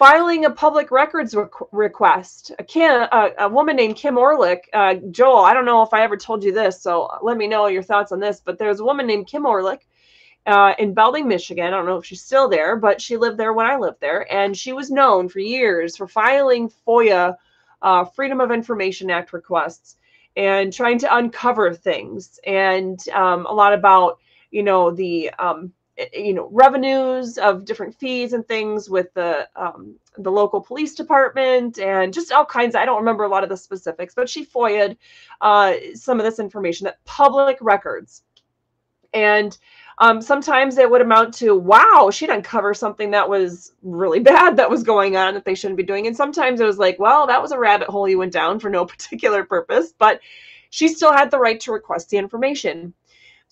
Filing 0.00 0.46
a 0.46 0.50
public 0.50 0.90
records 0.90 1.34
requ- 1.34 1.68
request. 1.72 2.52
A, 2.58 2.64
Kim, 2.64 2.90
a, 2.90 3.32
a, 3.40 3.48
woman 3.50 3.76
named 3.76 3.96
Kim 3.96 4.14
Orlick, 4.14 4.60
uh, 4.72 4.94
Joel, 5.10 5.44
I 5.44 5.52
don't 5.52 5.66
know 5.66 5.82
if 5.82 5.92
I 5.92 6.00
ever 6.00 6.16
told 6.16 6.42
you 6.42 6.52
this, 6.52 6.80
so 6.80 7.10
let 7.20 7.36
me 7.36 7.46
know 7.46 7.66
your 7.66 7.82
thoughts 7.82 8.10
on 8.10 8.18
this. 8.18 8.40
But 8.42 8.56
there's 8.56 8.80
a 8.80 8.84
woman 8.84 9.06
named 9.06 9.26
Kim 9.26 9.42
Orlick 9.42 9.80
uh, 10.46 10.72
in 10.78 10.94
Belding, 10.94 11.28
Michigan. 11.28 11.66
I 11.66 11.70
don't 11.70 11.84
know 11.84 11.98
if 11.98 12.06
she's 12.06 12.22
still 12.22 12.48
there, 12.48 12.76
but 12.76 13.02
she 13.02 13.18
lived 13.18 13.36
there 13.36 13.52
when 13.52 13.66
I 13.66 13.76
lived 13.76 14.00
there. 14.00 14.26
And 14.32 14.56
she 14.56 14.72
was 14.72 14.90
known 14.90 15.28
for 15.28 15.40
years 15.40 15.98
for 15.98 16.08
filing 16.08 16.72
FOIA, 16.88 17.36
uh, 17.82 18.04
Freedom 18.06 18.40
of 18.40 18.50
Information 18.50 19.10
Act 19.10 19.34
requests, 19.34 19.98
and 20.34 20.72
trying 20.72 20.98
to 21.00 21.14
uncover 21.14 21.74
things 21.74 22.40
and 22.46 23.06
um, 23.10 23.44
a 23.44 23.52
lot 23.52 23.74
about, 23.74 24.18
you 24.50 24.62
know, 24.62 24.90
the. 24.92 25.28
Um, 25.38 25.74
you 26.12 26.34
know 26.34 26.48
revenues 26.52 27.38
of 27.38 27.64
different 27.64 27.94
fees 27.94 28.32
and 28.32 28.46
things 28.46 28.88
with 28.88 29.12
the 29.14 29.48
um, 29.56 29.94
the 30.18 30.30
local 30.30 30.60
police 30.60 30.94
department 30.94 31.78
and 31.78 32.12
just 32.12 32.32
all 32.32 32.44
kinds 32.44 32.74
i 32.74 32.84
don't 32.84 32.98
remember 32.98 33.24
a 33.24 33.28
lot 33.28 33.42
of 33.42 33.48
the 33.48 33.56
specifics 33.56 34.14
but 34.14 34.28
she 34.28 34.44
foia'd 34.44 34.96
uh, 35.40 35.74
some 35.94 36.18
of 36.18 36.24
this 36.24 36.38
information 36.38 36.84
that 36.84 37.02
public 37.04 37.56
records 37.60 38.22
and 39.12 39.56
um, 39.98 40.22
sometimes 40.22 40.78
it 40.78 40.90
would 40.90 41.02
amount 41.02 41.34
to, 41.34 41.54
wow, 41.54 42.10
she'd 42.12 42.30
uncover 42.30 42.72
something 42.72 43.10
that 43.10 43.28
was 43.28 43.72
really 43.82 44.20
bad 44.34 44.56
that 44.56 44.70
was 44.70 44.82
going 44.82 45.16
on 45.16 45.34
that 45.34 45.44
they 45.44 45.54
shouldn't 45.54 45.76
be 45.76 45.82
doing. 45.82 46.06
And 46.06 46.16
sometimes 46.16 46.60
it 46.60 46.64
was 46.64 46.78
like, 46.78 46.98
well, 46.98 47.26
that 47.26 47.42
was 47.42 47.52
a 47.52 47.58
rabbit 47.58 47.88
hole 47.88 48.08
you 48.08 48.18
went 48.18 48.32
down 48.32 48.58
for 48.58 48.70
no 48.70 48.84
particular 48.86 49.44
purpose. 49.44 49.92
But 49.96 50.20
she 50.70 50.88
still 50.88 51.12
had 51.12 51.30
the 51.30 51.38
right 51.38 51.60
to 51.60 51.72
request 51.72 52.10
the 52.10 52.16
information. 52.16 52.94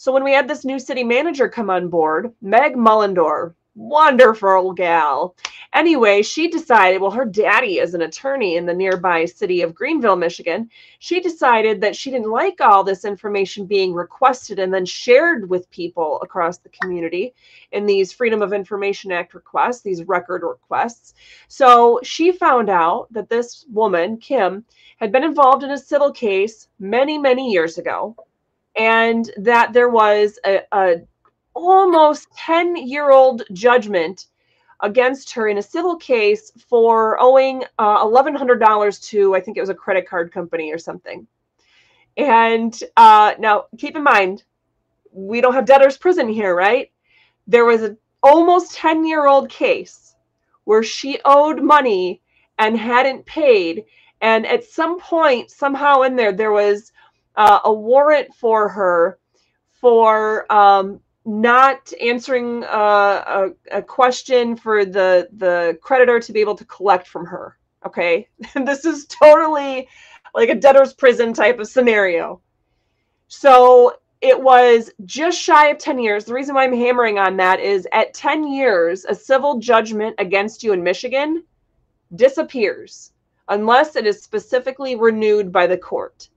So 0.00 0.12
when 0.12 0.22
we 0.22 0.32
had 0.32 0.46
this 0.46 0.64
new 0.64 0.78
city 0.78 1.02
manager 1.02 1.48
come 1.48 1.70
on 1.70 1.88
board, 1.88 2.32
Meg 2.40 2.76
Mullendor, 2.76 3.54
wonderful 3.74 4.72
gal. 4.72 5.34
Anyway, 5.72 6.22
she 6.22 6.46
decided, 6.46 7.00
well, 7.00 7.10
her 7.10 7.24
daddy 7.24 7.80
is 7.80 7.94
an 7.94 8.02
attorney 8.02 8.54
in 8.54 8.64
the 8.64 8.72
nearby 8.72 9.24
city 9.24 9.60
of 9.60 9.74
Greenville, 9.74 10.14
Michigan. 10.14 10.70
She 11.00 11.18
decided 11.18 11.80
that 11.80 11.96
she 11.96 12.12
didn't 12.12 12.30
like 12.30 12.60
all 12.60 12.84
this 12.84 13.04
information 13.04 13.66
being 13.66 13.92
requested 13.92 14.60
and 14.60 14.72
then 14.72 14.86
shared 14.86 15.50
with 15.50 15.68
people 15.72 16.20
across 16.22 16.58
the 16.58 16.68
community 16.68 17.34
in 17.72 17.84
these 17.84 18.12
Freedom 18.12 18.40
of 18.40 18.52
Information 18.52 19.10
Act 19.10 19.34
requests, 19.34 19.80
these 19.80 20.04
record 20.04 20.44
requests. 20.44 21.14
So 21.48 21.98
she 22.04 22.30
found 22.30 22.70
out 22.70 23.08
that 23.10 23.28
this 23.28 23.64
woman, 23.68 24.18
Kim, 24.18 24.64
had 24.98 25.10
been 25.10 25.24
involved 25.24 25.64
in 25.64 25.72
a 25.72 25.78
civil 25.78 26.12
case 26.12 26.68
many, 26.78 27.18
many 27.18 27.50
years 27.50 27.78
ago, 27.78 28.14
and 28.78 29.30
that 29.36 29.72
there 29.72 29.88
was 29.88 30.38
a, 30.46 30.60
a 30.72 30.96
almost 31.54 32.28
10 32.36 32.76
year 32.76 33.10
old 33.10 33.42
judgment 33.52 34.26
against 34.80 35.32
her 35.34 35.48
in 35.48 35.58
a 35.58 35.62
civil 35.62 35.96
case 35.96 36.52
for 36.68 37.20
owing 37.20 37.64
uh, 37.78 38.04
$1,100 38.06 39.08
to, 39.08 39.34
I 39.34 39.40
think 39.40 39.56
it 39.56 39.60
was 39.60 39.70
a 39.70 39.74
credit 39.74 40.08
card 40.08 40.32
company 40.32 40.72
or 40.72 40.78
something. 40.78 41.26
And 42.16 42.78
uh, 42.96 43.34
now 43.40 43.64
keep 43.76 43.96
in 43.96 44.04
mind, 44.04 44.44
we 45.12 45.40
don't 45.40 45.54
have 45.54 45.66
debtor's 45.66 45.96
prison 45.96 46.28
here, 46.28 46.54
right? 46.54 46.92
There 47.48 47.64
was 47.64 47.82
an 47.82 47.98
almost 48.22 48.74
10 48.74 49.04
year 49.04 49.26
old 49.26 49.48
case 49.48 50.14
where 50.64 50.84
she 50.84 51.18
owed 51.24 51.60
money 51.60 52.20
and 52.58 52.78
hadn't 52.78 53.26
paid. 53.26 53.84
And 54.20 54.46
at 54.46 54.64
some 54.64 55.00
point, 55.00 55.50
somehow 55.50 56.02
in 56.02 56.14
there, 56.14 56.32
there 56.32 56.52
was 56.52 56.92
uh, 57.38 57.60
a 57.64 57.72
warrant 57.72 58.34
for 58.34 58.68
her 58.68 59.18
for 59.80 60.52
um, 60.52 61.00
not 61.24 61.92
answering 62.02 62.64
uh, 62.64 63.48
a, 63.70 63.78
a 63.78 63.82
question 63.82 64.56
for 64.56 64.84
the 64.84 65.28
the 65.36 65.78
creditor 65.80 66.18
to 66.18 66.32
be 66.32 66.40
able 66.40 66.56
to 66.56 66.64
collect 66.64 67.06
from 67.06 67.24
her. 67.24 67.56
Okay, 67.86 68.28
this 68.54 68.84
is 68.84 69.06
totally 69.06 69.88
like 70.34 70.48
a 70.48 70.54
debtor's 70.54 70.92
prison 70.92 71.32
type 71.32 71.60
of 71.60 71.68
scenario. 71.68 72.40
So 73.28 73.98
it 74.20 74.40
was 74.40 74.90
just 75.04 75.40
shy 75.40 75.68
of 75.68 75.78
10 75.78 76.00
years. 76.00 76.24
The 76.24 76.34
reason 76.34 76.56
why 76.56 76.64
I'm 76.64 76.72
hammering 76.72 77.18
on 77.18 77.36
that 77.36 77.60
is 77.60 77.86
at 77.92 78.14
10 78.14 78.48
years, 78.52 79.04
a 79.04 79.14
civil 79.14 79.60
judgment 79.60 80.16
against 80.18 80.64
you 80.64 80.72
in 80.72 80.82
Michigan 80.82 81.44
disappears 82.16 83.12
unless 83.48 83.94
it 83.94 84.06
is 84.06 84.22
specifically 84.22 84.96
renewed 84.96 85.52
by 85.52 85.66
the 85.66 85.78
court. 85.78 86.28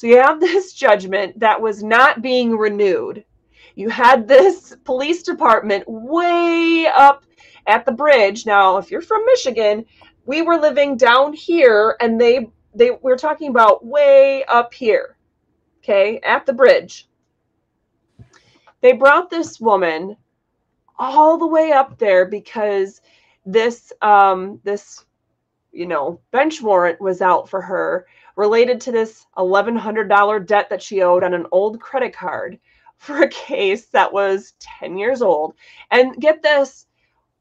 So 0.00 0.06
you 0.06 0.16
have 0.16 0.40
this 0.52 0.72
judgment 0.72 1.40
that 1.40 1.60
was 1.60 1.82
not 1.82 2.22
being 2.22 2.56
renewed 2.56 3.24
you 3.74 3.88
had 3.88 4.26
this 4.28 4.76
police 4.84 5.22
department 5.22 5.84
way 5.86 6.86
up 6.86 7.24
at 7.66 7.84
the 7.84 7.92
bridge. 7.92 8.46
Now, 8.46 8.78
if 8.78 8.90
you're 8.90 9.00
from 9.00 9.24
Michigan, 9.24 9.84
we 10.26 10.42
were 10.42 10.58
living 10.58 10.96
down 10.96 11.32
here 11.32 11.96
and 12.00 12.20
they 12.20 12.50
they 12.74 12.90
we're 13.02 13.16
talking 13.16 13.48
about 13.48 13.84
way 13.84 14.44
up 14.44 14.72
here. 14.74 15.16
Okay, 15.78 16.20
at 16.20 16.44
the 16.46 16.52
bridge. 16.52 17.08
They 18.82 18.92
brought 18.92 19.30
this 19.30 19.58
woman 19.58 20.16
all 20.98 21.38
the 21.38 21.46
way 21.46 21.72
up 21.72 21.98
there 21.98 22.26
because 22.26 23.00
this 23.46 23.92
um 24.02 24.60
this 24.62 25.04
you 25.72 25.86
know 25.86 26.20
bench 26.30 26.60
warrant 26.60 27.00
was 27.00 27.22
out 27.22 27.48
for 27.48 27.62
her 27.62 28.06
related 28.36 28.80
to 28.82 28.92
this 28.92 29.26
$1100 29.36 30.46
debt 30.46 30.70
that 30.70 30.82
she 30.82 31.02
owed 31.02 31.24
on 31.24 31.34
an 31.34 31.46
old 31.52 31.80
credit 31.80 32.12
card 32.12 32.58
for 32.96 33.22
a 33.22 33.28
case 33.28 33.86
that 33.86 34.12
was 34.12 34.54
10 34.60 34.98
years 34.98 35.22
old. 35.22 35.54
And 35.90 36.16
get 36.16 36.42
this 36.42 36.86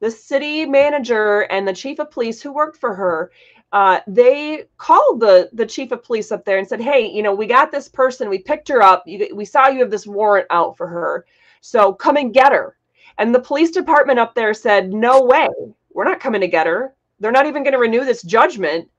the 0.01 0.09
city 0.09 0.65
manager 0.65 1.41
and 1.51 1.67
the 1.67 1.73
chief 1.73 1.99
of 1.99 2.09
police 2.09 2.41
who 2.41 2.53
worked 2.53 2.77
for 2.77 2.95
her 2.95 3.31
uh, 3.71 3.99
they 4.07 4.63
called 4.77 5.19
the 5.19 5.49
the 5.53 5.65
chief 5.65 5.91
of 5.91 6.03
police 6.03 6.31
up 6.31 6.43
there 6.43 6.57
and 6.57 6.67
said 6.67 6.81
hey 6.81 7.07
you 7.07 7.21
know 7.21 7.33
we 7.33 7.45
got 7.45 7.71
this 7.71 7.87
person. 7.87 8.29
We 8.29 8.39
picked 8.39 8.67
her 8.69 8.81
up. 8.81 9.03
You, 9.05 9.29
we 9.35 9.45
saw 9.45 9.67
you 9.67 9.79
have 9.79 9.91
this 9.91 10.07
warrant 10.07 10.47
out 10.49 10.75
for 10.75 10.87
her. 10.87 11.25
So 11.61 11.93
come 11.93 12.17
and 12.17 12.33
get 12.33 12.51
her. 12.51 12.77
And 13.17 13.33
the 13.35 13.39
police 13.39 13.71
department 13.71 14.17
up 14.17 14.33
there 14.33 14.53
said 14.53 14.91
no 14.93 15.21
way. 15.23 15.49
We're 15.93 16.05
not 16.05 16.19
coming 16.19 16.41
to 16.41 16.47
get 16.47 16.67
her. 16.67 16.95
They're 17.19 17.31
not 17.31 17.45
even 17.45 17.63
going 17.63 17.73
to 17.73 17.79
renew 17.79 18.05
this 18.05 18.23
judgment 18.23 18.89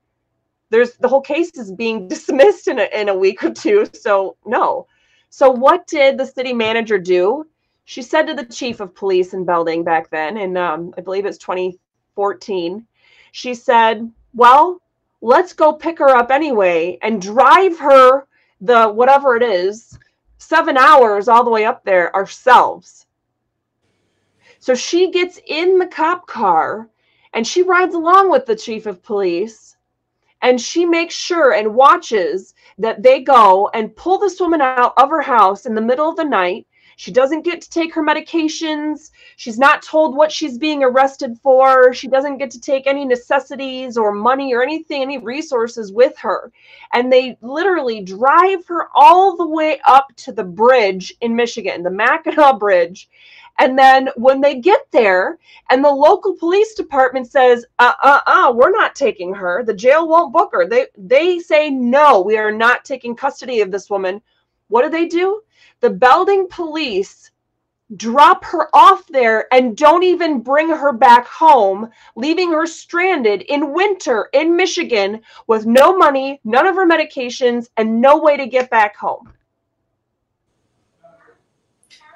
there's 0.71 0.95
the 0.95 1.07
whole 1.07 1.21
case 1.21 1.51
is 1.51 1.71
being 1.71 2.07
dismissed 2.15 2.67
in 2.67 2.79
a, 2.79 2.89
in 2.99 3.09
a 3.09 3.15
week 3.15 3.43
or 3.43 3.51
two 3.51 3.85
so 3.93 4.35
no 4.45 4.87
so, 5.33 5.49
what 5.49 5.87
did 5.87 6.17
the 6.17 6.25
city 6.25 6.51
manager 6.51 6.97
do? 6.97 7.47
She 7.85 8.01
said 8.01 8.27
to 8.27 8.33
the 8.33 8.43
chief 8.43 8.81
of 8.81 8.93
police 8.93 9.33
in 9.33 9.45
Belding 9.45 9.81
back 9.81 10.09
then, 10.09 10.35
and 10.35 10.57
um, 10.57 10.93
I 10.97 11.01
believe 11.01 11.25
it's 11.25 11.37
2014, 11.37 12.85
she 13.31 13.53
said, 13.53 14.11
Well, 14.33 14.81
let's 15.21 15.53
go 15.53 15.71
pick 15.71 15.99
her 15.99 16.09
up 16.09 16.31
anyway 16.31 16.99
and 17.01 17.21
drive 17.21 17.79
her 17.79 18.27
the 18.59 18.89
whatever 18.89 19.37
it 19.37 19.41
is, 19.41 19.97
seven 20.37 20.75
hours 20.75 21.29
all 21.29 21.45
the 21.45 21.49
way 21.49 21.63
up 21.63 21.85
there 21.85 22.13
ourselves. 22.13 23.07
So 24.59 24.75
she 24.75 25.11
gets 25.11 25.39
in 25.47 25.79
the 25.79 25.87
cop 25.87 26.27
car 26.27 26.89
and 27.33 27.47
she 27.47 27.63
rides 27.63 27.95
along 27.95 28.29
with 28.29 28.45
the 28.45 28.55
chief 28.55 28.85
of 28.85 29.01
police 29.01 29.77
and 30.41 30.59
she 30.59 30.85
makes 30.85 31.13
sure 31.13 31.53
and 31.53 31.75
watches 31.75 32.53
that 32.77 33.03
they 33.03 33.21
go 33.21 33.69
and 33.73 33.95
pull 33.95 34.17
this 34.17 34.39
woman 34.39 34.61
out 34.61 34.93
of 34.97 35.09
her 35.09 35.21
house 35.21 35.65
in 35.65 35.75
the 35.75 35.81
middle 35.81 36.09
of 36.09 36.15
the 36.15 36.23
night. 36.23 36.67
She 36.97 37.11
doesn't 37.11 37.41
get 37.41 37.61
to 37.61 37.69
take 37.69 37.95
her 37.95 38.03
medications. 38.03 39.09
She's 39.35 39.57
not 39.57 39.81
told 39.81 40.15
what 40.15 40.31
she's 40.31 40.59
being 40.59 40.83
arrested 40.83 41.35
for. 41.41 41.93
She 41.93 42.07
doesn't 42.07 42.37
get 42.37 42.51
to 42.51 42.61
take 42.61 42.85
any 42.85 43.05
necessities 43.05 43.97
or 43.97 44.11
money 44.11 44.53
or 44.53 44.61
anything, 44.61 45.01
any 45.01 45.17
resources 45.17 45.91
with 45.91 46.15
her. 46.19 46.51
And 46.93 47.11
they 47.11 47.37
literally 47.41 48.01
drive 48.01 48.67
her 48.67 48.89
all 48.93 49.35
the 49.35 49.47
way 49.47 49.79
up 49.87 50.15
to 50.17 50.31
the 50.31 50.43
bridge 50.43 51.11
in 51.21 51.35
Michigan, 51.35 51.81
the 51.81 51.89
Mackinac 51.89 52.59
Bridge. 52.59 53.09
And 53.59 53.77
then 53.77 54.09
when 54.15 54.41
they 54.41 54.59
get 54.59 54.87
there 54.91 55.37
and 55.69 55.83
the 55.83 55.89
local 55.89 56.35
police 56.35 56.73
department 56.73 57.29
says, 57.29 57.65
uh 57.79 57.93
uh 58.01 58.21
uh, 58.25 58.53
we're 58.55 58.71
not 58.71 58.95
taking 58.95 59.33
her, 59.33 59.63
the 59.63 59.73
jail 59.73 60.07
won't 60.07 60.33
book 60.33 60.51
her. 60.53 60.67
They 60.67 60.87
they 60.97 61.39
say 61.39 61.69
no, 61.69 62.21
we 62.21 62.37
are 62.37 62.51
not 62.51 62.85
taking 62.85 63.15
custody 63.15 63.61
of 63.61 63.71
this 63.71 63.89
woman. 63.89 64.21
What 64.69 64.83
do 64.83 64.89
they 64.89 65.05
do? 65.05 65.41
The 65.81 65.89
Belding 65.89 66.47
police 66.49 67.31
drop 67.97 68.45
her 68.45 68.69
off 68.73 69.05
there 69.07 69.53
and 69.53 69.75
don't 69.75 70.03
even 70.03 70.39
bring 70.39 70.69
her 70.69 70.93
back 70.93 71.27
home, 71.27 71.89
leaving 72.15 72.51
her 72.51 72.65
stranded 72.65 73.41
in 73.43 73.73
winter 73.73 74.29
in 74.31 74.55
Michigan 74.55 75.21
with 75.47 75.65
no 75.65 75.97
money, 75.97 76.39
none 76.45 76.65
of 76.65 76.75
her 76.75 76.87
medications, 76.87 77.67
and 77.75 77.99
no 77.99 78.17
way 78.17 78.37
to 78.37 78.47
get 78.47 78.69
back 78.69 78.95
home 78.95 79.33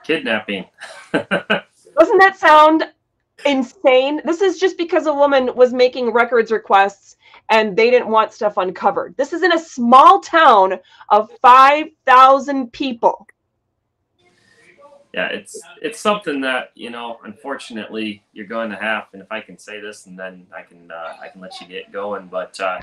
kidnapping. 0.05 0.65
Doesn't 1.11 2.17
that 2.19 2.37
sound 2.37 2.83
insane? 3.45 4.21
This 4.25 4.41
is 4.41 4.59
just 4.59 4.77
because 4.77 5.07
a 5.07 5.13
woman 5.13 5.55
was 5.55 5.73
making 5.73 6.11
records 6.11 6.51
requests 6.51 7.17
and 7.49 7.75
they 7.75 7.89
didn't 7.91 8.09
want 8.09 8.33
stuff 8.33 8.57
uncovered. 8.57 9.15
This 9.17 9.33
is 9.33 9.43
in 9.43 9.53
a 9.53 9.59
small 9.59 10.19
town 10.19 10.79
of 11.09 11.29
5,000 11.41 12.71
people. 12.71 13.27
Yeah, 15.13 15.27
it's 15.27 15.57
it's 15.81 15.97
something 15.97 16.41
that 16.41 16.71
you 16.75 16.89
know. 16.89 17.19
Unfortunately, 17.23 18.21
you're 18.33 18.45
going 18.45 18.69
to 18.69 18.75
have, 18.75 19.05
and 19.13 19.21
if 19.21 19.31
I 19.31 19.39
can 19.39 19.57
say 19.57 19.79
this, 19.79 20.07
and 20.07 20.19
then 20.19 20.45
I 20.53 20.61
can 20.61 20.91
uh, 20.91 21.15
I 21.21 21.29
can 21.29 21.39
let 21.39 21.61
you 21.61 21.67
get 21.67 21.93
going. 21.93 22.27
But 22.27 22.59
uh, 22.59 22.81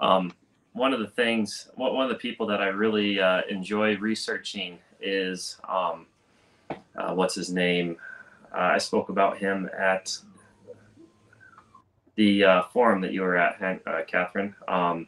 um, 0.00 0.32
one 0.72 0.94
of 0.94 1.00
the 1.00 1.08
things, 1.08 1.68
one 1.74 2.02
of 2.02 2.08
the 2.08 2.14
people 2.14 2.46
that 2.46 2.62
I 2.62 2.68
really 2.68 3.20
uh, 3.20 3.42
enjoy 3.50 3.98
researching 3.98 4.78
is 5.02 5.60
um, 5.68 6.06
uh, 6.70 7.14
what's 7.14 7.34
his 7.34 7.52
name? 7.52 7.96
Uh, 8.52 8.72
I 8.74 8.78
spoke 8.78 9.08
about 9.08 9.38
him 9.38 9.68
at 9.78 10.16
the 12.16 12.44
uh, 12.44 12.62
forum 12.72 13.00
that 13.02 13.12
you 13.12 13.22
were 13.22 13.36
at, 13.36 13.80
uh, 13.86 14.02
Katherine. 14.06 14.54
Um, 14.66 15.06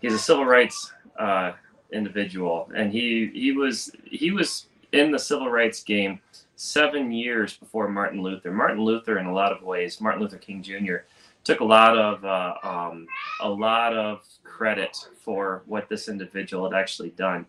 he's 0.00 0.14
a 0.14 0.18
civil 0.18 0.46
rights 0.46 0.92
uh, 1.18 1.52
individual, 1.92 2.70
and 2.74 2.92
he 2.92 3.30
he 3.34 3.52
was 3.52 3.90
he 4.04 4.30
was 4.30 4.66
in 4.92 5.10
the 5.10 5.18
civil 5.18 5.50
rights 5.50 5.82
game 5.82 6.20
seven 6.56 7.12
years 7.12 7.56
before 7.56 7.88
Martin 7.88 8.22
Luther. 8.22 8.50
Martin 8.50 8.82
Luther, 8.82 9.18
in 9.18 9.26
a 9.26 9.32
lot 9.32 9.52
of 9.52 9.62
ways, 9.62 10.00
Martin 10.00 10.22
Luther 10.22 10.38
King 10.38 10.62
Jr. 10.62 10.96
took 11.44 11.60
a 11.60 11.64
lot 11.64 11.98
of 11.98 12.24
uh, 12.24 12.54
um, 12.62 13.06
a 13.42 13.48
lot 13.48 13.94
of 13.94 14.22
credit 14.44 14.96
for 15.22 15.62
what 15.66 15.88
this 15.88 16.08
individual 16.08 16.70
had 16.70 16.78
actually 16.78 17.10
done 17.10 17.46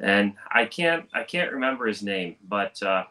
and 0.00 0.34
I 0.50 0.64
can't 0.64 1.06
I 1.14 1.22
can't 1.22 1.52
remember 1.52 1.86
his 1.86 2.02
name, 2.02 2.36
but 2.48 2.82
uh, 2.82 3.04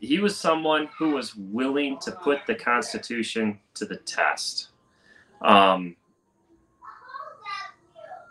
he 0.00 0.18
was 0.18 0.36
someone 0.36 0.88
who 0.98 1.10
was 1.10 1.34
willing 1.34 1.98
to 2.00 2.12
put 2.12 2.40
the 2.46 2.54
Constitution 2.54 3.58
to 3.74 3.84
the 3.84 3.96
test. 3.96 4.68
Um, 5.42 5.96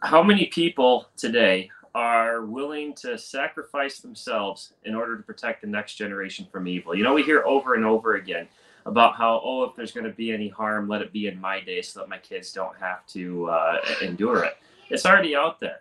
how 0.02 0.22
many 0.22 0.48
people 0.48 1.08
today 1.18 1.70
are 1.96 2.46
willing 2.46 2.94
to 2.94 3.18
sacrifice 3.18 4.00
themselves 4.00 4.74
in 4.84 4.94
order 4.94 5.18
to 5.18 5.24
protect 5.24 5.62
the 5.62 5.68
next 5.68 5.96
generation 5.96 6.48
from 6.52 6.68
evil? 6.68 6.96
You 6.96 7.04
know, 7.04 7.14
we 7.14 7.24
hear 7.24 7.44
over 7.46 7.76
and 7.76 7.86
over 7.86 8.16
again 8.16 8.48
about 8.86 9.16
how, 9.16 9.42
oh, 9.44 9.64
if 9.64 9.76
there's 9.76 9.92
going 9.92 10.06
to 10.06 10.12
be 10.12 10.32
any 10.32 10.48
harm, 10.50 10.88
let 10.88 11.02
it 11.02 11.12
be 11.12 11.28
in 11.28 11.40
my 11.40 11.60
day 11.60 11.82
so 11.82 12.02
that 12.02 12.10
my 12.10 12.20
kids 12.20 12.52
don't 12.52 12.78
have 12.78 13.06
to 13.08 13.50
uh, 13.50 13.80
endure 14.02 14.44
it. 14.44 14.58
It's 14.90 15.06
already 15.06 15.36
out 15.36 15.60
there. 15.60 15.80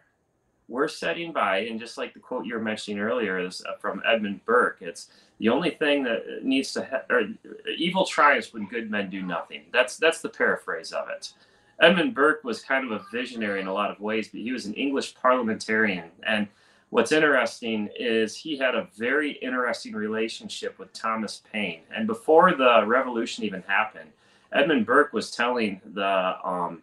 We're 0.69 0.89
setting 0.89 1.33
by, 1.33 1.59
and 1.59 1.79
just 1.79 1.99
like 1.99 2.15
the 2.15 2.21
quote 2.21 2.47
you 2.47 2.55
were 2.55 2.61
mentioning 2.61 3.01
earlier 3.01 3.39
is 3.39 3.63
uh, 3.69 3.77
from 3.79 4.03
Edmund 4.07 4.45
Burke, 4.45 4.79
it's 4.81 5.09
the 5.39 5.51
only 5.51 5.71
thing 5.71 6.05
that 6.05 6.43
needs 6.43 6.73
to, 6.73 6.85
ha- 6.85 7.03
or 7.11 7.29
evil 7.77 8.07
triumphs 8.07 8.53
when 8.53 8.67
good 8.67 8.91
men 8.91 9.11
do 9.11 9.23
nothing. 9.23 9.63
That's 9.73 9.97
that's 9.99 10.21
the 10.23 10.29
paraphrase 10.29 10.93
of 10.93 11.09
it. 11.11 11.33
Edmund 11.81 12.15
Burke 12.15 12.45
was 12.45 12.63
kind 12.63 12.85
of 12.85 12.93
a 12.93 13.05
visionary 13.11 13.61
in 13.61 13.67
a 13.67 13.73
lot 13.73 13.91
of 13.91 14.01
ways, 14.01 14.29
but 14.29 14.41
he 14.41 14.53
was 14.53 14.67
an 14.67 14.75
English 14.75 15.15
parliamentarian. 15.17 16.11
And 16.27 16.47
what's 16.91 17.13
interesting 17.13 17.91
is 17.99 18.37
he 18.37 18.57
had 18.57 18.75
a 18.75 18.89
very 18.97 19.33
interesting 19.33 19.93
relationship 19.93 20.79
with 20.79 20.93
Thomas 20.93 21.43
Paine. 21.53 21.81
And 21.95 22.07
before 22.07 22.55
the 22.55 22.85
revolution 22.87 23.45
even 23.45 23.63
happened, 23.67 24.11
Edmund 24.53 24.87
Burke 24.87 25.13
was 25.13 25.33
telling 25.33 25.81
the 25.85 26.37
um, 26.45 26.83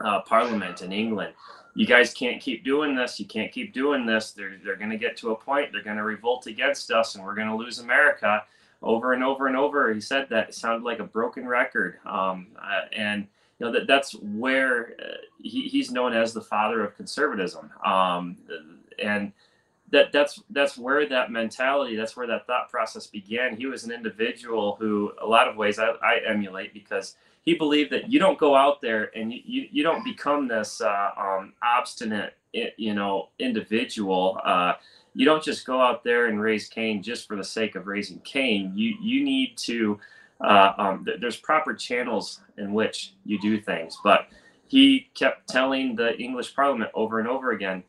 uh, 0.00 0.20
parliament 0.22 0.82
in 0.82 0.92
England, 0.92 1.34
you 1.76 1.86
guys 1.86 2.14
can't 2.14 2.40
keep 2.40 2.64
doing 2.64 2.96
this. 2.96 3.20
You 3.20 3.26
can't 3.26 3.52
keep 3.52 3.72
doing 3.72 4.06
this. 4.06 4.32
They're, 4.32 4.56
they're 4.64 4.76
going 4.76 4.90
to 4.90 4.96
get 4.96 5.16
to 5.18 5.30
a 5.30 5.36
point, 5.36 5.72
they're 5.72 5.82
going 5.82 5.98
to 5.98 6.04
revolt 6.04 6.46
against 6.46 6.90
us, 6.90 7.14
and 7.14 7.24
we're 7.24 7.34
going 7.34 7.48
to 7.48 7.54
lose 7.54 7.78
America 7.78 8.42
over 8.82 9.12
and 9.12 9.22
over 9.22 9.46
and 9.46 9.56
over. 9.56 9.92
He 9.92 10.00
said 10.00 10.28
that 10.30 10.48
it 10.48 10.54
sounded 10.54 10.84
like 10.84 10.98
a 10.98 11.04
broken 11.04 11.46
record. 11.46 11.98
Um, 12.06 12.48
uh, 12.58 12.86
and 12.92 13.26
you 13.58 13.66
know 13.66 13.72
that 13.72 13.86
that's 13.86 14.12
where 14.12 14.94
uh, 15.02 15.16
he, 15.38 15.68
he's 15.68 15.90
known 15.90 16.12
as 16.12 16.32
the 16.32 16.40
father 16.40 16.84
of 16.84 16.96
conservatism 16.96 17.70
um, 17.84 18.36
and 19.02 19.32
that 19.90 20.12
that's 20.12 20.42
that's 20.50 20.76
where 20.76 21.08
that 21.08 21.30
mentality 21.30 21.96
that's 21.96 22.16
where 22.16 22.26
that 22.26 22.46
thought 22.46 22.70
process 22.70 23.06
began 23.06 23.56
he 23.56 23.66
was 23.66 23.84
an 23.84 23.92
individual 23.92 24.76
who 24.78 25.12
a 25.22 25.26
lot 25.26 25.48
of 25.48 25.56
ways 25.56 25.78
i, 25.78 25.88
I 26.02 26.20
emulate 26.26 26.74
because 26.74 27.16
he 27.46 27.54
believed 27.54 27.90
that 27.92 28.12
you 28.12 28.18
don't 28.18 28.38
go 28.38 28.54
out 28.54 28.82
there 28.82 29.10
and 29.16 29.32
you, 29.32 29.40
you, 29.44 29.68
you 29.72 29.82
don't 29.82 30.04
become 30.04 30.46
this 30.46 30.82
uh, 30.82 31.10
um, 31.16 31.54
obstinate 31.62 32.34
you 32.76 32.94
know 32.94 33.30
individual 33.38 34.38
uh, 34.44 34.74
you 35.16 35.24
don't 35.24 35.42
just 35.42 35.64
go 35.64 35.80
out 35.80 36.04
there 36.04 36.26
and 36.26 36.38
raise 36.38 36.68
Cain 36.68 37.02
just 37.02 37.26
for 37.26 37.36
the 37.36 37.44
sake 37.44 37.74
of 37.74 37.86
raising 37.86 38.20
Cain. 38.20 38.72
You 38.76 38.96
you 39.00 39.24
need 39.24 39.56
to 39.58 39.98
uh, 40.44 40.72
um, 40.76 41.04
th- 41.06 41.20
there's 41.20 41.38
proper 41.38 41.72
channels 41.72 42.40
in 42.58 42.74
which 42.74 43.14
you 43.24 43.40
do 43.40 43.58
things. 43.58 43.96
But 44.04 44.28
he 44.68 45.08
kept 45.14 45.48
telling 45.48 45.96
the 45.96 46.14
English 46.18 46.54
Parliament 46.54 46.90
over 46.92 47.18
and 47.18 47.26
over 47.26 47.52
again, 47.52 47.82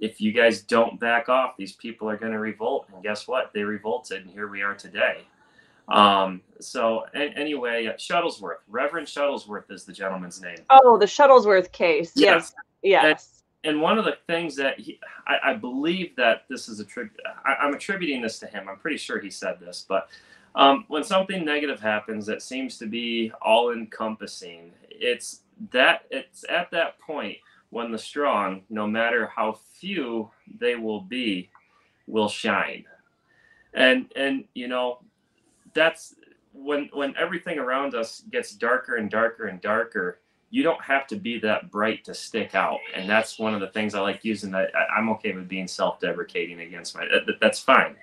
if 0.00 0.20
you 0.20 0.32
guys 0.32 0.60
don't 0.60 1.00
back 1.00 1.30
off, 1.30 1.56
these 1.56 1.72
people 1.72 2.10
are 2.10 2.18
going 2.18 2.32
to 2.32 2.38
revolt. 2.38 2.88
And 2.92 3.02
guess 3.02 3.26
what? 3.26 3.52
They 3.54 3.62
revolted, 3.62 4.22
and 4.22 4.30
here 4.30 4.48
we 4.48 4.60
are 4.60 4.74
today. 4.74 5.22
Um, 5.88 6.42
so 6.60 7.06
a- 7.14 7.32
anyway, 7.36 7.86
uh, 7.86 7.92
Shuttlesworth, 7.94 8.58
Reverend 8.68 9.06
Shuttlesworth 9.06 9.70
is 9.70 9.84
the 9.84 9.92
gentleman's 9.92 10.40
name. 10.40 10.58
Oh, 10.70 10.98
the 10.98 11.06
Shuttlesworth 11.06 11.70
case. 11.72 12.12
Yes. 12.16 12.54
Yes. 12.82 13.42
And, 13.64 13.74
and 13.74 13.82
one 13.82 13.98
of 13.98 14.04
the 14.04 14.16
things 14.26 14.56
that 14.56 14.78
he, 14.78 14.98
I, 15.26 15.50
I 15.50 15.54
believe 15.54 16.14
that 16.16 16.44
this 16.48 16.68
is 16.68 16.80
a 16.80 16.84
tri- 16.84 17.04
I, 17.44 17.54
I'm 17.54 17.74
attributing 17.74 18.22
this 18.22 18.38
to 18.40 18.46
him. 18.46 18.68
I'm 18.68 18.78
pretty 18.78 18.96
sure 18.96 19.20
he 19.20 19.30
said 19.30 19.60
this, 19.60 19.84
but 19.88 20.08
um, 20.54 20.84
when 20.88 21.04
something 21.04 21.44
negative 21.44 21.80
happens 21.80 22.26
that 22.26 22.42
seems 22.42 22.78
to 22.78 22.86
be 22.86 23.30
all 23.42 23.72
encompassing, 23.72 24.72
it's 24.90 25.40
that 25.72 26.06
it's 26.10 26.44
at 26.48 26.70
that 26.70 26.98
point 26.98 27.36
when 27.70 27.90
the 27.92 27.98
strong, 27.98 28.62
no 28.70 28.86
matter 28.86 29.26
how 29.26 29.58
few 29.74 30.30
they 30.58 30.76
will 30.76 31.00
be, 31.00 31.50
will 32.06 32.28
shine. 32.28 32.84
And 33.74 34.10
and 34.16 34.44
you 34.54 34.68
know, 34.68 35.00
that's 35.76 36.16
when 36.52 36.90
when 36.92 37.14
everything 37.16 37.60
around 37.60 37.94
us 37.94 38.24
gets 38.32 38.50
darker 38.52 38.96
and 38.96 39.08
darker 39.08 39.46
and 39.46 39.60
darker, 39.60 40.18
you 40.50 40.64
don't 40.64 40.82
have 40.82 41.06
to 41.08 41.16
be 41.16 41.38
that 41.40 41.70
bright 41.70 42.04
to 42.06 42.14
stick 42.14 42.56
out. 42.56 42.80
And 42.94 43.08
that's 43.08 43.38
one 43.38 43.54
of 43.54 43.60
the 43.60 43.68
things 43.68 43.94
I 43.94 44.00
like 44.00 44.24
using. 44.24 44.50
That 44.50 44.72
I'm 44.96 45.08
okay 45.10 45.32
with 45.32 45.48
being 45.48 45.68
self-deprecating 45.68 46.60
against 46.60 46.96
my. 46.96 47.04
That, 47.06 47.38
that's 47.40 47.60
fine, 47.60 47.94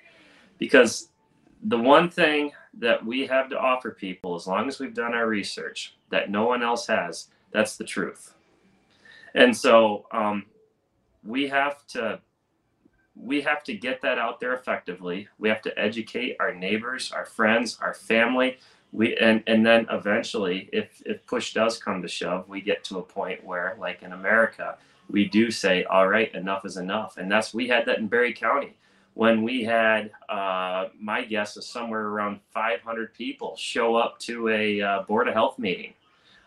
because 0.58 1.08
the 1.64 1.78
one 1.78 2.08
thing 2.08 2.52
that 2.78 3.04
we 3.04 3.26
have 3.26 3.48
to 3.50 3.58
offer 3.58 3.90
people, 3.90 4.34
as 4.34 4.46
long 4.46 4.68
as 4.68 4.78
we've 4.78 4.94
done 4.94 5.14
our 5.14 5.26
research, 5.26 5.96
that 6.10 6.30
no 6.30 6.46
one 6.46 6.62
else 6.62 6.86
has, 6.86 7.28
that's 7.52 7.76
the 7.76 7.84
truth. 7.84 8.34
And 9.34 9.56
so 9.56 10.06
um, 10.12 10.46
we 11.24 11.48
have 11.48 11.86
to 11.88 12.20
we 13.16 13.40
have 13.42 13.62
to 13.64 13.74
get 13.74 14.02
that 14.02 14.18
out 14.18 14.40
there 14.40 14.54
effectively. 14.54 15.28
We 15.38 15.48
have 15.48 15.62
to 15.62 15.78
educate 15.78 16.36
our 16.40 16.54
neighbors, 16.54 17.12
our 17.12 17.24
friends, 17.24 17.78
our 17.80 17.94
family. 17.94 18.58
We 18.92 19.16
and 19.16 19.42
and 19.46 19.64
then 19.64 19.86
eventually, 19.90 20.68
if 20.72 21.02
if 21.04 21.24
push 21.26 21.52
does 21.52 21.78
come 21.78 22.02
to 22.02 22.08
shove, 22.08 22.48
we 22.48 22.60
get 22.60 22.84
to 22.84 22.98
a 22.98 23.02
point 23.02 23.44
where, 23.44 23.76
like 23.78 24.02
in 24.02 24.12
America, 24.12 24.76
we 25.08 25.28
do 25.28 25.50
say, 25.50 25.84
"All 25.84 26.08
right, 26.08 26.32
enough 26.34 26.64
is 26.64 26.76
enough," 26.76 27.16
and 27.16 27.30
that's 27.30 27.54
we 27.54 27.68
had 27.68 27.86
that 27.86 27.98
in 27.98 28.08
Barry 28.08 28.32
County. 28.32 28.76
When 29.14 29.42
we 29.42 29.62
had 29.64 30.10
uh, 30.28 30.88
my 30.98 31.24
guess 31.24 31.56
is 31.56 31.66
somewhere 31.66 32.02
around 32.02 32.40
500 32.52 33.14
people 33.14 33.56
show 33.56 33.94
up 33.94 34.18
to 34.20 34.48
a 34.48 34.80
uh, 34.80 35.02
board 35.02 35.28
of 35.28 35.34
health 35.34 35.58
meeting. 35.58 35.94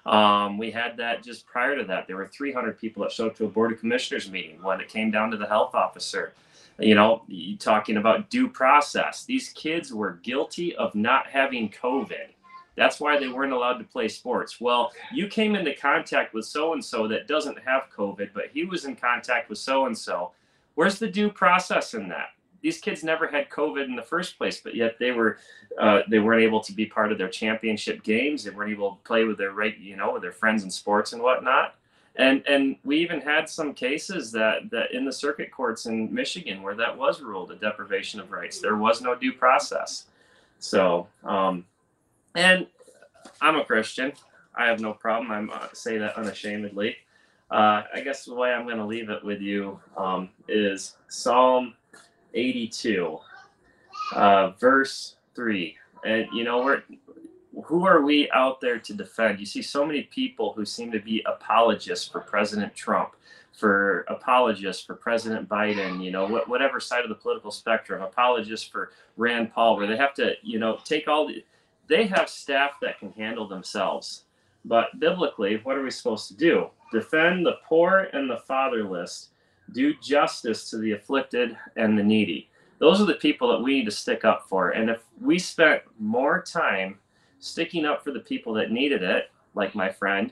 Um, 0.06 0.58
we 0.58 0.72
had 0.72 0.98
that 0.98 1.22
just 1.24 1.46
prior 1.46 1.78
to 1.78 1.84
that. 1.86 2.08
There 2.08 2.16
were 2.16 2.28
300 2.28 2.80
people 2.80 3.04
that 3.04 3.12
showed 3.12 3.32
up 3.32 3.38
to 3.38 3.46
a 3.46 3.50
board 3.50 3.74
of 3.74 3.80
commissioners 3.80 4.32
meeting 4.32 4.62
when 4.62 4.80
it 4.80 4.88
came 4.88 5.12
down 5.12 5.32
to 5.32 5.38
the 5.38 5.48
health 5.48 5.76
officer 5.76 6.34
you 6.80 6.96
know 6.96 7.24
talking 7.60 7.98
about 7.98 8.30
due 8.30 8.50
process. 8.50 9.26
These 9.26 9.50
kids 9.50 9.94
were 9.94 10.20
guilty 10.24 10.76
of 10.76 10.94
not 10.96 11.28
having 11.28 11.70
covid. 11.70 12.30
That's 12.76 13.00
why 13.00 13.18
they 13.18 13.28
weren't 13.28 13.54
allowed 13.54 13.80
to 13.80 13.84
play 13.84 14.08
sports. 14.08 14.62
Well 14.62 14.92
you 15.12 15.28
came 15.28 15.56
into 15.56 15.74
contact 15.74 16.34
with 16.34 16.46
so 16.46 16.74
and 16.74 16.84
so 16.84 17.08
that 17.08 17.28
doesn't 17.28 17.60
have 17.66 17.90
covid 17.96 18.30
but 18.34 18.50
he 18.54 18.66
was 18.66 18.86
in 18.86 18.96
contact 18.96 19.50
with 19.50 19.60
so 19.60 19.86
and 19.86 19.98
so 19.98 20.32
where's 20.78 21.00
the 21.00 21.08
due 21.08 21.30
process 21.30 21.96
in 21.96 22.08
that? 22.08 22.30
These 22.62 22.80
kids 22.80 23.04
never 23.04 23.28
had 23.28 23.50
COVID 23.50 23.86
in 23.86 23.96
the 23.96 24.04
first 24.04 24.38
place, 24.38 24.62
but 24.64 24.76
yet 24.76 24.98
they 25.00 25.12
were 25.12 25.40
uh, 25.80 26.02
they 26.08 26.20
weren't 26.20 26.44
able 26.44 26.60
to 26.62 26.72
be 26.72 26.86
part 26.86 27.12
of 27.12 27.18
their 27.18 27.30
championship 27.30 28.04
games. 28.04 28.44
They 28.44 28.52
weren't 28.52 28.72
able 28.72 28.92
to 28.92 29.04
play 29.04 29.24
with 29.26 29.38
their 29.38 29.52
right, 29.52 29.78
you 29.78 29.96
know, 29.96 30.14
with 30.14 30.22
their 30.22 30.32
friends 30.32 30.64
in 30.64 30.72
sports 30.72 31.14
and 31.14 31.22
whatnot. 31.22 31.76
And 32.18 32.44
and 32.48 32.78
we 32.84 32.98
even 32.98 33.22
had 33.22 33.48
some 33.50 33.74
cases 33.74 34.32
that 34.32 34.70
that 34.72 34.92
in 34.92 35.06
the 35.06 35.14
circuit 35.14 35.52
courts 35.52 35.86
in 35.86 36.14
Michigan 36.14 36.62
where 36.62 36.76
that 36.76 36.98
was 36.98 37.22
ruled 37.22 37.52
a 37.52 37.56
deprivation 37.56 38.20
of 38.20 38.32
rights. 38.32 38.60
There 38.60 38.78
was 38.78 39.02
no 39.02 39.16
due 39.16 39.34
process. 39.34 40.06
So 40.60 41.08
um, 41.24 41.66
and 42.36 42.68
I'm 43.42 43.56
a 43.56 43.66
Christian. 43.66 44.14
I 44.56 44.66
have 44.66 44.80
no 44.80 44.94
problem. 44.94 45.32
I'm 45.32 45.50
uh, 45.52 45.68
say 45.74 45.98
that 46.00 46.18
unashamedly. 46.18 46.96
Uh, 47.50 47.84
I 47.94 48.02
guess 48.02 48.26
the 48.26 48.34
way 48.34 48.52
I'm 48.52 48.66
going 48.66 48.78
to 48.78 48.86
leave 48.86 49.10
it 49.10 49.24
with 49.24 49.40
you 49.40 49.80
um, 49.96 50.30
is 50.50 50.98
Psalm 51.08 51.76
82, 52.34 53.18
uh, 54.14 54.50
verse 54.60 55.16
3. 55.36 55.76
And, 56.06 56.28
you 56.34 56.44
know, 56.44 56.64
we're, 56.64 56.84
who 57.66 57.86
are 57.86 58.02
we 58.02 58.30
out 58.32 58.62
there 58.62 58.80
to 58.80 58.94
defend? 58.94 59.40
You 59.40 59.46
see 59.46 59.62
so 59.62 59.86
many 59.86 60.04
people 60.04 60.54
who 60.54 60.66
seem 60.66 60.92
to 60.92 61.00
be 61.00 61.24
apologists 61.26 62.08
for 62.08 62.22
President 62.22 62.76
Trump, 62.76 63.16
for 63.54 64.06
apologists 64.10 64.86
for 64.86 64.96
President 64.96 65.50
Biden, 65.50 66.04
you 66.04 66.12
know, 66.12 66.28
whatever 66.28 66.80
side 66.80 67.04
of 67.04 67.10
the 67.10 67.16
political 67.16 67.52
spectrum, 67.52 68.02
apologists 68.02 68.68
for 68.68 68.92
Rand 69.16 69.52
Paul, 69.54 69.78
where 69.78 69.88
they 69.88 69.98
have 69.98 70.14
to, 70.16 70.34
you 70.44 70.60
know, 70.60 70.80
take 70.84 71.08
all 71.08 71.28
the, 71.28 71.44
they 71.88 72.06
have 72.06 72.30
staff 72.30 72.72
that 72.82 73.00
can 73.00 73.12
handle 73.14 73.48
themselves. 73.48 74.24
But 74.66 75.00
biblically, 75.00 75.60
what 75.64 75.78
are 75.78 75.84
we 75.84 75.92
supposed 75.92 76.28
to 76.28 76.36
do? 76.36 76.70
Defend 76.92 77.46
the 77.46 77.58
poor 77.66 78.10
and 78.14 78.30
the 78.30 78.38
fatherless 78.48 79.30
do 79.72 79.94
justice 80.02 80.70
to 80.70 80.78
the 80.78 80.94
afflicted 80.94 81.58
and 81.76 81.98
the 81.98 82.04
needy. 82.04 82.50
Those 82.80 83.02
are 83.02 83.06
the 83.06 83.16
people 83.16 83.50
that 83.50 83.62
we 83.62 83.80
need 83.80 83.86
to 83.86 83.92
stick 83.92 84.24
up 84.24 84.48
for. 84.48 84.72
And 84.72 84.90
if 84.90 85.04
we 85.20 85.40
spent 85.40 85.82
more 86.00 86.42
time 86.42 87.00
sticking 87.40 87.86
up 87.86 88.04
for 88.04 88.12
the 88.12 88.20
people 88.20 88.54
that 88.54 88.72
needed 88.72 89.04
it, 89.04 89.32
like 89.56 89.76
my 89.76 89.90
friend 89.90 90.32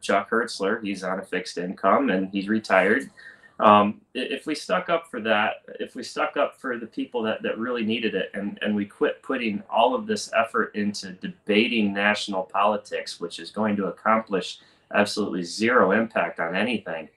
Chuck 0.00 0.30
Hertzler, 0.30 0.82
he's 0.82 1.04
on 1.04 1.18
a 1.18 1.24
fixed 1.24 1.58
income 1.58 2.10
and 2.10 2.30
he's 2.30 2.48
retired. 2.48 3.10
Um, 3.58 4.00
if 4.14 4.46
we 4.46 4.54
stuck 4.54 4.88
up 4.88 5.10
for 5.10 5.20
that, 5.20 5.56
if 5.78 5.94
we 5.94 6.02
stuck 6.02 6.38
up 6.38 6.58
for 6.58 6.78
the 6.78 6.86
people 6.86 7.22
that, 7.24 7.42
that 7.42 7.58
really 7.58 7.84
needed 7.84 8.14
it, 8.14 8.30
and, 8.32 8.58
and 8.62 8.74
we 8.74 8.86
quit 8.86 9.22
putting 9.22 9.62
all 9.68 9.94
of 9.94 10.06
this 10.06 10.30
effort 10.34 10.74
into 10.74 11.12
debating 11.12 11.92
national 11.92 12.44
politics, 12.44 13.20
which 13.20 13.38
is 13.38 13.50
going 13.50 13.76
to 13.76 13.86
accomplish 13.86 14.60
absolutely 14.94 15.42
zero 15.42 15.92
impact 15.92 16.40
on 16.40 16.56
anything, 16.56 17.08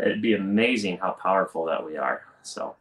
it'd 0.00 0.20
be 0.20 0.34
amazing 0.34 0.98
how 0.98 1.12
powerful 1.12 1.64
that 1.66 1.84
we 1.84 1.96
are. 1.96 2.22
So 2.42 2.74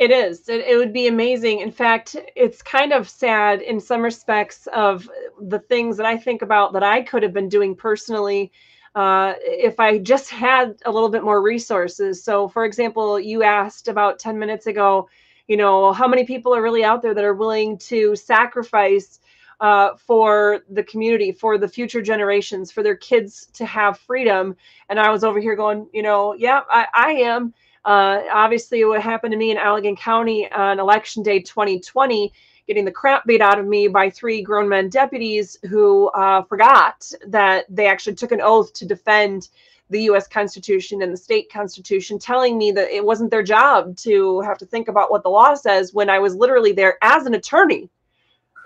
it 0.00 0.10
is. 0.10 0.48
It, 0.48 0.62
it, 0.66 0.78
would 0.78 0.94
be 0.94 1.08
amazing. 1.08 1.60
In 1.60 1.70
fact, 1.70 2.16
it's 2.34 2.62
kind 2.62 2.94
of 2.94 3.06
sad 3.06 3.60
in 3.60 3.78
some 3.78 4.00
respects 4.00 4.66
of 4.74 5.08
the 5.38 5.58
things 5.58 5.98
that 5.98 6.06
I 6.06 6.16
think 6.16 6.40
about 6.40 6.72
that 6.72 6.82
I 6.82 7.02
could 7.02 7.22
have 7.22 7.34
been 7.34 7.50
doing 7.50 7.76
personally 7.76 8.50
uh, 8.94 9.34
if 9.42 9.78
I 9.78 9.98
just 9.98 10.30
had 10.30 10.76
a 10.86 10.90
little 10.90 11.10
bit 11.10 11.22
more 11.22 11.42
resources. 11.42 12.24
So, 12.24 12.48
for 12.48 12.64
example, 12.64 13.20
you 13.20 13.42
asked 13.42 13.88
about 13.88 14.18
10 14.18 14.38
minutes 14.38 14.66
ago, 14.66 15.06
you 15.48 15.58
know, 15.58 15.92
how 15.92 16.08
many 16.08 16.24
people 16.24 16.54
are 16.54 16.62
really 16.62 16.82
out 16.82 17.02
there 17.02 17.12
that 17.12 17.24
are 17.24 17.34
willing 17.34 17.76
to 17.78 18.16
sacrifice 18.16 19.20
uh, 19.60 19.90
for 19.96 20.60
the 20.70 20.82
community, 20.82 21.30
for 21.30 21.58
the 21.58 21.68
future 21.68 22.00
generations, 22.00 22.72
for 22.72 22.82
their 22.82 22.96
kids 22.96 23.48
to 23.52 23.66
have 23.66 23.98
freedom. 23.98 24.56
And 24.88 24.98
I 24.98 25.10
was 25.10 25.24
over 25.24 25.40
here 25.40 25.56
going, 25.56 25.90
you 25.92 26.02
know, 26.02 26.32
yeah, 26.32 26.62
I, 26.70 26.86
I 26.94 27.10
am. 27.12 27.52
Uh, 27.84 28.22
obviously, 28.32 28.84
what 28.84 29.00
happened 29.00 29.32
to 29.32 29.38
me 29.38 29.50
in 29.50 29.56
Allegan 29.56 29.96
County 29.96 30.50
on 30.52 30.78
election 30.78 31.22
day 31.22 31.40
2020 31.40 32.32
getting 32.70 32.84
the 32.84 32.92
crap 32.92 33.26
beat 33.26 33.40
out 33.40 33.58
of 33.58 33.66
me 33.66 33.88
by 33.88 34.08
three 34.08 34.42
grown 34.42 34.68
men 34.68 34.88
deputies 34.88 35.58
who 35.68 36.08
uh, 36.10 36.40
forgot 36.42 37.10
that 37.26 37.66
they 37.68 37.88
actually 37.88 38.14
took 38.14 38.30
an 38.30 38.40
oath 38.40 38.72
to 38.72 38.86
defend 38.86 39.48
the 39.88 40.02
US 40.02 40.28
Constitution 40.28 41.02
and 41.02 41.12
the 41.12 41.16
state 41.16 41.52
constitution, 41.52 42.16
telling 42.16 42.56
me 42.56 42.70
that 42.70 42.94
it 42.94 43.04
wasn't 43.04 43.32
their 43.32 43.42
job 43.42 43.96
to 43.96 44.40
have 44.42 44.56
to 44.58 44.66
think 44.66 44.86
about 44.86 45.10
what 45.10 45.24
the 45.24 45.28
law 45.28 45.52
says 45.54 45.92
when 45.92 46.08
I 46.08 46.20
was 46.20 46.36
literally 46.36 46.70
there 46.70 46.96
as 47.02 47.26
an 47.26 47.34
attorney, 47.34 47.90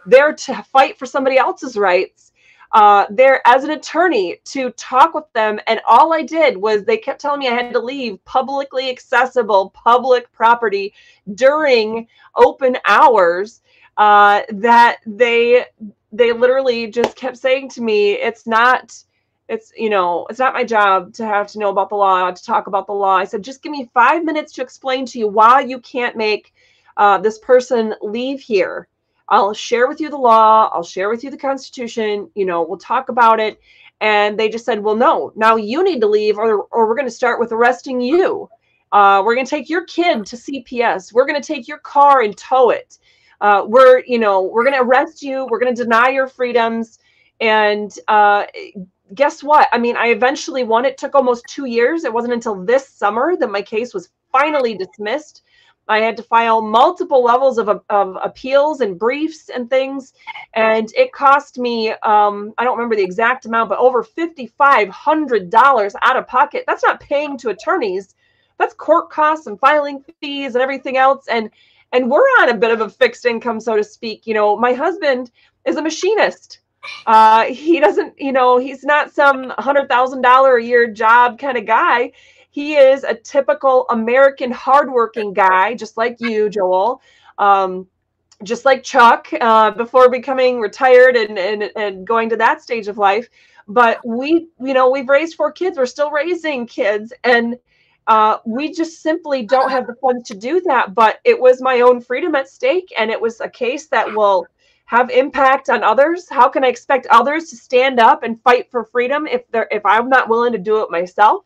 there 0.05 0.35
to 0.35 0.63
fight 0.65 0.99
for 0.99 1.07
somebody 1.07 1.39
else's 1.39 1.79
rights. 1.79 2.33
Uh, 2.75 3.07
there 3.09 3.41
as 3.47 3.63
an 3.63 3.71
attorney 3.71 4.41
to 4.45 4.71
talk 4.73 5.15
with 5.15 5.33
them. 5.33 5.61
And 5.69 5.81
all 5.87 6.13
I 6.13 6.23
did 6.23 6.57
was 6.57 6.83
they 6.83 6.97
kept 6.97 7.21
telling 7.21 7.39
me 7.39 7.49
I 7.49 7.55
had 7.55 7.73
to 7.73 7.79
leave 7.79 8.23
publicly 8.25 8.91
accessible 8.91 9.71
public 9.71 10.31
property 10.33 10.93
during 11.37 12.09
open 12.35 12.77
hours 12.85 13.63
uh, 13.97 14.43
that 14.49 14.99
they 15.07 15.67
they 16.13 16.33
literally 16.33 16.89
just 16.89 17.15
kept 17.15 17.37
saying 17.37 17.69
to 17.71 17.81
me, 17.81 18.15
"It's 18.15 18.47
not." 18.47 18.93
It's 19.47 19.73
you 19.77 19.91
know 19.91 20.27
it's 20.31 20.39
not 20.39 20.55
my 20.55 20.65
job 20.65 21.13
to 21.15 21.27
have 21.27 21.49
to 21.49 21.59
know 21.59 21.69
about 21.69 21.91
the 21.91 21.97
law 21.97 22.31
to 22.31 22.45
talk 22.45 22.67
about 22.67 22.87
the 22.87 22.95
law. 22.95 23.17
I 23.17 23.25
said 23.25 23.45
just 23.45 23.63
give 23.63 23.73
me 23.73 23.91
five 23.93 24.25
minutes 24.25 24.53
to 24.55 24.63
explain 24.63 25.05
to 25.07 25.19
you 25.19 25.29
why 25.29 25.61
you 25.61 25.79
can't 25.81 26.17
make 26.17 26.55
uh, 26.97 27.19
this 27.19 27.39
person 27.39 27.95
leave 28.01 28.41
here. 28.41 28.89
I'll 29.29 29.55
share 29.55 29.89
with 29.89 30.01
you 30.01 30.11
the 30.11 30.19
law. 30.19 30.71
I'll 30.73 30.83
share 30.83 31.09
with 31.09 31.25
you 31.25 31.31
the 31.31 31.37
Constitution. 31.37 32.31
You 32.35 32.45
know, 32.45 32.63
we'll 32.63 32.79
talk 32.79 33.09
about 33.09 33.41
it. 33.41 33.61
And 34.01 34.39
they 34.39 34.49
just 34.49 34.65
said, 34.65 34.81
well, 34.81 34.97
no, 34.97 35.33
now 35.37 35.57
you 35.57 35.83
need 35.83 36.01
to 36.01 36.07
leave, 36.07 36.37
or, 36.37 36.65
or 36.65 36.87
we're 36.89 36.97
going 36.97 37.07
to 37.07 37.15
start 37.15 37.41
with 37.41 37.53
arresting 37.53 38.01
you. 38.01 38.49
Uh, 38.93 39.23
we're 39.25 39.35
going 39.35 39.47
to 39.47 39.51
take 39.51 39.71
your 39.71 39.85
kid 39.85 40.27
to 40.27 40.37
CPS. 40.37 41.13
We're 41.13 41.27
going 41.27 41.41
to 41.41 41.47
take 41.47 41.67
your 41.67 41.79
car 41.79 42.23
and 42.23 42.37
tow 42.37 42.71
it 42.71 42.99
uh, 43.45 43.65
we're 43.67 44.03
you 44.07 44.19
know 44.19 44.43
we're 44.43 44.65
going 44.65 44.75
to 44.75 44.83
arrest 44.83 45.23
you 45.23 45.47
we're 45.51 45.59
going 45.59 45.75
to 45.75 45.83
deny 45.83 46.09
your 46.09 46.27
freedoms 46.27 46.99
and 47.41 47.99
uh, 48.09 48.45
guess 49.15 49.43
what 49.43 49.69
i 49.73 49.79
mean 49.79 49.97
i 49.97 50.09
eventually 50.09 50.65
won 50.65 50.85
it 50.85 50.97
took 50.97 51.15
almost 51.15 51.45
two 51.47 51.67
years 51.67 52.05
it 52.05 52.13
wasn't 52.13 52.33
until 52.33 52.65
this 52.65 52.89
summer 52.89 53.37
that 53.37 53.51
my 53.51 53.61
case 53.61 53.93
was 53.93 54.09
finally 54.33 54.75
dismissed 54.75 55.43
i 55.89 55.99
had 55.99 56.17
to 56.17 56.23
file 56.23 56.63
multiple 56.63 57.23
levels 57.23 57.59
of, 57.59 57.69
of 57.69 58.19
appeals 58.23 58.81
and 58.81 58.99
briefs 58.99 59.49
and 59.49 59.69
things 59.71 60.13
and 60.55 60.93
it 60.97 61.13
cost 61.13 61.59
me 61.59 61.91
um, 62.03 62.53
i 62.59 62.65
don't 62.65 62.77
remember 62.77 62.97
the 62.97 63.03
exact 63.03 63.47
amount 63.47 63.69
but 63.69 63.79
over 63.79 64.03
$5500 64.05 65.95
out 66.03 66.17
of 66.17 66.27
pocket 66.27 66.65
that's 66.67 66.85
not 66.85 67.01
paying 67.01 67.37
to 67.39 67.51
attorneys 67.51 68.15
that's 68.59 68.75
court 68.75 69.11
costs 69.11 69.47
and 69.47 69.59
filing 69.59 70.05
fees 70.21 70.55
and 70.55 70.63
everything 70.63 70.97
else 70.97 71.27
and 71.29 71.51
and 71.95 72.11
we're 72.11 72.27
on 72.41 72.49
a 72.49 72.57
bit 72.57 72.73
of 72.73 72.81
a 72.81 72.91
fixed 72.91 73.25
income, 73.25 73.61
so 73.61 73.77
to 73.77 73.85
speak. 73.85 74.27
You 74.27 74.35
know, 74.35 74.57
my 74.57 74.73
husband 74.73 75.31
is 75.65 75.77
a 75.77 75.83
machinist. 75.83 76.59
Uh, 77.07 77.45
he 77.45 77.81
doesn't, 77.81 78.15
you 78.19 78.33
know, 78.33 78.59
he's 78.59 78.85
not 78.85 79.13
some 79.13 79.51
hundred 79.59 79.89
thousand 79.89 80.21
dollar 80.21 80.57
a 80.57 80.63
year 80.63 80.91
job 80.91 81.39
kind 81.39 81.57
of 81.57 81.67
guy. 81.67 82.13
He 82.55 82.77
is 82.77 83.03
a 83.03 83.15
typical 83.17 83.85
American 83.91 84.53
hardworking 84.53 85.33
guy, 85.33 85.75
just 85.75 85.97
like 85.97 86.19
you, 86.21 86.49
Joel. 86.49 87.03
Um, 87.37 87.89
just 88.45 88.65
like 88.65 88.85
Chuck, 88.85 89.27
uh, 89.41 89.73
before 89.73 90.09
becoming 90.09 90.61
retired 90.61 91.17
and, 91.17 91.37
and 91.37 91.65
and 91.75 92.07
going 92.07 92.29
to 92.29 92.37
that 92.37 92.63
stage 92.63 92.87
of 92.87 92.97
life. 92.97 93.29
But 93.67 93.99
we, 94.07 94.47
you 94.61 94.73
know, 94.73 94.89
we've 94.89 95.09
raised 95.09 95.35
four 95.35 95.51
kids. 95.51 95.77
We're 95.77 95.87
still 95.87 96.13
raising 96.13 96.65
kids, 96.69 97.13
and 97.25 97.57
uh, 98.07 98.39
we 98.47 98.73
just 98.73 99.03
simply 99.03 99.43
don't 99.43 99.73
have 99.73 99.89
the 99.89 99.97
funds 99.97 100.29
to 100.29 100.37
do 100.37 100.61
that. 100.61 100.95
But 100.95 101.19
it 101.25 101.41
was 101.41 101.61
my 101.61 101.81
own 101.81 102.01
freedom 102.01 102.37
at 102.37 102.49
stake, 102.49 102.93
and 102.97 103.11
it 103.11 103.21
was 103.21 103.41
a 103.41 103.49
case 103.49 103.89
that 103.89 104.15
will 104.15 104.47
have 104.85 105.11
impact 105.11 105.71
on 105.71 105.83
others. 105.83 106.29
How 106.29 106.49
can 106.49 106.63
I 106.63 106.69
expect 106.69 107.09
others 107.09 107.51
to 107.51 107.57
stand 107.57 107.99
up 107.99 108.23
and 108.23 108.41
fight 108.43 108.71
for 108.71 108.85
freedom 108.85 109.27
if 109.27 109.43
they're 109.51 109.67
if 109.73 109.85
I'm 109.85 110.09
not 110.09 110.29
willing 110.29 110.53
to 110.53 110.59
do 110.59 110.83
it 110.83 110.91
myself? 110.93 111.45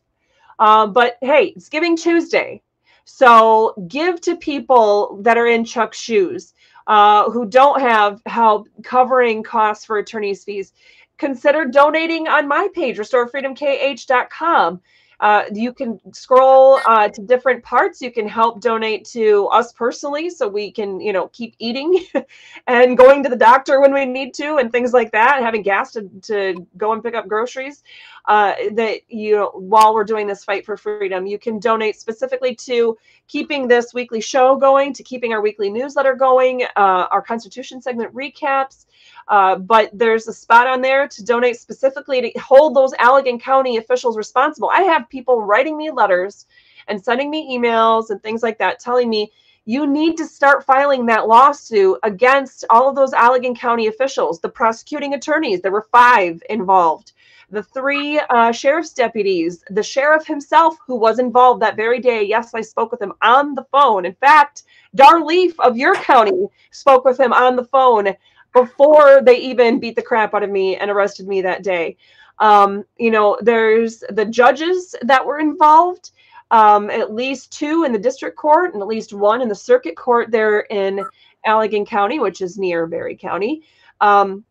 Um, 0.59 0.93
but 0.93 1.17
hey, 1.21 1.53
it's 1.57 1.69
Giving 1.69 1.97
Tuesday, 1.97 2.63
so 3.05 3.75
give 3.89 4.21
to 4.23 4.37
people 4.37 5.19
that 5.23 5.39
are 5.39 5.47
in 5.47 5.65
Chuck's 5.65 5.99
shoes. 5.99 6.55
Uh, 6.87 7.31
who 7.31 7.45
don't 7.45 7.83
have 7.83 8.23
help 8.25 8.67
covering 8.83 9.43
costs 9.43 9.85
for 9.85 9.99
attorney's 9.99 10.43
fees, 10.43 10.73
consider 11.19 11.67
donating 11.67 12.29
on 12.29 12.49
my 12.49 12.67
page, 12.75 12.97
restorefreedomkh.com. 12.97 14.81
Uh, 15.21 15.43
you 15.53 15.73
can 15.73 15.99
scroll 16.15 16.79
uh, 16.87 17.09
to 17.09 17.23
different 17.23 17.63
parts. 17.65 18.01
You 18.01 18.13
can 18.13 18.29
help 18.29 18.61
donate 18.61 19.05
to 19.07 19.49
us 19.49 19.73
personally 19.73 20.31
so 20.31 20.47
we 20.47 20.71
can, 20.71 21.01
you 21.01 21.13
know, 21.13 21.29
keep 21.29 21.55
eating 21.59 22.05
and 22.69 22.97
going 22.97 23.25
to 23.25 23.29
the 23.29 23.37
doctor 23.37 23.81
when 23.81 23.93
we 23.93 24.05
need 24.05 24.33
to 24.35 24.57
and 24.57 24.71
things 24.71 24.93
like 24.93 25.11
that, 25.13 25.43
having 25.43 25.63
gas 25.63 25.93
to, 25.93 26.09
to 26.23 26.67
go 26.77 26.93
and 26.93 27.03
pick 27.03 27.15
up 27.15 27.27
groceries. 27.27 27.83
Uh, 28.29 28.53
that 28.73 29.01
you 29.09 29.51
while 29.55 29.95
we're 29.95 30.05
doing 30.05 30.27
this 30.27 30.45
fight 30.45 30.63
for 30.67 30.77
freedom, 30.77 31.27
you 31.27 31.39
can 31.39 31.59
donate 31.59 31.99
specifically 31.99 32.55
to 32.55 32.95
keeping 33.27 33.67
this 33.67 33.95
weekly 33.95 34.21
show 34.21 34.55
going, 34.55 34.93
to 34.93 35.03
keeping 35.03 35.33
our 35.33 35.41
weekly 35.41 35.71
newsletter 35.71 36.15
going, 36.15 36.63
uh, 36.77 37.07
our 37.11 37.23
Constitution 37.23 37.81
segment 37.81 38.15
recaps. 38.15 38.85
Uh, 39.29 39.57
but 39.57 39.89
there's 39.95 40.29
a 40.29 40.33
spot 40.33 40.67
on 40.67 40.83
there 40.83 41.09
to 41.09 41.25
donate 41.25 41.59
specifically 41.59 42.21
to 42.21 42.39
hold 42.39 42.77
those 42.77 42.93
Allegan 42.95 43.41
County 43.41 43.79
officials 43.79 44.15
responsible. 44.15 44.71
I 44.75 44.83
have 44.83 45.09
people 45.09 45.41
writing 45.41 45.79
me 45.79 45.91
letters 45.91 46.47
and 46.87 47.03
sending 47.03 47.31
me 47.31 47.57
emails 47.57 48.11
and 48.11 48.23
things 48.23 48.43
like 48.43 48.59
that 48.59 48.79
telling 48.79 49.09
me 49.09 49.33
you 49.69 49.87
need 49.87 50.17
to 50.17 50.25
start 50.25 50.65
filing 50.65 51.05
that 51.05 51.29
lawsuit 51.29 51.99
against 52.03 52.65
all 52.71 52.89
of 52.89 52.97
those 52.97 53.13
Allegan 53.13 53.55
County 53.55 53.87
officials, 53.87 54.41
the 54.41 54.49
prosecuting 54.49 55.13
attorneys. 55.13 55.61
There 55.61 55.71
were 55.71 55.87
five 55.93 56.43
involved, 56.49 57.13
the 57.51 57.63
three 57.63 58.21
uh, 58.31 58.53
sheriff's 58.53 58.93
deputies, 58.93 59.65
the 59.71 59.83
sheriff 59.83 60.27
himself 60.27 60.77
who 60.87 60.97
was 60.97 61.19
involved 61.19 61.63
that 61.63 61.77
very 61.77 61.99
day. 61.99 62.23
Yes, 62.23 62.55
I 62.55 62.61
spoke 62.61 62.93
with 62.93 63.01
him 63.01 63.13
on 63.23 63.55
the 63.55 63.65
phone. 63.73 64.05
In 64.05 64.15
fact, 64.15 64.65
Dar 64.95 65.25
Leaf 65.25 65.59
of 65.61 65.77
your 65.77 65.95
county 65.95 66.47
spoke 66.71 67.05
with 67.05 67.19
him 67.19 67.33
on 67.33 67.57
the 67.57 67.65
phone 67.65 68.15
before 68.53 69.23
they 69.23 69.39
even 69.39 69.81
beat 69.81 69.97
the 69.97 70.03
crap 70.03 70.35
out 70.35 70.43
of 70.43 70.51
me 70.51 70.77
and 70.77 70.91
arrested 70.91 71.27
me 71.27 71.41
that 71.43 71.63
day. 71.63 71.97
Um, 72.39 72.85
you 72.99 73.11
know, 73.11 73.37
there's 73.41 74.05
the 74.11 74.25
judges 74.25 74.95
that 75.03 75.25
were 75.25 75.41
involved, 75.41 76.13
um, 76.51 76.91
at 76.91 77.15
least 77.15 77.53
two 77.53 77.85
in 77.85 77.93
the 77.93 77.99
district 77.99 78.37
court 78.37 78.75
and 78.75 78.83
at 78.83 78.89
least 78.89 79.13
one 79.13 79.43
in 79.43 79.49
the 79.49 79.55
circuit 79.55 79.97
court 79.97 80.31
there 80.31 80.61
in 80.61 81.05
Allegan 81.47 81.87
County, 81.87 82.21
which 82.21 82.41
is 82.41 82.59
near 82.59 82.87
Barry 82.87 83.17
County. 83.17 83.63
Um, 84.01 84.45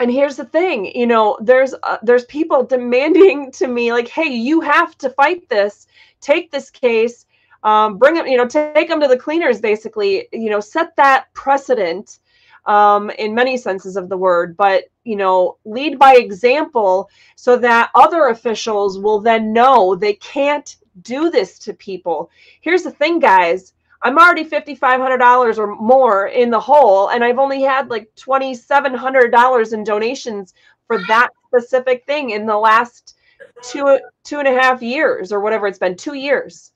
and 0.00 0.10
here's 0.10 0.36
the 0.36 0.46
thing, 0.46 0.86
you 0.96 1.06
know, 1.06 1.38
there's 1.42 1.74
uh, 1.82 1.98
there's 2.02 2.24
people 2.24 2.64
demanding 2.64 3.52
to 3.58 3.68
me 3.68 3.92
like, 3.92 4.08
hey, 4.08 4.28
you 4.28 4.60
have 4.60 4.96
to 4.98 5.10
fight 5.10 5.48
this, 5.48 5.86
take 6.20 6.50
this 6.50 6.70
case, 6.70 7.26
um, 7.62 7.98
bring 7.98 8.14
them, 8.14 8.26
you 8.26 8.38
know, 8.38 8.48
take 8.48 8.88
them 8.88 9.00
to 9.00 9.08
the 9.08 9.16
cleaners, 9.16 9.60
basically, 9.60 10.26
you 10.32 10.50
know, 10.50 10.60
set 10.60 10.96
that 10.96 11.32
precedent 11.34 12.18
um, 12.66 13.10
in 13.10 13.34
many 13.34 13.56
senses 13.56 13.96
of 13.96 14.08
the 14.08 14.16
word, 14.16 14.56
but 14.56 14.84
you 15.04 15.16
know, 15.16 15.58
lead 15.64 15.98
by 15.98 16.14
example 16.14 17.10
so 17.36 17.56
that 17.58 17.90
other 17.94 18.28
officials 18.28 18.98
will 18.98 19.20
then 19.20 19.52
know 19.52 19.94
they 19.94 20.14
can't 20.14 20.76
do 21.02 21.30
this 21.30 21.58
to 21.58 21.74
people. 21.74 22.30
Here's 22.60 22.82
the 22.82 22.90
thing, 22.90 23.18
guys. 23.18 23.74
I'm 24.02 24.18
already 24.18 24.44
$5,500 24.44 25.58
or 25.58 25.74
more 25.76 26.28
in 26.28 26.50
the 26.50 26.60
hole, 26.60 27.08
and 27.08 27.22
I've 27.22 27.38
only 27.38 27.62
had 27.62 27.90
like 27.90 28.10
$2,700 28.16 29.72
in 29.72 29.84
donations 29.84 30.54
for 30.86 30.98
that 31.06 31.28
specific 31.46 32.04
thing 32.06 32.30
in 32.30 32.46
the 32.46 32.56
last 32.56 33.16
two 33.62 33.98
two 34.24 34.38
and 34.38 34.48
a 34.48 34.52
half 34.52 34.82
years 34.82 35.32
or 35.32 35.40
whatever 35.40 35.66
it's 35.66 35.78
been, 35.78 35.96
two 35.96 36.14
years. 36.14 36.72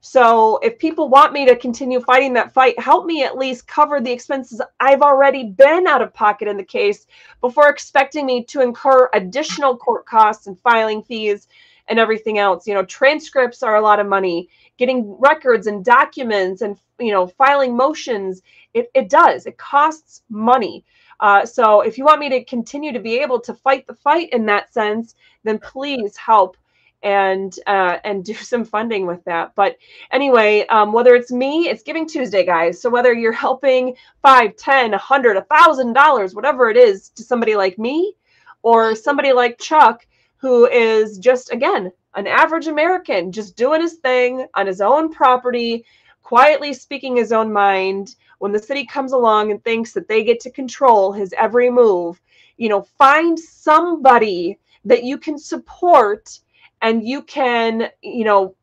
So 0.00 0.58
if 0.58 0.78
people 0.78 1.08
want 1.08 1.32
me 1.32 1.44
to 1.46 1.56
continue 1.56 2.00
fighting 2.00 2.32
that 2.34 2.52
fight, 2.52 2.78
help 2.78 3.04
me 3.04 3.24
at 3.24 3.36
least 3.36 3.66
cover 3.66 4.00
the 4.00 4.12
expenses 4.12 4.62
I've 4.78 5.02
already 5.02 5.44
been 5.44 5.88
out 5.88 6.02
of 6.02 6.14
pocket 6.14 6.46
in 6.46 6.56
the 6.56 6.64
case 6.64 7.06
before 7.40 7.68
expecting 7.68 8.24
me 8.24 8.44
to 8.44 8.60
incur 8.60 9.10
additional 9.12 9.76
court 9.76 10.06
costs 10.06 10.46
and 10.46 10.58
filing 10.60 11.02
fees 11.02 11.48
and 11.88 11.98
everything 11.98 12.38
else. 12.38 12.66
You 12.66 12.74
know, 12.74 12.84
transcripts 12.84 13.62
are 13.62 13.76
a 13.76 13.82
lot 13.82 13.98
of 13.98 14.06
money. 14.06 14.48
Getting 14.78 15.16
records 15.18 15.66
and 15.66 15.84
documents 15.84 16.62
and 16.62 16.78
you 16.98 17.12
know 17.12 17.26
filing 17.26 17.76
motions, 17.76 18.42
it, 18.74 18.90
it 18.94 19.10
does. 19.10 19.46
It 19.46 19.58
costs 19.58 20.22
money. 20.30 20.84
Uh, 21.20 21.44
so 21.44 21.80
if 21.80 21.98
you 21.98 22.04
want 22.04 22.20
me 22.20 22.28
to 22.28 22.44
continue 22.44 22.92
to 22.92 23.00
be 23.00 23.18
able 23.18 23.40
to 23.40 23.54
fight 23.54 23.86
the 23.86 23.94
fight 23.94 24.30
in 24.32 24.46
that 24.46 24.72
sense, 24.72 25.16
then 25.44 25.58
please 25.58 26.16
help 26.16 26.56
and 27.02 27.58
uh, 27.66 27.98
and 28.04 28.24
do 28.24 28.34
some 28.34 28.64
funding 28.64 29.06
with 29.06 29.22
that. 29.24 29.52
But 29.54 29.76
anyway, 30.10 30.66
um, 30.68 30.92
whether 30.92 31.14
it's 31.14 31.32
me, 31.32 31.68
it's 31.68 31.82
Giving 31.82 32.06
Tuesday, 32.06 32.44
guys. 32.44 32.80
So 32.80 32.90
whether 32.90 33.12
you're 33.12 33.32
helping 33.32 33.96
five, 34.22 34.56
ten, 34.56 34.94
a 34.94 34.98
hundred, 34.98 35.36
a 35.36 35.42
thousand 35.42 35.92
dollars, 35.92 36.34
whatever 36.34 36.70
it 36.70 36.76
is, 36.76 37.10
to 37.10 37.22
somebody 37.22 37.56
like 37.56 37.78
me, 37.78 38.14
or 38.62 38.94
somebody 38.94 39.32
like 39.32 39.58
Chuck, 39.58 40.06
who 40.36 40.66
is 40.66 41.18
just 41.18 41.52
again 41.52 41.92
an 42.18 42.26
average 42.26 42.66
American, 42.66 43.32
just 43.32 43.56
doing 43.56 43.80
his 43.80 43.94
thing 43.94 44.46
on 44.54 44.66
his 44.66 44.80
own 44.80 45.12
property, 45.12 45.84
quietly 46.22 46.72
speaking 46.72 47.16
his 47.16 47.32
own 47.32 47.52
mind. 47.52 48.16
When 48.38 48.52
the 48.52 48.58
city 48.58 48.86
comes 48.86 49.12
along 49.12 49.50
and 49.50 49.62
thinks 49.62 49.92
that 49.92 50.08
they 50.08 50.22
get 50.22 50.40
to 50.40 50.50
control 50.50 51.12
his 51.12 51.32
every 51.36 51.70
move, 51.70 52.20
you 52.56 52.68
know, 52.68 52.82
find 52.82 53.38
somebody 53.38 54.58
that 54.84 55.04
you 55.04 55.18
can 55.18 55.38
support 55.38 56.38
and 56.82 57.06
you 57.06 57.22
can 57.22 57.88
you 58.02 58.24
know 58.24 58.54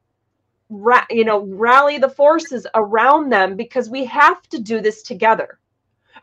ra- 0.70 1.06
you 1.10 1.26
know 1.26 1.46
rally 1.46 1.98
the 1.98 2.10
forces 2.10 2.66
around 2.76 3.30
them 3.30 3.56
because 3.56 3.90
we 3.90 4.06
have 4.06 4.42
to 4.44 4.60
do 4.60 4.82
this 4.82 5.02
together 5.02 5.60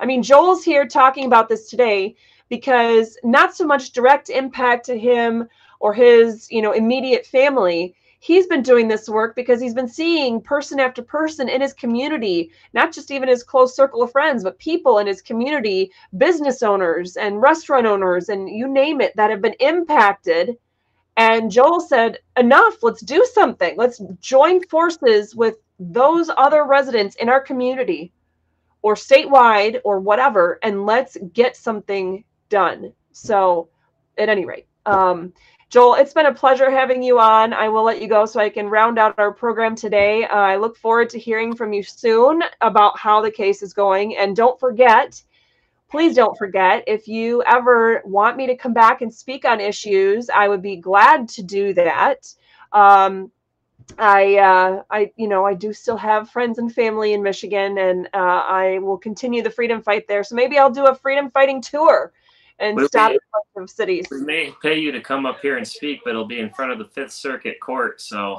i 0.01 0.07
mean 0.07 0.23
joel's 0.23 0.65
here 0.65 0.87
talking 0.87 1.27
about 1.27 1.49
this 1.49 1.69
today 1.69 2.15
because 2.49 3.17
not 3.25 3.55
so 3.55 3.67
much 3.67 3.93
direct 3.93 4.31
impact 4.31 4.85
to 4.87 4.99
him 4.99 5.49
or 5.83 5.93
his 5.93 6.49
you 6.51 6.63
know 6.63 6.73
immediate 6.73 7.27
family 7.27 7.95
he's 8.21 8.47
been 8.47 8.63
doing 8.63 8.87
this 8.89 9.09
work 9.09 9.35
because 9.35 9.61
he's 9.61 9.75
been 9.75 9.89
seeing 9.89 10.41
person 10.41 10.79
after 10.81 11.03
person 11.03 11.49
in 11.49 11.61
his 11.61 11.75
community 11.75 12.51
not 12.73 12.93
just 12.93 13.11
even 13.11 13.29
his 13.29 13.43
close 13.43 13.77
circle 13.77 14.03
of 14.03 14.13
friends 14.13 14.43
but 14.43 14.59
people 14.59 14.99
in 14.99 15.07
his 15.07 15.21
community 15.21 15.91
business 16.17 16.63
owners 16.63 17.17
and 17.17 17.43
restaurant 17.43 17.87
owners 17.87 18.29
and 18.29 18.49
you 18.49 18.67
name 18.67 19.01
it 19.01 19.13
that 19.17 19.31
have 19.31 19.43
been 19.43 19.57
impacted 19.61 20.57
and 21.17 21.51
Joel 21.51 21.81
said, 21.81 22.19
Enough, 22.39 22.83
let's 22.83 23.03
do 23.03 23.25
something. 23.33 23.75
Let's 23.77 24.01
join 24.21 24.63
forces 24.65 25.37
with 25.37 25.57
those 25.79 26.31
other 26.37 26.65
residents 26.65 27.17
in 27.17 27.29
our 27.29 27.41
community 27.41 28.13
or 28.83 28.95
statewide 28.95 29.81
or 29.85 30.01
whatever, 30.01 30.59
and 30.63 30.87
let's 30.87 31.17
get 31.33 31.57
something 31.57 32.25
done. 32.49 32.93
So, 33.13 33.69
at 34.19 34.29
any 34.29 34.45
rate, 34.45 34.67
um, 34.87 35.33
Joel, 35.73 35.95
it's 35.95 36.13
been 36.13 36.27
a 36.27 36.35
pleasure 36.35 36.71
having 36.71 37.03
you 37.03 37.19
on. 37.19 37.55
I 37.55 37.71
will 37.71 37.83
let 37.83 38.03
you 38.03 38.07
go 38.07 38.27
so 38.27 38.39
I 38.39 38.51
can 38.51 38.69
round 38.69 38.99
out 38.99 39.19
our 39.19 39.33
program 39.33 39.75
today. 39.75 40.25
Uh, 40.25 40.37
I 40.37 40.57
look 40.57 40.77
forward 40.77 41.09
to 41.09 41.19
hearing 41.19 41.57
from 41.57 41.73
you 41.73 41.83
soon 41.83 42.43
about 42.61 42.99
how 42.99 43.23
the 43.23 43.31
case 43.31 43.63
is 43.63 43.73
going. 43.73 44.15
And 44.19 44.37
don't 44.37 44.61
forget, 44.61 45.23
please 45.89 46.15
don't 46.15 46.37
forget 46.37 46.85
if 46.87 47.09
you 47.09 47.43
ever 47.45 48.03
want 48.05 48.37
me 48.37 48.47
to 48.49 48.55
come 48.55 48.75
back 48.75 49.01
and 49.01 49.13
speak 49.13 49.45
on 49.45 49.61
issues 49.61 50.31
i 50.31 50.49
would 50.49 50.63
be 50.63 50.77
glad 50.77 51.29
to 51.29 51.43
do 51.43 51.75
that 51.75 52.35
um, 52.73 53.31
i 53.99 54.37
uh, 54.37 54.83
i 54.91 55.13
you 55.17 55.29
know 55.29 55.45
i 55.45 55.53
do 55.53 55.71
still 55.71 55.99
have 55.99 56.31
friends 56.31 56.59
and 56.59 56.75
family 56.75 57.13
in 57.13 57.23
michigan 57.23 57.77
and 57.77 58.09
uh, 58.15 58.43
i 58.49 58.79
will 58.79 58.97
continue 58.97 59.43
the 59.43 59.51
freedom 59.51 59.83
fight 59.83 60.09
there 60.09 60.25
so 60.25 60.35
maybe 60.35 60.59
i'll 60.59 60.71
do 60.71 60.87
a 60.87 60.95
freedom 60.95 61.31
fighting 61.31 61.61
tour 61.61 62.11
and 62.59 62.77
we'll 62.77 62.89
stop 62.89 63.11
in 63.11 63.17
a 63.17 63.59
bunch 63.59 63.71
of 63.71 63.75
cities 63.75 64.07
we 64.11 64.21
may 64.21 64.53
pay 64.63 64.79
you 64.79 64.93
to 64.93 65.01
come 65.01 65.27
up 65.27 65.41
here 65.41 65.57
and 65.57 65.67
speak 65.67 66.01
but 66.05 66.11
it'll 66.11 66.25
be 66.25 66.41
in 66.41 66.51
front 66.51 66.73
of 66.73 66.79
the 66.79 66.87
fifth 66.87 67.13
circuit 67.13 67.59
court 67.61 68.01
so 68.01 68.39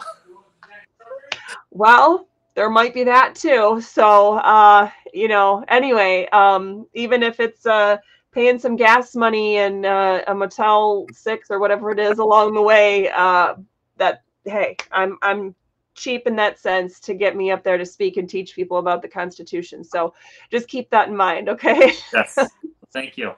well 1.72 2.28
there 2.56 2.70
might 2.70 2.94
be 2.94 3.04
that 3.04 3.36
too. 3.36 3.82
So, 3.82 4.38
uh, 4.38 4.90
you 5.14 5.28
know, 5.28 5.64
anyway, 5.68 6.28
um, 6.32 6.88
even 6.94 7.24
if 7.24 7.40
it's 7.40 7.66
uh, 7.66 7.98
paying 8.32 8.60
some 8.60 8.76
gas 8.76 9.16
money 9.16 9.58
and 9.58 9.86
uh, 9.86 10.22
a 10.28 10.36
Motel 10.36 11.08
Six 11.12 11.50
or 11.50 11.60
whatever 11.60 11.92
it 11.92 12.00
is 12.00 12.20
along 12.20 12.54
the 12.54 12.62
way, 12.62 13.10
uh, 13.10 13.56
that 13.98 14.24
hey, 14.46 14.76
I'm 14.92 15.18
I'm 15.22 15.56
cheap 15.96 16.26
in 16.26 16.36
that 16.36 16.60
sense 16.60 17.00
to 17.00 17.14
get 17.14 17.36
me 17.36 17.52
up 17.52 17.64
there 17.64 17.78
to 17.78 17.86
speak 17.86 18.18
and 18.18 18.28
teach 18.28 18.56
people 18.56 18.78
about 18.78 19.02
the 19.02 19.08
Constitution. 19.08 19.84
So, 19.84 20.14
just 20.52 20.68
keep 20.68 20.90
that 20.92 21.08
in 21.08 21.16
mind, 21.18 21.50
okay? 21.50 21.94
Yes. 22.14 22.38
Thank 22.94 23.18
you. 23.18 23.34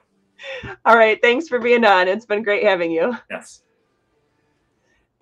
All 0.84 0.96
right. 0.96 1.20
Thanks 1.20 1.48
for 1.48 1.58
being 1.58 1.84
on. 1.84 2.08
It's 2.08 2.26
been 2.26 2.42
great 2.42 2.64
having 2.64 2.90
you. 2.90 3.16
Yes. 3.30 3.62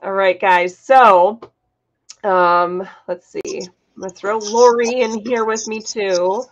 All 0.02 0.12
right, 0.12 0.38
guys. 0.38 0.76
So, 0.76 1.40
um, 2.22 2.86
let's 3.08 3.26
see. 3.26 3.62
I'm 3.96 4.00
gonna 4.00 4.12
throw 4.12 4.38
Lori 4.38 5.00
in 5.00 5.20
here 5.20 5.44
with 5.44 5.66
me 5.68 5.80
too. 5.80 6.44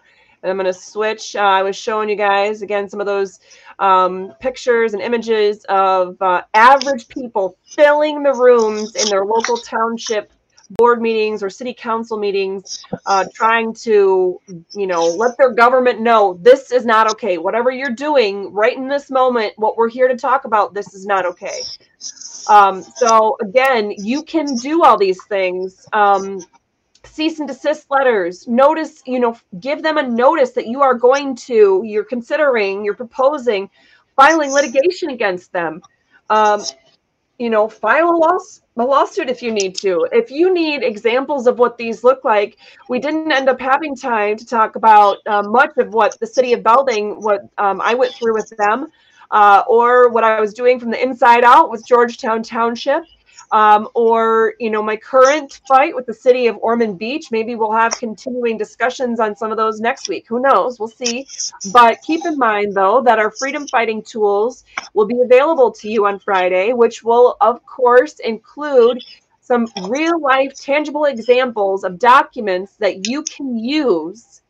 And 0.43 0.51
I'm 0.51 0.57
gonna 0.57 0.73
switch. 0.73 1.37
Uh, 1.37 1.41
I 1.41 1.63
was 1.63 1.77
showing 1.77 2.09
you 2.09 2.17
guys 2.17 2.63
again 2.63 2.89
some 2.89 3.01
of 3.01 3.07
those 3.07 3.41
um, 3.79 4.33
pictures 4.41 4.95
and 4.95 5.03
images 5.03 5.65
of 5.69 6.21
uh, 6.21 6.43
average 6.55 7.09
people 7.09 7.57
filling 7.65 8.23
the 8.23 8.33
rooms 8.33 8.95
in 8.95 9.09
their 9.09 9.25
local 9.25 9.57
township 9.57 10.33
board 10.77 11.01
meetings 11.01 11.43
or 11.43 11.51
city 11.51 11.75
council 11.75 12.19
meetings, 12.19 12.85
uh, 13.07 13.25
trying 13.35 13.75
to, 13.75 14.41
you 14.73 14.87
know, 14.87 15.07
let 15.07 15.37
their 15.37 15.53
government 15.53 16.01
know 16.01 16.39
this 16.41 16.73
is 16.73 16.85
not 16.85 17.11
okay. 17.11 17.39
Whatever 17.39 17.71
you're 17.71 17.91
doing 17.91 18.53
right 18.53 18.77
in 18.77 18.89
this 18.89 19.11
moment, 19.11 19.55
what 19.57 19.77
we're 19.77 19.91
here 19.91 20.09
to 20.09 20.17
talk 20.17 20.45
about, 20.45 20.75
this 20.75 20.95
is 20.95 21.07
not 21.07 21.27
okay. 21.27 21.61
Um, 22.49 22.83
so 22.83 23.37
again, 23.41 23.93
you 23.97 24.23
can 24.23 24.57
do 24.57 24.85
all 24.85 24.99
these 24.99 25.23
things. 25.25 25.87
Um, 25.93 26.41
cease 27.05 27.41
and 27.41 27.49
desist 27.49 27.91
letters 27.91 28.47
notice 28.47 29.03
you 29.07 29.19
know 29.19 29.37
give 29.59 29.83
them 29.83 29.99
a 29.99 30.09
notice 30.09 30.53
that 30.53 30.67
you 30.67 30.83
are 30.83 30.95
going 30.95 31.35
to 31.35 31.83
you're 31.85 32.05
considering 32.05 32.85
you're 32.85 32.95
proposing 32.95 33.69
filing 34.17 34.53
litigation 34.53 35.11
against 35.11 35.53
them 35.53 35.83
um, 36.31 36.63
you 37.39 37.51
know 37.51 37.69
file 37.69 38.11
a, 38.11 38.17
loss, 38.17 38.63
a 38.77 38.85
lawsuit 38.85 39.29
if 39.29 39.43
you 39.43 39.51
need 39.51 39.75
to. 39.77 40.07
If 40.13 40.31
you 40.31 40.53
need 40.53 40.83
examples 40.83 41.47
of 41.47 41.59
what 41.59 41.79
these 41.79 42.05
look 42.05 42.25
like 42.25 42.59
we 42.89 42.99
didn't 42.99 43.33
end 43.33 43.49
up 43.49 43.61
having 43.61 43.97
time 43.97 44.37
to 44.37 44.47
talk 44.47 44.77
about 44.77 45.19
uh, 45.27 45.43
much 45.43 45.77
of 45.79 45.95
what 45.95 46.19
the 46.21 46.27
city 46.27 46.53
of 46.53 46.63
belding 46.63 47.23
what 47.23 47.43
um, 47.59 47.81
i 47.81 47.95
went 47.95 48.13
through 48.15 48.35
with 48.35 48.49
them 48.59 48.87
uh, 49.31 49.63
or 49.67 50.11
what 50.11 50.25
i 50.25 50.41
was 50.41 50.53
doing 50.53 50.79
from 50.79 50.91
the 50.91 51.03
inside 51.03 51.45
out 51.45 51.71
with 51.71 51.87
georgetown 51.87 52.43
township 52.43 53.03
um, 53.51 53.89
or 53.95 54.55
you 54.59 54.71
know 54.71 54.83
my 54.83 54.97
current 54.97 55.61
fight 55.69 55.95
with 55.95 56.07
the 56.07 56.15
city 56.15 56.47
of 56.47 56.57
Ormond 56.59 56.99
Beach. 56.99 57.31
Maybe 57.31 57.55
we'll 57.55 57.73
have 57.73 57.93
continuing 57.99 58.57
discussions 58.59 59.21
on 59.21 59.37
some 59.37 59.51
of 59.51 59.57
those 59.57 59.81
next 59.81 60.09
week. 60.09 60.27
Who 60.29 60.41
knows? 60.41 60.79
We'll 60.79 60.89
see. 60.89 61.27
But 61.73 62.01
keep 62.03 62.25
in 62.25 62.39
mind 62.39 62.75
though 62.75 63.03
that 63.03 63.19
our 63.19 63.31
freedom 63.31 63.67
fighting 63.69 64.03
tools 64.03 64.65
will 64.95 65.07
be 65.07 65.21
available 65.21 65.71
to 65.73 65.89
you 65.89 66.07
on 66.07 66.19
Friday, 66.19 66.73
which 66.73 67.03
will 67.03 67.37
of 67.41 67.65
course 67.67 68.19
include 68.21 68.99
some 69.41 69.67
real 69.89 70.21
life 70.21 70.55
tangible 70.55 71.05
examples 71.05 71.85
of 71.85 71.99
documents 71.99 72.77
that 72.77 73.07
you 73.09 73.23
can 73.23 73.59
use 73.59 74.43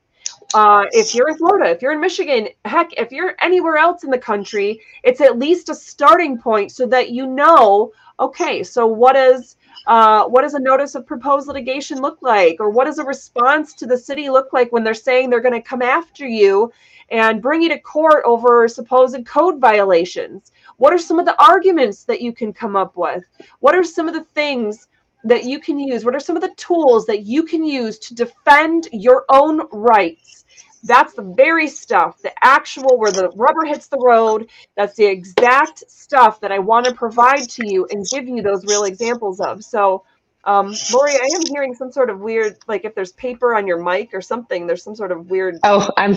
uh, 0.54 0.84
if 0.92 1.14
you're 1.14 1.28
in 1.28 1.38
Florida, 1.38 1.70
if 1.70 1.80
you're 1.80 1.92
in 1.92 2.00
Michigan, 2.00 2.48
heck, 2.64 2.92
if 2.98 3.10
you're 3.10 3.34
anywhere 3.40 3.76
else 3.76 4.04
in 4.04 4.10
the 4.10 4.18
country, 4.18 4.80
it's 5.02 5.20
at 5.20 5.38
least 5.38 5.70
a 5.70 5.74
starting 5.74 6.38
point 6.38 6.70
so 6.72 6.86
that 6.86 7.10
you 7.10 7.26
know 7.26 7.92
okay, 8.22 8.62
so 8.62 8.86
what 8.86 9.16
is 9.16 9.56
uh, 9.88 10.24
what 10.26 10.42
does 10.42 10.54
a 10.54 10.60
notice 10.60 10.94
of 10.94 11.04
proposed 11.04 11.48
litigation 11.48 12.00
look 12.00 12.18
like? 12.22 12.56
Or 12.60 12.70
what 12.70 12.84
does 12.84 12.98
a 12.98 13.04
response 13.04 13.74
to 13.74 13.86
the 13.86 13.98
city 13.98 14.30
look 14.30 14.52
like 14.52 14.70
when 14.70 14.84
they're 14.84 14.94
saying 14.94 15.28
they're 15.28 15.40
going 15.40 15.60
to 15.60 15.68
come 15.68 15.82
after 15.82 16.26
you 16.26 16.72
and 17.10 17.42
bring 17.42 17.62
you 17.62 17.68
to 17.68 17.80
court 17.80 18.22
over 18.24 18.68
supposed 18.68 19.26
code 19.26 19.60
violations? 19.60 20.52
What 20.76 20.92
are 20.92 20.98
some 20.98 21.18
of 21.18 21.26
the 21.26 21.40
arguments 21.42 22.04
that 22.04 22.22
you 22.22 22.32
can 22.32 22.52
come 22.52 22.76
up 22.76 22.96
with? 22.96 23.24
What 23.58 23.74
are 23.74 23.82
some 23.82 24.06
of 24.06 24.14
the 24.14 24.24
things 24.24 24.86
that 25.24 25.44
you 25.44 25.58
can 25.58 25.80
use? 25.80 26.04
What 26.04 26.14
are 26.14 26.20
some 26.20 26.36
of 26.36 26.42
the 26.42 26.54
tools 26.56 27.04
that 27.06 27.26
you 27.26 27.42
can 27.42 27.64
use 27.64 27.98
to 28.00 28.14
defend 28.14 28.88
your 28.92 29.24
own 29.30 29.62
rights? 29.72 30.41
That's 30.84 31.14
the 31.14 31.22
very 31.22 31.68
stuff, 31.68 32.20
the 32.22 32.32
actual 32.42 32.98
where 32.98 33.12
the 33.12 33.30
rubber 33.30 33.64
hits 33.64 33.86
the 33.86 33.98
road. 33.98 34.50
That's 34.76 34.96
the 34.96 35.06
exact 35.06 35.84
stuff 35.88 36.40
that 36.40 36.50
I 36.50 36.58
want 36.58 36.86
to 36.86 36.94
provide 36.94 37.48
to 37.50 37.66
you 37.66 37.86
and 37.90 38.04
give 38.04 38.26
you 38.26 38.42
those 38.42 38.64
real 38.66 38.84
examples 38.84 39.40
of. 39.40 39.62
So, 39.62 40.04
um, 40.44 40.74
Lori, 40.92 41.12
I 41.12 41.28
am 41.34 41.42
hearing 41.52 41.74
some 41.74 41.92
sort 41.92 42.10
of 42.10 42.18
weird, 42.18 42.58
like 42.66 42.84
if 42.84 42.96
there's 42.96 43.12
paper 43.12 43.54
on 43.54 43.66
your 43.66 43.80
mic 43.80 44.12
or 44.12 44.20
something, 44.20 44.66
there's 44.66 44.82
some 44.82 44.96
sort 44.96 45.12
of 45.12 45.30
weird. 45.30 45.56
Oh, 45.62 45.88
I'm, 45.96 46.16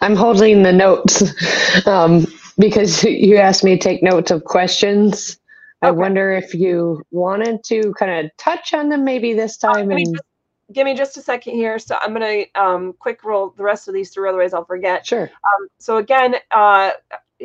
I'm 0.00 0.16
holding 0.16 0.62
the 0.62 0.72
notes 0.72 1.22
um, 1.86 2.26
because 2.58 3.04
you 3.04 3.36
asked 3.36 3.64
me 3.64 3.76
to 3.76 3.82
take 3.82 4.02
notes 4.02 4.30
of 4.30 4.44
questions. 4.44 5.38
Okay. 5.84 5.88
I 5.88 5.90
wonder 5.90 6.32
if 6.32 6.54
you 6.54 7.02
wanted 7.10 7.62
to 7.64 7.92
kind 7.98 8.24
of 8.24 8.34
touch 8.38 8.72
on 8.72 8.88
them 8.88 9.04
maybe 9.04 9.34
this 9.34 9.58
time. 9.58 9.90
and 9.90 10.18
give 10.72 10.84
me 10.84 10.94
just 10.94 11.16
a 11.16 11.22
second 11.22 11.54
here. 11.54 11.78
So 11.78 11.96
I'm 12.00 12.14
going 12.14 12.46
to 12.46 12.60
um, 12.60 12.92
quick 12.98 13.24
roll 13.24 13.50
the 13.56 13.62
rest 13.62 13.88
of 13.88 13.94
these 13.94 14.10
through, 14.10 14.28
otherwise 14.28 14.54
I'll 14.54 14.64
forget. 14.64 15.06
Sure. 15.06 15.22
Um, 15.22 15.68
so 15.78 15.98
again, 15.98 16.36
uh, 16.50 16.92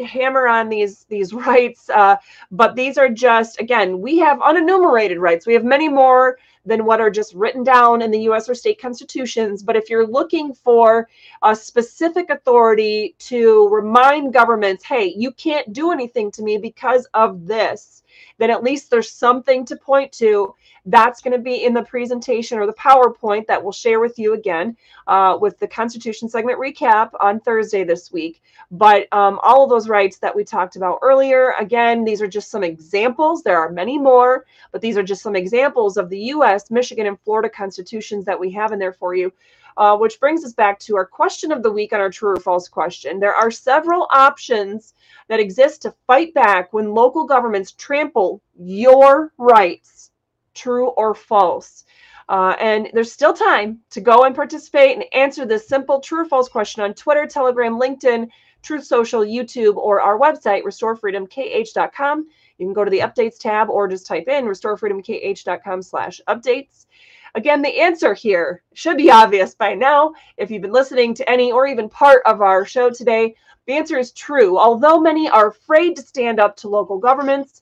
hammer 0.05 0.47
on 0.47 0.69
these 0.69 1.05
these 1.05 1.33
rights, 1.47 1.89
uh, 1.89 2.17
but 2.51 2.75
these 2.75 2.97
are 2.97 3.09
just 3.09 3.59
again 3.59 3.99
we 3.99 4.17
have 4.19 4.39
unenumerated 4.39 5.19
rights. 5.19 5.45
We 5.45 5.53
have 5.53 5.63
many 5.63 5.89
more 5.89 6.37
than 6.65 6.85
what 6.85 7.01
are 7.01 7.09
just 7.09 7.33
written 7.33 7.63
down 7.63 8.01
in 8.01 8.11
the 8.11 8.21
US 8.21 8.47
or 8.47 8.55
state 8.55 8.79
constitutions. 8.79 9.63
But 9.63 9.75
if 9.75 9.89
you're 9.89 10.05
looking 10.05 10.53
for 10.53 11.09
a 11.41 11.55
specific 11.55 12.29
authority 12.29 13.15
to 13.19 13.67
remind 13.69 14.33
governments, 14.33 14.83
hey, 14.83 15.13
you 15.17 15.31
can't 15.31 15.73
do 15.73 15.91
anything 15.91 16.31
to 16.31 16.43
me 16.43 16.57
because 16.57 17.07
of 17.13 17.47
this, 17.47 18.00
then 18.37 18.49
at 18.49 18.63
least 18.63 18.89
there's 18.89 19.11
something 19.11 19.65
to 19.65 19.75
point 19.75 20.11
to 20.13 20.55
that's 20.85 21.21
going 21.21 21.35
to 21.35 21.41
be 21.41 21.63
in 21.63 21.73
the 21.73 21.83
presentation 21.83 22.57
or 22.57 22.65
the 22.65 22.73
PowerPoint 22.73 23.45
that 23.47 23.61
we'll 23.61 23.71
share 23.71 23.99
with 23.99 24.17
you 24.17 24.33
again 24.33 24.75
uh, 25.07 25.37
with 25.39 25.59
the 25.59 25.67
Constitution 25.67 26.27
segment 26.27 26.59
recap 26.59 27.11
on 27.19 27.39
Thursday 27.39 27.83
this 27.83 28.11
week. 28.11 28.41
But 28.71 29.11
um, 29.13 29.39
all 29.43 29.63
of 29.63 29.69
those 29.69 29.89
rights 29.89 30.17
that 30.19 30.35
we 30.35 30.43
talked 30.43 30.75
about 30.75 30.99
earlier, 31.01 31.53
again, 31.59 32.03
these 32.03 32.21
are 32.21 32.27
just 32.27 32.49
some 32.49 32.63
examples. 32.63 33.43
There 33.43 33.59
are 33.59 33.71
many 33.71 33.99
more, 33.99 34.45
but 34.71 34.81
these 34.81 34.97
are 34.97 35.03
just 35.03 35.21
some 35.21 35.35
examples 35.35 35.97
of 35.97 36.09
the 36.09 36.19
US, 36.19 36.71
Michigan, 36.71 37.05
and 37.05 37.19
Florida 37.19 37.49
constitutions 37.49 38.25
that 38.25 38.39
we 38.39 38.51
have 38.51 38.71
in 38.71 38.79
there 38.79 38.93
for 38.93 39.13
you. 39.13 39.31
Uh, 39.77 39.97
which 39.97 40.19
brings 40.19 40.43
us 40.43 40.53
back 40.53 40.77
to 40.79 40.97
our 40.97 41.05
question 41.05 41.51
of 41.51 41.63
the 41.63 41.71
week 41.71 41.93
on 41.93 41.99
our 41.99 42.09
true 42.09 42.31
or 42.31 42.39
false 42.39 42.67
question. 42.67 43.19
There 43.19 43.33
are 43.33 43.49
several 43.49 44.07
options 44.11 44.93
that 45.27 45.39
exist 45.39 45.81
to 45.83 45.95
fight 46.07 46.33
back 46.33 46.73
when 46.73 46.93
local 46.93 47.25
governments 47.25 47.71
trample 47.71 48.41
your 48.59 49.31
rights 49.37 50.11
true 50.53 50.89
or 50.89 51.15
false. 51.15 51.85
Uh, 52.29 52.55
and 52.59 52.89
there's 52.93 53.11
still 53.11 53.33
time 53.33 53.79
to 53.89 53.99
go 53.99 54.23
and 54.23 54.35
participate 54.35 54.95
and 54.95 55.05
answer 55.13 55.45
this 55.45 55.67
simple 55.67 55.99
true 55.99 56.21
or 56.21 56.25
false 56.25 56.47
question 56.47 56.81
on 56.81 56.93
Twitter, 56.93 57.25
Telegram, 57.25 57.79
LinkedIn, 57.79 58.29
Truth 58.61 58.85
Social, 58.85 59.21
YouTube, 59.21 59.75
or 59.75 60.01
our 60.01 60.19
website, 60.19 60.63
restorefreedomkh.com. 60.63 62.27
You 62.57 62.65
can 62.65 62.73
go 62.73 62.83
to 62.83 62.91
the 62.91 62.99
updates 62.99 63.39
tab 63.39 63.69
or 63.69 63.87
just 63.87 64.07
type 64.07 64.27
in 64.27 64.45
restorefreedomkh.com 64.45 65.81
slash 65.81 66.21
updates. 66.27 66.85
Again, 67.33 67.61
the 67.61 67.79
answer 67.79 68.13
here 68.13 68.63
should 68.73 68.97
be 68.97 69.09
obvious 69.11 69.55
by 69.55 69.73
now. 69.73 70.13
If 70.37 70.51
you've 70.51 70.61
been 70.61 70.71
listening 70.71 71.13
to 71.15 71.29
any 71.29 71.51
or 71.51 71.65
even 71.65 71.89
part 71.89 72.21
of 72.25 72.41
our 72.41 72.65
show 72.65 72.89
today, 72.89 73.35
the 73.67 73.73
answer 73.73 73.97
is 73.97 74.11
true. 74.11 74.57
Although 74.57 74.99
many 74.99 75.29
are 75.29 75.47
afraid 75.47 75.95
to 75.95 76.01
stand 76.01 76.39
up 76.39 76.57
to 76.57 76.67
local 76.67 76.97
governments, 76.97 77.61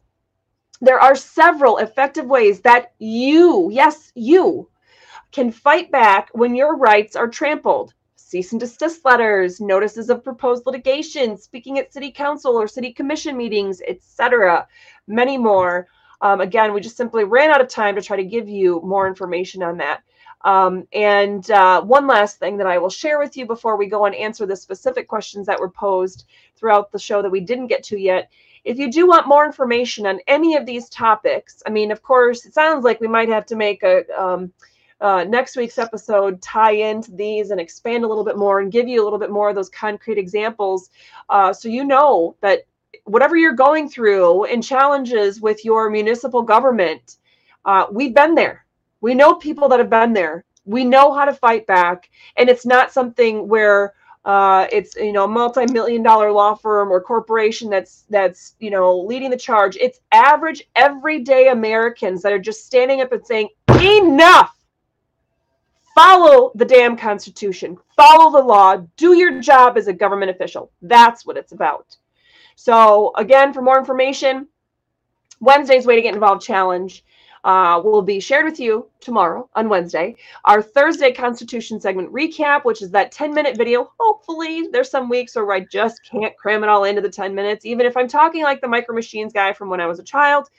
there 0.82 1.00
are 1.00 1.16
several 1.16 1.78
effective 1.78 2.26
ways 2.26 2.62
that 2.62 2.94
you, 3.00 3.70
yes, 3.72 4.12
you, 4.16 4.70
can 5.32 5.52
fight 5.52 5.92
back 5.92 6.30
when 6.34 6.56
your 6.56 6.78
rights 6.78 7.16
are 7.16 7.28
trampled. 7.28 7.94
Cease 8.30 8.52
and 8.52 8.60
desist 8.60 9.04
letters, 9.06 9.60
notices 9.60 10.12
of 10.12 10.24
proposed 10.24 10.68
litigation, 10.68 11.36
speaking 11.36 11.80
at 11.80 11.92
city 11.92 12.12
council 12.12 12.52
or 12.56 12.68
city 12.68 12.94
commission 12.94 13.36
meetings, 13.36 13.82
etc. 13.88 14.68
Many 15.08 15.36
more. 15.36 15.88
Um, 16.22 16.40
again, 16.40 16.72
we 16.72 16.80
just 16.80 16.96
simply 16.96 17.24
ran 17.24 17.50
out 17.50 17.60
of 17.60 17.70
time 17.70 17.96
to 17.96 18.04
try 18.04 18.18
to 18.18 18.24
give 18.24 18.48
you 18.48 18.82
more 18.84 19.08
information 19.08 19.64
on 19.64 19.78
that. 19.78 20.04
Um, 20.42 20.88
and 20.94 21.50
uh, 21.50 21.82
one 21.82 22.06
last 22.06 22.38
thing 22.38 22.58
that 22.58 22.68
I 22.68 22.78
will 22.78 22.92
share 22.92 23.18
with 23.18 23.36
you 23.36 23.48
before 23.48 23.78
we 23.78 23.88
go 23.88 24.06
and 24.06 24.14
answer 24.14 24.46
the 24.46 24.56
specific 24.56 25.08
questions 25.08 25.48
that 25.48 25.60
were 25.60 25.72
posed 25.72 26.26
throughout 26.56 26.92
the 26.92 27.00
show 27.00 27.24
that 27.24 27.32
we 27.32 27.40
didn't 27.40 27.66
get 27.66 27.82
to 27.86 28.00
yet 28.00 28.30
if 28.64 28.78
you 28.78 28.92
do 28.92 29.08
want 29.08 29.28
more 29.28 29.46
information 29.46 30.06
on 30.06 30.20
any 30.28 30.56
of 30.56 30.66
these 30.66 30.90
topics, 30.90 31.64
I 31.66 31.70
mean, 31.70 31.92
of 31.92 32.04
course, 32.04 32.46
it 32.46 32.54
sounds 32.54 32.84
like 32.84 33.00
we 33.00 33.08
might 33.08 33.30
have 33.30 33.46
to 33.48 33.56
make 33.56 33.84
a 33.84 34.04
um, 34.22 34.52
uh, 35.02 35.24
next 35.24 35.56
week's 35.56 35.78
episode 35.78 36.42
tie 36.42 36.72
into 36.72 37.12
these 37.12 37.52
and 37.52 37.60
expand 37.60 38.04
a 38.04 38.08
little 38.08 38.26
bit 38.26 38.38
more 38.38 38.60
and 38.60 38.72
give 38.72 38.88
you 38.88 39.02
a 39.02 39.04
little 39.04 39.20
bit 39.20 39.32
more 39.32 39.50
of 39.50 39.56
those 39.56 39.70
concrete 39.70 40.18
examples 40.18 40.90
uh, 41.30 41.54
so 41.54 41.70
you 41.70 41.84
know 41.84 42.36
that 42.42 42.66
whatever 43.10 43.36
you're 43.36 43.54
going 43.54 43.90
through 43.90 44.46
and 44.46 44.64
challenges 44.64 45.42
with 45.42 45.66
your 45.66 45.90
municipal 45.90 46.42
government, 46.42 47.18
uh, 47.66 47.86
we've 47.92 48.14
been 48.14 48.36
there. 48.36 48.66
We 49.02 49.16
know 49.16 49.36
people 49.36 49.70
that 49.70 49.80
have 49.80 49.90
been 49.90 50.14
there. 50.14 50.46
We 50.66 50.84
know 50.84 51.14
how 51.14 51.26
to 51.26 51.34
fight 51.34 51.66
back. 51.66 52.10
And 52.38 52.50
it's 52.50 52.66
not 52.66 52.92
something 52.92 53.48
where 53.48 53.94
uh, 54.26 54.68
it's 54.72 54.96
you 54.96 55.14
know 55.14 55.24
a 55.24 55.28
multi-million 55.28 56.04
dollar 56.04 56.32
law 56.32 56.54
firm 56.54 56.92
or 56.92 57.02
corporation 57.02 57.70
that's 57.70 58.04
that's 58.10 58.56
you 58.60 58.70
know 58.70 59.00
leading 59.00 59.30
the 59.30 59.38
charge 59.38 59.78
it's 59.78 60.02
average 60.12 60.62
everyday 60.76 61.48
americans 61.48 62.22
that 62.22 62.34
are 62.34 62.38
just 62.38 62.66
standing 62.66 63.00
up 63.00 63.14
and 63.14 63.26
saying 63.26 63.48
enough 63.82 64.59
follow 65.96 66.52
the 66.56 66.66
damn 66.66 66.98
constitution 66.98 67.78
follow 67.96 68.32
the 68.32 68.46
law 68.46 68.78
do 68.98 69.18
your 69.18 69.40
job 69.42 69.78
as 69.78 69.88
a 69.88 69.94
government 69.94 70.32
official 70.32 70.72
that's 70.84 71.26
what 71.26 71.38
it's 71.38 71.52
about 71.52 71.98
so 72.56 73.12
again 73.16 73.54
for 73.54 73.62
more 73.62 73.78
information 73.78 74.48
wednesday's 75.40 75.86
way 75.86 75.96
to 75.96 76.02
get 76.02 76.14
involved 76.14 76.42
challenge 76.42 77.04
uh, 77.44 77.82
will 77.84 78.02
be 78.02 78.20
shared 78.20 78.46
with 78.46 78.60
you 78.60 78.88
tomorrow 79.00 79.50
on 79.56 79.70
Wednesday. 79.70 80.16
Our 80.46 80.62
Thursday 80.62 81.12
Constitution 81.12 81.80
segment 81.80 82.12
recap, 82.12 82.66
which 82.66 82.82
is 82.82 82.92
that 82.92 83.12
10 83.12 83.34
minute 83.34 83.58
video. 83.58 83.92
Hopefully, 84.00 84.68
there's 84.72 84.92
some 84.92 85.10
weeks 85.10 85.36
where 85.36 85.52
I 85.52 85.62
just 85.62 86.02
can't 86.04 86.36
cram 86.36 86.64
it 86.64 86.70
all 86.70 86.84
into 86.84 87.02
the 87.02 87.10
10 87.10 87.34
minutes, 87.34 87.66
even 87.66 87.86
if 87.86 87.96
I'm 87.96 88.08
talking 88.08 88.44
like 88.44 88.62
the 88.62 88.68
Micro 88.68 88.94
Machines 88.94 89.34
guy 89.34 89.54
from 89.54 89.70
when 89.70 89.80
I 89.80 89.88
was 89.88 90.00
a 90.00 90.04
child. 90.04 90.50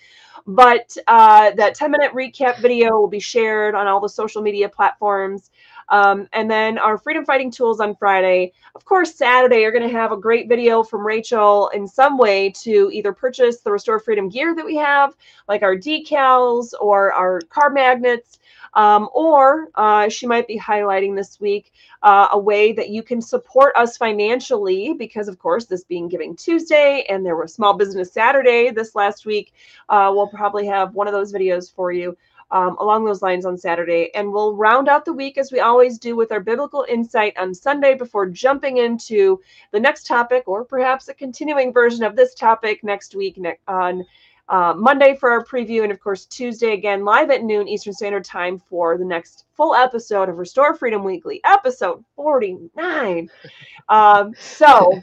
But 0.46 0.96
uh, 1.06 1.52
that 1.52 1.74
10 1.74 1.90
minute 1.90 2.12
recap 2.12 2.60
video 2.60 2.92
will 2.98 3.08
be 3.08 3.20
shared 3.20 3.74
on 3.74 3.86
all 3.86 4.00
the 4.00 4.08
social 4.08 4.42
media 4.42 4.68
platforms. 4.68 5.50
Um, 5.90 6.28
and 6.32 6.50
then 6.50 6.78
our 6.78 6.96
freedom 6.98 7.24
fighting 7.24 7.50
tools 7.50 7.80
on 7.80 7.96
Friday. 7.96 8.52
Of 8.76 8.84
course, 8.84 9.14
Saturday, 9.14 9.60
you're 9.62 9.72
going 9.72 9.88
to 9.88 9.96
have 9.96 10.12
a 10.12 10.16
great 10.16 10.48
video 10.48 10.84
from 10.84 11.04
Rachel 11.04 11.68
in 11.74 11.86
some 11.86 12.16
way 12.16 12.50
to 12.62 12.90
either 12.92 13.12
purchase 13.12 13.60
the 13.60 13.72
Restore 13.72 13.98
Freedom 13.98 14.28
gear 14.28 14.54
that 14.54 14.64
we 14.64 14.76
have, 14.76 15.14
like 15.48 15.62
our 15.62 15.76
decals 15.76 16.72
or 16.80 17.12
our 17.12 17.40
car 17.50 17.70
magnets. 17.70 18.38
Um, 18.74 19.08
or 19.12 19.68
uh, 19.74 20.08
she 20.08 20.26
might 20.26 20.46
be 20.46 20.58
highlighting 20.58 21.16
this 21.16 21.40
week 21.40 21.72
uh, 22.02 22.28
a 22.32 22.38
way 22.38 22.72
that 22.72 22.90
you 22.90 23.02
can 23.02 23.20
support 23.20 23.74
us 23.76 23.96
financially 23.96 24.94
because, 24.94 25.28
of 25.28 25.38
course, 25.38 25.66
this 25.66 25.84
being 25.84 26.08
Giving 26.08 26.36
Tuesday 26.36 27.04
and 27.08 27.24
there 27.24 27.36
was 27.36 27.52
Small 27.52 27.74
Business 27.74 28.12
Saturday 28.12 28.70
this 28.70 28.94
last 28.94 29.26
week, 29.26 29.52
uh, 29.88 30.10
we'll 30.14 30.28
probably 30.28 30.66
have 30.66 30.94
one 30.94 31.08
of 31.08 31.12
those 31.12 31.32
videos 31.32 31.72
for 31.72 31.92
you 31.92 32.16
um, 32.50 32.76
along 32.78 33.04
those 33.04 33.22
lines 33.22 33.44
on 33.44 33.56
Saturday. 33.56 34.10
And 34.14 34.32
we'll 34.32 34.56
round 34.56 34.88
out 34.88 35.04
the 35.04 35.12
week 35.12 35.38
as 35.38 35.52
we 35.52 35.60
always 35.60 35.98
do 35.98 36.16
with 36.16 36.32
our 36.32 36.40
biblical 36.40 36.84
insight 36.88 37.36
on 37.36 37.54
Sunday 37.54 37.94
before 37.94 38.26
jumping 38.26 38.78
into 38.78 39.40
the 39.72 39.80
next 39.80 40.06
topic 40.06 40.44
or 40.46 40.64
perhaps 40.64 41.08
a 41.08 41.14
continuing 41.14 41.72
version 41.72 42.04
of 42.04 42.16
this 42.16 42.34
topic 42.34 42.82
next 42.82 43.14
week 43.14 43.38
on 43.68 44.04
uh, 44.50 44.74
Monday 44.76 45.16
for 45.16 45.30
our 45.30 45.44
preview. 45.44 45.82
And 45.84 45.92
of 45.92 46.00
course, 46.00 46.26
Tuesday 46.26 46.72
again, 46.72 47.04
live 47.04 47.30
at 47.30 47.44
noon 47.44 47.68
Eastern 47.68 47.92
Standard 47.94 48.24
Time 48.24 48.58
for 48.58 48.98
the 48.98 49.04
next 49.04 49.44
full 49.56 49.74
episode 49.74 50.28
of 50.28 50.38
Restore 50.38 50.74
Freedom 50.74 51.02
Weekly, 51.02 51.40
episode 51.44 52.04
49. 52.16 53.30
Um, 53.88 54.34
so 54.38 55.02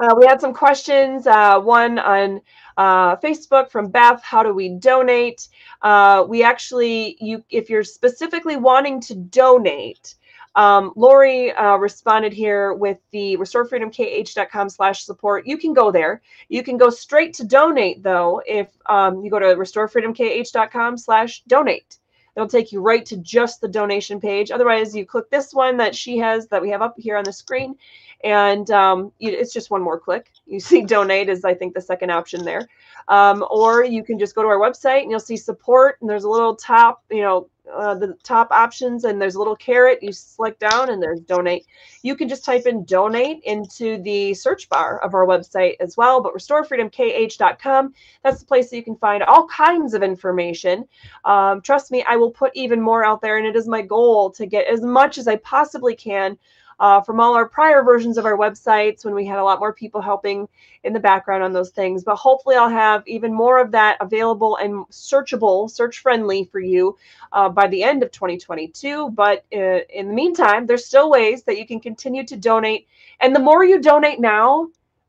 uh, 0.00 0.14
we 0.18 0.24
had 0.24 0.40
some 0.40 0.54
questions. 0.54 1.26
Uh, 1.26 1.60
one 1.60 1.98
on 1.98 2.40
uh, 2.78 3.16
Facebook 3.16 3.70
from 3.70 3.90
Beth. 3.90 4.22
How 4.22 4.42
do 4.42 4.54
we 4.54 4.70
donate? 4.70 5.48
Uh, 5.82 6.24
we 6.26 6.42
actually, 6.42 7.18
you, 7.20 7.44
if 7.50 7.68
you're 7.68 7.84
specifically 7.84 8.56
wanting 8.56 8.98
to 9.02 9.14
donate, 9.14 10.14
um, 10.54 10.92
Lori 10.96 11.52
uh, 11.52 11.76
responded 11.76 12.32
here 12.32 12.72
with 12.74 12.98
the 13.12 13.36
restorefreedomkh.com 13.36 14.68
slash 14.68 15.04
support. 15.04 15.46
You 15.46 15.56
can 15.56 15.72
go 15.72 15.90
there. 15.90 16.22
You 16.48 16.62
can 16.62 16.76
go 16.76 16.90
straight 16.90 17.34
to 17.34 17.44
donate 17.44 18.02
though. 18.02 18.42
If 18.46 18.68
um, 18.86 19.24
you 19.24 19.30
go 19.30 19.38
to 19.38 19.46
restorefreedomkh.com 19.46 20.98
slash 20.98 21.42
donate, 21.44 21.98
it'll 22.36 22.48
take 22.48 22.72
you 22.72 22.80
right 22.80 23.04
to 23.06 23.16
just 23.18 23.60
the 23.60 23.68
donation 23.68 24.20
page. 24.20 24.50
Otherwise 24.50 24.94
you 24.94 25.06
click 25.06 25.30
this 25.30 25.52
one 25.52 25.76
that 25.76 25.94
she 25.94 26.18
has 26.18 26.48
that 26.48 26.62
we 26.62 26.70
have 26.70 26.82
up 26.82 26.94
here 26.98 27.16
on 27.16 27.24
the 27.24 27.32
screen 27.32 27.76
and 28.24 28.70
um, 28.70 29.12
it's 29.20 29.52
just 29.52 29.70
one 29.70 29.82
more 29.82 29.98
click. 29.98 30.30
You 30.46 30.60
see 30.60 30.82
donate 30.82 31.28
is 31.28 31.44
I 31.44 31.52
think 31.52 31.74
the 31.74 31.80
second 31.80 32.10
option 32.10 32.42
there. 32.42 32.66
Um, 33.08 33.44
or 33.50 33.84
you 33.84 34.02
can 34.02 34.18
just 34.18 34.34
go 34.34 34.42
to 34.42 34.48
our 34.48 34.58
website 34.58 35.02
and 35.02 35.10
you'll 35.10 35.20
see 35.20 35.36
support 35.36 35.98
and 36.00 36.08
there's 36.08 36.24
a 36.24 36.28
little 36.28 36.56
top, 36.56 37.04
you 37.10 37.20
know, 37.20 37.50
uh, 37.74 37.94
the 37.94 38.14
top 38.22 38.50
options 38.50 39.04
and 39.04 39.20
there's 39.20 39.34
a 39.34 39.38
little 39.38 39.56
caret 39.56 40.02
you 40.02 40.12
select 40.12 40.60
down 40.60 40.90
and 40.90 41.02
there's 41.02 41.20
donate. 41.20 41.66
You 42.02 42.16
can 42.16 42.28
just 42.28 42.44
type 42.44 42.66
in 42.66 42.84
donate 42.84 43.42
into 43.44 44.02
the 44.02 44.34
search 44.34 44.68
bar 44.68 45.00
of 45.00 45.14
our 45.14 45.26
website 45.26 45.76
as 45.80 45.96
well 45.96 46.20
but 46.22 46.34
restorefreedomkh.com 46.34 47.94
that's 48.22 48.40
the 48.40 48.46
place 48.46 48.70
that 48.70 48.76
you 48.76 48.84
can 48.84 48.96
find 48.96 49.22
all 49.22 49.46
kinds 49.48 49.94
of 49.94 50.02
information. 50.02 50.86
Um, 51.24 51.60
trust 51.60 51.90
me 51.90 52.04
i 52.08 52.16
will 52.16 52.30
put 52.30 52.52
even 52.54 52.80
more 52.80 53.04
out 53.04 53.20
there 53.20 53.38
and 53.38 53.46
it 53.46 53.56
is 53.56 53.68
my 53.68 53.82
goal 53.82 54.30
to 54.32 54.46
get 54.46 54.66
as 54.66 54.80
much 54.82 55.18
as 55.18 55.28
i 55.28 55.36
possibly 55.36 55.94
can 55.94 56.38
uh, 56.80 57.00
from 57.00 57.20
all 57.20 57.34
our 57.34 57.48
prior 57.48 57.82
versions 57.82 58.18
of 58.18 58.24
our 58.24 58.36
websites 58.36 59.04
when 59.04 59.14
we 59.14 59.26
had 59.26 59.38
a 59.38 59.44
lot 59.44 59.58
more 59.58 59.72
people 59.72 60.00
helping 60.00 60.48
in 60.84 60.92
the 60.92 61.00
background 61.00 61.42
on 61.42 61.52
those 61.52 61.70
things. 61.70 62.04
But 62.04 62.16
hopefully, 62.16 62.56
I'll 62.56 62.68
have 62.68 63.02
even 63.06 63.32
more 63.32 63.58
of 63.58 63.70
that 63.72 63.96
available 64.00 64.56
and 64.56 64.86
searchable, 64.88 65.70
search 65.70 65.98
friendly 65.98 66.44
for 66.44 66.60
you 66.60 66.96
uh, 67.32 67.48
by 67.48 67.66
the 67.66 67.82
end 67.82 68.02
of 68.02 68.10
2022. 68.12 69.10
But 69.10 69.44
uh, 69.52 69.80
in 69.92 70.08
the 70.08 70.14
meantime, 70.14 70.66
there's 70.66 70.84
still 70.84 71.10
ways 71.10 71.42
that 71.44 71.58
you 71.58 71.66
can 71.66 71.80
continue 71.80 72.24
to 72.26 72.36
donate. 72.36 72.86
And 73.20 73.34
the 73.34 73.40
more 73.40 73.64
you 73.64 73.80
donate 73.80 74.20
now, 74.20 74.68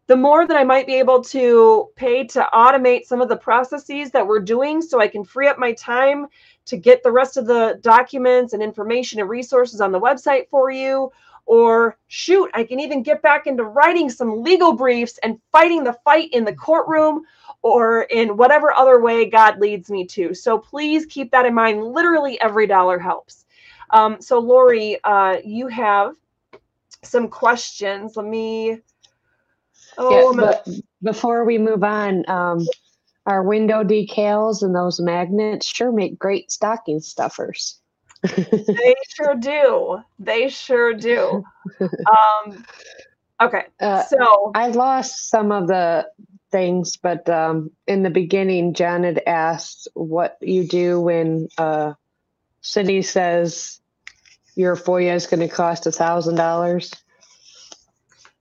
the 0.10 0.16
more 0.16 0.48
that 0.48 0.58
I 0.58 0.64
might 0.64 0.88
be 0.88 0.96
able 0.96 1.24
to 1.26 1.90
pay 1.96 2.24
to 2.26 2.48
automate 2.52 3.06
some 3.06 3.22
of 3.22 3.30
the 3.30 3.38
processes 3.38 4.10
that 4.10 4.26
we're 4.26 4.40
doing 4.40 4.82
so 4.82 5.00
I 5.00 5.08
can 5.08 5.24
free 5.24 5.48
up 5.48 5.60
my 5.60 5.74
time 5.74 6.26
to 6.66 6.78
get 6.78 7.04
the 7.04 7.12
rest 7.12 7.38
of 7.38 7.46
the 7.46 7.78
documents 7.82 8.54
and 8.54 8.64
information 8.64 9.20
and 9.20 9.30
resources 9.30 9.82
on 9.82 9.92
the 9.92 10.00
website 10.00 10.50
for 10.50 10.72
you. 10.72 11.12
Or 11.46 11.98
shoot, 12.08 12.50
I 12.54 12.64
can 12.64 12.80
even 12.80 13.04
get 13.04 13.22
back 13.22 13.48
into 13.48 13.64
writing 13.64 14.10
some 14.10 14.44
legal 14.44 14.74
briefs 14.74 15.18
and 15.24 15.40
fighting 15.52 15.84
the 15.84 15.98
fight 16.04 16.30
in 16.32 16.46
the 16.46 16.54
courtroom 16.54 17.24
or 17.62 18.04
in 18.04 18.38
whatever 18.38 18.72
other 18.72 19.02
way 19.02 19.30
God 19.30 19.60
leads 19.60 19.90
me 19.90 20.06
to. 20.08 20.34
So 20.34 20.58
please 20.58 21.06
keep 21.06 21.32
that 21.32 21.46
in 21.46 21.54
mind. 21.54 21.84
Literally 21.84 22.40
every 22.40 22.68
dollar 22.68 23.00
helps. 23.00 23.46
Um, 23.90 24.22
so 24.22 24.40
Lori, 24.40 25.00
uh, 25.04 25.38
you 25.44 25.68
have 25.68 26.16
some 27.04 27.28
questions. 27.28 28.16
Let 28.16 28.26
me 28.26 28.80
Oh, 30.00 30.34
yeah, 30.34 30.42
but 30.42 30.68
before 31.04 31.44
we 31.44 31.58
move 31.58 31.84
on, 31.84 32.24
um, 32.30 32.68
our 33.26 33.44
window 33.44 33.84
decals 33.84 34.64
and 34.64 34.74
those 34.74 35.00
magnets 35.00 35.68
sure 35.68 35.92
make 35.92 36.18
great 36.18 36.52
stocking 36.52 37.02
stuffers. 37.02 37.79
They 38.22 38.96
sure 39.16 39.36
do. 39.36 40.00
They 40.20 40.50
sure 40.50 40.94
do. 40.94 41.44
Um, 41.80 42.66
okay, 43.42 43.66
uh, 43.80 44.04
so 44.04 44.52
I 44.56 44.68
lost 44.68 45.30
some 45.30 45.52
of 45.52 45.68
the 45.68 46.08
things, 46.52 46.98
but 46.98 47.30
um, 47.30 47.72
in 47.88 48.04
the 48.04 48.10
beginning, 48.10 48.74
Janet 48.74 49.24
asked 49.26 49.88
what 49.94 50.38
you 50.42 50.68
do 50.68 51.00
when 51.00 51.48
uh, 51.58 51.94
city 52.62 53.02
says 53.02 53.80
your 54.56 54.76
FOIA 54.76 55.16
is 55.16 55.28
going 55.28 55.48
to 55.48 55.54
cost 55.54 55.88
a 55.88 55.92
thousand 55.92 56.36
dollars. 56.36 56.94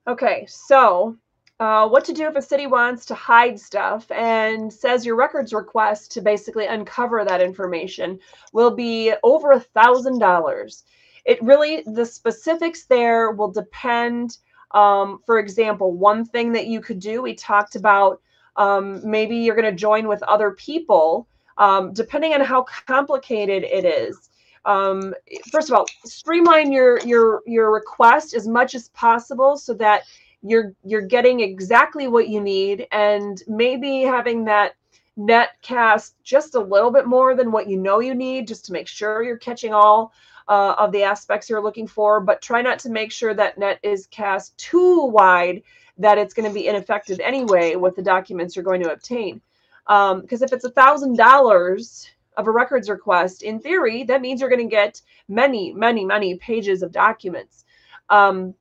Okay, 0.06 0.46
so 0.48 1.16
uh, 1.60 1.88
what 1.88 2.04
to 2.04 2.12
do 2.12 2.26
if 2.28 2.36
a 2.36 2.42
city 2.42 2.66
wants 2.66 3.04
to 3.06 3.14
hide 3.14 3.58
stuff 3.58 4.10
and 4.12 4.72
says 4.72 5.04
your 5.04 5.16
records 5.16 5.52
request 5.52 6.12
to 6.12 6.20
basically 6.20 6.66
uncover 6.66 7.24
that 7.24 7.40
information 7.40 8.18
will 8.52 8.70
be 8.70 9.12
over 9.24 9.52
a 9.52 9.60
thousand 9.60 10.20
dollars. 10.20 10.84
It 11.24 11.42
really, 11.42 11.82
the 11.84 12.06
specifics 12.06 12.86
there 12.86 13.32
will 13.32 13.50
depend. 13.50 14.38
Um, 14.70 15.20
for 15.26 15.38
example, 15.38 15.92
one 15.92 16.24
thing 16.24 16.52
that 16.52 16.68
you 16.68 16.80
could 16.80 17.00
do, 17.00 17.22
we 17.22 17.34
talked 17.34 17.74
about 17.74 18.20
um, 18.56 19.00
maybe 19.08 19.36
you're 19.36 19.56
going 19.56 19.70
to 19.70 19.72
join 19.72 20.06
with 20.06 20.22
other 20.24 20.52
people, 20.52 21.28
um, 21.58 21.92
depending 21.92 22.34
on 22.34 22.40
how 22.40 22.64
complicated 22.86 23.64
it 23.64 23.84
is. 23.84 24.30
Um, 24.64 25.14
first 25.50 25.70
of 25.70 25.74
all, 25.74 25.86
streamline 26.04 26.72
your 26.72 26.98
your 27.00 27.42
your 27.46 27.72
request 27.72 28.34
as 28.34 28.46
much 28.46 28.74
as 28.74 28.88
possible 28.90 29.56
so 29.56 29.72
that 29.74 30.02
you're 30.42 30.74
you're 30.84 31.06
getting 31.06 31.40
exactly 31.40 32.08
what 32.08 32.28
you 32.28 32.40
need 32.40 32.86
and 32.92 33.42
maybe 33.48 34.02
having 34.02 34.44
that 34.44 34.74
net 35.16 35.50
cast 35.62 36.14
just 36.22 36.54
a 36.54 36.60
little 36.60 36.92
bit 36.92 37.06
more 37.06 37.34
than 37.34 37.50
what 37.50 37.68
you 37.68 37.76
know 37.76 37.98
you 37.98 38.14
need 38.14 38.46
just 38.46 38.64
to 38.64 38.72
make 38.72 38.86
sure 38.86 39.22
you're 39.22 39.36
catching 39.36 39.74
all 39.74 40.12
uh, 40.46 40.74
of 40.78 40.92
the 40.92 41.02
aspects 41.02 41.50
you're 41.50 41.62
looking 41.62 41.88
for 41.88 42.20
but 42.20 42.40
try 42.40 42.62
not 42.62 42.78
to 42.78 42.88
make 42.88 43.10
sure 43.10 43.34
that 43.34 43.58
net 43.58 43.80
is 43.82 44.06
cast 44.06 44.56
too 44.56 45.06
wide 45.06 45.62
that 45.98 46.18
it's 46.18 46.32
going 46.32 46.48
to 46.48 46.54
be 46.54 46.68
ineffective 46.68 47.18
anyway 47.20 47.74
with 47.74 47.96
the 47.96 48.02
documents 48.02 48.54
you're 48.54 48.64
going 48.64 48.82
to 48.82 48.92
obtain. 48.92 49.40
Because 49.86 50.42
um, 50.42 50.44
if 50.44 50.52
it's 50.52 50.64
a 50.64 50.70
thousand 50.70 51.16
dollars 51.16 52.08
of 52.36 52.46
a 52.46 52.50
records 52.52 52.88
request 52.88 53.42
in 53.42 53.58
theory 53.58 54.04
that 54.04 54.20
means 54.20 54.40
you're 54.40 54.48
going 54.48 54.62
to 54.62 54.70
get 54.70 55.02
many 55.28 55.72
many 55.72 56.04
many 56.04 56.36
pages 56.36 56.82
of 56.82 56.92
documents. 56.92 57.64
Um, 58.10 58.54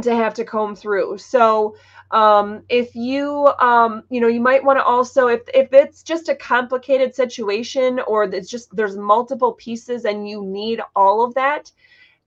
to 0.00 0.14
have 0.14 0.34
to 0.34 0.44
comb 0.44 0.74
through. 0.74 1.18
So 1.18 1.76
um, 2.10 2.62
if 2.68 2.94
you 2.94 3.50
um, 3.58 4.02
you 4.10 4.20
know 4.20 4.28
you 4.28 4.40
might 4.40 4.64
want 4.64 4.78
to 4.78 4.84
also 4.84 5.28
if 5.28 5.42
if 5.54 5.72
it's 5.72 6.02
just 6.02 6.28
a 6.28 6.34
complicated 6.34 7.14
situation 7.14 8.00
or 8.06 8.24
it's 8.24 8.50
just 8.50 8.74
there's 8.74 8.96
multiple 8.96 9.52
pieces 9.52 10.04
and 10.04 10.28
you 10.28 10.44
need 10.44 10.80
all 10.96 11.24
of 11.24 11.34
that, 11.34 11.70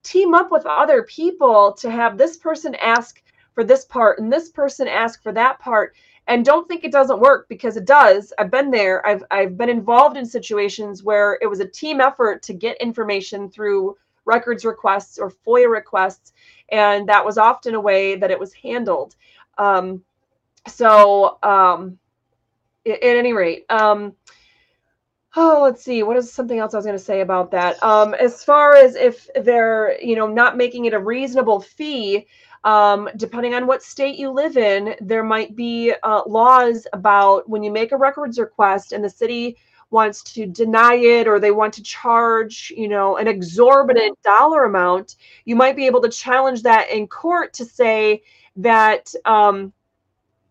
team 0.04 0.34
up 0.34 0.52
with 0.52 0.66
other 0.66 1.04
people 1.04 1.74
to 1.74 1.90
have 1.90 2.18
this 2.18 2.38
person 2.38 2.76
ask 2.76 3.22
for 3.54 3.64
this 3.64 3.86
part 3.86 4.20
and 4.20 4.32
this 4.32 4.50
person 4.50 4.88
ask 4.88 5.22
for 5.24 5.32
that 5.32 5.60
part. 5.60 5.96
And 6.28 6.44
don't 6.44 6.68
think 6.68 6.84
it 6.84 6.92
doesn't 6.92 7.20
work 7.20 7.48
because 7.48 7.78
it 7.78 7.86
does. 7.86 8.34
I've 8.40 8.50
been 8.50 8.72
there. 8.72 9.06
I've 9.06 9.24
i've 9.30 9.58
been 9.58 9.70
involved 9.70 10.18
in 10.18 10.26
situations 10.26 11.04
where 11.04 11.38
it 11.42 11.48
was 11.48 11.60
a 11.60 11.68
team 11.68 12.02
effort 12.02 12.42
to 12.44 12.54
get 12.54 12.82
information 12.82 13.50
through 13.50 13.96
records 14.26 14.66
requests 14.66 15.18
or 15.18 15.32
foia 15.32 15.70
requests 15.70 16.34
and 16.70 17.08
that 17.08 17.24
was 17.24 17.38
often 17.38 17.76
a 17.76 17.80
way 17.80 18.16
that 18.16 18.32
it 18.32 18.40
was 18.40 18.54
handled. 18.54 19.16
Um, 19.58 20.04
so, 20.68 21.38
um, 21.44 21.98
at, 22.86 23.00
any 23.02 23.34
rate, 23.34 23.66
um, 23.70 24.14
oh, 25.36 25.62
let's 25.64 25.84
see, 25.84 26.04
what 26.04 26.18
is 26.18 26.32
something 26.32 26.60
else 26.60 26.74
I 26.74 26.78
was 26.78 26.86
going 26.86 26.98
to 26.98 27.04
say 27.04 27.22
about 27.22 27.52
that? 27.52 27.82
Um, 27.84 28.14
as 28.14 28.44
far 28.44 28.76
as 28.76 28.96
if 28.96 29.30
they're, 29.44 30.02
you 30.02 30.16
know, 30.16 30.28
not 30.28 30.58
making 30.58 30.86
it 30.86 30.94
a 30.94 31.00
reasonable 31.00 31.60
fee, 31.60 32.26
um, 32.64 33.10
depending 33.18 33.54
on 33.54 33.68
what 33.68 33.84
state 33.84 34.18
you 34.18 34.32
live 34.32 34.58
in, 34.58 34.96
there 35.02 35.24
might 35.24 35.56
be 35.56 35.94
uh, 36.04 36.24
laws 36.26 36.88
about 36.94 37.48
when 37.48 37.62
you 37.62 37.72
make 37.72 37.92
a 37.92 37.98
records 37.98 38.40
request 38.40 38.92
and 38.92 39.04
the 39.04 39.10
city 39.10 39.58
wants 39.96 40.22
to 40.22 40.46
deny 40.46 40.96
it 40.96 41.26
or 41.26 41.40
they 41.40 41.52
want 41.52 41.74
to 41.74 41.82
charge, 41.82 42.72
you 42.76 42.90
know, 42.90 43.16
an 43.16 43.28
exorbitant 43.28 44.22
dollar 44.24 44.66
amount, 44.66 45.16
you 45.46 45.56
might 45.56 45.78
be 45.78 45.86
able 45.86 46.02
to 46.02 46.10
challenge 46.10 46.62
that 46.64 46.90
in 46.90 47.08
court 47.08 47.54
to 47.54 47.64
say 47.64 48.22
that, 48.58 49.14
um, 49.24 49.72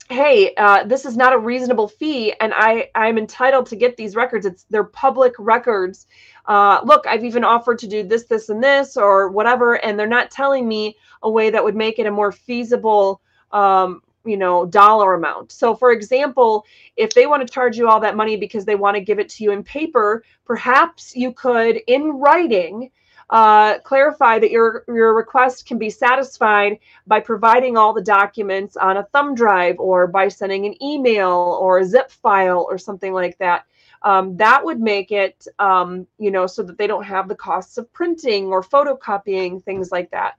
hey, 0.08 0.54
uh, 0.56 0.84
this 0.84 1.04
is 1.04 1.14
not 1.14 1.34
a 1.34 1.38
reasonable 1.38 1.88
fee, 1.88 2.32
and 2.40 2.52
I 2.54 2.90
I'm 2.94 3.18
entitled 3.18 3.66
to 3.66 3.76
get 3.76 3.96
these 3.96 4.16
records. 4.16 4.46
It's 4.46 4.64
they're 4.70 4.84
public 4.84 5.34
records. 5.38 6.06
Uh, 6.46 6.80
look, 6.84 7.06
I've 7.06 7.24
even 7.24 7.44
offered 7.44 7.78
to 7.80 7.86
do 7.86 8.02
this, 8.02 8.24
this, 8.24 8.48
and 8.48 8.62
this, 8.62 8.96
or 8.96 9.28
whatever, 9.28 9.74
and 9.84 9.98
they're 9.98 10.16
not 10.18 10.30
telling 10.30 10.66
me 10.66 10.96
a 11.22 11.30
way 11.30 11.50
that 11.50 11.64
would 11.64 11.76
make 11.76 11.98
it 11.98 12.06
a 12.06 12.10
more 12.10 12.32
feasible 12.32 13.20
um, 13.52 14.02
you 14.24 14.36
know 14.36 14.66
dollar 14.66 15.14
amount. 15.14 15.52
So 15.52 15.74
for 15.74 15.92
example 15.92 16.66
if 16.96 17.14
they 17.14 17.26
want 17.26 17.46
to 17.46 17.52
charge 17.52 17.76
you 17.76 17.88
all 17.88 18.00
that 18.00 18.16
money 18.16 18.36
because 18.36 18.64
they 18.64 18.76
want 18.76 18.96
to 18.96 19.00
give 19.00 19.18
it 19.18 19.28
to 19.30 19.44
you 19.44 19.50
in 19.52 19.62
paper 19.62 20.24
perhaps 20.44 21.14
you 21.16 21.32
could 21.32 21.80
in 21.86 22.10
writing 22.10 22.90
uh, 23.30 23.78
clarify 23.80 24.38
that 24.38 24.50
your 24.50 24.84
your 24.88 25.14
request 25.14 25.66
can 25.66 25.78
be 25.78 25.90
satisfied 25.90 26.78
by 27.06 27.20
providing 27.20 27.76
all 27.76 27.92
the 27.92 28.02
documents 28.02 28.76
on 28.76 28.98
a 28.98 29.04
thumb 29.04 29.34
drive 29.34 29.76
or 29.78 30.06
by 30.06 30.28
sending 30.28 30.66
an 30.66 30.82
email 30.82 31.58
or 31.60 31.78
a 31.78 31.84
zip 31.84 32.10
file 32.10 32.66
or 32.68 32.76
something 32.78 33.12
like 33.12 33.38
that. 33.38 33.64
Um, 34.02 34.36
that 34.36 34.62
would 34.62 34.80
make 34.80 35.10
it 35.10 35.46
um, 35.58 36.06
you 36.18 36.30
know 36.30 36.46
so 36.46 36.62
that 36.62 36.76
they 36.76 36.86
don't 36.86 37.04
have 37.04 37.28
the 37.28 37.34
costs 37.34 37.78
of 37.78 37.90
printing 37.92 38.46
or 38.46 38.62
photocopying 38.62 39.62
things 39.64 39.90
like 39.90 40.10
that. 40.10 40.34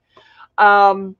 Um, 0.57 1.15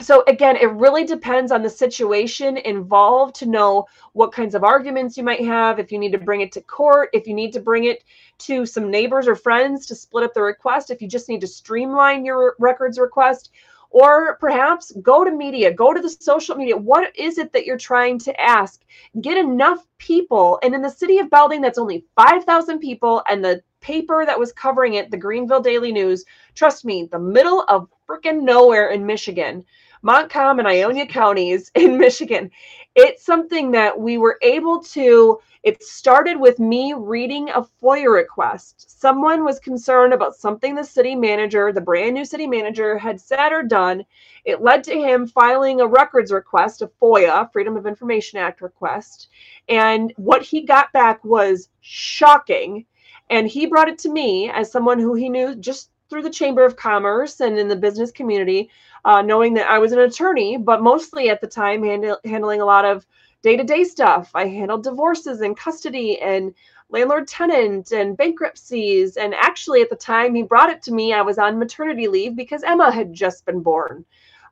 so 0.00 0.24
again 0.26 0.56
it 0.56 0.70
really 0.72 1.04
depends 1.04 1.52
on 1.52 1.62
the 1.62 1.68
situation 1.68 2.56
involved 2.56 3.34
to 3.34 3.46
know 3.46 3.86
what 4.12 4.32
kinds 4.32 4.54
of 4.54 4.64
arguments 4.64 5.16
you 5.16 5.22
might 5.22 5.44
have 5.44 5.78
if 5.78 5.92
you 5.92 5.98
need 5.98 6.12
to 6.12 6.18
bring 6.18 6.40
it 6.40 6.52
to 6.52 6.60
court 6.62 7.10
if 7.12 7.26
you 7.26 7.34
need 7.34 7.52
to 7.52 7.60
bring 7.60 7.84
it 7.84 8.04
to 8.38 8.64
some 8.64 8.90
neighbors 8.90 9.28
or 9.28 9.34
friends 9.34 9.86
to 9.86 9.94
split 9.94 10.24
up 10.24 10.32
the 10.32 10.40
request 10.40 10.90
if 10.90 11.02
you 11.02 11.08
just 11.08 11.28
need 11.28 11.40
to 11.40 11.46
streamline 11.46 12.24
your 12.24 12.56
records 12.58 12.98
request 12.98 13.50
or 13.90 14.36
perhaps 14.36 14.92
go 15.02 15.24
to 15.24 15.32
media 15.32 15.72
go 15.72 15.92
to 15.92 16.00
the 16.00 16.08
social 16.08 16.54
media. 16.54 16.76
What 16.76 17.14
is 17.16 17.38
it 17.38 17.52
that 17.52 17.66
you're 17.66 17.76
trying 17.76 18.20
to 18.20 18.40
ask? 18.40 18.82
Get 19.20 19.36
enough 19.36 19.84
people 19.98 20.58
and 20.62 20.74
in 20.74 20.80
the 20.82 20.88
city 20.88 21.18
of 21.18 21.28
belding 21.28 21.60
that's 21.60 21.78
only 21.78 22.04
5000 22.16 22.78
people 22.78 23.22
and 23.28 23.44
the 23.44 23.62
paper 23.80 24.24
that 24.26 24.38
was 24.38 24.52
covering 24.52 24.94
it 24.94 25.10
the 25.10 25.16
greenville 25.16 25.60
daily 25.60 25.92
news 25.92 26.24
trust 26.54 26.84
me 26.84 27.08
the 27.10 27.18
middle 27.18 27.64
of 27.68 27.88
freaking 28.08 28.42
nowhere 28.42 28.88
in 28.88 29.06
michigan 29.06 29.64
Montcalm 30.02 30.58
and 30.58 30.68
Ionia 30.68 31.06
counties 31.06 31.70
in 31.74 31.98
Michigan. 31.98 32.50
It's 32.94 33.24
something 33.24 33.70
that 33.72 33.98
we 33.98 34.18
were 34.18 34.38
able 34.42 34.82
to. 34.84 35.38
It 35.62 35.82
started 35.82 36.40
with 36.40 36.58
me 36.58 36.94
reading 36.96 37.50
a 37.50 37.62
FOIA 37.82 38.12
request. 38.12 38.98
Someone 39.00 39.44
was 39.44 39.60
concerned 39.60 40.14
about 40.14 40.34
something 40.34 40.74
the 40.74 40.82
city 40.82 41.14
manager, 41.14 41.70
the 41.70 41.82
brand 41.82 42.14
new 42.14 42.24
city 42.24 42.46
manager, 42.46 42.96
had 42.96 43.20
said 43.20 43.52
or 43.52 43.62
done. 43.62 44.04
It 44.44 44.62
led 44.62 44.82
to 44.84 44.94
him 44.94 45.26
filing 45.26 45.80
a 45.80 45.86
records 45.86 46.32
request, 46.32 46.80
a 46.80 46.86
FOIA, 46.86 47.52
Freedom 47.52 47.76
of 47.76 47.86
Information 47.86 48.38
Act 48.38 48.62
request. 48.62 49.28
And 49.68 50.12
what 50.16 50.42
he 50.42 50.62
got 50.62 50.92
back 50.92 51.22
was 51.24 51.68
shocking. 51.82 52.86
And 53.28 53.46
he 53.46 53.66
brought 53.66 53.88
it 53.88 53.98
to 54.00 54.08
me 54.08 54.50
as 54.50 54.72
someone 54.72 54.98
who 54.98 55.14
he 55.14 55.28
knew 55.28 55.54
just 55.54 55.90
through 56.10 56.22
the 56.22 56.30
Chamber 56.30 56.64
of 56.64 56.76
Commerce 56.76 57.40
and 57.40 57.58
in 57.58 57.68
the 57.68 57.76
business 57.76 58.10
community 58.10 58.68
uh, 59.04 59.22
knowing 59.22 59.54
that 59.54 59.70
I 59.70 59.78
was 59.78 59.92
an 59.92 60.00
attorney, 60.00 60.56
but 60.56 60.82
mostly 60.82 61.30
at 61.30 61.40
the 61.40 61.46
time 61.46 61.82
handle, 61.82 62.18
handling 62.24 62.60
a 62.60 62.66
lot 62.66 62.84
of 62.84 63.06
day 63.42 63.56
to 63.56 63.64
day 63.64 63.84
stuff. 63.84 64.30
I 64.34 64.46
handled 64.46 64.84
divorces 64.84 65.40
and 65.40 65.56
custody 65.56 66.20
and 66.20 66.54
landlord 66.90 67.26
tenant 67.26 67.92
and 67.92 68.16
bankruptcies. 68.16 69.16
And 69.16 69.34
actually, 69.34 69.80
at 69.80 69.90
the 69.90 69.96
time 69.96 70.34
he 70.34 70.42
brought 70.42 70.70
it 70.70 70.82
to 70.82 70.92
me, 70.92 71.12
I 71.12 71.22
was 71.22 71.38
on 71.38 71.58
maternity 71.58 72.08
leave 72.08 72.36
because 72.36 72.62
Emma 72.62 72.90
had 72.90 73.14
just 73.14 73.46
been 73.46 73.60
born. 73.60 74.04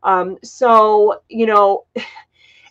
Um, 0.02 0.38
so, 0.42 1.20
you 1.28 1.46
know, 1.46 1.84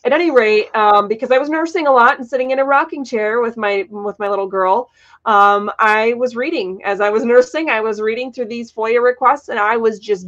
at 0.08 0.14
any 0.14 0.32
rate, 0.32 0.74
um, 0.76 1.08
because 1.08 1.32
I 1.32 1.38
was 1.38 1.50
nursing 1.50 1.86
a 1.86 1.92
lot 1.92 2.18
and 2.18 2.28
sitting 2.28 2.52
in 2.52 2.60
a 2.60 2.66
rocking 2.66 3.04
chair 3.04 3.42
with 3.42 3.58
my 3.58 3.86
with 3.90 4.18
my 4.20 4.30
little 4.30 4.48
girl, 4.48 4.90
um, 5.26 5.70
I 5.80 6.14
was 6.14 6.36
reading 6.36 6.82
as 6.86 7.02
I 7.02 7.10
was 7.10 7.26
nursing. 7.34 7.70
I 7.70 7.82
was 7.82 8.02
reading 8.02 8.32
through 8.32 8.48
these 8.48 8.72
FOIA 8.72 9.04
requests, 9.04 9.50
and 9.50 9.60
I 9.60 9.78
was 9.78 10.00
just 10.00 10.28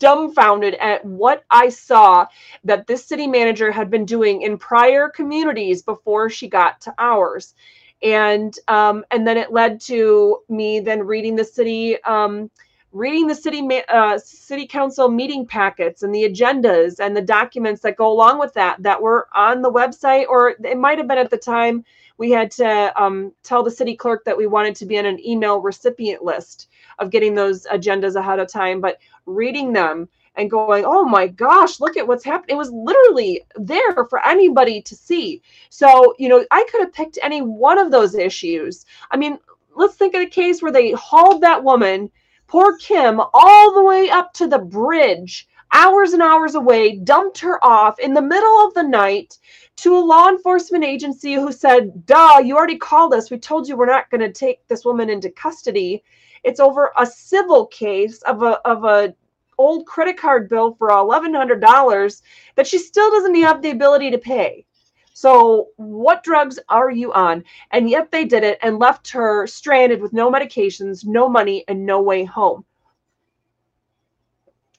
dumbfounded 0.00 0.74
at 0.74 1.04
what 1.04 1.44
I 1.50 1.68
saw 1.68 2.26
that 2.64 2.88
this 2.88 3.06
city 3.06 3.28
manager 3.28 3.70
had 3.70 3.88
been 3.88 4.04
doing 4.04 4.42
in 4.42 4.58
prior 4.58 5.08
communities 5.08 5.82
before 5.82 6.28
she 6.28 6.48
got 6.48 6.80
to 6.82 6.94
ours. 6.98 7.54
And 8.02 8.52
um, 8.66 9.04
and 9.12 9.24
then 9.24 9.36
it 9.38 9.52
led 9.52 9.80
to 9.82 10.38
me 10.48 10.80
then 10.80 11.04
reading 11.04 11.36
the 11.36 11.44
city 11.44 12.02
um, 12.02 12.50
reading 12.92 13.26
the 13.26 13.34
city 13.34 13.66
uh, 13.88 14.18
city 14.18 14.66
council 14.66 15.08
meeting 15.08 15.46
packets 15.46 16.02
and 16.02 16.14
the 16.14 16.24
agendas 16.24 17.00
and 17.00 17.16
the 17.16 17.22
documents 17.22 17.80
that 17.80 17.96
go 17.96 18.12
along 18.12 18.38
with 18.38 18.52
that 18.52 18.82
that 18.82 19.00
were 19.00 19.28
on 19.34 19.62
the 19.62 19.70
website 19.70 20.26
or 20.28 20.50
it 20.62 20.78
might 20.78 20.98
have 20.98 21.08
been 21.08 21.18
at 21.18 21.30
the 21.30 21.38
time 21.38 21.84
we 22.18 22.30
had 22.30 22.50
to 22.50 23.02
um, 23.02 23.32
tell 23.42 23.62
the 23.62 23.70
city 23.70 23.96
clerk 23.96 24.24
that 24.24 24.36
we 24.36 24.46
wanted 24.46 24.76
to 24.76 24.86
be 24.86 24.98
on 24.98 25.06
an 25.06 25.24
email 25.26 25.58
recipient 25.60 26.22
list 26.22 26.68
of 26.98 27.10
getting 27.10 27.34
those 27.34 27.66
agendas 27.66 28.14
ahead 28.14 28.38
of 28.38 28.46
time 28.46 28.80
but 28.80 28.98
reading 29.26 29.72
them 29.72 30.08
and 30.36 30.50
going, 30.50 30.84
oh 30.86 31.04
my 31.04 31.26
gosh, 31.26 31.80
look 31.80 31.96
at 31.96 32.06
what's 32.06 32.24
happening. 32.24 32.56
It 32.56 32.58
was 32.58 32.70
literally 32.70 33.42
there 33.56 33.92
for 34.08 34.24
anybody 34.24 34.80
to 34.82 34.94
see. 34.94 35.42
So, 35.68 36.14
you 36.18 36.28
know, 36.28 36.44
I 36.50 36.66
could 36.70 36.80
have 36.80 36.92
picked 36.92 37.18
any 37.22 37.42
one 37.42 37.78
of 37.78 37.90
those 37.90 38.14
issues. 38.14 38.86
I 39.10 39.16
mean, 39.16 39.38
let's 39.76 39.94
think 39.94 40.14
of 40.14 40.22
a 40.22 40.26
case 40.26 40.62
where 40.62 40.72
they 40.72 40.92
hauled 40.92 41.42
that 41.42 41.62
woman, 41.62 42.10
poor 42.52 42.76
Kim, 42.76 43.18
all 43.32 43.72
the 43.72 43.82
way 43.82 44.10
up 44.10 44.34
to 44.34 44.46
the 44.46 44.58
bridge, 44.58 45.48
hours 45.72 46.12
and 46.12 46.20
hours 46.20 46.54
away, 46.54 46.96
dumped 46.96 47.38
her 47.38 47.64
off 47.64 47.98
in 47.98 48.12
the 48.12 48.20
middle 48.20 48.66
of 48.66 48.74
the 48.74 48.82
night 48.82 49.38
to 49.74 49.96
a 49.96 49.98
law 49.98 50.28
enforcement 50.28 50.84
agency 50.84 51.32
who 51.32 51.50
said, 51.50 52.04
duh, 52.04 52.42
you 52.44 52.54
already 52.54 52.76
called 52.76 53.14
us. 53.14 53.30
We 53.30 53.38
told 53.38 53.66
you 53.66 53.74
we're 53.74 53.86
not 53.86 54.10
going 54.10 54.20
to 54.20 54.30
take 54.30 54.68
this 54.68 54.84
woman 54.84 55.08
into 55.08 55.30
custody. 55.30 56.04
It's 56.44 56.60
over 56.60 56.92
a 56.98 57.06
civil 57.06 57.68
case 57.68 58.20
of 58.22 58.42
a 58.42 58.60
of 58.68 58.84
a 58.84 59.14
old 59.56 59.86
credit 59.86 60.18
card 60.18 60.50
bill 60.50 60.74
for 60.74 60.90
$1100 60.90 62.22
that 62.56 62.66
she 62.66 62.76
still 62.76 63.10
doesn't 63.12 63.34
have 63.36 63.62
the 63.62 63.70
ability 63.70 64.10
to 64.10 64.18
pay. 64.18 64.66
So, 65.14 65.68
what 65.76 66.22
drugs 66.22 66.58
are 66.68 66.90
you 66.90 67.12
on? 67.12 67.44
And 67.70 67.88
yet 67.88 68.10
they 68.10 68.24
did 68.24 68.44
it 68.44 68.58
and 68.62 68.78
left 68.78 69.10
her 69.10 69.46
stranded 69.46 70.00
with 70.00 70.12
no 70.12 70.30
medications, 70.30 71.04
no 71.04 71.28
money, 71.28 71.64
and 71.68 71.84
no 71.84 72.00
way 72.00 72.24
home. 72.24 72.64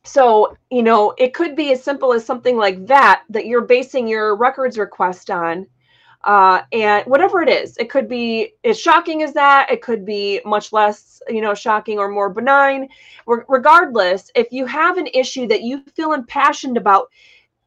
So, 0.04 0.58
you 0.70 0.84
know, 0.84 1.14
it 1.18 1.34
could 1.34 1.56
be 1.56 1.72
as 1.72 1.84
simple 1.84 2.14
as 2.14 2.26
something 2.26 2.58
like 2.58 2.88
that 2.88 3.24
that 3.30 3.46
you're 3.46 3.62
basing 3.62 4.08
your 4.08 4.36
records 4.36 4.78
request 4.78 5.30
on 5.30 5.68
uh, 6.24 6.62
and 6.72 7.06
whatever 7.06 7.42
it 7.42 7.50
is 7.50 7.76
it 7.78 7.90
could 7.90 8.08
be 8.08 8.54
as 8.64 8.80
shocking 8.80 9.24
as 9.24 9.34
that 9.34 9.70
it 9.70 9.82
could 9.82 10.06
be 10.06 10.40
much 10.46 10.72
less 10.72 11.22
you 11.28 11.42
know 11.42 11.54
shocking 11.54 12.00
or 12.00 12.10
more 12.10 12.30
benign 12.30 12.88
Re- 13.28 13.44
regardless 13.50 14.32
if 14.36 14.52
you 14.52 14.66
have 14.66 14.98
an 14.98 15.08
issue 15.08 15.48
that 15.48 15.64
you 15.64 15.82
feel 15.96 16.14
impassioned 16.14 16.78
about 16.78 17.10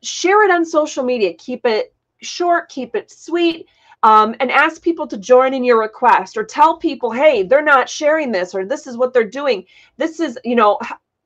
share 0.03 0.45
it 0.45 0.51
on 0.51 0.65
social 0.65 1.05
media 1.05 1.35
keep 1.35 1.67
it 1.67 1.95
short 2.23 2.69
keep 2.69 2.95
it 2.95 3.11
sweet 3.11 3.67
um, 4.03 4.35
and 4.41 4.51
ask 4.51 4.83
people 4.83 5.07
to 5.07 5.17
join 5.17 5.55
in 5.55 5.65
your 5.65 5.81
request 5.81 6.37
or 6.37 6.45
tell 6.45 6.77
people 6.77 7.11
hey 7.11 7.43
they're 7.43 7.63
not 7.63 7.89
sharing 7.89 8.31
this 8.31 8.55
or 8.55 8.65
this 8.65 8.87
is 8.87 8.97
what 8.97 9.13
they're 9.13 9.25
doing. 9.25 9.65
This 9.97 10.21
is 10.21 10.39
you 10.45 10.55
know 10.55 10.79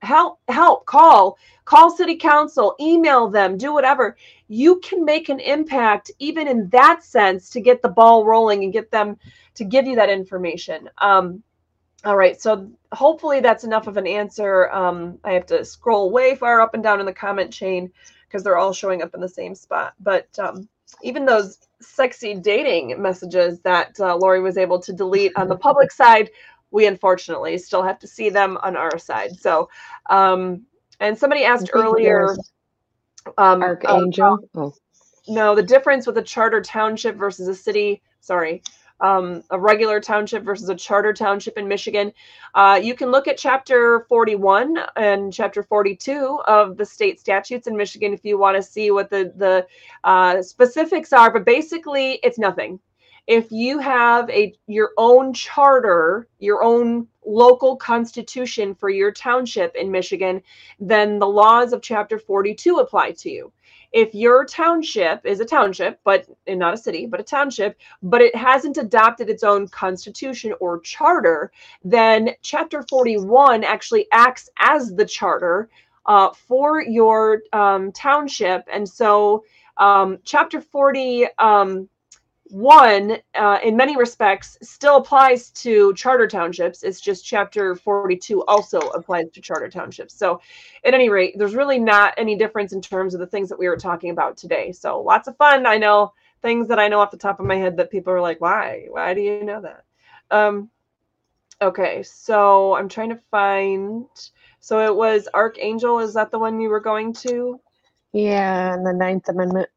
help 0.02 0.38
help 0.48 0.86
call 0.86 1.36
call 1.64 1.90
city 1.90 2.16
council 2.16 2.74
email 2.80 3.28
them 3.28 3.58
do 3.58 3.72
whatever. 3.72 4.16
You 4.48 4.80
can 4.80 5.04
make 5.04 5.28
an 5.28 5.40
impact 5.40 6.10
even 6.18 6.48
in 6.48 6.68
that 6.70 7.04
sense 7.04 7.50
to 7.50 7.60
get 7.60 7.82
the 7.82 7.88
ball 7.88 8.24
rolling 8.24 8.64
and 8.64 8.72
get 8.72 8.90
them 8.90 9.18
to 9.54 9.64
give 9.64 9.86
you 9.86 9.96
that 9.96 10.08
information. 10.08 10.88
Um, 10.98 11.42
all 12.04 12.16
right 12.16 12.40
so 12.40 12.70
hopefully 12.92 13.40
that's 13.40 13.64
enough 13.64 13.88
of 13.88 13.98
an 13.98 14.06
answer. 14.06 14.70
Um, 14.70 15.18
i 15.24 15.32
have 15.32 15.46
to 15.46 15.64
scroll 15.64 16.10
way 16.10 16.34
far 16.34 16.62
up 16.62 16.72
and 16.74 16.82
down 16.82 17.00
in 17.00 17.06
the 17.06 17.12
comment 17.12 17.52
chain 17.52 17.92
because 18.26 18.42
they're 18.42 18.56
all 18.58 18.72
showing 18.72 19.02
up 19.02 19.14
in 19.14 19.20
the 19.20 19.28
same 19.28 19.54
spot 19.54 19.92
but 20.00 20.26
um, 20.38 20.68
even 21.02 21.24
those 21.24 21.58
sexy 21.80 22.34
dating 22.34 23.00
messages 23.00 23.60
that 23.60 23.98
uh, 24.00 24.14
lori 24.16 24.40
was 24.40 24.58
able 24.58 24.80
to 24.80 24.92
delete 24.92 25.32
on 25.36 25.48
the 25.48 25.56
public 25.56 25.90
side 25.90 26.30
we 26.70 26.86
unfortunately 26.86 27.58
still 27.58 27.82
have 27.82 27.98
to 27.98 28.06
see 28.06 28.30
them 28.30 28.58
on 28.62 28.76
our 28.76 28.98
side. 28.98 29.38
So, 29.38 29.68
um, 30.08 30.62
and 30.98 31.18
somebody 31.18 31.44
asked 31.44 31.70
earlier, 31.72 32.36
um, 33.38 33.62
Archangel. 33.62 34.38
Oh. 34.54 34.74
No, 35.28 35.54
the 35.54 35.62
difference 35.62 36.06
with 36.06 36.18
a 36.18 36.22
charter 36.22 36.60
township 36.60 37.16
versus 37.16 37.48
a 37.48 37.54
city. 37.54 38.02
Sorry, 38.20 38.62
um, 39.00 39.42
a 39.50 39.58
regular 39.58 40.00
township 40.00 40.42
versus 40.42 40.68
a 40.68 40.74
charter 40.74 41.12
township 41.12 41.56
in 41.58 41.66
Michigan. 41.68 42.12
Uh, 42.54 42.80
you 42.82 42.94
can 42.94 43.10
look 43.10 43.28
at 43.28 43.38
chapter 43.38 44.06
41 44.08 44.76
and 44.96 45.32
chapter 45.32 45.62
42 45.62 46.40
of 46.46 46.76
the 46.76 46.84
state 46.84 47.20
statutes 47.20 47.66
in 47.66 47.76
Michigan 47.76 48.12
if 48.12 48.24
you 48.24 48.38
want 48.38 48.56
to 48.56 48.62
see 48.62 48.90
what 48.90 49.10
the 49.10 49.32
the 49.36 49.66
uh, 50.04 50.42
specifics 50.42 51.12
are. 51.12 51.32
But 51.32 51.44
basically, 51.44 52.20
it's 52.22 52.38
nothing 52.38 52.80
if 53.26 53.52
you 53.52 53.78
have 53.78 54.28
a 54.30 54.52
your 54.66 54.90
own 54.96 55.32
charter, 55.32 56.26
your 56.40 56.64
own 56.64 57.06
local 57.24 57.76
constitution 57.76 58.74
for 58.74 58.90
your 58.90 59.12
township 59.12 59.76
in 59.76 59.88
Michigan, 59.88 60.42
then 60.80 61.20
the 61.20 61.28
laws 61.28 61.72
of 61.72 61.80
chapter 61.80 62.18
42 62.18 62.78
apply 62.78 63.12
to 63.12 63.30
you. 63.30 63.52
If 63.92 64.14
your 64.14 64.44
township 64.44 65.26
is 65.26 65.40
a 65.40 65.44
township, 65.44 66.00
but 66.04 66.26
not 66.46 66.74
a 66.74 66.76
city, 66.76 67.06
but 67.06 67.20
a 67.20 67.24
township, 67.24 67.76
but 68.02 68.20
it 68.20 68.34
hasn't 68.36 68.76
adopted 68.76 69.28
its 69.28 69.42
own 69.42 69.68
constitution 69.68 70.54
or 70.60 70.80
charter, 70.80 71.50
then 71.82 72.30
chapter 72.42 72.82
41 72.88 73.64
actually 73.64 74.06
acts 74.12 74.48
as 74.58 74.94
the 74.94 75.04
charter 75.04 75.68
uh, 76.06 76.30
for 76.32 76.82
your 76.82 77.42
um, 77.52 77.92
township. 77.92 78.64
And 78.72 78.88
so 78.88 79.44
um, 79.76 80.18
chapter 80.24 80.60
40 80.60 81.26
um, 81.38 81.88
one, 82.50 83.18
uh, 83.34 83.58
in 83.62 83.76
many 83.76 83.96
respects, 83.96 84.58
still 84.62 84.96
applies 84.96 85.50
to 85.50 85.94
charter 85.94 86.26
townships. 86.26 86.82
It's 86.82 87.00
just 87.00 87.24
chapter 87.24 87.74
42 87.74 88.44
also 88.44 88.78
applies 88.78 89.30
to 89.30 89.40
charter 89.40 89.68
townships. 89.68 90.14
So, 90.14 90.40
at 90.84 90.94
any 90.94 91.08
rate, 91.08 91.34
there's 91.38 91.54
really 91.54 91.78
not 91.78 92.14
any 92.16 92.36
difference 92.36 92.72
in 92.72 92.80
terms 92.80 93.14
of 93.14 93.20
the 93.20 93.26
things 93.26 93.48
that 93.48 93.58
we 93.58 93.68
were 93.68 93.76
talking 93.76 94.10
about 94.10 94.36
today. 94.36 94.72
So, 94.72 95.00
lots 95.00 95.28
of 95.28 95.36
fun. 95.36 95.66
I 95.66 95.78
know 95.78 96.12
things 96.42 96.68
that 96.68 96.78
I 96.78 96.88
know 96.88 97.00
off 97.00 97.10
the 97.10 97.16
top 97.16 97.40
of 97.40 97.46
my 97.46 97.56
head 97.56 97.76
that 97.76 97.90
people 97.90 98.12
are 98.12 98.20
like, 98.20 98.40
why? 98.40 98.86
Why 98.88 99.14
do 99.14 99.20
you 99.20 99.44
know 99.44 99.60
that? 99.60 99.84
Um, 100.30 100.70
okay, 101.62 102.02
so 102.02 102.74
I'm 102.74 102.88
trying 102.88 103.10
to 103.10 103.20
find. 103.30 104.06
So, 104.60 104.84
it 104.84 104.94
was 104.94 105.28
Archangel. 105.34 106.00
Is 106.00 106.14
that 106.14 106.30
the 106.30 106.38
one 106.38 106.60
you 106.60 106.68
were 106.68 106.80
going 106.80 107.12
to? 107.14 107.60
Yeah, 108.12 108.74
and 108.74 108.84
the 108.84 108.92
Ninth 108.92 109.28
Amendment. 109.28 109.68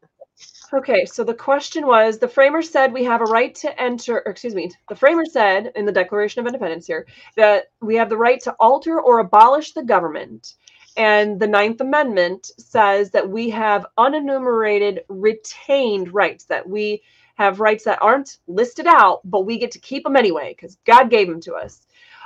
Okay, 0.74 1.06
so 1.06 1.24
the 1.24 1.36
question 1.36 1.86
was 1.86 2.18
the 2.18 2.28
framers 2.28 2.70
said 2.70 2.92
we 2.92 3.04
have 3.04 3.22
a 3.22 3.26
right 3.26 3.54
to 3.56 3.80
enter, 3.80 4.18
excuse 4.26 4.56
me, 4.56 4.72
the 4.90 4.96
framers 4.96 5.32
said 5.32 5.72
in 5.76 5.86
the 5.86 5.92
Declaration 5.92 6.40
of 6.40 6.48
Independence 6.48 6.88
here 6.88 7.06
that 7.38 7.66
we 7.80 7.96
have 7.96 8.10
the 8.10 8.18
right 8.18 8.42
to 8.42 8.54
alter 8.60 9.00
or 9.00 9.20
abolish 9.20 9.74
the 9.74 9.84
government. 9.84 10.56
And 10.98 11.40
the 11.40 11.48
Ninth 11.48 11.82
Amendment 11.82 12.52
says 12.58 13.12
that 13.12 13.30
we 13.30 13.52
have 13.52 13.86
unenumerated 14.00 15.02
retained 15.10 16.14
rights, 16.14 16.46
that 16.46 16.68
we 16.68 17.04
have 17.36 17.60
rights 17.60 17.84
that 17.84 18.02
aren't 18.02 18.38
listed 18.48 18.88
out, 18.88 19.22
but 19.26 19.46
we 19.46 19.60
get 19.60 19.72
to 19.72 19.80
keep 19.80 20.04
them 20.04 20.16
anyway 20.16 20.56
because 20.56 20.78
God 20.86 21.10
gave 21.10 21.28
them 21.28 21.42
to 21.42 21.54
us. 21.54 21.86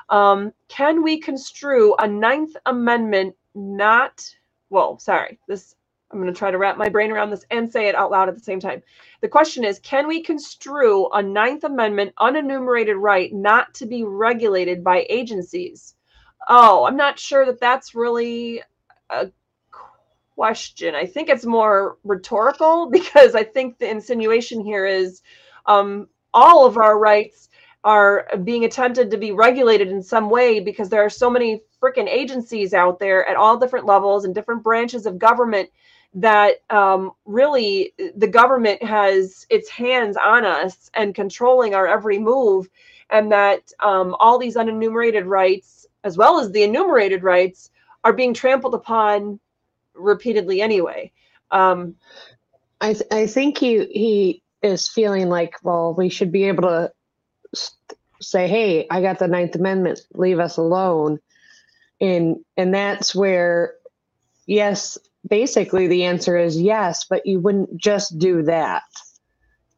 Um, 0.09 0.53
can 0.69 1.03
we 1.03 1.19
construe 1.19 1.95
a 1.95 2.07
Ninth 2.07 2.55
Amendment 2.65 3.35
not, 3.55 4.25
well, 4.69 4.99
sorry, 4.99 5.37
this 5.47 5.75
I'm 6.11 6.21
going 6.21 6.33
to 6.33 6.37
try 6.37 6.51
to 6.51 6.57
wrap 6.57 6.77
my 6.77 6.89
brain 6.89 7.11
around 7.11 7.31
this 7.31 7.45
and 7.51 7.71
say 7.71 7.87
it 7.87 7.95
out 7.95 8.11
loud 8.11 8.29
at 8.29 8.35
the 8.35 8.41
same 8.41 8.59
time. 8.59 8.81
The 9.21 9.27
question 9.27 9.63
is 9.65 9.79
Can 9.79 10.07
we 10.07 10.23
construe 10.23 11.07
a 11.09 11.21
Ninth 11.21 11.63
Amendment 11.63 12.13
unenumerated 12.19 12.95
right 12.97 13.33
not 13.33 13.73
to 13.75 13.85
be 13.85 14.03
regulated 14.03 14.83
by 14.83 15.05
agencies? 15.09 15.95
Oh, 16.47 16.85
I'm 16.85 16.95
not 16.95 17.19
sure 17.19 17.45
that 17.45 17.59
that's 17.59 17.93
really 17.93 18.61
a 19.09 19.29
question. 20.35 20.95
I 20.95 21.05
think 21.05 21.27
it's 21.27 21.45
more 21.45 21.97
rhetorical 22.03 22.89
because 22.91 23.35
I 23.35 23.43
think 23.43 23.77
the 23.77 23.89
insinuation 23.89 24.61
here 24.61 24.85
is 24.85 25.21
um, 25.65 26.07
all 26.33 26.65
of 26.65 26.77
our 26.77 26.97
rights 26.97 27.49
are 27.83 28.27
being 28.43 28.65
attempted 28.65 29.11
to 29.11 29.17
be 29.17 29.31
regulated 29.31 29.89
in 29.89 30.01
some 30.01 30.29
way 30.29 30.59
because 30.59 30.89
there 30.89 31.05
are 31.05 31.09
so 31.09 31.29
many 31.29 31.61
freaking 31.81 32.07
agencies 32.07 32.73
out 32.73 32.99
there 32.99 33.27
at 33.27 33.35
all 33.35 33.57
different 33.57 33.85
levels 33.85 34.25
and 34.25 34.35
different 34.35 34.63
branches 34.63 35.05
of 35.05 35.19
government 35.19 35.69
that 36.17 36.63
um, 36.71 37.11
really 37.25 37.93
the 38.15 38.27
government 38.27 38.81
has 38.81 39.45
its 39.51 39.69
hands 39.69 40.17
on 40.17 40.45
us 40.45 40.89
and 40.95 41.13
controlling 41.13 41.75
our 41.75 41.87
every 41.87 42.17
move, 42.17 42.67
and 43.11 43.31
that 43.31 43.71
um, 43.81 44.15
all 44.19 44.39
these 44.39 44.55
unenumerated 44.55 45.27
rights, 45.27 45.85
as 46.03 46.17
well 46.17 46.39
as 46.39 46.51
the 46.51 46.63
enumerated 46.63 47.21
rights, 47.21 47.69
are 48.03 48.13
being 48.13 48.33
trampled 48.33 48.73
upon 48.73 49.39
repeatedly 49.93 50.59
anyway. 50.59 51.11
Um, 51.51 51.95
I 52.81 52.93
th- 52.93 53.11
I 53.11 53.27
think 53.27 53.59
he 53.59 53.85
he 53.85 54.43
is 54.63 54.87
feeling 54.87 55.29
like, 55.29 55.53
well, 55.63 55.93
we 55.93 56.09
should 56.09 56.31
be 56.31 56.45
able 56.45 56.63
to 56.63 56.91
say, 58.21 58.47
hey, 58.47 58.87
I 58.89 59.01
got 59.01 59.19
the 59.19 59.27
Ninth 59.27 59.53
Amendment, 59.53 59.99
leave 60.15 60.39
us 60.39 60.57
alone, 60.57 61.19
and 62.01 62.37
and 62.57 62.73
that's 62.73 63.13
where, 63.13 63.75
yes, 64.47 64.97
basically 65.27 65.87
the 65.87 66.03
answer 66.03 66.37
is 66.37 66.59
yes, 66.59 67.05
but 67.05 67.25
you 67.25 67.39
wouldn't 67.39 67.77
just 67.77 68.17
do 68.17 68.43
that. 68.43 68.83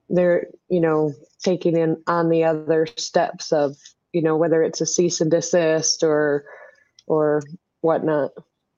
They're 0.09 0.47
you 0.69 0.81
know 0.81 1.13
taking 1.39 1.77
in 1.77 2.01
on 2.07 2.29
the 2.29 2.43
other 2.43 2.87
steps 2.97 3.51
of 3.51 3.77
you 4.13 4.21
know 4.21 4.37
whether 4.37 4.63
it's 4.63 4.81
a 4.81 4.85
cease 4.85 5.21
and 5.21 5.31
desist 5.31 6.03
or 6.03 6.45
or 7.07 7.43
whatnot. 7.81 8.31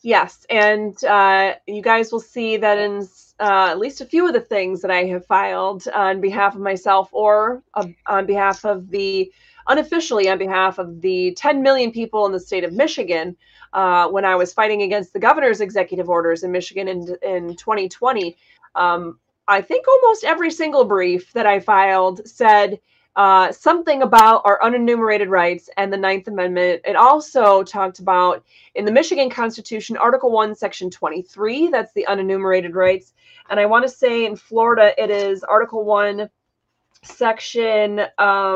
Yes, 0.03 0.45
and 0.49 1.01
uh, 1.03 1.53
you 1.67 1.81
guys 1.81 2.11
will 2.11 2.21
see 2.21 2.57
that 2.57 2.79
in 2.79 3.07
uh, 3.39 3.69
at 3.69 3.79
least 3.79 4.01
a 4.01 4.05
few 4.05 4.27
of 4.27 4.33
the 4.33 4.41
things 4.41 4.81
that 4.81 4.91
I 4.91 5.05
have 5.05 5.25
filed 5.25 5.87
on 5.87 6.21
behalf 6.21 6.55
of 6.55 6.61
myself 6.61 7.09
or 7.11 7.63
uh, 7.73 7.87
on 8.07 8.25
behalf 8.25 8.65
of 8.65 8.89
the 8.89 9.31
unofficially 9.67 10.27
on 10.27 10.37
behalf 10.37 10.79
of 10.79 11.01
the 11.01 11.33
10 11.35 11.61
million 11.61 11.91
people 11.91 12.25
in 12.25 12.31
the 12.31 12.39
state 12.39 12.63
of 12.63 12.73
Michigan 12.73 13.37
uh, 13.73 14.07
when 14.07 14.25
I 14.25 14.35
was 14.35 14.53
fighting 14.53 14.81
against 14.81 15.13
the 15.13 15.19
governor's 15.19 15.61
executive 15.61 16.09
orders 16.09 16.43
in 16.43 16.51
Michigan 16.51 16.87
in, 16.87 17.15
in 17.21 17.55
2020. 17.55 18.35
Um, 18.75 19.19
I 19.47 19.61
think 19.61 19.87
almost 19.87 20.23
every 20.23 20.51
single 20.51 20.85
brief 20.85 21.33
that 21.33 21.45
I 21.45 21.59
filed 21.59 22.27
said 22.27 22.79
uh, 23.15 23.51
something 23.51 24.03
about 24.03 24.41
our 24.45 24.59
unenumerated 24.61 25.27
rights 25.27 25.69
and 25.77 25.91
the 25.91 25.97
Ninth 25.97 26.27
Amendment. 26.27 26.81
It 26.85 26.95
also 26.95 27.63
talked 27.63 27.99
about 27.99 28.43
in 28.75 28.85
the 28.85 28.91
Michigan 28.91 29.29
Constitution, 29.29 29.97
Article 29.97 30.31
1, 30.31 30.55
Section 30.55 30.89
23, 30.89 31.67
that's 31.67 31.91
the 31.93 32.05
unenumerated 32.09 32.73
rights. 32.73 33.13
And 33.49 33.59
I 33.59 33.65
want 33.65 33.83
to 33.83 33.89
say 33.89 34.25
in 34.25 34.37
Florida, 34.37 34.93
it 34.97 35.09
is 35.09 35.43
Article 35.43 35.83
1, 35.83 36.29
Section. 37.03 37.99
Um, 37.99 38.07